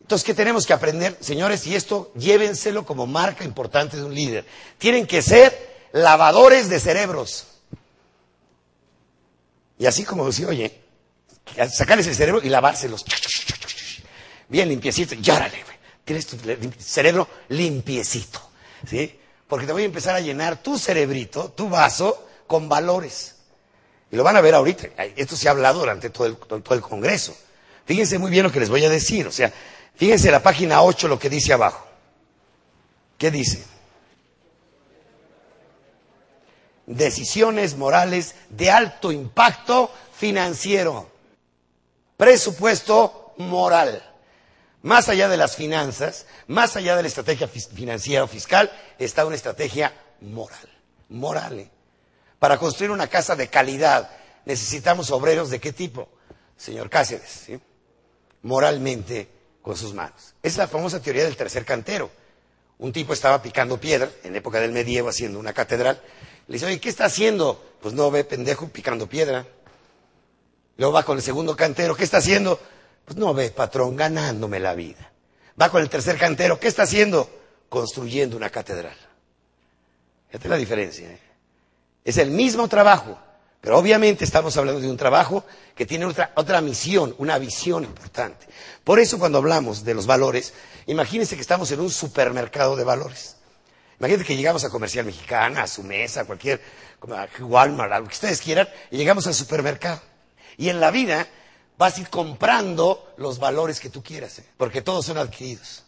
Entonces, 0.00 0.24
¿qué 0.24 0.34
tenemos 0.34 0.66
que 0.66 0.72
aprender? 0.72 1.16
Señores, 1.20 1.66
y 1.66 1.74
esto 1.74 2.12
llévenselo 2.14 2.86
como 2.86 3.06
marca 3.06 3.44
importante 3.44 3.96
de 3.96 4.04
un 4.04 4.14
líder. 4.14 4.44
Tienen 4.78 5.06
que 5.06 5.20
ser 5.20 5.88
lavadores 5.92 6.68
de 6.68 6.78
cerebros. 6.78 7.46
Y 9.78 9.86
así 9.86 10.04
como 10.04 10.26
decía, 10.26 10.46
oye, 10.46 10.80
sacarles 11.72 12.06
el 12.06 12.14
cerebro 12.14 12.40
y 12.42 12.48
lavárselos. 12.48 13.04
Bien 14.48 14.68
limpiecito. 14.68 15.14
Y 15.14 15.30
órale, 15.30 15.64
Tienes 16.04 16.26
tu 16.28 16.36
cerebro 16.78 17.28
limpiecito. 17.48 18.40
¿Sí? 18.88 19.18
Porque 19.48 19.66
te 19.66 19.72
voy 19.72 19.82
a 19.82 19.86
empezar 19.86 20.14
a 20.14 20.20
llenar 20.20 20.62
tu 20.62 20.78
cerebrito, 20.78 21.50
tu 21.50 21.68
vaso, 21.68 22.26
con 22.46 22.68
valores. 22.68 23.36
Y 24.10 24.16
lo 24.16 24.24
van 24.24 24.36
a 24.36 24.40
ver 24.40 24.54
ahorita. 24.54 24.88
Esto 25.16 25.36
se 25.36 25.48
ha 25.48 25.52
hablado 25.52 25.80
durante 25.80 26.10
todo 26.10 26.26
el, 26.26 26.36
todo 26.36 26.74
el 26.74 26.80
Congreso. 26.80 27.36
Fíjense 27.84 28.18
muy 28.18 28.30
bien 28.30 28.44
lo 28.44 28.52
que 28.52 28.60
les 28.60 28.70
voy 28.70 28.84
a 28.84 28.90
decir. 28.90 29.26
O 29.26 29.32
sea, 29.32 29.52
fíjense 29.94 30.30
la 30.30 30.42
página 30.42 30.82
8 30.82 31.08
lo 31.08 31.18
que 31.18 31.30
dice 31.30 31.52
abajo. 31.52 31.86
¿Qué 33.18 33.30
dice? 33.30 33.64
Decisiones 36.86 37.76
morales 37.76 38.34
de 38.50 38.70
alto 38.70 39.10
impacto 39.10 39.90
financiero. 40.16 41.08
Presupuesto 42.16 43.34
moral. 43.38 44.05
Más 44.82 45.08
allá 45.08 45.28
de 45.28 45.36
las 45.36 45.56
finanzas, 45.56 46.26
más 46.46 46.76
allá 46.76 46.96
de 46.96 47.02
la 47.02 47.08
estrategia 47.08 47.48
financiera 47.48 48.24
o 48.24 48.28
fiscal, 48.28 48.70
está 48.98 49.26
una 49.26 49.36
estrategia 49.36 49.92
moral. 50.20 50.68
Moral. 51.08 51.60
¿eh? 51.60 51.70
Para 52.38 52.58
construir 52.58 52.90
una 52.90 53.08
casa 53.08 53.36
de 53.36 53.48
calidad 53.48 54.10
necesitamos 54.44 55.10
obreros 55.10 55.50
de 55.50 55.60
qué 55.60 55.72
tipo? 55.72 56.08
Señor 56.56 56.88
Cáceres, 56.88 57.48
moralmente 58.42 59.28
con 59.60 59.76
sus 59.76 59.92
manos. 59.92 60.34
Es 60.42 60.56
la 60.56 60.68
famosa 60.68 61.00
teoría 61.02 61.24
del 61.24 61.36
tercer 61.36 61.64
cantero. 61.64 62.10
Un 62.78 62.92
tipo 62.92 63.12
estaba 63.12 63.42
picando 63.42 63.80
piedra 63.80 64.10
en 64.22 64.36
época 64.36 64.60
del 64.60 64.72
medievo 64.72 65.08
haciendo 65.08 65.38
una 65.38 65.52
catedral. 65.52 66.00
Le 66.46 66.54
dice, 66.54 66.66
oye, 66.66 66.80
¿qué 66.80 66.88
está 66.88 67.06
haciendo? 67.06 67.62
Pues 67.80 67.94
no 67.94 68.10
ve 68.10 68.24
pendejo 68.24 68.68
picando 68.68 69.08
piedra. 69.08 69.46
Luego 70.76 70.92
va 70.92 71.02
con 71.02 71.16
el 71.16 71.22
segundo 71.22 71.56
cantero, 71.56 71.96
¿qué 71.96 72.04
está 72.04 72.18
haciendo? 72.18 72.60
Pues 73.06 73.16
no 73.16 73.32
ve, 73.32 73.50
patrón, 73.50 73.96
ganándome 73.96 74.58
la 74.58 74.74
vida. 74.74 75.12
Va 75.60 75.70
con 75.70 75.80
el 75.80 75.88
tercer 75.88 76.18
cantero, 76.18 76.58
¿qué 76.58 76.68
está 76.68 76.82
haciendo? 76.82 77.30
Construyendo 77.68 78.36
una 78.36 78.50
catedral. 78.50 78.96
Fíjate 80.28 80.48
la 80.48 80.56
diferencia. 80.56 81.08
¿eh? 81.08 81.20
Es 82.04 82.18
el 82.18 82.30
mismo 82.30 82.66
trabajo, 82.68 83.16
pero 83.60 83.78
obviamente 83.78 84.24
estamos 84.24 84.56
hablando 84.56 84.80
de 84.80 84.90
un 84.90 84.96
trabajo 84.96 85.44
que 85.76 85.86
tiene 85.86 86.04
otra, 86.04 86.32
otra 86.34 86.60
misión, 86.60 87.14
una 87.18 87.38
visión 87.38 87.84
importante. 87.84 88.46
Por 88.82 88.98
eso 88.98 89.20
cuando 89.20 89.38
hablamos 89.38 89.84
de 89.84 89.94
los 89.94 90.06
valores, 90.06 90.52
imagínense 90.86 91.36
que 91.36 91.42
estamos 91.42 91.70
en 91.70 91.80
un 91.80 91.90
supermercado 91.90 92.74
de 92.74 92.84
valores. 92.84 93.36
Imagínense 94.00 94.26
que 94.26 94.36
llegamos 94.36 94.64
a 94.64 94.70
Comercial 94.70 95.06
Mexicana, 95.06 95.62
a 95.62 95.66
su 95.68 95.84
mesa, 95.84 96.22
a 96.22 96.24
cualquier, 96.24 96.60
a 97.08 97.28
Walmart, 97.40 97.92
a 97.92 98.00
lo 98.00 98.08
que 98.08 98.14
ustedes 98.14 98.42
quieran, 98.42 98.68
y 98.90 98.96
llegamos 98.96 99.26
al 99.28 99.34
supermercado. 99.34 100.02
Y 100.56 100.70
en 100.70 100.80
la 100.80 100.90
vida 100.90 101.26
vas 101.78 101.96
a 101.96 102.00
ir 102.00 102.08
comprando 102.08 103.14
los 103.16 103.38
valores 103.38 103.80
que 103.80 103.90
tú 103.90 104.02
quieras, 104.02 104.38
¿eh? 104.38 104.46
porque 104.56 104.82
todos 104.82 105.06
son 105.06 105.18
adquiridos. 105.18 105.84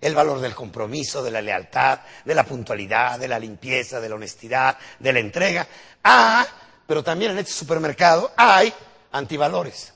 El 0.00 0.14
valor 0.14 0.40
del 0.40 0.54
compromiso, 0.54 1.22
de 1.22 1.30
la 1.30 1.40
lealtad, 1.40 2.00
de 2.24 2.34
la 2.34 2.44
puntualidad, 2.44 3.18
de 3.18 3.28
la 3.28 3.38
limpieza, 3.38 3.98
de 3.98 4.08
la 4.08 4.14
honestidad, 4.14 4.76
de 4.98 5.12
la 5.12 5.20
entrega. 5.20 5.66
Ah, 6.04 6.46
pero 6.86 7.02
también 7.02 7.32
en 7.32 7.38
este 7.38 7.52
supermercado 7.52 8.30
hay 8.36 8.72
antivalores. 9.12 9.94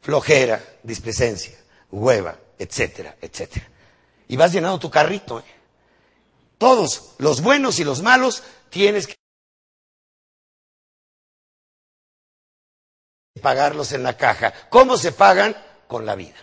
Flojera, 0.00 0.62
displicencia, 0.82 1.56
hueva, 1.90 2.36
etcétera, 2.58 3.16
etcétera. 3.20 3.68
Y 4.28 4.36
vas 4.36 4.52
llenando 4.52 4.78
tu 4.78 4.90
carrito. 4.90 5.40
¿eh? 5.40 5.44
Todos, 6.58 7.14
los 7.18 7.42
buenos 7.42 7.78
y 7.78 7.84
los 7.84 8.02
malos, 8.02 8.42
tienes 8.70 9.06
que 9.06 9.16
pagarlos 13.40 13.92
en 13.92 14.02
la 14.02 14.16
caja. 14.16 14.52
¿Cómo 14.70 14.96
se 14.96 15.12
pagan? 15.12 15.56
Con 15.86 16.06
la 16.06 16.14
vida. 16.14 16.36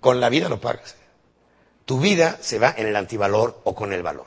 Con 0.00 0.20
la 0.20 0.28
vida 0.28 0.48
lo 0.48 0.60
pagas. 0.60 0.96
Tu 1.84 1.98
vida 1.98 2.38
se 2.40 2.58
va 2.58 2.74
en 2.76 2.86
el 2.86 2.96
antivalor 2.96 3.60
o 3.64 3.74
con 3.74 3.92
el 3.92 4.02
valor. 4.02 4.26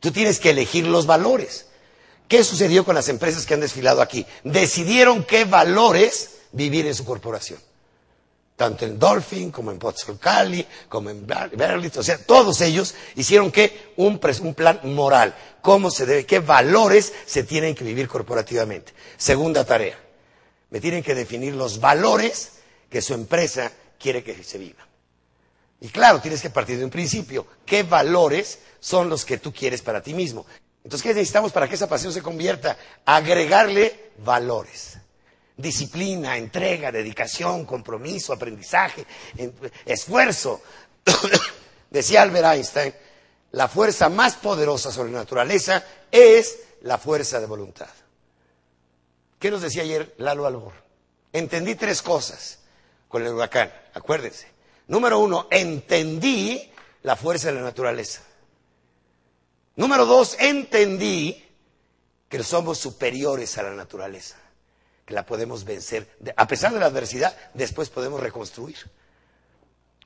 Tú 0.00 0.10
tienes 0.10 0.40
que 0.40 0.50
elegir 0.50 0.86
los 0.86 1.06
valores. 1.06 1.66
¿Qué 2.28 2.44
sucedió 2.44 2.84
con 2.84 2.94
las 2.94 3.08
empresas 3.08 3.46
que 3.46 3.54
han 3.54 3.60
desfilado 3.60 4.02
aquí? 4.02 4.26
Decidieron 4.44 5.24
qué 5.24 5.44
valores 5.44 6.38
vivir 6.52 6.86
en 6.86 6.94
su 6.94 7.04
corporación. 7.04 7.58
Tanto 8.56 8.84
en 8.84 8.98
Dolphin, 8.98 9.50
como 9.50 9.70
en 9.70 9.78
Cali, 10.18 10.66
como 10.88 11.08
en 11.08 11.26
Berlitz, 11.26 11.96
o 11.96 12.02
sea, 12.02 12.18
todos 12.18 12.60
ellos 12.60 12.94
hicieron 13.16 13.50
que 13.50 13.94
un 13.96 14.18
plan 14.18 14.80
moral. 14.84 15.34
¿Cómo 15.62 15.90
se 15.90 16.04
debe, 16.04 16.26
qué 16.26 16.40
valores 16.40 17.12
se 17.24 17.42
tienen 17.42 17.74
que 17.74 17.84
vivir 17.84 18.06
corporativamente? 18.06 18.92
Segunda 19.16 19.64
tarea 19.64 20.09
me 20.70 20.80
tienen 20.80 21.02
que 21.02 21.14
definir 21.14 21.54
los 21.54 21.80
valores 21.80 22.52
que 22.88 23.02
su 23.02 23.14
empresa 23.14 23.70
quiere 23.98 24.22
que 24.22 24.42
se 24.42 24.58
viva. 24.58 24.86
Y 25.80 25.88
claro, 25.88 26.20
tienes 26.20 26.42
que 26.42 26.50
partir 26.50 26.78
de 26.78 26.84
un 26.84 26.90
principio. 26.90 27.46
¿Qué 27.64 27.82
valores 27.82 28.58
son 28.80 29.08
los 29.08 29.24
que 29.24 29.38
tú 29.38 29.52
quieres 29.52 29.82
para 29.82 30.02
ti 30.02 30.14
mismo? 30.14 30.46
Entonces, 30.84 31.02
¿qué 31.02 31.14
necesitamos 31.14 31.52
para 31.52 31.68
que 31.68 31.74
esa 31.74 31.88
pasión 31.88 32.12
se 32.12 32.22
convierta? 32.22 32.76
Agregarle 33.04 34.10
valores. 34.18 34.98
Disciplina, 35.56 36.36
entrega, 36.36 36.90
dedicación, 36.92 37.64
compromiso, 37.64 38.32
aprendizaje, 38.32 39.04
esfuerzo. 39.84 40.62
Decía 41.90 42.22
Albert 42.22 42.46
Einstein, 42.46 42.94
la 43.52 43.68
fuerza 43.68 44.08
más 44.08 44.36
poderosa 44.36 44.92
sobre 44.92 45.12
la 45.12 45.18
naturaleza 45.18 45.84
es 46.10 46.58
la 46.82 46.98
fuerza 46.98 47.40
de 47.40 47.46
voluntad. 47.46 47.88
¿Qué 49.40 49.50
nos 49.50 49.62
decía 49.62 49.82
ayer 49.82 50.14
Lalo 50.18 50.46
Albor? 50.46 50.74
Entendí 51.32 51.74
tres 51.74 52.02
cosas 52.02 52.58
con 53.08 53.26
el 53.26 53.32
huracán, 53.32 53.72
acuérdense. 53.94 54.46
Número 54.86 55.18
uno, 55.18 55.48
entendí 55.50 56.70
la 57.02 57.16
fuerza 57.16 57.48
de 57.48 57.54
la 57.54 57.62
naturaleza. 57.62 58.22
Número 59.76 60.04
dos, 60.04 60.36
entendí 60.38 61.42
que 62.28 62.42
somos 62.44 62.78
superiores 62.78 63.56
a 63.56 63.62
la 63.62 63.70
naturaleza, 63.70 64.36
que 65.06 65.14
la 65.14 65.24
podemos 65.24 65.64
vencer. 65.64 66.18
A 66.36 66.46
pesar 66.46 66.74
de 66.74 66.80
la 66.80 66.86
adversidad, 66.86 67.34
después 67.54 67.88
podemos 67.88 68.20
reconstruir. 68.20 68.76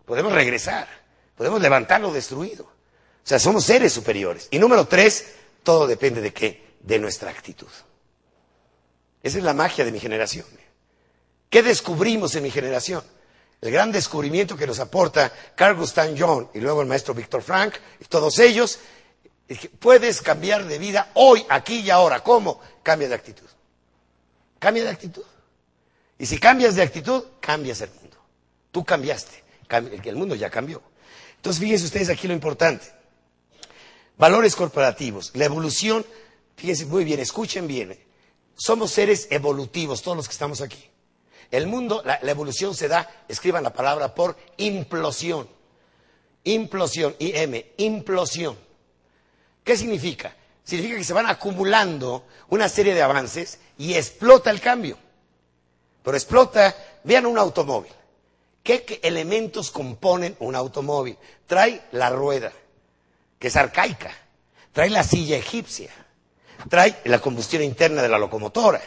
Podemos 0.05 0.33
regresar, 0.33 0.87
podemos 1.37 1.61
levantar 1.61 2.01
lo 2.01 2.13
destruido. 2.13 2.65
O 2.65 3.27
sea, 3.27 3.41
somos 3.41 3.65
seres 3.65 3.93
superiores. 3.93 4.47
Y 4.53 4.61
número 4.61 4.87
tres, 4.87 5.35
todo 5.65 5.89
depende 5.89 6.21
de 6.21 6.33
qué? 6.33 6.77
De 6.81 7.01
nuestra 7.01 7.31
actitud. 7.31 7.69
Esa 9.25 9.39
es 9.39 9.45
la 9.45 9.55
magia 9.55 9.87
de 9.87 9.91
mi 9.91 9.99
generación. 9.99 10.45
¿Qué 11.49 11.63
descubrimos 11.63 12.35
en 12.35 12.43
mi 12.43 12.51
generación? 12.51 13.03
El 13.63 13.71
gran 13.71 13.91
descubrimiento 13.91 14.55
que 14.55 14.67
nos 14.67 14.79
aporta 14.81 15.33
Carl 15.55 15.77
Gustav 15.77 16.15
Jung 16.17 16.49
y 16.53 16.61
luego 16.61 16.83
el 16.83 16.87
maestro 16.87 17.15
Víctor 17.15 17.41
Frank 17.43 17.75
y 17.99 18.05
todos 18.05 18.39
ellos, 18.39 18.79
es 19.49 19.61
que 19.61 19.71
puedes 19.71 20.21
cambiar 20.21 20.67
de 20.67 20.79
vida 20.79 21.11
hoy, 21.15 21.43
aquí 21.49 21.81
y 21.81 21.89
ahora. 21.89 22.21
¿Cómo? 22.23 22.61
Cambia 22.83 23.09
de 23.09 23.15
actitud. 23.15 23.47
Cambia 24.59 24.85
de 24.85 24.91
actitud. 24.91 25.25
Y 26.19 26.27
si 26.27 26.39
cambias 26.39 26.75
de 26.75 26.83
actitud, 26.83 27.25
cambias 27.41 27.81
el 27.81 27.91
mundo. 27.91 28.19
Tú 28.71 28.85
cambiaste. 28.85 29.43
El 30.05 30.17
mundo 30.17 30.35
ya 30.35 30.51
cambió. 30.51 30.83
Entonces, 31.37 31.63
fíjense 31.63 31.87
ustedes 31.87 32.11
aquí 32.11 32.29
lo 32.29 32.35
importante. 32.35 32.93
Valores 34.19 34.55
corporativos. 34.55 35.31
La 35.35 35.47
evolución, 35.47 36.05
fíjense 36.57 36.85
muy 36.85 37.05
bien, 37.05 37.21
escuchen 37.21 37.67
bien. 37.67 37.99
Somos 38.57 38.93
seres 38.93 39.29
evolutivos, 39.31 40.03
todos 40.03 40.17
los 40.17 40.29
que 40.29 40.33
estamos 40.33 40.61
aquí. 40.61 40.91
El 41.51 41.67
mundo, 41.67 42.03
la, 42.05 42.19
evolución 42.23 42.75
se 42.75 42.89
da, 42.89 43.25
escriban 43.29 43.63
la 43.63 43.73
palabra 43.73 44.15
por 44.15 44.37
implosión. 44.57 45.49
Implosión, 46.45 47.17
IM, 47.19 47.65
implosión. 47.79 48.57
¿Qué 49.63 49.77
significa? 49.77 50.35
Significa 50.63 50.97
que 50.99 51.05
se 51.05 51.13
van 51.13 51.27
acumulando 51.27 52.25
una 52.49 52.69
serie 52.69 52.95
de 52.95 53.03
avances 53.03 53.59
y 53.79 53.95
explota 53.95 54.51
el 54.51 54.61
cambio. 54.61 54.99
Pero 56.03 56.17
explota, 56.17 56.75
vean 57.03 57.27
un 57.27 57.39
automóvil. 57.39 57.93
¿Qué 58.63 59.01
elementos 59.03 59.71
componen 59.71 60.37
un 60.41 60.55
automóvil? 60.55 61.19
Trae 61.47 61.83
la 61.93 62.11
rueda, 62.11 62.53
que 63.39 63.49
es 63.49 63.57
arcaica. 63.57 64.13
Trae 64.73 64.91
la 64.91 65.03
silla 65.03 65.37
egipcia 65.37 66.04
trae 66.69 66.97
la 67.05 67.19
combustión 67.21 67.63
interna 67.63 68.03
de 68.03 68.09
la 68.09 68.19
locomotora. 68.19 68.81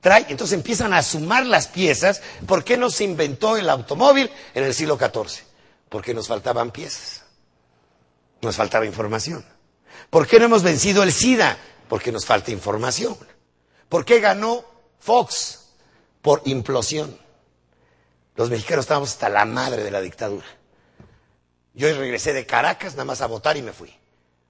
Trae, 0.00 0.26
entonces 0.28 0.54
empiezan 0.54 0.92
a 0.92 1.02
sumar 1.02 1.46
las 1.46 1.68
piezas. 1.68 2.20
¿Por 2.46 2.62
qué 2.62 2.76
no 2.76 2.90
se 2.90 3.04
inventó 3.04 3.56
el 3.56 3.70
automóvil 3.70 4.30
en 4.54 4.64
el 4.64 4.74
siglo 4.74 4.98
XIV? 4.98 5.44
Porque 5.88 6.12
nos 6.12 6.28
faltaban 6.28 6.70
piezas. 6.70 7.24
Nos 8.42 8.56
faltaba 8.56 8.84
información. 8.84 9.44
¿Por 10.10 10.26
qué 10.26 10.38
no 10.38 10.44
hemos 10.46 10.62
vencido 10.62 11.02
el 11.02 11.12
SIDA? 11.12 11.56
Porque 11.88 12.12
nos 12.12 12.26
falta 12.26 12.50
información. 12.50 13.16
¿Por 13.88 14.04
qué 14.04 14.20
ganó 14.20 14.64
Fox? 14.98 15.60
Por 16.20 16.42
implosión. 16.44 17.18
Los 18.36 18.50
mexicanos 18.50 18.84
estábamos 18.84 19.10
hasta 19.10 19.28
la 19.28 19.44
madre 19.44 19.82
de 19.84 19.90
la 19.90 20.00
dictadura. 20.00 20.46
Yo 21.74 21.88
regresé 21.96 22.32
de 22.32 22.46
Caracas 22.46 22.92
nada 22.92 23.04
más 23.04 23.20
a 23.20 23.26
votar 23.26 23.56
y 23.56 23.62
me 23.62 23.72
fui. 23.72 23.94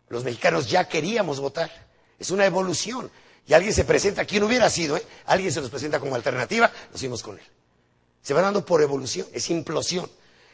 Los 0.09 0.25
mexicanos 0.25 0.69
ya 0.69 0.89
queríamos 0.89 1.41
votar. 1.41 1.71
Es 2.19 2.31
una 2.31 2.47
evolución. 2.47 3.11
Y 3.47 3.53
alguien 3.53 3.75
se 3.75 3.85
presenta, 3.85 4.25
quien 4.25 4.43
hubiera 4.43 4.71
sido, 4.71 4.97
¿eh? 4.97 5.03
alguien 5.27 5.53
se 5.53 5.61
nos 5.61 5.71
presenta 5.71 6.01
como 6.01 6.15
alternativa, 6.15 6.71
nos 6.91 7.01
fuimos 7.01 7.23
con 7.23 7.39
él. 7.39 7.45
Se 8.23 8.33
va 8.33 8.41
dando 8.41 8.65
por 8.65 8.81
evolución, 8.81 9.27
es 9.33 9.51
implosión. 9.51 10.11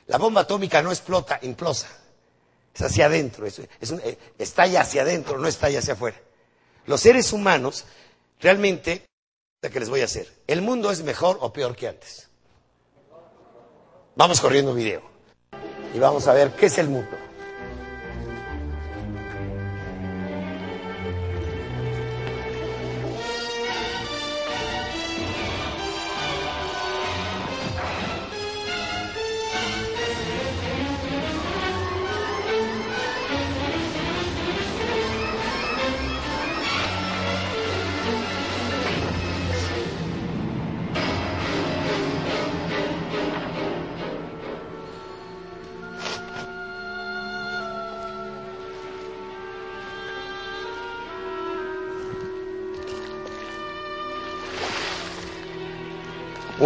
La 0.08 0.18
bomba 0.18 0.40
atómica 0.40 0.82
no 0.82 0.90
explota, 0.90 1.38
implosa. 1.42 1.86
Es 2.74 2.82
hacia 2.82 3.06
adentro, 3.06 3.46
es, 3.46 3.60
eh, 3.60 4.18
estalla 4.38 4.80
hacia 4.80 5.02
adentro, 5.02 5.38
no 5.38 5.46
estalla 5.46 5.78
hacia 5.78 5.94
afuera. 5.94 6.20
Los 6.86 7.00
seres 7.00 7.32
humanos, 7.32 7.84
realmente, 8.40 9.06
que 9.60 9.80
les 9.80 9.88
voy 9.88 10.00
a 10.00 10.06
hacer, 10.06 10.28
¿el 10.46 10.62
mundo 10.62 10.90
es 10.90 11.02
mejor 11.02 11.38
o 11.40 11.52
peor 11.52 11.76
que 11.76 11.86
antes? 11.86 12.28
Vamos 14.16 14.40
corriendo 14.40 14.72
un 14.72 14.76
video 14.76 15.02
y 15.94 15.98
vamos 15.98 16.26
a 16.26 16.32
ver 16.32 16.52
qué 16.56 16.66
es 16.66 16.78
el 16.78 16.88
mundo. 16.88 17.29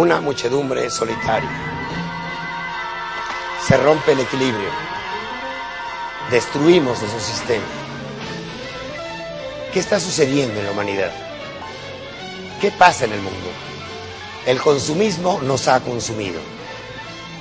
Una 0.05 0.21
muchedumbre 0.21 0.91
solitaria. 0.91 1.49
Se 3.67 3.75
rompe 3.75 4.11
el 4.11 4.19
equilibrio. 4.19 4.69
Destruimos 6.29 7.01
esos 7.01 7.23
sistemas. 7.23 7.67
¿Qué 9.73 9.79
está 9.79 9.99
sucediendo 9.99 10.59
en 10.59 10.67
la 10.67 10.73
humanidad? 10.73 11.11
¿Qué 12.61 12.69
pasa 12.69 13.05
en 13.05 13.13
el 13.13 13.21
mundo? 13.21 13.49
El 14.45 14.61
consumismo 14.61 15.39
nos 15.41 15.67
ha 15.67 15.79
consumido. 15.79 16.39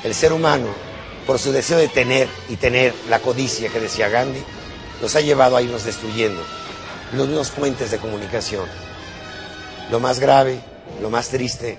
El 0.02 0.14
ser 0.14 0.32
humano, 0.32 0.68
por 1.26 1.38
su 1.38 1.52
deseo 1.52 1.76
de 1.76 1.88
tener 1.88 2.28
y 2.48 2.56
tener 2.56 2.94
la 3.10 3.18
codicia 3.18 3.68
que 3.68 3.80
decía 3.80 4.08
Gandhi, 4.08 4.42
nos 5.02 5.14
ha 5.16 5.20
llevado 5.20 5.58
a 5.58 5.62
irnos 5.62 5.84
destruyendo 5.84 6.42
los 7.12 7.28
mismos 7.28 7.50
puentes 7.50 7.90
de 7.90 7.98
comunicación. 7.98 8.66
Lo 9.90 10.00
más 10.00 10.18
grave, 10.18 10.60
lo 11.02 11.10
más 11.10 11.28
triste, 11.28 11.78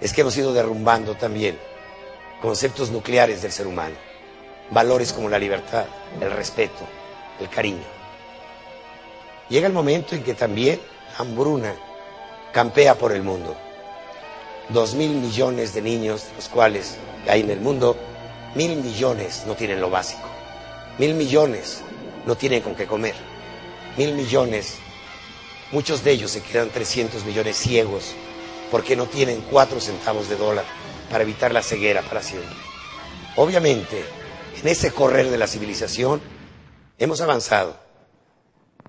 es 0.00 0.12
que 0.12 0.20
hemos 0.20 0.36
ido 0.36 0.52
derrumbando 0.52 1.14
también 1.14 1.58
conceptos 2.40 2.90
nucleares 2.90 3.42
del 3.42 3.52
ser 3.52 3.66
humano, 3.66 3.96
valores 4.70 5.12
como 5.12 5.28
la 5.28 5.38
libertad, 5.38 5.86
el 6.20 6.30
respeto, 6.30 6.86
el 7.40 7.48
cariño. 7.48 7.84
Llega 9.48 9.66
el 9.66 9.72
momento 9.72 10.14
en 10.14 10.22
que 10.22 10.34
también 10.34 10.80
hambruna 11.16 11.74
campea 12.52 12.94
por 12.94 13.12
el 13.12 13.22
mundo. 13.22 13.56
Dos 14.68 14.94
mil 14.94 15.10
millones 15.10 15.74
de 15.74 15.82
niños, 15.82 16.28
de 16.28 16.36
los 16.36 16.48
cuales 16.48 16.96
hay 17.26 17.40
en 17.40 17.50
el 17.50 17.60
mundo, 17.60 17.96
mil 18.54 18.76
millones 18.76 19.44
no 19.46 19.54
tienen 19.54 19.80
lo 19.80 19.90
básico. 19.90 20.28
Mil 20.98 21.14
millones 21.14 21.80
no 22.26 22.36
tienen 22.36 22.60
con 22.60 22.74
qué 22.74 22.86
comer. 22.86 23.14
Mil 23.96 24.14
millones, 24.14 24.76
muchos 25.72 26.04
de 26.04 26.12
ellos 26.12 26.30
se 26.30 26.42
quedan 26.42 26.68
300 26.68 27.24
millones 27.24 27.56
ciegos 27.56 28.14
porque 28.70 28.96
no 28.96 29.06
tienen 29.06 29.40
cuatro 29.50 29.80
centavos 29.80 30.28
de 30.28 30.36
dólar 30.36 30.64
para 31.10 31.24
evitar 31.24 31.52
la 31.52 31.62
ceguera 31.62 32.02
para 32.02 32.22
siempre. 32.22 32.56
Obviamente, 33.36 34.04
en 34.60 34.68
ese 34.68 34.90
correr 34.92 35.30
de 35.30 35.38
la 35.38 35.46
civilización 35.46 36.20
hemos 36.98 37.20
avanzado. 37.20 37.78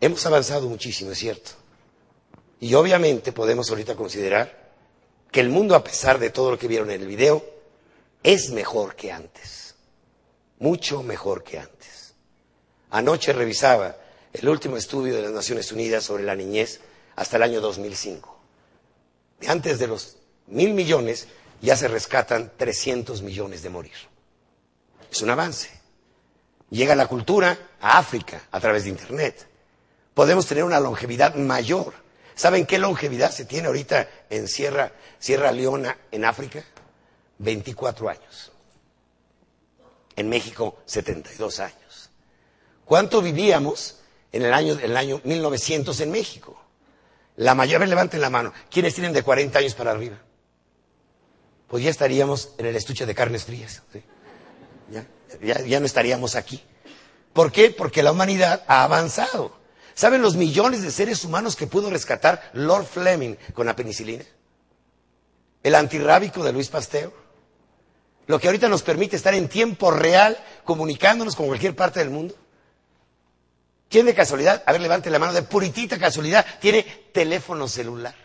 Hemos 0.01 0.25
avanzado 0.25 0.67
muchísimo, 0.67 1.11
es 1.11 1.19
cierto. 1.19 1.51
Y 2.59 2.73
obviamente 2.73 3.31
podemos 3.31 3.69
ahorita 3.69 3.95
considerar 3.95 4.71
que 5.31 5.39
el 5.39 5.49
mundo, 5.49 5.75
a 5.75 5.83
pesar 5.83 6.19
de 6.19 6.29
todo 6.29 6.51
lo 6.51 6.59
que 6.59 6.67
vieron 6.67 6.89
en 6.91 7.01
el 7.01 7.07
video, 7.07 7.45
es 8.23 8.49
mejor 8.49 8.95
que 8.95 9.11
antes. 9.11 9.75
Mucho 10.59 11.03
mejor 11.03 11.43
que 11.43 11.59
antes. 11.59 12.13
Anoche 12.91 13.33
revisaba 13.33 13.95
el 14.33 14.49
último 14.49 14.77
estudio 14.77 15.15
de 15.15 15.21
las 15.21 15.31
Naciones 15.31 15.71
Unidas 15.71 16.03
sobre 16.03 16.23
la 16.23 16.35
niñez 16.35 16.81
hasta 17.15 17.37
el 17.37 17.43
año 17.43 17.61
2005. 17.61 18.38
De 19.39 19.47
antes 19.47 19.79
de 19.79 19.87
los 19.87 20.17
mil 20.47 20.73
millones 20.73 21.27
ya 21.61 21.75
se 21.75 21.87
rescatan 21.87 22.51
300 22.57 23.21
millones 23.21 23.61
de 23.63 23.69
morir. 23.69 23.93
Es 25.11 25.21
un 25.21 25.29
avance. 25.29 25.69
Llega 26.69 26.95
la 26.95 27.07
cultura 27.07 27.57
a 27.81 27.97
África 27.97 28.43
a 28.51 28.59
través 28.59 28.83
de 28.83 28.89
Internet. 28.89 29.47
Podemos 30.13 30.45
tener 30.45 30.63
una 30.63 30.79
longevidad 30.79 31.35
mayor. 31.35 31.93
¿Saben 32.35 32.65
qué 32.65 32.77
longevidad 32.77 33.31
se 33.31 33.45
tiene 33.45 33.67
ahorita 33.67 34.07
en 34.29 34.47
Sierra, 34.47 34.91
Leona, 35.51 35.97
en 36.11 36.25
África? 36.25 36.63
24 37.39 38.09
años. 38.09 38.51
En 40.15 40.29
México, 40.29 40.79
72 40.85 41.59
años. 41.59 42.09
¿Cuánto 42.85 43.21
vivíamos 43.21 43.99
en 44.31 44.43
el 44.43 44.53
año, 44.53 44.77
el 44.81 44.95
año 44.95 45.21
1900 45.23 45.99
en 46.01 46.11
México? 46.11 46.58
La 47.39 47.55
mayoría, 47.55 47.87
levanten 47.87 48.19
la 48.19 48.29
mano. 48.29 48.51
¿Quiénes 48.69 48.93
tienen 48.93 49.13
de 49.13 49.23
40 49.23 49.59
años 49.59 49.73
para 49.73 49.91
arriba? 49.91 50.17
Pues 51.69 51.81
ya 51.81 51.89
estaríamos 51.89 52.53
en 52.57 52.65
el 52.65 52.75
estuche 52.75 53.05
de 53.05 53.15
carnes 53.15 53.45
frías. 53.45 53.81
Ya, 55.41 55.61
ya 55.63 55.79
no 55.79 55.85
estaríamos 55.85 56.35
aquí. 56.35 56.61
¿Por 57.31 57.53
qué? 57.53 57.69
Porque 57.69 58.03
la 58.03 58.11
humanidad 58.11 58.65
ha 58.67 58.83
avanzado. 58.83 59.57
¿Saben 59.93 60.21
los 60.21 60.35
millones 60.35 60.81
de 60.81 60.91
seres 60.91 61.23
humanos 61.23 61.55
que 61.55 61.65
pudo 61.65 61.89
rescatar 61.89 62.51
Lord 62.51 62.85
Fleming 62.85 63.35
con 63.53 63.67
la 63.67 63.75
penicilina? 63.75 64.25
El 65.63 65.75
antirrábico 65.75 66.43
de 66.43 66.51
Luis 66.51 66.67
Pasteur. 66.67 67.13
Lo 68.27 68.37
que 68.37 68.47
ahorita 68.47 68.67
nos 68.67 68.83
permite 68.83 69.15
estar 69.15 69.33
en 69.33 69.47
tiempo 69.47 69.91
real 69.91 70.37
comunicándonos 70.65 71.37
con 71.37 71.47
cualquier 71.47 71.73
parte 71.73 71.99
del 71.99 72.09
mundo. 72.09 72.35
¿Quién 73.89 74.05
de 74.05 74.13
casualidad? 74.13 74.63
A 74.65 74.71
ver, 74.71 74.81
levante 74.81 75.09
la 75.09 75.17
mano, 75.17 75.33
de 75.33 75.41
puritita 75.41 75.97
casualidad, 75.97 76.45
tiene 76.59 76.83
teléfono 77.11 77.67
celular. 77.67 78.15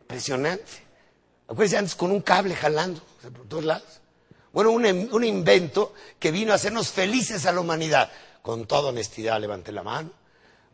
Impresionante. 0.00 0.88
Acuérdense 1.46 1.78
antes 1.78 1.94
con 1.94 2.10
un 2.10 2.20
cable 2.20 2.56
jalando 2.56 3.00
por 3.22 3.46
todos 3.46 3.64
lados. 3.64 4.00
Bueno, 4.52 4.72
un, 4.72 4.84
un, 4.84 5.24
invento 5.24 5.94
que 6.18 6.32
vino 6.32 6.52
a 6.52 6.56
hacernos 6.56 6.88
felices 6.90 7.46
a 7.46 7.52
la 7.52 7.60
humanidad. 7.60 8.10
Con 8.42 8.66
toda 8.66 8.88
honestidad, 8.88 9.40
levante 9.40 9.70
la 9.70 9.82
mano. 9.84 10.10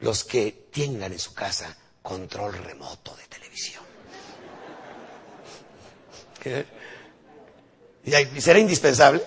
Los 0.00 0.24
que 0.24 0.68
tengan 0.72 1.12
en 1.12 1.18
su 1.18 1.34
casa 1.34 1.76
control 2.00 2.54
remoto 2.54 3.14
de 3.14 3.24
televisión. 3.24 3.82
¿Qué? 6.40 6.66
¿Y 8.04 8.40
será 8.40 8.58
indispensable? 8.58 9.22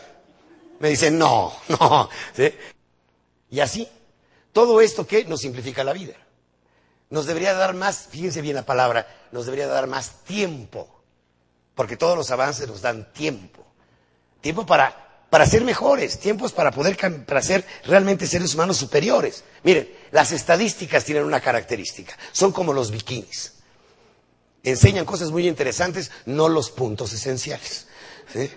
Me 0.79 0.89
dicen, 0.89 1.17
no, 1.17 1.53
no. 1.67 2.09
¿Sí? 2.35 2.53
Y 3.49 3.59
así, 3.59 3.87
todo 4.51 4.81
esto 4.81 5.05
que 5.07 5.25
nos 5.25 5.41
simplifica 5.41 5.83
la 5.83 5.93
vida. 5.93 6.15
Nos 7.09 7.25
debería 7.25 7.53
dar 7.53 7.73
más, 7.73 8.07
fíjense 8.09 8.41
bien 8.41 8.55
la 8.55 8.65
palabra, 8.65 9.07
nos 9.31 9.45
debería 9.45 9.67
dar 9.67 9.87
más 9.87 10.23
tiempo. 10.25 11.01
Porque 11.73 11.95
todos 11.95 12.17
los 12.17 12.31
avances 12.31 12.67
nos 12.67 12.81
dan 12.81 13.13
tiempo. 13.13 13.65
Tiempo 14.41 14.65
para, 14.65 15.25
para 15.29 15.45
ser 15.45 15.63
mejores, 15.63 16.19
tiempos 16.19 16.51
para 16.51 16.71
poder 16.71 16.97
para 17.25 17.41
ser 17.41 17.65
realmente 17.85 18.27
seres 18.27 18.55
humanos 18.55 18.77
superiores. 18.77 19.43
Miren, 19.63 19.89
las 20.11 20.31
estadísticas 20.31 21.05
tienen 21.05 21.23
una 21.23 21.39
característica. 21.39 22.17
Son 22.31 22.51
como 22.51 22.73
los 22.73 22.91
bikinis. 22.91 23.53
Enseñan 24.63 25.05
cosas 25.05 25.31
muy 25.31 25.47
interesantes, 25.47 26.11
no 26.25 26.49
los 26.49 26.71
puntos 26.71 27.13
esenciales. 27.13 27.87
¿sí? 28.33 28.49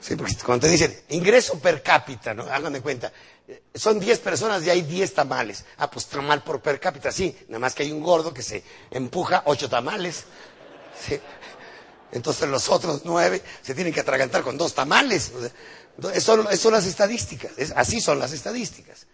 Sí, 0.00 0.16
porque 0.16 0.34
cuando 0.44 0.66
te 0.66 0.72
dicen 0.72 0.98
ingreso 1.10 1.58
per 1.58 1.82
cápita, 1.82 2.32
¿no? 2.32 2.44
Hagan 2.44 2.72
de 2.72 2.80
cuenta. 2.80 3.12
Son 3.74 4.00
10 4.00 4.18
personas 4.20 4.64
y 4.64 4.70
hay 4.70 4.82
10 4.82 5.12
tamales. 5.14 5.64
Ah, 5.76 5.90
pues 5.90 6.06
tamal 6.06 6.42
por 6.42 6.60
per 6.60 6.80
cápita, 6.80 7.12
sí. 7.12 7.36
Nada 7.48 7.58
más 7.58 7.74
que 7.74 7.82
hay 7.82 7.92
un 7.92 8.02
gordo 8.02 8.32
que 8.32 8.42
se 8.42 8.62
empuja 8.90 9.42
8 9.44 9.68
tamales. 9.68 10.24
¿sí? 11.06 11.20
Entonces 12.12 12.48
los 12.48 12.68
otros 12.68 13.02
9 13.04 13.42
se 13.62 13.74
tienen 13.74 13.92
que 13.92 14.00
atragantar 14.00 14.42
con 14.42 14.56
dos 14.56 14.74
tamales. 14.74 15.32
Eso, 16.14 16.56
son 16.56 16.72
las 16.72 16.86
estadísticas. 16.86 17.52
así 17.76 18.00
son 18.00 18.18
las 18.18 18.32
estadísticas. 18.32 19.06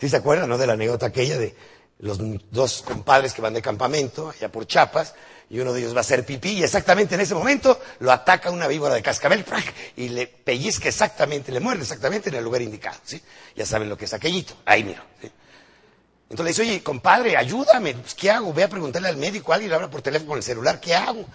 ¿Sí 0.00 0.08
se 0.08 0.16
acuerdan, 0.16 0.48
no? 0.48 0.56
De 0.56 0.66
la 0.66 0.74
anécdota 0.74 1.06
aquella 1.06 1.36
de 1.36 1.54
los 2.00 2.18
dos 2.50 2.82
compadres 2.82 3.32
que 3.32 3.42
van 3.42 3.54
de 3.54 3.62
campamento 3.62 4.30
allá 4.30 4.50
por 4.50 4.66
Chiapas 4.66 5.14
y 5.50 5.58
uno 5.58 5.72
de 5.72 5.80
ellos 5.80 5.94
va 5.94 5.98
a 5.98 6.00
hacer 6.00 6.24
pipí 6.24 6.50
y 6.58 6.62
exactamente 6.62 7.14
en 7.14 7.20
ese 7.20 7.34
momento 7.34 7.80
lo 7.98 8.12
ataca 8.12 8.50
una 8.50 8.68
víbora 8.68 8.94
de 8.94 9.02
cascabel 9.02 9.44
y 9.96 10.08
le 10.08 10.26
pellizca 10.26 10.88
exactamente, 10.88 11.52
le 11.52 11.60
muerde 11.60 11.82
exactamente 11.82 12.28
en 12.28 12.36
el 12.36 12.44
lugar 12.44 12.62
indicado. 12.62 12.98
¿sí? 13.04 13.20
Ya 13.56 13.66
saben 13.66 13.88
lo 13.88 13.98
que 13.98 14.04
es 14.04 14.14
aquellito, 14.14 14.54
ahí 14.64 14.84
miro. 14.84 15.02
Entonces 16.30 16.44
le 16.44 16.50
dice, 16.50 16.62
oye, 16.62 16.82
compadre, 16.84 17.36
ayúdame, 17.36 17.94
pues, 17.94 18.14
¿qué 18.14 18.30
hago? 18.30 18.52
Voy 18.52 18.62
a 18.62 18.68
preguntarle 18.68 19.08
al 19.08 19.16
médico, 19.16 19.52
alguien 19.52 19.70
le 19.70 19.74
habla 19.74 19.90
por 19.90 20.00
teléfono 20.00 20.28
con 20.28 20.38
el 20.38 20.44
celular, 20.44 20.78
¿qué 20.80 20.94
hago? 20.94 21.26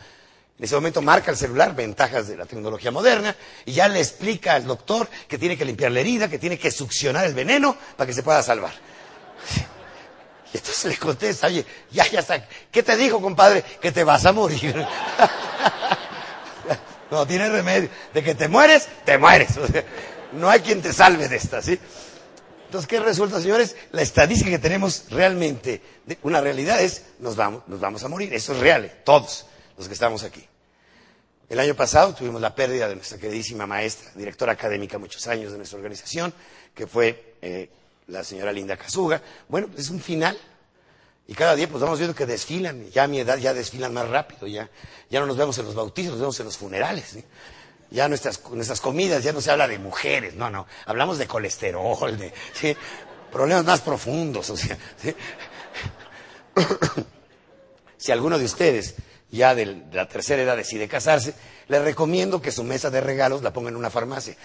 En 0.57 0.63
ese 0.63 0.73
momento 0.75 1.01
marca 1.01 1.31
el 1.31 1.37
celular, 1.37 1.75
ventajas 1.75 2.29
de 2.29 2.37
la 2.37 2.45
tecnología 2.45 2.91
moderna, 2.91 3.35
y 3.65 3.73
ya 3.73 3.89
le 3.89 3.99
explica 3.99 4.53
al 4.53 4.65
doctor 4.65 5.09
que 5.27 5.37
tiene 5.37 5.57
que 5.57 5.65
limpiar 5.65 5.91
la 5.91 5.99
herida, 5.99 6.29
que 6.29 6.39
tiene 6.39 6.57
que 6.57 6.71
succionar 6.71 7.25
el 7.25 7.33
veneno 7.33 7.75
para 7.97 8.07
que 8.07 8.13
se 8.13 8.23
pueda 8.23 8.41
salvar. 8.41 8.71
Y 10.55 10.57
entonces 10.57 10.85
le 10.85 10.97
contesta, 10.97 11.47
oye, 11.47 11.65
ya, 11.91 12.09
ya 12.09 12.21
está. 12.21 12.47
¿Qué 12.71 12.81
te 12.81 12.95
dijo, 12.95 13.19
compadre? 13.19 13.61
Que 13.81 13.91
te 13.91 14.05
vas 14.05 14.25
a 14.25 14.31
morir. 14.31 14.73
no 17.11 17.27
tiene 17.27 17.49
remedio. 17.49 17.89
De 18.13 18.23
que 18.23 18.35
te 18.35 18.47
mueres, 18.47 18.87
te 19.03 19.17
mueres. 19.17 19.49
no 20.31 20.49
hay 20.49 20.61
quien 20.61 20.81
te 20.81 20.93
salve 20.93 21.27
de 21.27 21.35
esta, 21.35 21.61
¿sí? 21.61 21.77
Entonces, 22.67 22.87
¿qué 22.87 23.01
resulta, 23.01 23.41
señores? 23.41 23.75
La 23.91 24.01
estadística 24.01 24.49
que 24.49 24.59
tenemos 24.59 25.07
realmente, 25.09 25.81
una 26.21 26.39
realidad 26.39 26.81
es, 26.81 27.03
nos 27.19 27.35
vamos, 27.35 27.63
nos 27.67 27.81
vamos 27.81 28.01
a 28.05 28.07
morir. 28.07 28.33
Eso 28.33 28.53
es 28.53 28.59
real, 28.59 29.01
todos 29.03 29.47
los 29.77 29.89
que 29.89 29.93
estamos 29.93 30.23
aquí. 30.23 30.47
El 31.49 31.59
año 31.59 31.75
pasado 31.75 32.15
tuvimos 32.15 32.39
la 32.39 32.55
pérdida 32.55 32.87
de 32.87 32.95
nuestra 32.95 33.17
queridísima 33.17 33.67
maestra, 33.67 34.09
directora 34.15 34.53
académica 34.53 34.97
muchos 34.97 35.27
años 35.27 35.51
de 35.51 35.57
nuestra 35.57 35.77
organización, 35.77 36.33
que 36.73 36.87
fue 36.87 37.35
eh, 37.41 37.69
la 38.07 38.23
señora 38.23 38.51
Linda 38.51 38.77
Casuga. 38.77 39.21
Bueno, 39.47 39.69
es 39.77 39.89
un 39.89 39.99
final. 39.99 40.37
Y 41.27 41.33
cada 41.33 41.55
día 41.55 41.67
pues 41.67 41.81
vamos 41.81 41.97
viendo 41.97 42.15
que 42.15 42.27
desfilan, 42.27 42.87
ya 42.91 43.03
a 43.03 43.07
mi 43.07 43.19
edad 43.19 43.37
ya 43.37 43.53
desfilan 43.53 43.91
más 43.91 44.07
rápido, 44.07 44.45
ya, 44.45 44.69
ya 45.09 45.19
no 45.19 45.25
nos 45.25 45.37
vemos 45.37 45.57
en 45.57 45.65
los 45.65 45.73
bautizos, 45.73 46.11
nos 46.11 46.19
vemos 46.19 46.39
en 46.39 46.45
los 46.45 46.57
funerales. 46.57 47.17
Ya 47.89 48.07
nuestras, 48.07 48.41
nuestras 48.51 48.79
comidas 48.79 49.23
ya 49.23 49.33
no 49.33 49.41
se 49.41 49.49
habla 49.49 49.67
de 49.67 49.79
mujeres, 49.79 50.35
no, 50.35 50.51
no, 50.51 50.67
hablamos 50.85 51.17
de 51.17 51.25
colesterol, 51.27 52.15
de 52.17 52.77
problemas 53.31 53.65
más 53.65 53.81
profundos. 53.81 54.51
Si 57.97 58.11
alguno 58.11 58.37
de 58.37 58.45
ustedes 58.45 58.93
ya 59.31 59.55
de 59.55 59.83
la 59.91 60.07
tercera 60.07 60.43
edad 60.43 60.55
decide 60.55 60.87
casarse, 60.87 61.33
le 61.67 61.79
recomiendo 61.79 62.41
que 62.41 62.51
su 62.51 62.63
mesa 62.63 62.91
de 62.91 63.01
regalos 63.01 63.41
la 63.41 63.51
ponga 63.51 63.69
en 63.69 63.75
una 63.75 63.89
farmacia. 63.89 64.35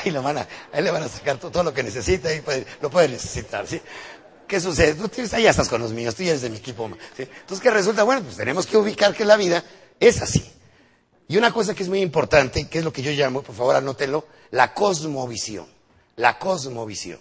ahí, 0.04 0.14
ahí 0.72 0.82
le 0.82 0.90
van 0.90 1.02
a 1.02 1.08
sacar 1.08 1.38
todo, 1.38 1.62
lo 1.62 1.72
que 1.72 1.82
necesita 1.82 2.32
y 2.32 2.42
lo 2.80 2.90
puede 2.90 3.08
necesitar, 3.08 3.66
¿sí? 3.66 3.80
¿Qué 4.46 4.60
sucede? 4.60 4.94
Tú 4.94 5.08
tienes, 5.08 5.32
ahí 5.32 5.44
ya 5.44 5.50
estás 5.50 5.68
con 5.68 5.80
los 5.80 5.92
míos, 5.92 6.14
tú 6.14 6.24
ya 6.24 6.30
eres 6.30 6.42
de 6.42 6.50
mi 6.50 6.56
equipo. 6.56 6.90
¿sí? 7.16 7.22
Entonces, 7.22 7.60
¿qué 7.60 7.70
resulta? 7.70 8.02
Bueno, 8.02 8.22
pues 8.22 8.36
tenemos 8.36 8.66
que 8.66 8.76
ubicar 8.76 9.14
que 9.14 9.24
la 9.24 9.36
vida 9.36 9.62
es 10.00 10.20
así. 10.20 10.44
Y 11.28 11.36
una 11.36 11.52
cosa 11.52 11.72
que 11.72 11.84
es 11.84 11.88
muy 11.88 12.00
importante, 12.00 12.68
que 12.68 12.78
es 12.78 12.84
lo 12.84 12.92
que 12.92 13.02
yo 13.02 13.12
llamo, 13.12 13.42
por 13.42 13.54
favor 13.54 13.76
anótenlo, 13.76 14.26
la 14.50 14.74
cosmovisión. 14.74 15.66
La 16.16 16.40
cosmovisión. 16.40 17.20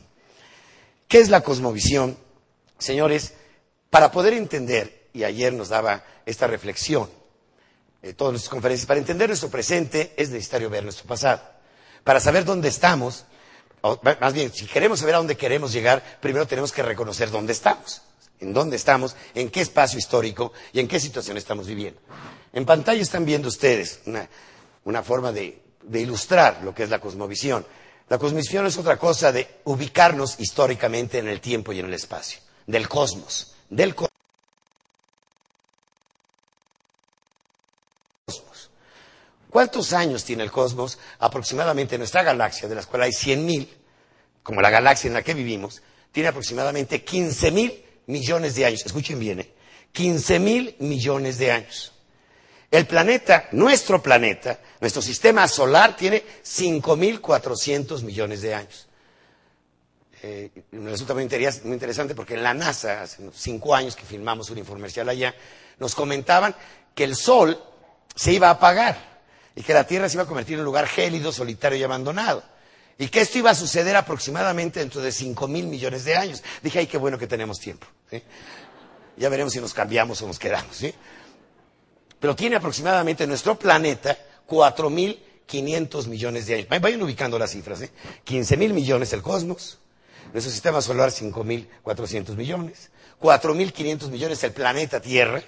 ¿Qué 1.07 1.19
es 1.19 1.29
la 1.29 1.41
cosmovisión? 1.41 2.17
Señores, 2.79 3.33
Para 3.89 4.11
poder 4.11 4.33
entender, 4.33 5.09
y 5.13 5.23
ayer 5.23 5.51
nos 5.51 5.69
daba 5.69 6.03
esta 6.25 6.45
reflexión, 6.45 7.09
eh, 8.01 8.13
todas 8.13 8.33
nuestras 8.33 8.51
conferencias, 8.51 8.85
para 8.85 8.99
entender 8.99 9.29
nuestro 9.29 9.49
presente 9.49 10.13
es 10.15 10.29
necesario 10.29 10.69
ver 10.69 10.83
nuestro 10.83 11.07
pasado. 11.07 11.41
Para 12.09 12.19
saber 12.19 12.43
dónde 12.43 12.69
estamos, 12.69 13.25
o, 13.81 13.99
más 14.19 14.33
bien, 14.33 14.51
si 14.51 14.65
queremos 14.65 14.99
saber 14.99 15.13
a 15.13 15.17
dónde 15.19 15.37
queremos 15.37 15.71
llegar, 15.71 16.03
primero 16.19 16.47
tenemos 16.47 16.71
que 16.71 16.81
reconocer 16.81 17.29
dónde 17.29 17.53
estamos, 17.53 18.01
en 18.39 18.51
dónde 18.51 18.77
estamos, 18.77 19.15
en 19.35 19.51
qué 19.51 19.61
espacio 19.61 19.99
histórico 19.99 20.51
y 20.73 20.79
en 20.79 20.87
qué 20.87 20.99
situación 20.99 21.37
estamos 21.37 21.67
viviendo. 21.67 22.01
En 22.51 22.65
pantalla 22.65 22.99
están 22.99 23.25
viendo 23.25 23.47
ustedes 23.47 23.99
una, 24.85 25.03
forma 25.03 25.31
de, 25.31 25.61
de 25.83 26.01
ilustrar 26.01 26.61
lo 26.63 26.73
que 26.73 26.81
es 26.81 26.89
la 26.89 26.99
cosmovisión. 26.99 27.63
La 28.09 28.17
cosmovisión 28.17 28.65
es 28.65 28.79
otra 28.79 28.97
cosa 28.97 29.31
de 29.31 29.59
ubicarnos 29.65 30.39
históricamente 30.39 31.19
en 31.19 31.27
el 31.27 31.39
tiempo 31.39 31.73
y 31.73 31.79
en 31.79 31.85
el 31.85 31.93
espacio, 31.93 32.39
del 32.65 32.89
cosmos, 32.89 33.53
del 33.69 33.93
cosmos. 33.93 34.18
¿Cuántos 39.49 39.93
años 39.93 40.23
tiene 40.23 40.43
el 40.43 40.51
cosmos? 40.51 40.99
Aproximadamente 41.19 41.97
nuestra 41.97 42.21
galaxia, 42.21 42.67
de 42.67 42.75
las 42.75 42.85
cuales 42.85 43.25
hay 43.25 43.35
100.000, 43.35 43.67
como 44.43 44.61
la 44.61 44.69
galaxia 44.69 45.07
en 45.07 45.15
la 45.15 45.23
que 45.23 45.33
vivimos, 45.33 45.81
tiene 46.11 46.29
aproximadamente 46.29 47.03
15.000 47.03 47.81
millones 48.07 48.55
de 48.55 48.65
años. 48.65 48.85
Escuchen 48.85 49.19
bien, 49.19 49.39
¿eh? 49.39 49.53
15.000 49.93 50.75
millones 50.79 51.39
de 51.39 51.51
años. 51.51 51.93
El 52.69 52.85
planeta, 52.85 53.47
nuestro 53.51 54.03
planeta, 54.03 54.59
nuestro 54.79 55.01
sistema 55.01 55.47
solar 55.47 55.95
tiene 55.95 56.23
5.400 56.43 58.03
millones 58.03 58.43
de 58.43 58.53
años. 58.53 58.87
Eh, 60.21 60.51
me 60.71 60.91
resulta 60.91 61.15
muy, 61.15 61.23
interesante 61.23 62.13
porque 62.13 62.35
en 62.35 62.43
la 62.43 62.53
NASA, 62.53 63.01
hace 63.01 63.27
cinco 63.33 63.73
años 63.73 63.95
que 63.95 64.03
filmamos 64.03 64.51
un 64.51 64.59
informercial 64.59 65.09
allá, 65.09 65.33
nos 65.79 65.95
comentaban 65.95 66.53
que 66.93 67.05
el 67.05 67.15
Sol 67.15 67.59
se 68.15 68.33
iba 68.33 68.49
a 68.49 68.51
apagar 68.51 69.08
y 69.59 69.61
que 69.61 69.73
la 69.73 69.85
Tierra 69.85 70.07
se 70.07 70.15
iba 70.15 70.23
a 70.23 70.25
convertir 70.25 70.53
en 70.53 70.61
un 70.61 70.65
lugar 70.65 70.87
gélido, 70.87 71.33
solitario 71.33 71.77
y 71.77 71.83
abandonado. 71.83 72.41
Y 72.97 73.09
que 73.09 73.19
esto 73.19 73.39
iba 73.39 73.51
a 73.51 73.55
suceder 73.55 73.93
aproximadamente 73.93 74.79
dentro 74.79 75.01
de 75.01 75.11
cinco 75.11 75.49
mil 75.49 75.67
millones 75.67 76.05
de 76.05 76.15
años. 76.15 76.41
Dije, 76.63 76.79
ay, 76.79 76.87
qué 76.87 76.97
bueno 76.97 77.17
que 77.17 77.27
tenemos 77.27 77.59
tiempo. 77.59 77.85
Ya 79.17 79.27
veremos 79.27 79.51
si 79.51 79.59
nos 79.59 79.73
cambiamos 79.73 80.21
o 80.21 80.27
nos 80.27 80.39
quedamos. 80.39 80.77
pero 82.21 82.37
tiene 82.37 82.55
aproximadamente 82.55 83.27
nuestro 83.27 83.59
planeta 83.59 84.17
4.500 84.47 86.07
millones 86.07 86.47
de 86.47 86.55
años. 86.55 86.67
Vayan 86.69 87.01
ubicando 87.01 87.37
las 87.37 87.51
cifras. 87.51 87.81
¿eh? 87.81 87.91
15.000 88.25 88.71
millones 88.71 89.11
el 89.11 89.21
cosmos, 89.21 89.79
nuestro 90.31 90.53
sistema 90.53 90.81
solar 90.81 91.09
5.400 91.09 92.33
millones, 92.37 92.91
4.500 93.19 94.07
millones 94.07 94.41
el 94.45 94.53
planeta 94.53 95.01
Tierra. 95.01 95.43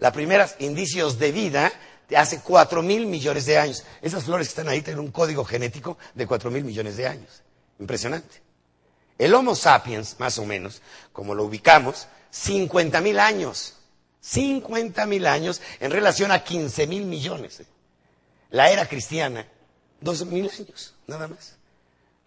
Los 0.00 0.12
primeros 0.12 0.56
indicios 0.58 1.20
de 1.20 1.30
vida 1.30 1.72
de 2.08 2.16
hace 2.16 2.42
4.000 2.42 3.06
millones 3.06 3.46
de 3.46 3.58
años. 3.58 3.84
Esas 4.02 4.24
flores 4.24 4.48
que 4.48 4.52
están 4.52 4.68
ahí 4.68 4.82
tienen 4.82 5.00
un 5.00 5.10
código 5.10 5.44
genético 5.44 5.98
de 6.14 6.26
4.000 6.26 6.64
millones 6.64 6.96
de 6.96 7.06
años. 7.06 7.42
Impresionante. 7.78 8.42
El 9.18 9.34
Homo 9.34 9.54
sapiens, 9.54 10.18
más 10.18 10.38
o 10.38 10.46
menos, 10.46 10.80
como 11.12 11.34
lo 11.34 11.44
ubicamos, 11.44 12.06
50.000 12.32 13.18
años. 13.18 13.74
50 14.20 15.06
mil 15.06 15.26
años 15.26 15.60
en 15.80 15.90
relación 15.90 16.30
a 16.30 16.42
15 16.42 16.86
mil 16.86 17.04
millones. 17.04 17.62
La 18.50 18.70
era 18.70 18.86
cristiana, 18.86 19.46
dos 20.00 20.24
mil 20.26 20.50
años, 20.50 20.94
nada 21.06 21.28
más. 21.28 21.56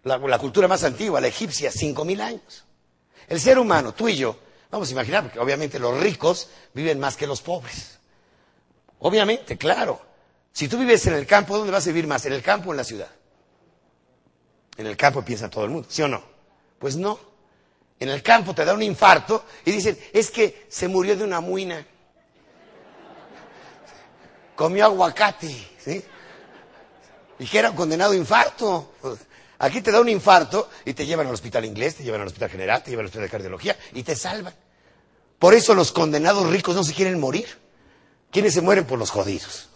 La, 0.04 0.18
la, 0.18 0.38
cultura 0.38 0.66
más 0.66 0.82
antigua, 0.84 1.20
la 1.20 1.28
egipcia, 1.28 1.70
cinco 1.70 2.04
mil 2.04 2.20
años. 2.20 2.64
El 3.28 3.40
ser 3.40 3.58
humano, 3.58 3.94
tú 3.94 4.08
y 4.08 4.16
yo, 4.16 4.36
vamos 4.70 4.88
a 4.88 4.92
imaginar, 4.92 5.22
porque 5.22 5.38
obviamente 5.38 5.78
los 5.78 5.98
ricos 6.00 6.48
viven 6.74 6.98
más 6.98 7.16
que 7.16 7.26
los 7.26 7.40
pobres. 7.40 7.98
Obviamente, 9.02 9.58
claro. 9.58 10.00
Si 10.52 10.68
tú 10.68 10.78
vives 10.78 11.04
en 11.06 11.14
el 11.14 11.26
campo, 11.26 11.56
¿dónde 11.56 11.72
vas 11.72 11.86
a 11.86 11.90
vivir 11.90 12.06
más? 12.06 12.24
¿En 12.26 12.34
el 12.34 12.42
campo 12.42 12.70
o 12.70 12.72
en 12.72 12.76
la 12.76 12.84
ciudad? 12.84 13.08
En 14.76 14.86
el 14.86 14.96
campo 14.96 15.24
piensa 15.24 15.50
todo 15.50 15.64
el 15.64 15.70
mundo, 15.70 15.88
¿sí 15.90 16.02
o 16.02 16.08
no? 16.08 16.22
Pues 16.78 16.96
no. 16.96 17.18
En 17.98 18.08
el 18.08 18.22
campo 18.22 18.54
te 18.54 18.64
da 18.64 18.74
un 18.74 18.82
infarto 18.82 19.44
y 19.64 19.72
dicen, 19.72 19.98
es 20.12 20.30
que 20.30 20.66
se 20.68 20.88
murió 20.88 21.16
de 21.16 21.24
una 21.24 21.40
muina 21.40 21.84
comió 24.54 24.84
aguacate, 24.84 25.48
¿sí? 25.78 26.04
Y 27.38 27.46
que 27.46 27.58
era 27.58 27.74
condenado 27.74 28.12
a 28.12 28.16
infarto. 28.16 28.92
Aquí 29.58 29.80
te 29.80 29.90
da 29.90 30.00
un 30.00 30.08
infarto 30.08 30.70
y 30.84 30.94
te 30.94 31.06
llevan 31.06 31.26
al 31.26 31.34
hospital 31.34 31.64
inglés, 31.64 31.96
te 31.96 32.04
llevan 32.04 32.20
al 32.20 32.28
hospital 32.28 32.50
general, 32.50 32.82
te 32.82 32.90
llevan 32.90 33.04
al 33.04 33.06
hospital 33.06 33.24
de 33.24 33.30
cardiología 33.30 33.76
y 33.94 34.04
te 34.04 34.14
salvan. 34.14 34.54
Por 35.40 35.54
eso 35.54 35.74
los 35.74 35.90
condenados 35.90 36.48
ricos 36.48 36.76
no 36.76 36.84
se 36.84 36.94
quieren 36.94 37.18
morir. 37.18 37.61
¿Quiénes 38.32 38.54
se 38.54 38.62
mueren? 38.62 38.84
Por 38.86 38.98
los 38.98 39.10
jodidos. 39.10 39.68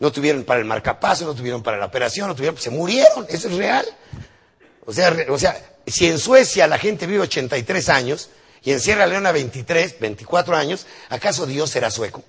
no 0.00 0.10
tuvieron 0.10 0.42
para 0.44 0.58
el 0.58 0.66
marcapaso, 0.66 1.26
no 1.26 1.34
tuvieron 1.34 1.62
para 1.62 1.76
la 1.76 1.86
operación, 1.86 2.26
no 2.26 2.34
tuvieron, 2.34 2.58
se 2.58 2.70
murieron, 2.70 3.26
eso 3.28 3.48
es 3.48 3.54
real. 3.54 3.86
O 4.86 4.92
sea, 4.92 5.14
o 5.28 5.38
sea, 5.38 5.76
si 5.86 6.06
en 6.06 6.18
Suecia 6.18 6.66
la 6.66 6.78
gente 6.78 7.06
vive 7.06 7.20
83 7.20 7.88
años 7.90 8.30
y 8.62 8.72
en 8.72 8.80
Sierra 8.80 9.06
Leona 9.06 9.32
23, 9.32 10.00
24 10.00 10.56
años, 10.56 10.86
¿acaso 11.10 11.46
Dios 11.46 11.70
será 11.70 11.90
sueco? 11.90 12.24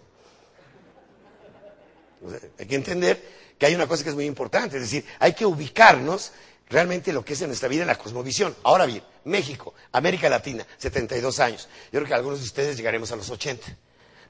hay 2.60 2.66
que 2.66 2.76
entender 2.76 3.24
que 3.58 3.66
hay 3.66 3.76
una 3.76 3.88
cosa 3.88 4.04
que 4.04 4.10
es 4.10 4.16
muy 4.16 4.26
importante, 4.26 4.76
es 4.76 4.84
decir, 4.84 5.06
hay 5.20 5.32
que 5.34 5.46
ubicarnos 5.46 6.34
realmente 6.70 7.14
lo 7.14 7.24
que 7.24 7.32
es 7.32 7.42
en 7.42 7.48
nuestra 7.48 7.70
vida 7.70 7.84
en 7.84 7.88
la 7.88 7.98
cosmovisión. 7.98 8.54
Ahora 8.64 8.86
bien, 8.86 9.04
México, 9.24 9.74
América 9.94 10.28
Latina, 10.28 10.68
72 10.78 11.40
años. 11.40 11.70
Yo 11.86 12.00
creo 12.00 12.08
que 12.08 12.14
algunos 12.14 12.40
de 12.40 12.46
ustedes 12.46 12.76
llegaremos 12.76 13.10
a 13.14 13.16
los 13.16 13.30
80. 13.30 13.66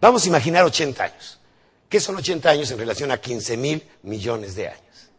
Vamos 0.01 0.23
a 0.23 0.27
imaginar 0.27 0.63
80 0.65 1.03
años. 1.03 1.39
¿Qué 1.89 1.99
son 1.99 2.15
80 2.15 2.49
años 2.49 2.71
en 2.71 2.77
relación 2.77 3.11
a 3.11 3.19
15 3.19 3.57
mil 3.57 3.87
millones 4.03 4.55
de 4.55 4.67
años? 4.69 5.11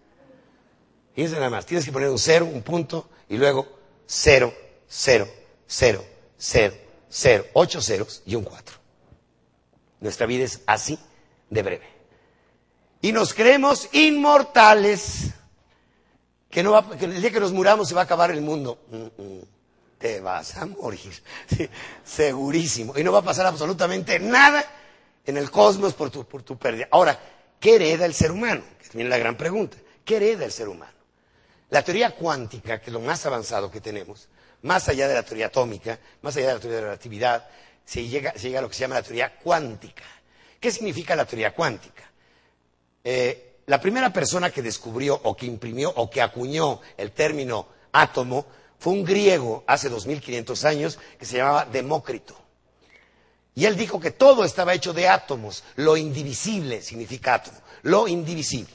Fíjense 1.14 1.36
nada 1.36 1.50
más, 1.50 1.66
tienes 1.66 1.84
que 1.84 1.92
poner 1.92 2.08
un 2.08 2.18
cero, 2.18 2.48
un 2.50 2.62
punto, 2.62 3.10
y 3.28 3.36
luego 3.36 3.66
cero, 4.06 4.54
cero, 4.88 5.28
cero, 5.66 6.04
cero, 6.38 6.74
cero, 7.08 7.46
ocho 7.52 7.80
ceros 7.82 8.22
y 8.24 8.36
un 8.36 8.44
cuatro. 8.44 8.76
Nuestra 10.00 10.26
vida 10.26 10.44
es 10.44 10.60
así 10.66 10.98
de 11.50 11.62
breve 11.62 12.00
y 13.02 13.12
nos 13.12 13.34
creemos 13.34 13.88
inmortales. 13.92 15.30
Que, 16.50 16.62
no 16.62 16.72
va, 16.72 16.88
que 16.98 17.04
el 17.04 17.20
día 17.20 17.30
que 17.30 17.40
nos 17.40 17.52
muramos 17.52 17.88
se 17.88 17.94
va 17.94 18.02
a 18.02 18.04
acabar 18.04 18.30
el 18.30 18.42
mundo. 18.42 18.78
Mm, 18.90 19.22
mm, 19.22 19.42
te 20.00 20.18
vas 20.18 20.56
a 20.56 20.64
morir, 20.64 21.12
segurísimo. 22.04 22.98
Y 22.98 23.04
no 23.04 23.12
va 23.12 23.18
a 23.18 23.22
pasar 23.22 23.44
absolutamente 23.44 24.18
nada 24.18 24.64
en 25.26 25.36
el 25.36 25.50
cosmos 25.50 25.92
por 25.92 26.10
tu, 26.10 26.24
por 26.26 26.42
tu 26.42 26.56
pérdida. 26.56 26.88
Ahora, 26.90 27.20
¿qué 27.60 27.76
hereda 27.76 28.06
el 28.06 28.14
ser 28.14 28.32
humano? 28.32 28.62
Que 28.78 29.02
es 29.02 29.08
la 29.08 29.18
gran 29.18 29.36
pregunta. 29.36 29.76
¿Qué 30.02 30.16
hereda 30.16 30.46
el 30.46 30.52
ser 30.52 30.68
humano? 30.68 30.94
La 31.68 31.84
teoría 31.84 32.16
cuántica, 32.16 32.80
que 32.80 32.86
es 32.86 32.92
lo 32.94 33.00
más 33.00 33.26
avanzado 33.26 33.70
que 33.70 33.82
tenemos, 33.82 34.28
más 34.62 34.88
allá 34.88 35.06
de 35.06 35.14
la 35.14 35.22
teoría 35.22 35.46
atómica, 35.46 36.00
más 36.22 36.34
allá 36.34 36.48
de 36.48 36.54
la 36.54 36.60
teoría 36.60 36.76
de 36.76 36.82
la 36.82 36.88
relatividad, 36.88 37.48
se 37.84 38.08
llega, 38.08 38.32
se 38.32 38.48
llega 38.48 38.60
a 38.60 38.62
lo 38.62 38.68
que 38.70 38.74
se 38.74 38.80
llama 38.80 38.94
la 38.94 39.02
teoría 39.02 39.36
cuántica. 39.36 40.04
¿Qué 40.58 40.70
significa 40.72 41.14
la 41.14 41.26
teoría 41.26 41.54
cuántica? 41.54 42.10
Eh, 43.04 43.58
la 43.66 43.78
primera 43.78 44.10
persona 44.10 44.50
que 44.50 44.62
descubrió 44.62 45.20
o 45.24 45.36
que 45.36 45.44
imprimió 45.44 45.90
o 45.90 46.08
que 46.08 46.22
acuñó 46.22 46.80
el 46.96 47.12
término 47.12 47.68
átomo 47.92 48.46
fue 48.80 48.94
un 48.94 49.04
griego 49.04 49.62
hace 49.66 49.90
2500 49.90 50.64
años 50.64 50.98
que 51.18 51.26
se 51.26 51.36
llamaba 51.36 51.66
Demócrito. 51.66 52.34
Y 53.54 53.66
él 53.66 53.76
dijo 53.76 54.00
que 54.00 54.10
todo 54.10 54.42
estaba 54.42 54.72
hecho 54.72 54.94
de 54.94 55.06
átomos. 55.06 55.62
Lo 55.76 55.98
indivisible 55.98 56.80
significa 56.80 57.34
átomo. 57.34 57.58
Lo 57.82 58.08
indivisible. 58.08 58.72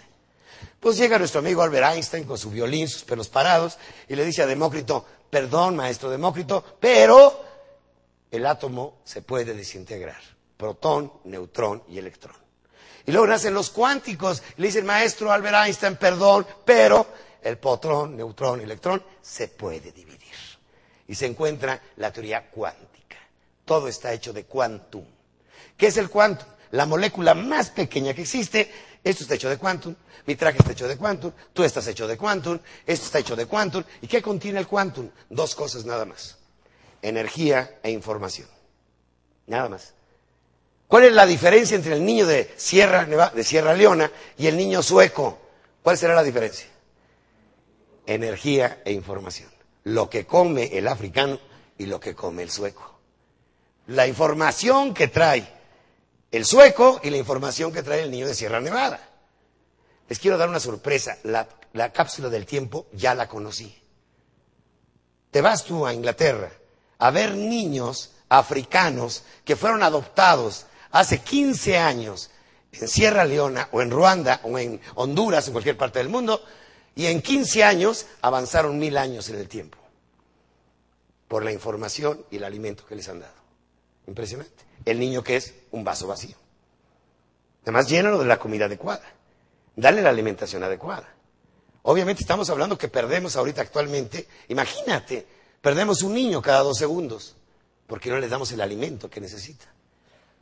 Pues 0.79 0.97
llega 0.97 1.17
nuestro 1.17 1.39
amigo 1.39 1.63
Albert 1.63 1.95
Einstein 1.95 2.25
con 2.25 2.37
su 2.37 2.51
violín, 2.51 2.87
sus 2.87 3.03
pelos 3.03 3.29
parados, 3.29 3.79
y 4.07 4.15
le 4.15 4.23
dice 4.23 4.43
a 4.43 4.45
Demócrito, 4.45 5.03
perdón, 5.31 5.75
maestro 5.75 6.11
Demócrito, 6.11 6.63
pero 6.79 7.43
el 8.29 8.45
átomo 8.45 8.99
se 9.03 9.23
puede 9.23 9.55
desintegrar. 9.55 10.21
Protón, 10.55 11.11
neutrón 11.23 11.81
y 11.89 11.97
electrón. 11.97 12.35
Y 13.07 13.11
luego 13.11 13.25
nacen 13.25 13.55
los 13.55 13.71
cuánticos. 13.71 14.43
Le 14.57 14.67
dicen, 14.67 14.85
maestro 14.85 15.31
Albert 15.31 15.65
Einstein, 15.65 15.95
perdón, 15.95 16.45
pero 16.63 17.07
el 17.45 17.59
potrón, 17.59 18.17
neutrón, 18.17 18.59
electrón 18.59 19.03
se 19.21 19.47
puede 19.47 19.91
dividir. 19.91 20.35
Y 21.07 21.13
se 21.13 21.27
encuentra 21.27 21.79
la 21.97 22.11
teoría 22.11 22.49
cuántica. 22.49 23.17
Todo 23.63 23.87
está 23.87 24.11
hecho 24.11 24.33
de 24.33 24.45
quantum. 24.45 25.05
¿Qué 25.77 25.87
es 25.87 25.97
el 25.97 26.09
quantum? 26.09 26.47
La 26.71 26.87
molécula 26.87 27.35
más 27.35 27.69
pequeña 27.69 28.15
que 28.15 28.23
existe. 28.23 28.71
Esto 29.03 29.21
está 29.21 29.35
hecho 29.35 29.49
de 29.49 29.59
quantum, 29.59 29.93
mi 30.25 30.35
traje 30.35 30.57
está 30.57 30.71
hecho 30.71 30.87
de 30.87 30.97
quantum, 30.97 31.31
tú 31.53 31.63
estás 31.63 31.85
hecho 31.85 32.07
de 32.07 32.17
quantum, 32.17 32.57
esto 32.87 33.05
está 33.05 33.19
hecho 33.19 33.35
de 33.35 33.45
quantum. 33.45 33.83
¿Y 34.01 34.07
qué 34.07 34.23
contiene 34.23 34.57
el 34.57 34.67
quantum? 34.67 35.11
Dos 35.29 35.53
cosas 35.53 35.85
nada 35.85 36.05
más. 36.05 36.39
Energía 37.03 37.77
e 37.83 37.91
información. 37.91 38.47
Nada 39.45 39.69
más. 39.69 39.93
¿Cuál 40.87 41.03
es 41.03 41.13
la 41.13 41.27
diferencia 41.27 41.75
entre 41.75 41.93
el 41.93 42.03
niño 42.03 42.25
de 42.25 42.51
Sierra, 42.57 43.05
de 43.05 43.43
Sierra 43.43 43.75
Leona 43.75 44.11
y 44.35 44.47
el 44.47 44.57
niño 44.57 44.81
sueco? 44.81 45.37
¿Cuál 45.83 45.99
será 45.99 46.15
la 46.15 46.23
diferencia? 46.23 46.74
Energía 48.07 48.81
e 48.85 48.91
información. 48.91 49.49
Lo 49.83 50.09
que 50.09 50.25
come 50.25 50.77
el 50.77 50.87
africano 50.87 51.39
y 51.77 51.85
lo 51.85 51.99
que 51.99 52.15
come 52.15 52.43
el 52.43 52.49
sueco. 52.51 52.95
la 53.87 54.07
información 54.07 54.93
que 54.93 55.07
trae 55.07 55.47
el 56.31 56.45
sueco 56.45 56.99
y 57.03 57.09
la 57.09 57.17
información 57.17 57.71
que 57.71 57.83
trae 57.83 58.01
el 58.01 58.11
niño 58.11 58.27
de 58.27 58.33
Sierra 58.35 58.59
Nevada. 58.59 58.99
Les 60.09 60.19
quiero 60.19 60.37
dar 60.37 60.49
una 60.49 60.59
sorpresa. 60.59 61.17
La, 61.23 61.47
la 61.73 61.91
cápsula 61.93 62.29
del 62.29 62.45
tiempo 62.45 62.87
ya 62.93 63.15
la 63.15 63.27
conocí. 63.27 63.73
Te 65.31 65.41
vas 65.41 65.63
tú 65.63 65.85
a 65.85 65.93
Inglaterra 65.93 66.51
a 66.97 67.11
ver 67.11 67.35
niños 67.35 68.11
africanos 68.29 69.23
que 69.43 69.55
fueron 69.55 69.83
adoptados 69.83 70.65
hace 70.91 71.19
15 71.19 71.77
años 71.77 72.31
en 72.71 72.87
Sierra 72.87 73.23
Leona 73.25 73.69
o 73.71 73.81
en 73.81 73.91
Ruanda 73.91 74.39
o 74.43 74.57
en 74.57 74.81
Honduras, 74.95 75.47
en 75.47 75.53
cualquier 75.53 75.77
parte 75.77 75.99
del 75.99 76.09
mundo, 76.09 76.43
y 76.95 77.07
en 77.07 77.21
15 77.21 77.63
años 77.63 78.07
avanzaron 78.21 78.79
mil 78.79 78.97
años 78.97 79.29
en 79.29 79.35
el 79.35 79.47
tiempo 79.49 79.77
por 81.27 81.43
la 81.43 81.51
información 81.51 82.25
y 82.31 82.37
el 82.37 82.45
alimento 82.45 82.85
que 82.85 82.95
les 82.95 83.09
han 83.09 83.19
dado. 83.19 83.33
Impresionante. 84.07 84.63
El 84.85 84.99
niño 84.99 85.23
que 85.23 85.35
es 85.35 85.53
un 85.71 85.83
vaso 85.83 86.07
vacío. 86.07 86.37
Además, 87.63 87.89
llénalo 87.89 88.19
de 88.19 88.25
la 88.25 88.37
comida 88.37 88.65
adecuada. 88.65 89.03
Dale 89.75 90.01
la 90.01 90.09
alimentación 90.09 90.63
adecuada. 90.63 91.13
Obviamente 91.81 92.21
estamos 92.21 92.49
hablando 92.49 92.77
que 92.77 92.87
perdemos 92.87 93.35
ahorita 93.35 93.61
actualmente, 93.61 94.27
imagínate, 94.47 95.27
perdemos 95.61 96.01
un 96.01 96.13
niño 96.13 96.41
cada 96.41 96.61
dos 96.61 96.77
segundos 96.77 97.35
porque 97.85 98.09
no 98.09 98.17
le 98.17 98.27
damos 98.27 98.51
el 98.51 98.61
alimento 98.61 99.09
que 99.09 99.21
necesita. 99.21 99.65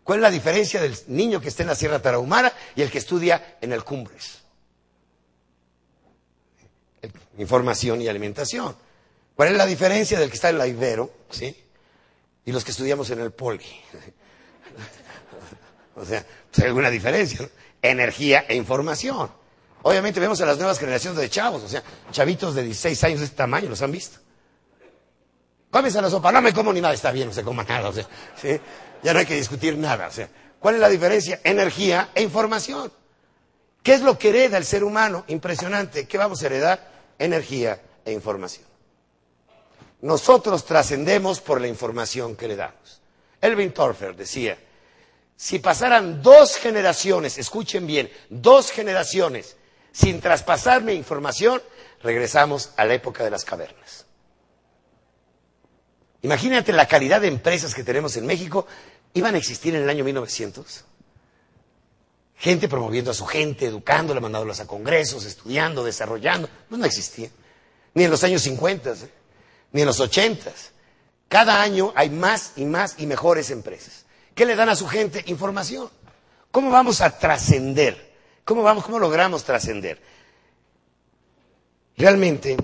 ¿Cuál 0.04 0.20
es 0.20 0.24
la 0.24 0.32
diferencia 0.32 0.82
del 0.82 0.96
niño 1.08 1.42
que 1.42 1.50
está 1.50 1.64
en 1.64 1.70
la 1.70 1.76
Sierra 1.76 2.02
Tarahumara 2.02 2.54
y 2.76 2.82
el 2.82 2.92
que 2.92 2.98
estudia 2.98 3.58
en 3.60 3.74
el 3.74 3.84
Cumbres? 3.84 4.43
Información 7.38 8.02
y 8.02 8.08
alimentación. 8.08 8.76
¿Cuál 9.36 9.50
es 9.50 9.58
la 9.58 9.66
diferencia 9.66 10.20
del 10.20 10.30
que 10.30 10.36
está 10.36 10.50
en 10.50 10.58
la 10.58 10.68
Ibero 10.68 11.12
¿sí? 11.30 11.56
y 12.46 12.52
los 12.52 12.64
que 12.64 12.72
estudiamos 12.72 13.10
en 13.10 13.20
el 13.20 13.32
Poli? 13.32 13.66
o 15.96 16.06
sea, 16.06 16.26
pues 16.50 16.60
hay 16.60 16.68
alguna 16.68 16.90
diferencia. 16.90 17.42
¿no? 17.42 17.50
Energía 17.82 18.46
e 18.48 18.56
información. 18.56 19.32
Obviamente 19.82 20.20
vemos 20.20 20.40
a 20.42 20.46
las 20.46 20.58
nuevas 20.58 20.80
generaciones 20.80 21.20
de 21.20 21.30
chavos, 21.30 21.64
o 21.64 21.68
sea, 21.68 21.84
chavitos 22.12 22.56
de 22.56 22.64
16 22.64 23.04
años 23.04 23.20
de 23.20 23.26
este 23.26 23.36
tamaño, 23.36 23.68
¿los 23.68 23.82
han 23.82 23.92
visto? 23.92 24.20
Comes 25.70 25.96
a 25.96 26.02
la 26.02 26.10
sopa, 26.10 26.32
no 26.32 26.42
me 26.42 26.54
como 26.54 26.72
ni 26.72 26.80
nada, 26.80 26.94
está 26.94 27.12
bien, 27.12 27.28
no 27.28 27.34
se 27.34 27.44
coma 27.44 27.64
nada, 27.64 27.90
o 27.90 27.94
sea, 27.94 28.08
¿sí? 28.42 28.60
ya 29.02 29.12
no 29.12 29.20
hay 29.20 29.26
que 29.26 29.36
discutir 29.36 29.78
nada. 29.78 30.08
O 30.08 30.12
sea, 30.12 30.30
¿cuál 30.60 30.76
es 30.76 30.82
la 30.82 30.88
diferencia? 30.88 31.42
Energía 31.44 32.12
e 32.16 32.22
información. 32.22 32.94
¿Qué 33.82 33.94
es 33.94 34.02
lo 34.02 34.18
que 34.18 34.30
hereda 34.30 34.58
el 34.58 34.64
ser 34.64 34.86
humano? 34.86 35.26
Impresionante. 35.28 36.08
¿Qué 36.08 36.18
vamos 36.18 36.42
a 36.42 36.46
heredar? 36.46 36.93
Energía 37.24 37.82
e 38.04 38.12
información. 38.12 38.66
Nosotros 40.02 40.66
trascendemos 40.66 41.40
por 41.40 41.62
la 41.62 41.68
información 41.70 42.36
que 42.36 42.50
le 42.50 42.58
damos. 42.58 43.00
Elvin 43.40 43.72
Torfer 43.72 44.14
decía, 44.16 44.58
si 45.38 45.60
pasaran 45.60 46.22
dos 46.22 46.58
generaciones, 46.58 47.38
escuchen 47.38 47.88
bien, 47.88 48.12
dos 48.30 48.72
generaciones 48.72 49.56
sin 49.94 50.20
traspasarme 50.20 50.94
información, 50.94 51.62
regresamos 52.02 52.72
a 52.76 52.84
la 52.84 52.96
época 52.96 53.24
de 53.24 53.30
las 53.32 53.46
cavernas. 53.46 54.06
Imagínate 56.24 56.74
la 56.74 56.88
calidad 56.90 57.22
de 57.22 57.28
empresas 57.28 57.74
que 57.74 57.84
tenemos 57.86 58.18
en 58.18 58.26
México, 58.26 58.68
iban 59.14 59.36
a 59.36 59.38
existir 59.38 59.74
en 59.76 59.84
el 59.84 59.90
año 59.90 60.04
1900. 60.04 60.84
Gente 62.44 62.68
promoviendo 62.68 63.10
a 63.10 63.14
su 63.14 63.26
gente, 63.26 63.68
educándola, 63.68 64.20
mandándolas 64.20 64.60
a 64.60 64.68
congresos, 64.68 65.24
estudiando, 65.24 65.82
desarrollando. 65.82 66.50
No, 66.70 66.76
no 66.76 66.84
existía. 66.84 67.30
Ni 67.94 68.04
en 68.04 68.12
los 68.12 68.22
años 68.26 68.42
50, 68.42 68.92
¿eh? 68.92 68.96
ni 69.72 69.80
en 69.80 69.88
los 69.88 70.02
80. 70.02 70.52
Cada 71.30 71.62
año 71.62 71.94
hay 71.96 72.10
más 72.10 72.52
y 72.58 72.66
más 72.66 72.96
y 72.98 73.08
mejores 73.08 73.50
empresas. 73.50 74.04
¿Qué 74.36 74.46
le 74.46 74.58
dan 74.58 74.68
a 74.68 74.76
su 74.76 74.90
gente? 74.90 75.24
Información. 75.28 75.90
¿Cómo 76.52 76.70
vamos 76.70 77.00
a 77.00 77.18
trascender? 77.18 78.14
¿Cómo 78.44 78.62
vamos, 78.62 78.84
cómo 78.84 79.00
logramos 79.00 79.46
trascender? 79.46 80.02
Realmente, 81.96 82.58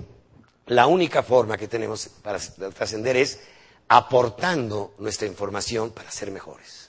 la 0.66 0.88
única 0.88 1.24
forma 1.24 1.58
que 1.58 1.70
tenemos 1.70 2.10
para 2.22 2.38
trascender 2.38 3.16
es 3.16 3.40
aportando 3.88 4.94
nuestra 4.98 5.26
información 5.26 5.92
para 5.92 6.12
ser 6.12 6.32
mejores. 6.32 6.89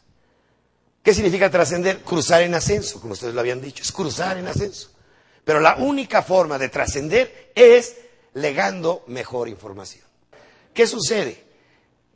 ¿Qué 1.02 1.14
significa 1.14 1.50
trascender? 1.50 2.00
Cruzar 2.00 2.42
en 2.42 2.54
ascenso, 2.54 3.00
como 3.00 3.14
ustedes 3.14 3.34
lo 3.34 3.40
habían 3.40 3.60
dicho, 3.60 3.82
es 3.82 3.92
cruzar 3.92 4.36
en 4.36 4.46
ascenso. 4.46 4.90
Pero 5.44 5.60
la 5.60 5.76
única 5.76 6.22
forma 6.22 6.58
de 6.58 6.68
trascender 6.68 7.52
es 7.54 7.96
legando 8.34 9.04
mejor 9.06 9.48
información. 9.48 10.04
¿Qué 10.74 10.86
sucede? 10.86 11.42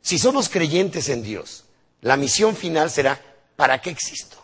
Si 0.01 0.19
somos 0.19 0.49
creyentes 0.49 1.09
en 1.09 1.23
Dios, 1.23 1.65
la 2.01 2.15
misión 2.15 2.55
final 2.55 2.91
será, 2.91 3.19
¿para 3.55 3.81
qué 3.81 3.89
existo? 3.89 4.37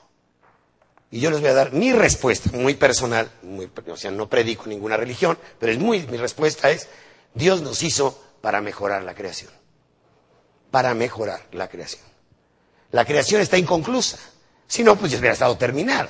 Y 1.12 1.20
yo 1.20 1.30
les 1.30 1.42
voy 1.42 1.50
a 1.50 1.54
dar 1.54 1.74
mi 1.74 1.94
respuesta, 1.94 2.50
muy 2.54 2.74
personal, 2.76 3.30
o 3.88 3.98
sea, 3.98 4.12
no 4.12 4.30
predico 4.30 4.66
ninguna 4.66 4.98
religión, 4.98 5.38
pero 5.60 5.72
es 5.72 5.78
muy, 5.78 6.08
mi 6.08 6.18
respuesta 6.18 6.72
es, 6.72 6.88
Dios 7.34 7.62
nos 7.62 7.84
hizo 7.84 8.20
para 8.42 8.62
mejorar 8.62 9.04
la 9.04 9.14
creación. 9.14 9.52
Para 10.72 10.94
mejorar 10.94 11.46
la 11.52 11.70
creación. 11.70 12.02
La 12.92 13.06
creación 13.06 13.42
está 13.42 13.58
inconclusa. 13.58 14.18
Si 14.72 14.86
no, 14.86 14.96
pues 14.96 15.12
ya 15.12 15.20
hubiera 15.20 15.34
estado 15.34 15.58
terminada. 15.58 16.08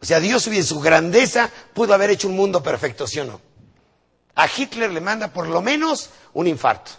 O 0.00 0.06
sea, 0.06 0.18
Dios 0.18 0.46
en 0.46 0.64
su 0.64 0.80
grandeza 0.80 1.50
pudo 1.74 1.92
haber 1.92 2.08
hecho 2.08 2.26
un 2.26 2.34
mundo 2.34 2.62
perfecto, 2.62 3.06
¿sí 3.06 3.20
o 3.20 3.26
no? 3.26 3.38
A 4.34 4.48
Hitler 4.48 4.90
le 4.90 5.02
manda 5.02 5.28
por 5.30 5.46
lo 5.46 5.60
menos 5.60 6.08
un 6.32 6.46
infarto. 6.46 6.90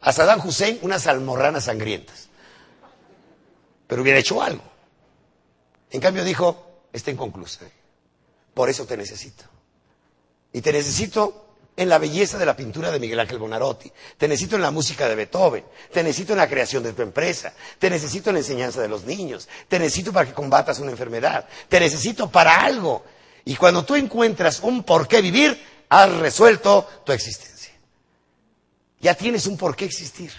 A 0.00 0.12
Saddam 0.12 0.44
Hussein 0.44 0.80
unas 0.82 1.06
almorranas 1.06 1.66
sangrientas. 1.66 2.28
Pero 3.86 4.02
hubiera 4.02 4.18
hecho 4.18 4.42
algo. 4.42 4.64
En 5.92 6.00
cambio 6.00 6.24
dijo, 6.24 6.88
está 6.92 7.12
inconclusa. 7.12 7.60
Por 8.54 8.68
eso 8.68 8.84
te 8.84 8.96
necesito. 8.96 9.44
Y 10.52 10.60
te 10.60 10.72
necesito 10.72 11.47
en 11.78 11.88
la 11.88 11.98
belleza 11.98 12.38
de 12.38 12.44
la 12.44 12.56
pintura 12.56 12.90
de 12.90 12.98
Miguel 12.98 13.20
Ángel 13.20 13.38
Bonarotti, 13.38 13.90
te 14.16 14.26
necesito 14.26 14.56
en 14.56 14.62
la 14.62 14.72
música 14.72 15.08
de 15.08 15.14
Beethoven, 15.14 15.64
te 15.92 16.02
necesito 16.02 16.32
en 16.32 16.38
la 16.38 16.48
creación 16.48 16.82
de 16.82 16.92
tu 16.92 17.02
empresa, 17.02 17.52
te 17.78 17.88
necesito 17.88 18.30
en 18.30 18.34
la 18.34 18.40
enseñanza 18.40 18.82
de 18.82 18.88
los 18.88 19.04
niños, 19.04 19.48
te 19.68 19.78
necesito 19.78 20.12
para 20.12 20.26
que 20.26 20.34
combatas 20.34 20.80
una 20.80 20.90
enfermedad, 20.90 21.46
te 21.68 21.78
necesito 21.78 22.28
para 22.28 22.62
algo. 22.62 23.04
Y 23.44 23.54
cuando 23.54 23.84
tú 23.84 23.94
encuentras 23.94 24.58
un 24.60 24.82
por 24.82 25.06
qué 25.06 25.22
vivir, 25.22 25.56
has 25.88 26.12
resuelto 26.16 26.84
tu 27.06 27.12
existencia. 27.12 27.72
Ya 29.00 29.14
tienes 29.14 29.46
un 29.46 29.56
por 29.56 29.76
qué 29.76 29.84
existir, 29.84 30.32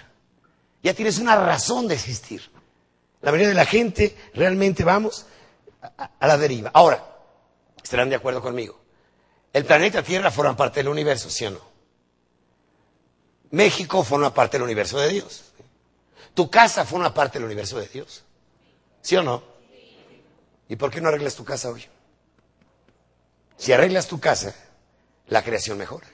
ya 0.84 0.94
tienes 0.94 1.20
una 1.20 1.38
razón 1.38 1.88
de 1.88 1.96
existir. 1.96 2.52
La 3.22 3.32
mayoría 3.32 3.48
de 3.48 3.54
la 3.54 3.66
gente 3.66 4.14
realmente 4.34 4.84
vamos 4.84 5.26
a, 5.82 6.12
a 6.20 6.28
la 6.28 6.38
deriva. 6.38 6.70
Ahora, 6.74 7.02
estarán 7.82 8.10
de 8.10 8.18
acuerdo 8.18 8.42
conmigo. 8.42 8.89
El 9.54 9.66
planeta 9.66 10.04
Tierra 10.04 10.32
forma 10.32 10.56
parte 10.56 10.80
del 10.80 10.90
universo, 10.90 11.30
¿sí 11.30 11.46
o 11.46 11.52
no? 11.52 11.70
México 13.52 14.04
forma 14.04 14.34
parte 14.34 14.58
del 14.58 14.64
universo 14.64 15.00
de 15.00 15.10
Dios. 15.10 15.46
Tu 16.34 16.50
casa 16.50 16.86
forma 16.86 17.14
parte 17.14 17.40
del 17.40 17.46
universo 17.46 17.80
de 17.80 17.88
Dios. 17.88 18.24
¿Sí 19.02 19.16
o 19.16 19.24
no? 19.24 19.44
¿Y 20.68 20.76
por 20.76 20.92
qué 20.92 21.02
no 21.02 21.10
arreglas 21.10 21.36
tu 21.36 21.44
casa 21.44 21.70
hoy? 21.70 21.86
Si 23.58 23.74
arreglas 23.74 24.08
tu 24.08 24.20
casa, 24.20 24.54
la 25.28 25.44
creación 25.44 25.78
mejora. 25.78 26.08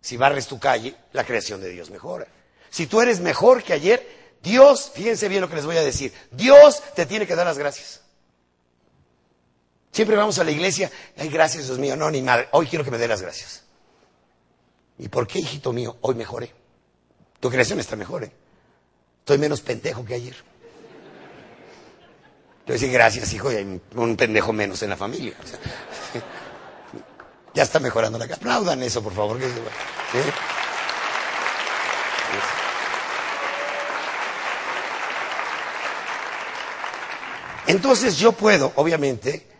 Si 0.00 0.18
barres 0.18 0.46
tu 0.46 0.60
calle, 0.60 0.94
la 1.12 1.24
creación 1.24 1.62
de 1.62 1.70
Dios 1.70 1.90
mejora. 1.90 2.26
Si 2.68 2.86
tú 2.86 3.00
eres 3.00 3.20
mejor 3.20 3.62
que 3.62 3.72
ayer, 3.72 4.36
Dios, 4.42 4.92
fíjense 4.94 5.28
bien 5.28 5.40
lo 5.40 5.48
que 5.48 5.56
les 5.56 5.64
voy 5.64 5.78
a 5.78 5.82
decir, 5.82 6.12
Dios 6.30 6.82
te 6.94 7.06
tiene 7.06 7.26
que 7.26 7.34
dar 7.34 7.46
las 7.46 7.56
gracias. 7.56 8.02
Siempre 9.94 10.16
vamos 10.16 10.40
a 10.40 10.44
la 10.44 10.50
iglesia, 10.50 10.90
ay, 11.16 11.28
gracias 11.28 11.66
Dios 11.68 11.78
mío, 11.78 11.94
no, 11.94 12.10
ni 12.10 12.20
madre, 12.20 12.48
hoy 12.50 12.66
quiero 12.66 12.84
que 12.84 12.90
me 12.90 12.98
dé 12.98 13.06
las 13.06 13.22
gracias. 13.22 13.62
¿Y 14.98 15.08
por 15.08 15.28
qué, 15.28 15.38
hijito 15.38 15.72
mío? 15.72 15.98
Hoy 16.00 16.16
mejoré. 16.16 16.52
Tu 17.38 17.48
creación 17.48 17.78
está 17.78 17.94
mejor, 17.94 18.24
¿eh? 18.24 18.32
Estoy 19.20 19.38
menos 19.38 19.60
pendejo 19.60 20.04
que 20.04 20.14
ayer. 20.14 20.34
Yo 22.66 22.72
decía, 22.72 22.90
gracias, 22.90 23.32
hijo, 23.34 23.52
y 23.52 23.54
hay 23.54 23.80
un 23.94 24.16
pendejo 24.16 24.52
menos 24.52 24.82
en 24.82 24.90
la 24.90 24.96
familia. 24.96 25.34
Ya 27.54 27.62
está 27.62 27.78
mejorando 27.78 28.18
la. 28.18 28.24
Aplaudan 28.24 28.82
eso, 28.82 29.00
por 29.00 29.14
favor. 29.14 29.38
Que, 29.38 29.46
¿sí? 29.46 29.52
Entonces 37.68 38.16
yo 38.18 38.32
puedo, 38.32 38.72
obviamente, 38.74 39.53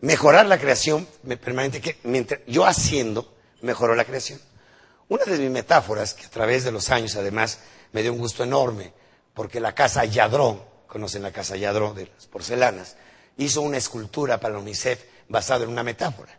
mejorar 0.00 0.46
la 0.46 0.58
creación 0.58 1.06
permanente 1.40 1.80
que 1.80 1.98
mientras 2.04 2.40
yo 2.46 2.66
haciendo 2.66 3.34
mejoró 3.62 3.94
la 3.94 4.04
creación. 4.04 4.40
Una 5.08 5.24
de 5.24 5.38
mis 5.38 5.50
metáforas, 5.50 6.14
que 6.14 6.26
a 6.26 6.30
través 6.30 6.64
de 6.64 6.72
los 6.72 6.90
años 6.90 7.16
además 7.16 7.60
me 7.92 8.02
dio 8.02 8.12
un 8.12 8.18
gusto 8.18 8.44
enorme, 8.44 8.92
porque 9.34 9.60
la 9.60 9.74
casa 9.74 10.04
Yadrón, 10.04 10.62
conocen 10.86 11.22
la 11.22 11.32
casa 11.32 11.56
Yadrón 11.56 11.94
de 11.94 12.06
las 12.14 12.26
porcelanas, 12.26 12.96
hizo 13.38 13.62
una 13.62 13.78
escultura 13.78 14.38
para 14.38 14.54
la 14.54 14.60
UNICEF 14.60 15.02
basada 15.28 15.64
en 15.64 15.70
una 15.70 15.82
metáfora. 15.82 16.38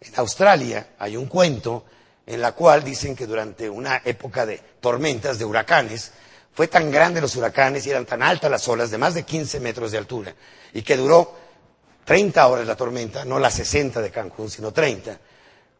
En 0.00 0.12
Australia 0.16 0.88
hay 0.98 1.16
un 1.16 1.26
cuento 1.26 1.84
en 2.26 2.40
la 2.40 2.52
cual 2.52 2.84
dicen 2.84 3.16
que 3.16 3.26
durante 3.26 3.68
una 3.68 4.02
época 4.04 4.44
de 4.46 4.60
tormentas, 4.80 5.38
de 5.38 5.44
huracanes, 5.44 6.12
Fue 6.54 6.68
tan 6.68 6.88
grande 6.92 7.20
los 7.20 7.34
huracanes 7.34 7.84
y 7.84 7.90
eran 7.90 8.06
tan 8.06 8.22
altas 8.22 8.48
las 8.48 8.68
olas, 8.68 8.92
de 8.92 8.96
más 8.96 9.14
de 9.14 9.24
15 9.24 9.58
metros 9.58 9.90
de 9.90 9.98
altura, 9.98 10.34
y 10.72 10.82
que 10.82 10.96
duró 10.96 11.36
30 12.04 12.46
horas 12.46 12.66
la 12.66 12.76
tormenta, 12.76 13.24
no 13.24 13.38
las 13.38 13.54
60 13.54 14.00
de 14.00 14.10
Cancún, 14.10 14.50
sino 14.50 14.72
30, 14.72 15.18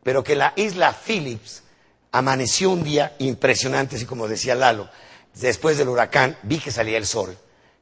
pero 0.02 0.24
que 0.24 0.36
la 0.36 0.52
isla 0.56 0.92
Phillips 0.92 1.62
amaneció 2.12 2.70
un 2.70 2.84
día 2.84 3.14
impresionante, 3.18 3.96
así 3.96 4.06
como 4.06 4.28
decía 4.28 4.54
Lalo, 4.54 4.88
después 5.34 5.76
del 5.76 5.88
huracán 5.88 6.38
vi 6.42 6.58
que 6.58 6.70
salía 6.70 6.96
el 6.96 7.06
sol, 7.06 7.36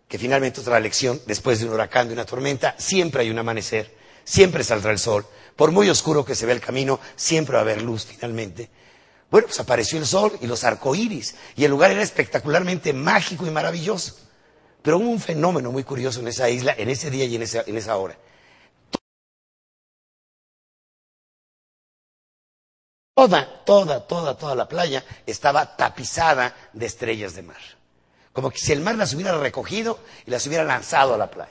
que 0.09 0.19
finalmente 0.19 0.61
otra 0.61 0.81
lección, 0.81 1.21
después 1.27 1.59
de 1.61 1.67
un 1.67 1.73
huracán, 1.73 2.09
de 2.09 2.15
una 2.15 2.25
tormenta, 2.25 2.75
siempre 2.79 3.23
hay 3.23 3.31
un 3.31 3.39
amanecer, 3.39 3.95
siempre 4.25 4.65
saldrá 4.65 4.91
el 4.91 4.99
sol, 4.99 5.27
por 5.57 5.71
muy 5.71 5.89
oscuro 5.89 6.25
que 6.25 6.35
se 6.35 6.47
vea 6.47 6.55
el 6.55 6.61
camino, 6.61 6.99
siempre 7.15 7.55
va 7.55 7.61
a 7.61 7.63
haber 7.63 7.83
luz 7.83 8.07
finalmente. 8.07 8.71
Bueno, 9.31 9.47
pues 9.47 9.61
apareció 9.61 9.99
el 9.99 10.07
sol 10.07 10.33
y 10.41 10.47
los 10.47 10.65
arcoíris, 10.65 11.35
y 11.57 11.65
el 11.65 11.71
lugar 11.71 11.91
era 11.91 12.03
espectacularmente 12.03 12.93
mágico 12.93 13.47
y 13.47 13.51
maravilloso. 13.51 14.17
Pero 14.83 14.99
hubo 14.99 15.09
un 15.09 15.21
fenómeno 15.21 15.71
muy 15.71 15.85
curioso 15.85 16.21
en 16.21 16.29
esa 16.29 16.51
isla, 16.51 16.75
en 16.77 16.91
ese 16.91 17.11
día 17.11 17.25
y 17.25 17.37
en 17.37 17.43
esa, 17.43 17.63
en 17.67 17.77
esa 17.77 17.97
hora. 17.97 18.19
Toda, 23.15 23.65
toda, 23.65 24.07
toda, 24.07 24.37
toda 24.37 24.55
la 24.55 24.67
playa 24.67 25.05
estaba 25.27 25.77
tapizada 25.77 26.55
de 26.73 26.87
estrellas 26.87 27.35
de 27.35 27.43
mar. 27.43 27.61
Como 28.33 28.51
que 28.51 28.59
si 28.59 28.73
el 28.73 28.81
mar 28.81 28.97
las 28.97 29.13
hubiera 29.13 29.37
recogido 29.39 29.99
y 30.27 30.31
las 30.31 30.47
hubiera 30.47 30.65
lanzado 30.65 31.13
a 31.15 31.19
la 31.19 31.31
playa. 31.31 31.51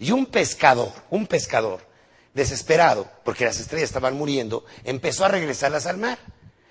Y 0.00 0.10
un 0.10 0.26
pescador, 0.26 0.92
un 1.10 1.28
pescador, 1.28 1.86
desesperado, 2.34 3.08
porque 3.24 3.44
las 3.44 3.60
estrellas 3.60 3.90
estaban 3.90 4.16
muriendo, 4.16 4.64
empezó 4.82 5.24
a 5.24 5.28
regresarlas 5.28 5.86
al 5.86 5.98
mar. 5.98 6.18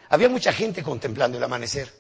Había 0.10 0.28
mucha 0.28 0.52
gente 0.52 0.84
contemplando 0.84 1.38
el 1.38 1.44
amanecer. 1.44 1.92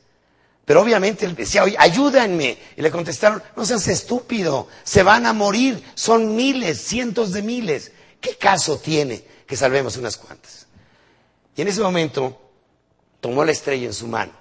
Pero 0.66 0.82
obviamente 0.82 1.26
él 1.26 1.34
decía, 1.34 1.64
oye, 1.64 1.78
ayúdenme. 1.80 2.58
Y 2.76 2.82
le 2.82 2.92
contestaron, 2.92 3.42
no 3.56 3.64
seas 3.64 3.88
estúpido, 3.88 4.68
se 4.84 5.02
van 5.02 5.26
a 5.26 5.32
morir, 5.32 5.82
son 5.96 6.36
miles, 6.36 6.82
cientos 6.82 7.32
de 7.32 7.42
miles. 7.42 7.94
¿Qué 8.20 8.36
caso 8.36 8.78
tiene 8.78 9.24
que 9.48 9.56
salvemos 9.56 9.96
unas 9.96 10.18
cuantas? 10.18 10.67
Y 11.58 11.62
en 11.62 11.68
ese 11.68 11.82
momento 11.82 12.40
tomó 13.20 13.44
la 13.44 13.52
estrella 13.52 13.88
en 13.88 13.94
su 13.94 14.08
mano 14.08 14.32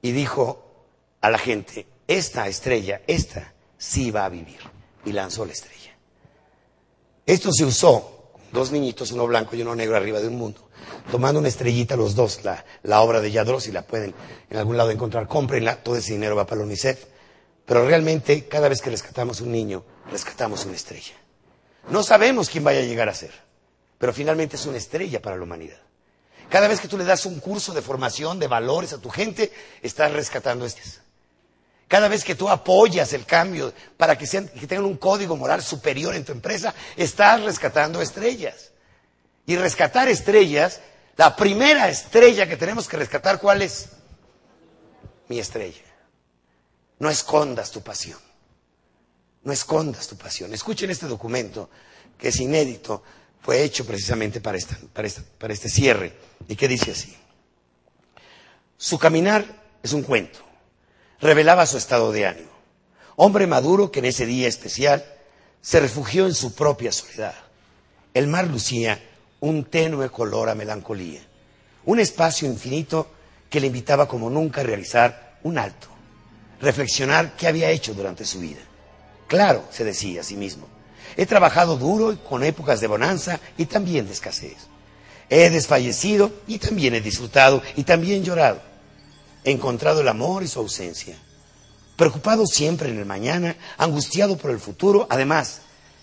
y 0.00 0.12
dijo 0.12 0.86
a 1.20 1.28
la 1.28 1.38
gente, 1.38 1.86
esta 2.06 2.48
estrella, 2.48 3.02
esta 3.06 3.52
sí 3.76 4.10
va 4.10 4.24
a 4.24 4.30
vivir. 4.30 4.58
Y 5.04 5.12
lanzó 5.12 5.44
la 5.44 5.52
estrella. 5.52 5.96
Esto 7.26 7.52
se 7.52 7.64
usó, 7.64 8.32
dos 8.52 8.72
niñitos, 8.72 9.12
uno 9.12 9.26
blanco 9.26 9.54
y 9.54 9.62
uno 9.62 9.74
negro 9.74 9.96
arriba 9.96 10.20
de 10.20 10.28
un 10.28 10.36
mundo 10.36 10.68
tomando 11.10 11.40
una 11.40 11.48
estrellita 11.48 11.96
los 11.96 12.14
dos, 12.14 12.40
la, 12.44 13.00
obra 13.00 13.20
de 13.20 13.30
Yadros, 13.30 13.64
si 13.64 13.72
la 13.72 13.82
pueden 13.82 14.14
en 14.50 14.56
algún 14.56 14.76
lado 14.76 14.90
encontrar, 14.90 15.26
cómprenla, 15.26 15.82
todo 15.82 15.96
ese 15.96 16.12
dinero 16.12 16.36
va 16.36 16.46
para 16.46 16.60
la 16.60 16.66
UNICEF. 16.66 17.04
Pero 17.64 17.86
realmente, 17.86 18.46
cada 18.46 18.68
vez 18.68 18.80
que 18.80 18.90
rescatamos 18.90 19.40
un 19.40 19.52
niño, 19.52 19.84
rescatamos 20.10 20.64
una 20.64 20.76
estrella. 20.76 21.14
No 21.90 22.02
sabemos 22.02 22.48
quién 22.48 22.64
vaya 22.64 22.80
a 22.80 22.84
llegar 22.84 23.08
a 23.08 23.14
ser, 23.14 23.32
pero 23.98 24.12
finalmente 24.12 24.56
es 24.56 24.66
una 24.66 24.78
estrella 24.78 25.20
para 25.20 25.36
la 25.36 25.42
humanidad. 25.42 25.80
Cada 26.48 26.68
vez 26.68 26.80
que 26.80 26.88
tú 26.88 26.96
le 26.96 27.04
das 27.04 27.26
un 27.26 27.40
curso 27.40 27.74
de 27.74 27.82
formación, 27.82 28.38
de 28.38 28.46
valores 28.46 28.92
a 28.92 28.98
tu 28.98 29.10
gente, 29.10 29.52
estás 29.82 30.12
rescatando 30.12 30.64
estrellas. 30.64 31.00
Cada 31.88 32.08
vez 32.08 32.22
que 32.22 32.34
tú 32.34 32.48
apoyas 32.48 33.12
el 33.14 33.24
cambio 33.24 33.72
para 33.96 34.16
que, 34.16 34.26
que 34.26 34.66
tengan 34.66 34.84
un 34.84 34.98
código 34.98 35.36
moral 35.36 35.62
superior 35.62 36.14
en 36.14 36.24
tu 36.24 36.32
empresa, 36.32 36.74
estás 36.96 37.42
rescatando 37.42 38.02
estrellas. 38.02 38.72
Y 39.46 39.56
rescatar 39.56 40.08
estrellas, 40.08 40.80
la 41.16 41.34
primera 41.34 41.88
estrella 41.88 42.46
que 42.46 42.58
tenemos 42.58 42.86
que 42.86 42.98
rescatar, 42.98 43.40
¿cuál 43.40 43.62
es? 43.62 43.88
Mi 45.28 45.38
estrella. 45.38 45.82
No 46.98 47.08
escondas 47.08 47.70
tu 47.70 47.80
pasión. 47.80 48.18
No 49.44 49.52
escondas 49.52 50.08
tu 50.08 50.16
pasión. 50.16 50.52
Escuchen 50.52 50.90
este 50.90 51.06
documento 51.06 51.70
que 52.18 52.28
es 52.28 52.40
inédito, 52.40 53.02
fue 53.40 53.62
hecho 53.62 53.86
precisamente 53.86 54.40
para, 54.40 54.58
para, 54.92 55.08
para 55.38 55.52
este 55.52 55.68
cierre 55.68 56.12
y 56.48 56.56
que 56.56 56.68
dice 56.68 56.92
así. 56.92 57.16
Su 58.76 58.98
caminar 58.98 59.44
es 59.82 59.92
un 59.92 60.02
cuento. 60.02 60.40
Revelaba 61.20 61.66
su 61.66 61.76
estado 61.76 62.12
de 62.12 62.26
ánimo. 62.26 62.50
Hombre 63.16 63.46
maduro 63.46 63.90
que 63.90 63.98
en 63.98 64.04
ese 64.04 64.26
día 64.26 64.46
especial 64.46 65.04
se 65.60 65.80
refugió 65.80 66.26
en 66.26 66.34
su 66.34 66.54
propia 66.54 66.92
soledad. 66.92 67.34
El 68.14 68.28
mar 68.28 68.46
lucía 68.46 69.02
un 69.40 69.64
tenue 69.64 70.10
color 70.10 70.48
a 70.48 70.54
melancolía, 70.54 71.20
un 71.84 72.00
espacio 72.00 72.48
infinito 72.48 73.10
que 73.50 73.60
le 73.60 73.68
invitaba 73.68 74.08
como 74.08 74.30
nunca 74.30 74.60
a 74.60 74.64
realizar 74.64 75.38
un 75.42 75.58
alto, 75.58 75.88
reflexionar 76.60 77.36
qué 77.36 77.46
había 77.46 77.70
hecho 77.70 77.94
durante 77.94 78.24
su 78.24 78.40
vida. 78.40 78.60
Claro, 79.26 79.64
se 79.70 79.84
decía 79.84 80.20
a 80.22 80.24
sí 80.24 80.36
mismo, 80.36 80.66
he 81.18 81.26
trabajado 81.26 81.76
duro 81.76 82.12
y 82.12 82.16
con 82.16 82.44
épocas 82.44 82.80
de 82.80 82.86
bonanza 82.86 83.40
y 83.58 83.66
también 83.66 84.06
de 84.06 84.12
escasez. 84.12 84.68
He 85.28 85.50
desfallecido 85.50 86.30
y 86.46 86.58
también 86.58 86.94
he 86.94 87.00
disfrutado 87.00 87.60
y 87.74 87.82
también 87.82 88.22
llorado. 88.22 88.60
He 89.42 89.50
encontrado 89.50 90.00
el 90.00 90.06
amor 90.06 90.44
y 90.44 90.46
su 90.46 90.60
ausencia. 90.60 91.16
Preocupado 91.96 92.46
siempre 92.46 92.88
en 92.88 93.00
el 93.00 93.04
mañana, 93.04 93.56
angustiado 93.78 94.38
por 94.38 94.52
el 94.52 94.60
futuro, 94.60 95.08
además, 95.10 95.62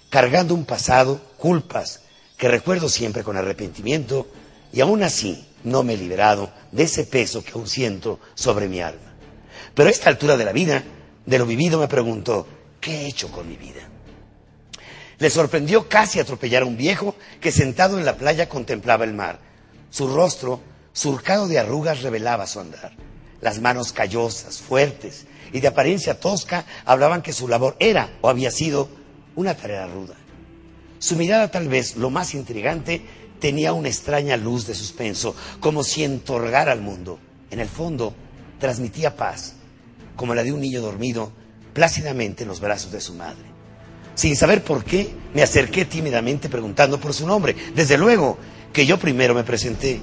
cargando 0.10 0.54
un 0.54 0.66
pasado, 0.66 1.22
culpas, 1.38 2.02
que 2.38 2.50
recuerdo 2.50 2.90
siempre 2.90 3.24
con 3.24 3.38
arrepentimiento 3.38 4.28
y 4.74 4.82
aún 4.82 5.02
así 5.02 5.48
no 5.64 5.84
me 5.84 5.94
he 5.94 5.98
liberado 5.98 6.52
de 6.74 6.84
ese 6.84 7.06
peso 7.06 7.42
que 7.42 7.54
aún 7.54 7.68
siento 7.70 8.20
sobre 8.34 8.68
mi 8.68 8.82
alma. 8.82 9.16
Pero 9.76 9.88
a 9.88 9.92
esta 9.94 10.10
altura 10.10 10.36
de 10.36 10.44
la 10.44 10.52
vida, 10.52 10.84
de 11.26 11.40
lo 11.40 11.46
vivido, 11.46 11.80
me 11.80 11.88
pregunto, 11.88 12.46
¿qué 12.82 13.04
he 13.04 13.08
hecho 13.08 13.32
con 13.32 13.48
mi 13.48 13.56
vida? 13.56 13.95
Le 15.18 15.30
sorprendió 15.30 15.88
casi 15.88 16.20
atropellar 16.20 16.64
a 16.64 16.66
un 16.66 16.78
viejo 16.78 17.16
que 17.40 17.52
sentado 17.52 17.98
en 17.98 18.06
la 18.06 18.18
playa 18.18 18.50
contemplaba 18.50 19.06
el 19.06 19.14
mar. 19.14 19.40
Su 19.90 20.08
rostro, 20.08 20.62
surcado 20.94 21.48
de 21.48 21.60
arrugas, 21.60 22.02
revelaba 22.02 22.48
su 22.48 22.60
andar. 22.60 22.94
Las 23.42 23.60
manos 23.62 23.94
callosas, 23.94 24.60
fuertes 24.60 25.26
y 25.54 25.60
de 25.60 25.68
apariencia 25.68 26.20
tosca 26.20 26.66
hablaban 26.86 27.22
que 27.22 27.34
su 27.34 27.48
labor 27.48 27.76
era 27.80 28.18
o 28.22 28.30
había 28.30 28.52
sido 28.52 28.90
una 29.36 29.56
tarea 29.56 29.88
ruda. 29.88 30.16
Su 31.00 31.16
mirada 31.16 31.50
tal 31.50 31.68
vez, 31.68 31.96
lo 31.98 32.10
más 32.10 32.34
intrigante, 32.34 33.06
tenía 33.40 33.74
una 33.74 33.90
extraña 33.90 34.38
luz 34.38 34.66
de 34.66 34.74
suspenso, 34.74 35.36
como 35.60 35.84
si 35.84 36.04
entorgara 36.04 36.72
al 36.72 36.82
mundo. 36.82 37.20
En 37.52 37.60
el 37.60 37.70
fondo, 37.70 38.16
transmitía 38.60 39.16
paz, 39.16 39.54
como 40.16 40.34
la 40.34 40.44
de 40.44 40.52
un 40.52 40.62
niño 40.62 40.82
dormido 40.82 41.32
plácidamente 41.74 42.44
en 42.44 42.50
los 42.50 42.60
brazos 42.60 42.92
de 42.92 43.02
su 43.02 43.14
madre. 43.14 43.55
Sin 44.16 44.36
saber 44.36 44.64
por 44.64 44.84
qué, 44.84 45.14
me 45.34 45.44
acerqué 45.44 45.86
tímidamente 45.86 46.50
preguntando 46.50 47.00
por 47.00 47.14
su 47.14 47.28
nombre. 47.28 47.56
Desde 47.76 47.98
luego 47.98 48.38
que 48.72 48.86
yo 48.86 48.98
primero 48.98 49.36
me 49.36 49.44
presenté. 49.44 50.00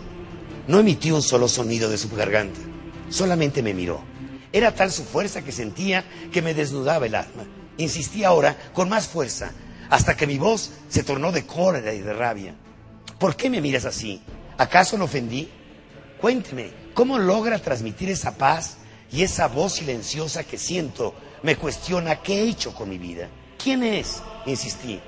No 0.68 0.78
emitió 0.78 1.14
un 1.14 1.22
solo 1.22 1.48
sonido 1.48 1.90
de 1.90 1.98
su 1.98 2.08
garganta, 2.10 2.60
solamente 3.08 3.62
me 3.62 3.74
miró. 3.74 4.00
Era 4.52 4.74
tal 4.74 4.92
su 4.92 5.02
fuerza 5.02 5.42
que 5.42 5.50
sentía 5.50 6.04
que 6.30 6.42
me 6.42 6.54
desnudaba 6.54 7.06
el 7.06 7.14
alma. 7.14 7.44
Insistí 7.78 8.22
ahora 8.22 8.56
con 8.72 8.88
más 8.88 9.08
fuerza, 9.08 9.50
hasta 9.90 10.16
que 10.16 10.26
mi 10.26 10.38
voz 10.38 10.70
se 10.88 11.02
tornó 11.02 11.32
de 11.32 11.44
cólera 11.44 11.92
y 11.94 12.00
de 12.00 12.12
rabia. 12.12 12.54
¿Por 13.18 13.34
qué 13.34 13.50
me 13.50 13.60
miras 13.60 13.86
así? 13.86 14.22
¿Acaso 14.56 14.96
lo 14.96 15.06
ofendí? 15.06 15.48
Cuénteme, 16.20 16.70
¿cómo 16.94 17.18
logra 17.18 17.58
transmitir 17.58 18.10
esa 18.10 18.36
paz 18.36 18.76
y 19.10 19.22
esa 19.22 19.48
voz 19.48 19.74
silenciosa 19.74 20.44
que 20.44 20.58
siento 20.58 21.14
me 21.42 21.56
cuestiona 21.56 22.22
qué 22.22 22.42
he 22.42 22.48
hecho 22.48 22.74
con 22.74 22.88
mi 22.88 22.98
vida? 22.98 23.28
¿Quién 23.62 23.82
es? 23.82 24.22
Insistí. 24.46 25.00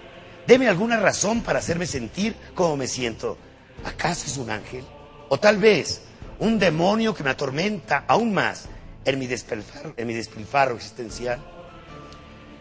Deme 0.47 0.69
alguna 0.69 0.99
razón 0.99 1.43
para 1.43 1.59
hacerme 1.59 1.87
sentir 1.87 2.37
como 2.55 2.77
me 2.77 2.87
siento. 2.87 3.37
¿Acaso 3.85 4.27
es 4.27 4.37
un 4.37 4.51
ángel? 4.51 4.85
O 5.29 5.39
tal 5.39 5.59
vez 5.59 6.03
un 6.39 6.59
demonio 6.59 7.15
que 7.15 7.25
me 7.25 7.31
atormenta 7.31 8.05
aún 8.07 8.33
más 8.33 8.67
en 9.05 9.19
mi, 9.19 9.27
despilfarro 9.27 10.77
existencial. 10.77 11.43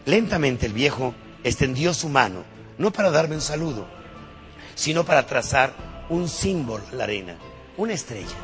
Lentamente 0.04 0.66
el 0.66 0.72
viejo 0.72 1.14
extendió 1.42 1.94
su 1.94 2.08
mano, 2.08 2.44
no 2.78 2.92
para 2.92 3.10
darme 3.10 3.36
un 3.36 3.40
saludo, 3.40 3.86
sino 4.74 5.04
para 5.04 5.26
trazar 5.26 5.74
un 6.08 6.28
símbolo 6.28 6.84
en 6.90 6.98
la 6.98 7.04
arena, 7.04 7.36
una 7.76 7.94
estrella. 7.94 8.36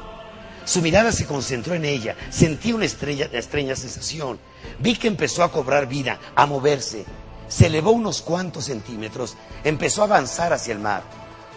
Su 0.64 0.82
mirada 0.82 1.10
se 1.10 1.27
concentró 1.27 1.74
en 1.74 1.85
ella, 1.85 2.16
sentí 2.31 2.72
una 2.72 2.85
estrella, 2.85 3.28
extraña 3.32 3.74
sensación. 3.74 4.39
Vi 4.78 4.94
que 4.94 5.09
empezó 5.09 5.43
a 5.43 5.51
cobrar 5.51 5.89
vida, 5.89 6.20
a 6.35 6.47
moverse. 6.47 7.05
Se 7.51 7.66
elevó 7.66 7.90
unos 7.90 8.22
cuantos 8.22 8.64
centímetros, 8.64 9.36
empezó 9.62 10.01
a 10.01 10.06
avanzar 10.06 10.55
hacia 10.55 10.72
el 10.72 10.78
mar. 10.78 11.02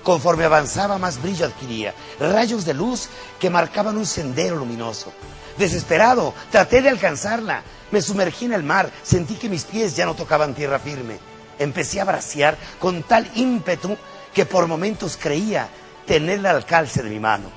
Conforme 0.03 0.43
avanzaba, 0.43 0.97
más 0.97 1.21
brillo 1.21 1.45
adquiría, 1.45 1.93
rayos 2.19 2.65
de 2.65 2.73
luz 2.73 3.07
que 3.39 3.49
marcaban 3.49 3.95
un 3.95 4.05
sendero 4.05 4.57
luminoso. 4.57 5.13
Desesperado, 5.57 6.33
traté 6.51 6.81
de 6.81 6.89
alcanzarla. 6.89 7.63
Me 7.91 8.01
sumergí 8.01 8.43
en 8.43 8.53
el 8.53 8.63
mar, 8.63 8.91
sentí 9.03 9.35
que 9.35 9.47
mis 9.47 9.63
pies 9.63 9.95
ya 9.95 10.05
no 10.05 10.13
tocaban 10.13 10.53
tierra 10.53 10.79
firme 10.79 11.19
empecé 11.59 12.01
a 12.01 12.05
bracear 12.05 12.57
con 12.79 13.03
tal 13.03 13.29
ímpetu 13.35 13.97
que 14.33 14.45
por 14.45 14.67
momentos 14.67 15.17
creía 15.17 15.67
tenerla 16.05 16.51
al 16.51 16.65
calce 16.65 17.03
de 17.03 17.09
mi 17.09 17.19
mano. 17.19 17.49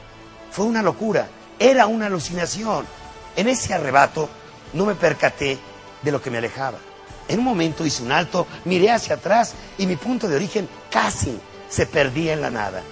Fue 0.50 0.64
una 0.64 0.82
locura, 0.82 1.28
era 1.58 1.86
una 1.86 2.06
alucinación. 2.06 2.86
En 3.34 3.48
ese 3.48 3.74
arrebato 3.74 4.28
no 4.72 4.86
me 4.86 4.94
percaté 4.94 5.58
de 6.02 6.12
lo 6.12 6.20
que 6.20 6.30
me 6.30 6.38
alejaba. 6.38 6.78
En 7.28 7.40
un 7.40 7.44
momento 7.44 7.84
hice 7.84 8.02
un 8.02 8.12
alto, 8.12 8.46
miré 8.64 8.90
hacia 8.90 9.16
atrás 9.16 9.54
y 9.78 9.86
mi 9.86 9.96
punto 9.96 10.28
de 10.28 10.36
origen 10.36 10.68
casi 10.90 11.38
se 11.68 11.86
perdía 11.86 12.32
en 12.32 12.40
la 12.40 12.50
nada. 12.50 12.82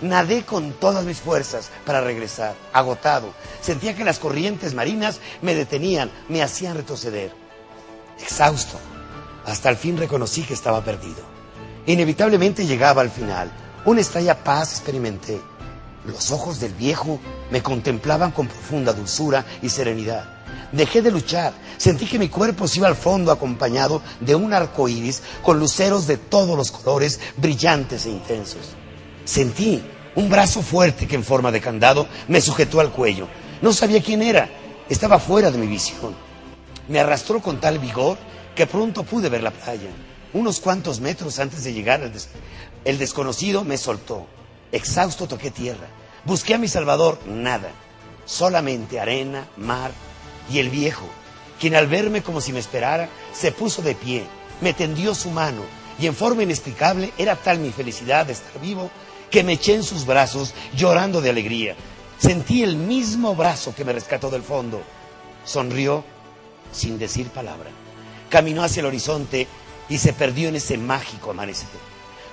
Nadé 0.00 0.44
con 0.44 0.72
todas 0.74 1.04
mis 1.04 1.18
fuerzas 1.18 1.70
para 1.84 2.00
regresar, 2.00 2.54
agotado. 2.72 3.32
Sentía 3.60 3.96
que 3.96 4.04
las 4.04 4.18
corrientes 4.18 4.74
marinas 4.74 5.20
me 5.42 5.54
detenían, 5.54 6.10
me 6.28 6.42
hacían 6.42 6.76
retroceder. 6.76 7.32
Exhausto, 8.20 8.78
hasta 9.44 9.70
el 9.70 9.76
fin 9.76 9.96
reconocí 9.96 10.42
que 10.42 10.54
estaba 10.54 10.84
perdido. 10.84 11.22
Inevitablemente 11.86 12.66
llegaba 12.66 13.02
al 13.02 13.10
final. 13.10 13.50
Una 13.86 14.00
extraña 14.00 14.34
paz 14.36 14.72
experimenté. 14.72 15.40
Los 16.04 16.30
ojos 16.30 16.60
del 16.60 16.74
viejo 16.74 17.18
me 17.50 17.62
contemplaban 17.62 18.30
con 18.30 18.46
profunda 18.46 18.92
dulzura 18.92 19.44
y 19.62 19.68
serenidad. 19.68 20.37
Dejé 20.72 21.02
de 21.02 21.10
luchar. 21.10 21.52
Sentí 21.76 22.06
que 22.06 22.18
mi 22.18 22.28
cuerpo 22.28 22.68
se 22.68 22.78
iba 22.78 22.88
al 22.88 22.96
fondo 22.96 23.32
acompañado 23.32 24.02
de 24.20 24.34
un 24.34 24.52
arco 24.52 24.88
iris 24.88 25.22
con 25.42 25.58
luceros 25.58 26.06
de 26.06 26.16
todos 26.16 26.56
los 26.56 26.70
colores 26.70 27.20
brillantes 27.36 28.04
e 28.06 28.10
intensos. 28.10 28.74
Sentí 29.24 29.82
un 30.14 30.28
brazo 30.28 30.62
fuerte 30.62 31.06
que 31.06 31.14
en 31.14 31.24
forma 31.24 31.52
de 31.52 31.60
candado 31.60 32.06
me 32.26 32.40
sujetó 32.40 32.80
al 32.80 32.90
cuello. 32.90 33.28
No 33.62 33.72
sabía 33.72 34.02
quién 34.02 34.22
era. 34.22 34.48
Estaba 34.88 35.18
fuera 35.18 35.50
de 35.50 35.58
mi 35.58 35.66
visión. 35.66 36.14
Me 36.88 37.00
arrastró 37.00 37.40
con 37.40 37.60
tal 37.60 37.78
vigor 37.78 38.18
que 38.54 38.66
pronto 38.66 39.04
pude 39.04 39.28
ver 39.28 39.42
la 39.42 39.50
playa. 39.50 39.90
Unos 40.32 40.60
cuantos 40.60 41.00
metros 41.00 41.38
antes 41.38 41.64
de 41.64 41.72
llegar, 41.72 42.02
el, 42.02 42.12
el 42.84 42.98
desconocido 42.98 43.64
me 43.64 43.78
soltó. 43.78 44.26
Exhausto 44.72 45.26
toqué 45.26 45.50
tierra. 45.50 45.86
Busqué 46.24 46.54
a 46.54 46.58
mi 46.58 46.68
Salvador, 46.68 47.18
nada. 47.26 47.70
Solamente 48.26 49.00
arena, 49.00 49.46
mar, 49.56 49.92
y 50.50 50.58
el 50.58 50.70
viejo, 50.70 51.06
quien 51.60 51.74
al 51.74 51.86
verme 51.86 52.22
como 52.22 52.40
si 52.40 52.52
me 52.52 52.60
esperara, 52.60 53.08
se 53.32 53.52
puso 53.52 53.82
de 53.82 53.94
pie, 53.94 54.24
me 54.60 54.72
tendió 54.72 55.14
su 55.14 55.30
mano, 55.30 55.62
y 55.98 56.06
en 56.06 56.14
forma 56.14 56.42
inexplicable 56.42 57.12
era 57.18 57.36
tal 57.36 57.58
mi 57.58 57.70
felicidad 57.70 58.26
de 58.26 58.32
estar 58.32 58.60
vivo 58.60 58.90
que 59.30 59.42
me 59.42 59.54
eché 59.54 59.74
en 59.74 59.82
sus 59.82 60.06
brazos 60.06 60.54
llorando 60.74 61.20
de 61.20 61.30
alegría. 61.30 61.74
Sentí 62.18 62.62
el 62.62 62.76
mismo 62.76 63.34
brazo 63.34 63.74
que 63.74 63.84
me 63.84 63.92
rescató 63.92 64.30
del 64.30 64.42
fondo. 64.42 64.80
Sonrió 65.44 66.04
sin 66.72 66.98
decir 66.98 67.28
palabra. 67.28 67.70
Caminó 68.28 68.62
hacia 68.62 68.80
el 68.80 68.86
horizonte 68.86 69.46
y 69.88 69.98
se 69.98 70.12
perdió 70.12 70.48
en 70.48 70.56
ese 70.56 70.78
mágico 70.78 71.30
amanecer. 71.30 71.68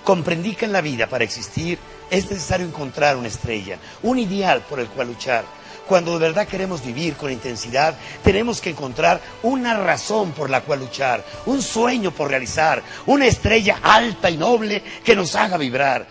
Comprendí 0.03 0.55
que 0.55 0.65
en 0.65 0.71
la 0.71 0.81
vida, 0.81 1.07
para 1.07 1.23
existir, 1.23 1.79
es 2.11 2.29
necesario 2.29 2.65
encontrar 2.65 3.17
una 3.17 3.27
estrella, 3.27 3.79
un 4.03 4.19
ideal 4.19 4.61
por 4.69 4.79
el 4.79 4.87
cual 4.87 5.07
luchar, 5.07 5.45
cuando 5.87 6.13
de 6.13 6.27
verdad 6.27 6.47
queremos 6.47 6.83
vivir 6.83 7.15
con 7.15 7.31
intensidad, 7.31 7.95
tenemos 8.23 8.59
que 8.59 8.71
encontrar 8.71 9.21
una 9.43 9.75
razón 9.75 10.31
por 10.31 10.49
la 10.49 10.61
cual 10.61 10.79
luchar, 10.79 11.23
un 11.45 11.61
sueño 11.61 12.11
por 12.11 12.29
realizar, 12.29 12.81
una 13.05 13.27
estrella 13.27 13.79
alta 13.83 14.29
y 14.29 14.37
noble 14.37 14.81
que 15.03 15.15
nos 15.15 15.35
haga 15.35 15.57
vibrar. 15.57 16.07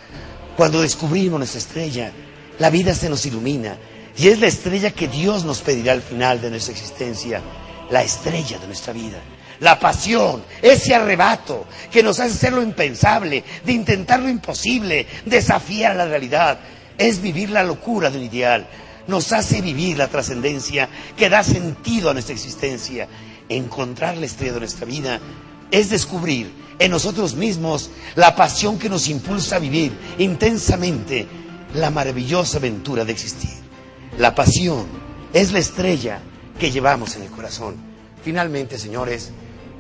Cuando 0.57 0.83
descubrimos 0.83 1.39
nuestra 1.39 1.59
estrella, 1.59 2.13
la 2.59 2.71
vida 2.71 2.95
se 2.95 3.11
nos 3.11 3.27
ilumina 3.27 3.77
y 4.17 4.29
es 4.29 4.39
la 4.39 4.47
estrella 4.47 4.93
que 4.93 5.09
Dios 5.09 5.45
nos 5.45 5.61
pedirá 5.61 5.93
al 5.93 6.03
final 6.03 6.41
de 6.41 6.51
nuestra 6.51 6.73
existencia, 6.73 7.41
la 7.91 8.03
estrella 8.03 8.59
de 8.59 8.67
nuestra 8.67 8.93
vida. 8.93 9.19
La 9.61 9.79
pasión, 9.79 10.45
ese 10.63 10.95
arrebato 10.95 11.67
que 11.91 12.03
nos 12.03 12.21
hace 12.21 12.35
hacer 12.35 12.53
lo 12.53 12.63
impensable, 12.63 13.43
de 13.65 13.73
intentar 13.73 14.21
lo 14.21 14.29
imposible, 14.29 15.07
desafiar 15.25 15.97
la 15.97 16.07
realidad, 16.07 16.59
es 16.99 17.21
vivir 17.21 17.51
la 17.51 17.63
locura 17.63 18.11
de 18.11 18.19
un 18.19 18.25
ideal 18.25 18.69
nos 19.07 19.33
hace 19.33 19.61
vivir 19.61 19.99
la 19.99 20.09
trascendencia 20.09 20.89
que 21.17 21.29
da 21.29 21.43
sentido 21.43 22.11
a 22.11 22.13
nuestra 22.15 22.35
existencia. 22.35 23.09
Encontrar 23.49 24.17
la 24.17 24.27
estrella 24.27 24.55
de 24.55 24.61
nuestra 24.61 24.87
vida 24.87 25.21
es 25.71 25.91
descubrir 25.91 26.51
en 26.79 26.91
nosotros 26.91 27.35
mismos 27.35 27.91
la 28.15 28.35
pasión 28.35 28.79
que 28.79 28.89
nos 28.89 29.09
impulsa 29.09 29.57
a 29.57 29.61
vivir 29.61 29.93
intensamente 30.19 31.27
la 31.75 31.91
maravillosa 31.91 32.59
aventura 32.59 33.05
de 33.05 33.13
existir. 33.13 33.51
La 34.19 34.35
pasión 34.35 34.87
es 35.33 35.53
la 35.53 35.59
estrella 35.59 36.21
que 36.59 36.71
llevamos 36.71 37.17
en 37.17 37.23
el 37.23 37.31
corazón. 37.31 37.75
Finalmente, 38.23 38.79
señores, 38.79 39.31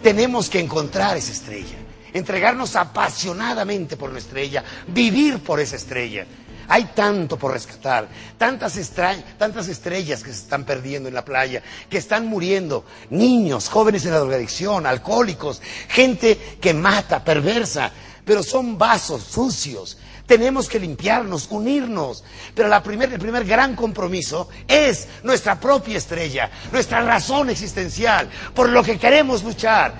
tenemos 0.02 0.51
que 0.51 0.60
encontrar 0.60 1.16
esa 1.16 1.32
estrella, 1.32 1.76
entregarnos 2.12 2.76
apasionadamente 2.76 3.96
por 3.96 4.10
nuestra 4.10 4.40
estrella, 4.40 4.64
vivir 4.88 5.38
por 5.38 5.60
esa 5.60 5.76
estrella. 5.76 6.26
Hay 6.68 6.84
tanto 6.94 7.38
por 7.38 7.52
rescatar, 7.52 8.08
tantas, 8.38 8.76
estrellas 8.76 10.22
que 10.22 10.32
se 10.32 10.42
están 10.42 10.64
perdiendo 10.64 11.08
en 11.08 11.14
la 11.14 11.24
playa, 11.24 11.62
que 11.88 11.98
están 11.98 12.26
muriendo, 12.26 12.84
niños, 13.10 13.68
jóvenes 13.68 14.04
en 14.04 14.12
la 14.12 14.18
drogadicción, 14.18 14.86
alcohólicos, 14.86 15.60
gente 15.88 16.58
que 16.60 16.74
mata, 16.74 17.22
perversa, 17.22 17.90
pero 18.24 18.42
son 18.42 18.78
vasos 18.78 19.22
sucios. 19.22 19.98
Tenemos 20.26 20.68
que 20.68 20.80
limpiarnos, 20.80 21.48
unirnos. 21.50 22.24
Pero 22.54 22.68
la 22.68 22.82
primer, 22.82 23.12
el 23.12 23.18
primer 23.18 23.44
gran 23.44 23.76
compromiso 23.76 24.48
es 24.66 25.06
nuestra 25.22 25.60
propia 25.60 25.98
estrella, 25.98 26.50
nuestra 26.72 27.02
razón 27.02 27.50
existencial, 27.50 28.30
por 28.54 28.70
lo 28.70 28.82
que 28.82 28.98
queremos 28.98 29.42
luchar 29.42 29.94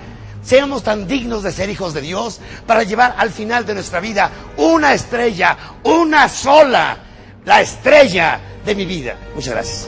seamos 0.45 0.83
tan 0.83 1.07
dignos 1.07 1.43
de 1.43 1.51
ser 1.51 1.69
hijos 1.69 1.93
de 1.93 2.01
Dios 2.01 2.39
para 2.67 2.83
llevar 2.83 3.15
al 3.17 3.31
final 3.31 3.65
de 3.65 3.73
nuestra 3.73 3.99
vida 3.99 4.29
una 4.57 4.93
estrella, 4.93 5.57
una 5.83 6.29
sola, 6.29 6.97
la 7.43 7.61
estrella 7.61 8.39
de 8.63 8.75
mi 8.75 8.85
vida. 8.85 9.17
Muchas 9.33 9.53
gracias. 9.53 9.87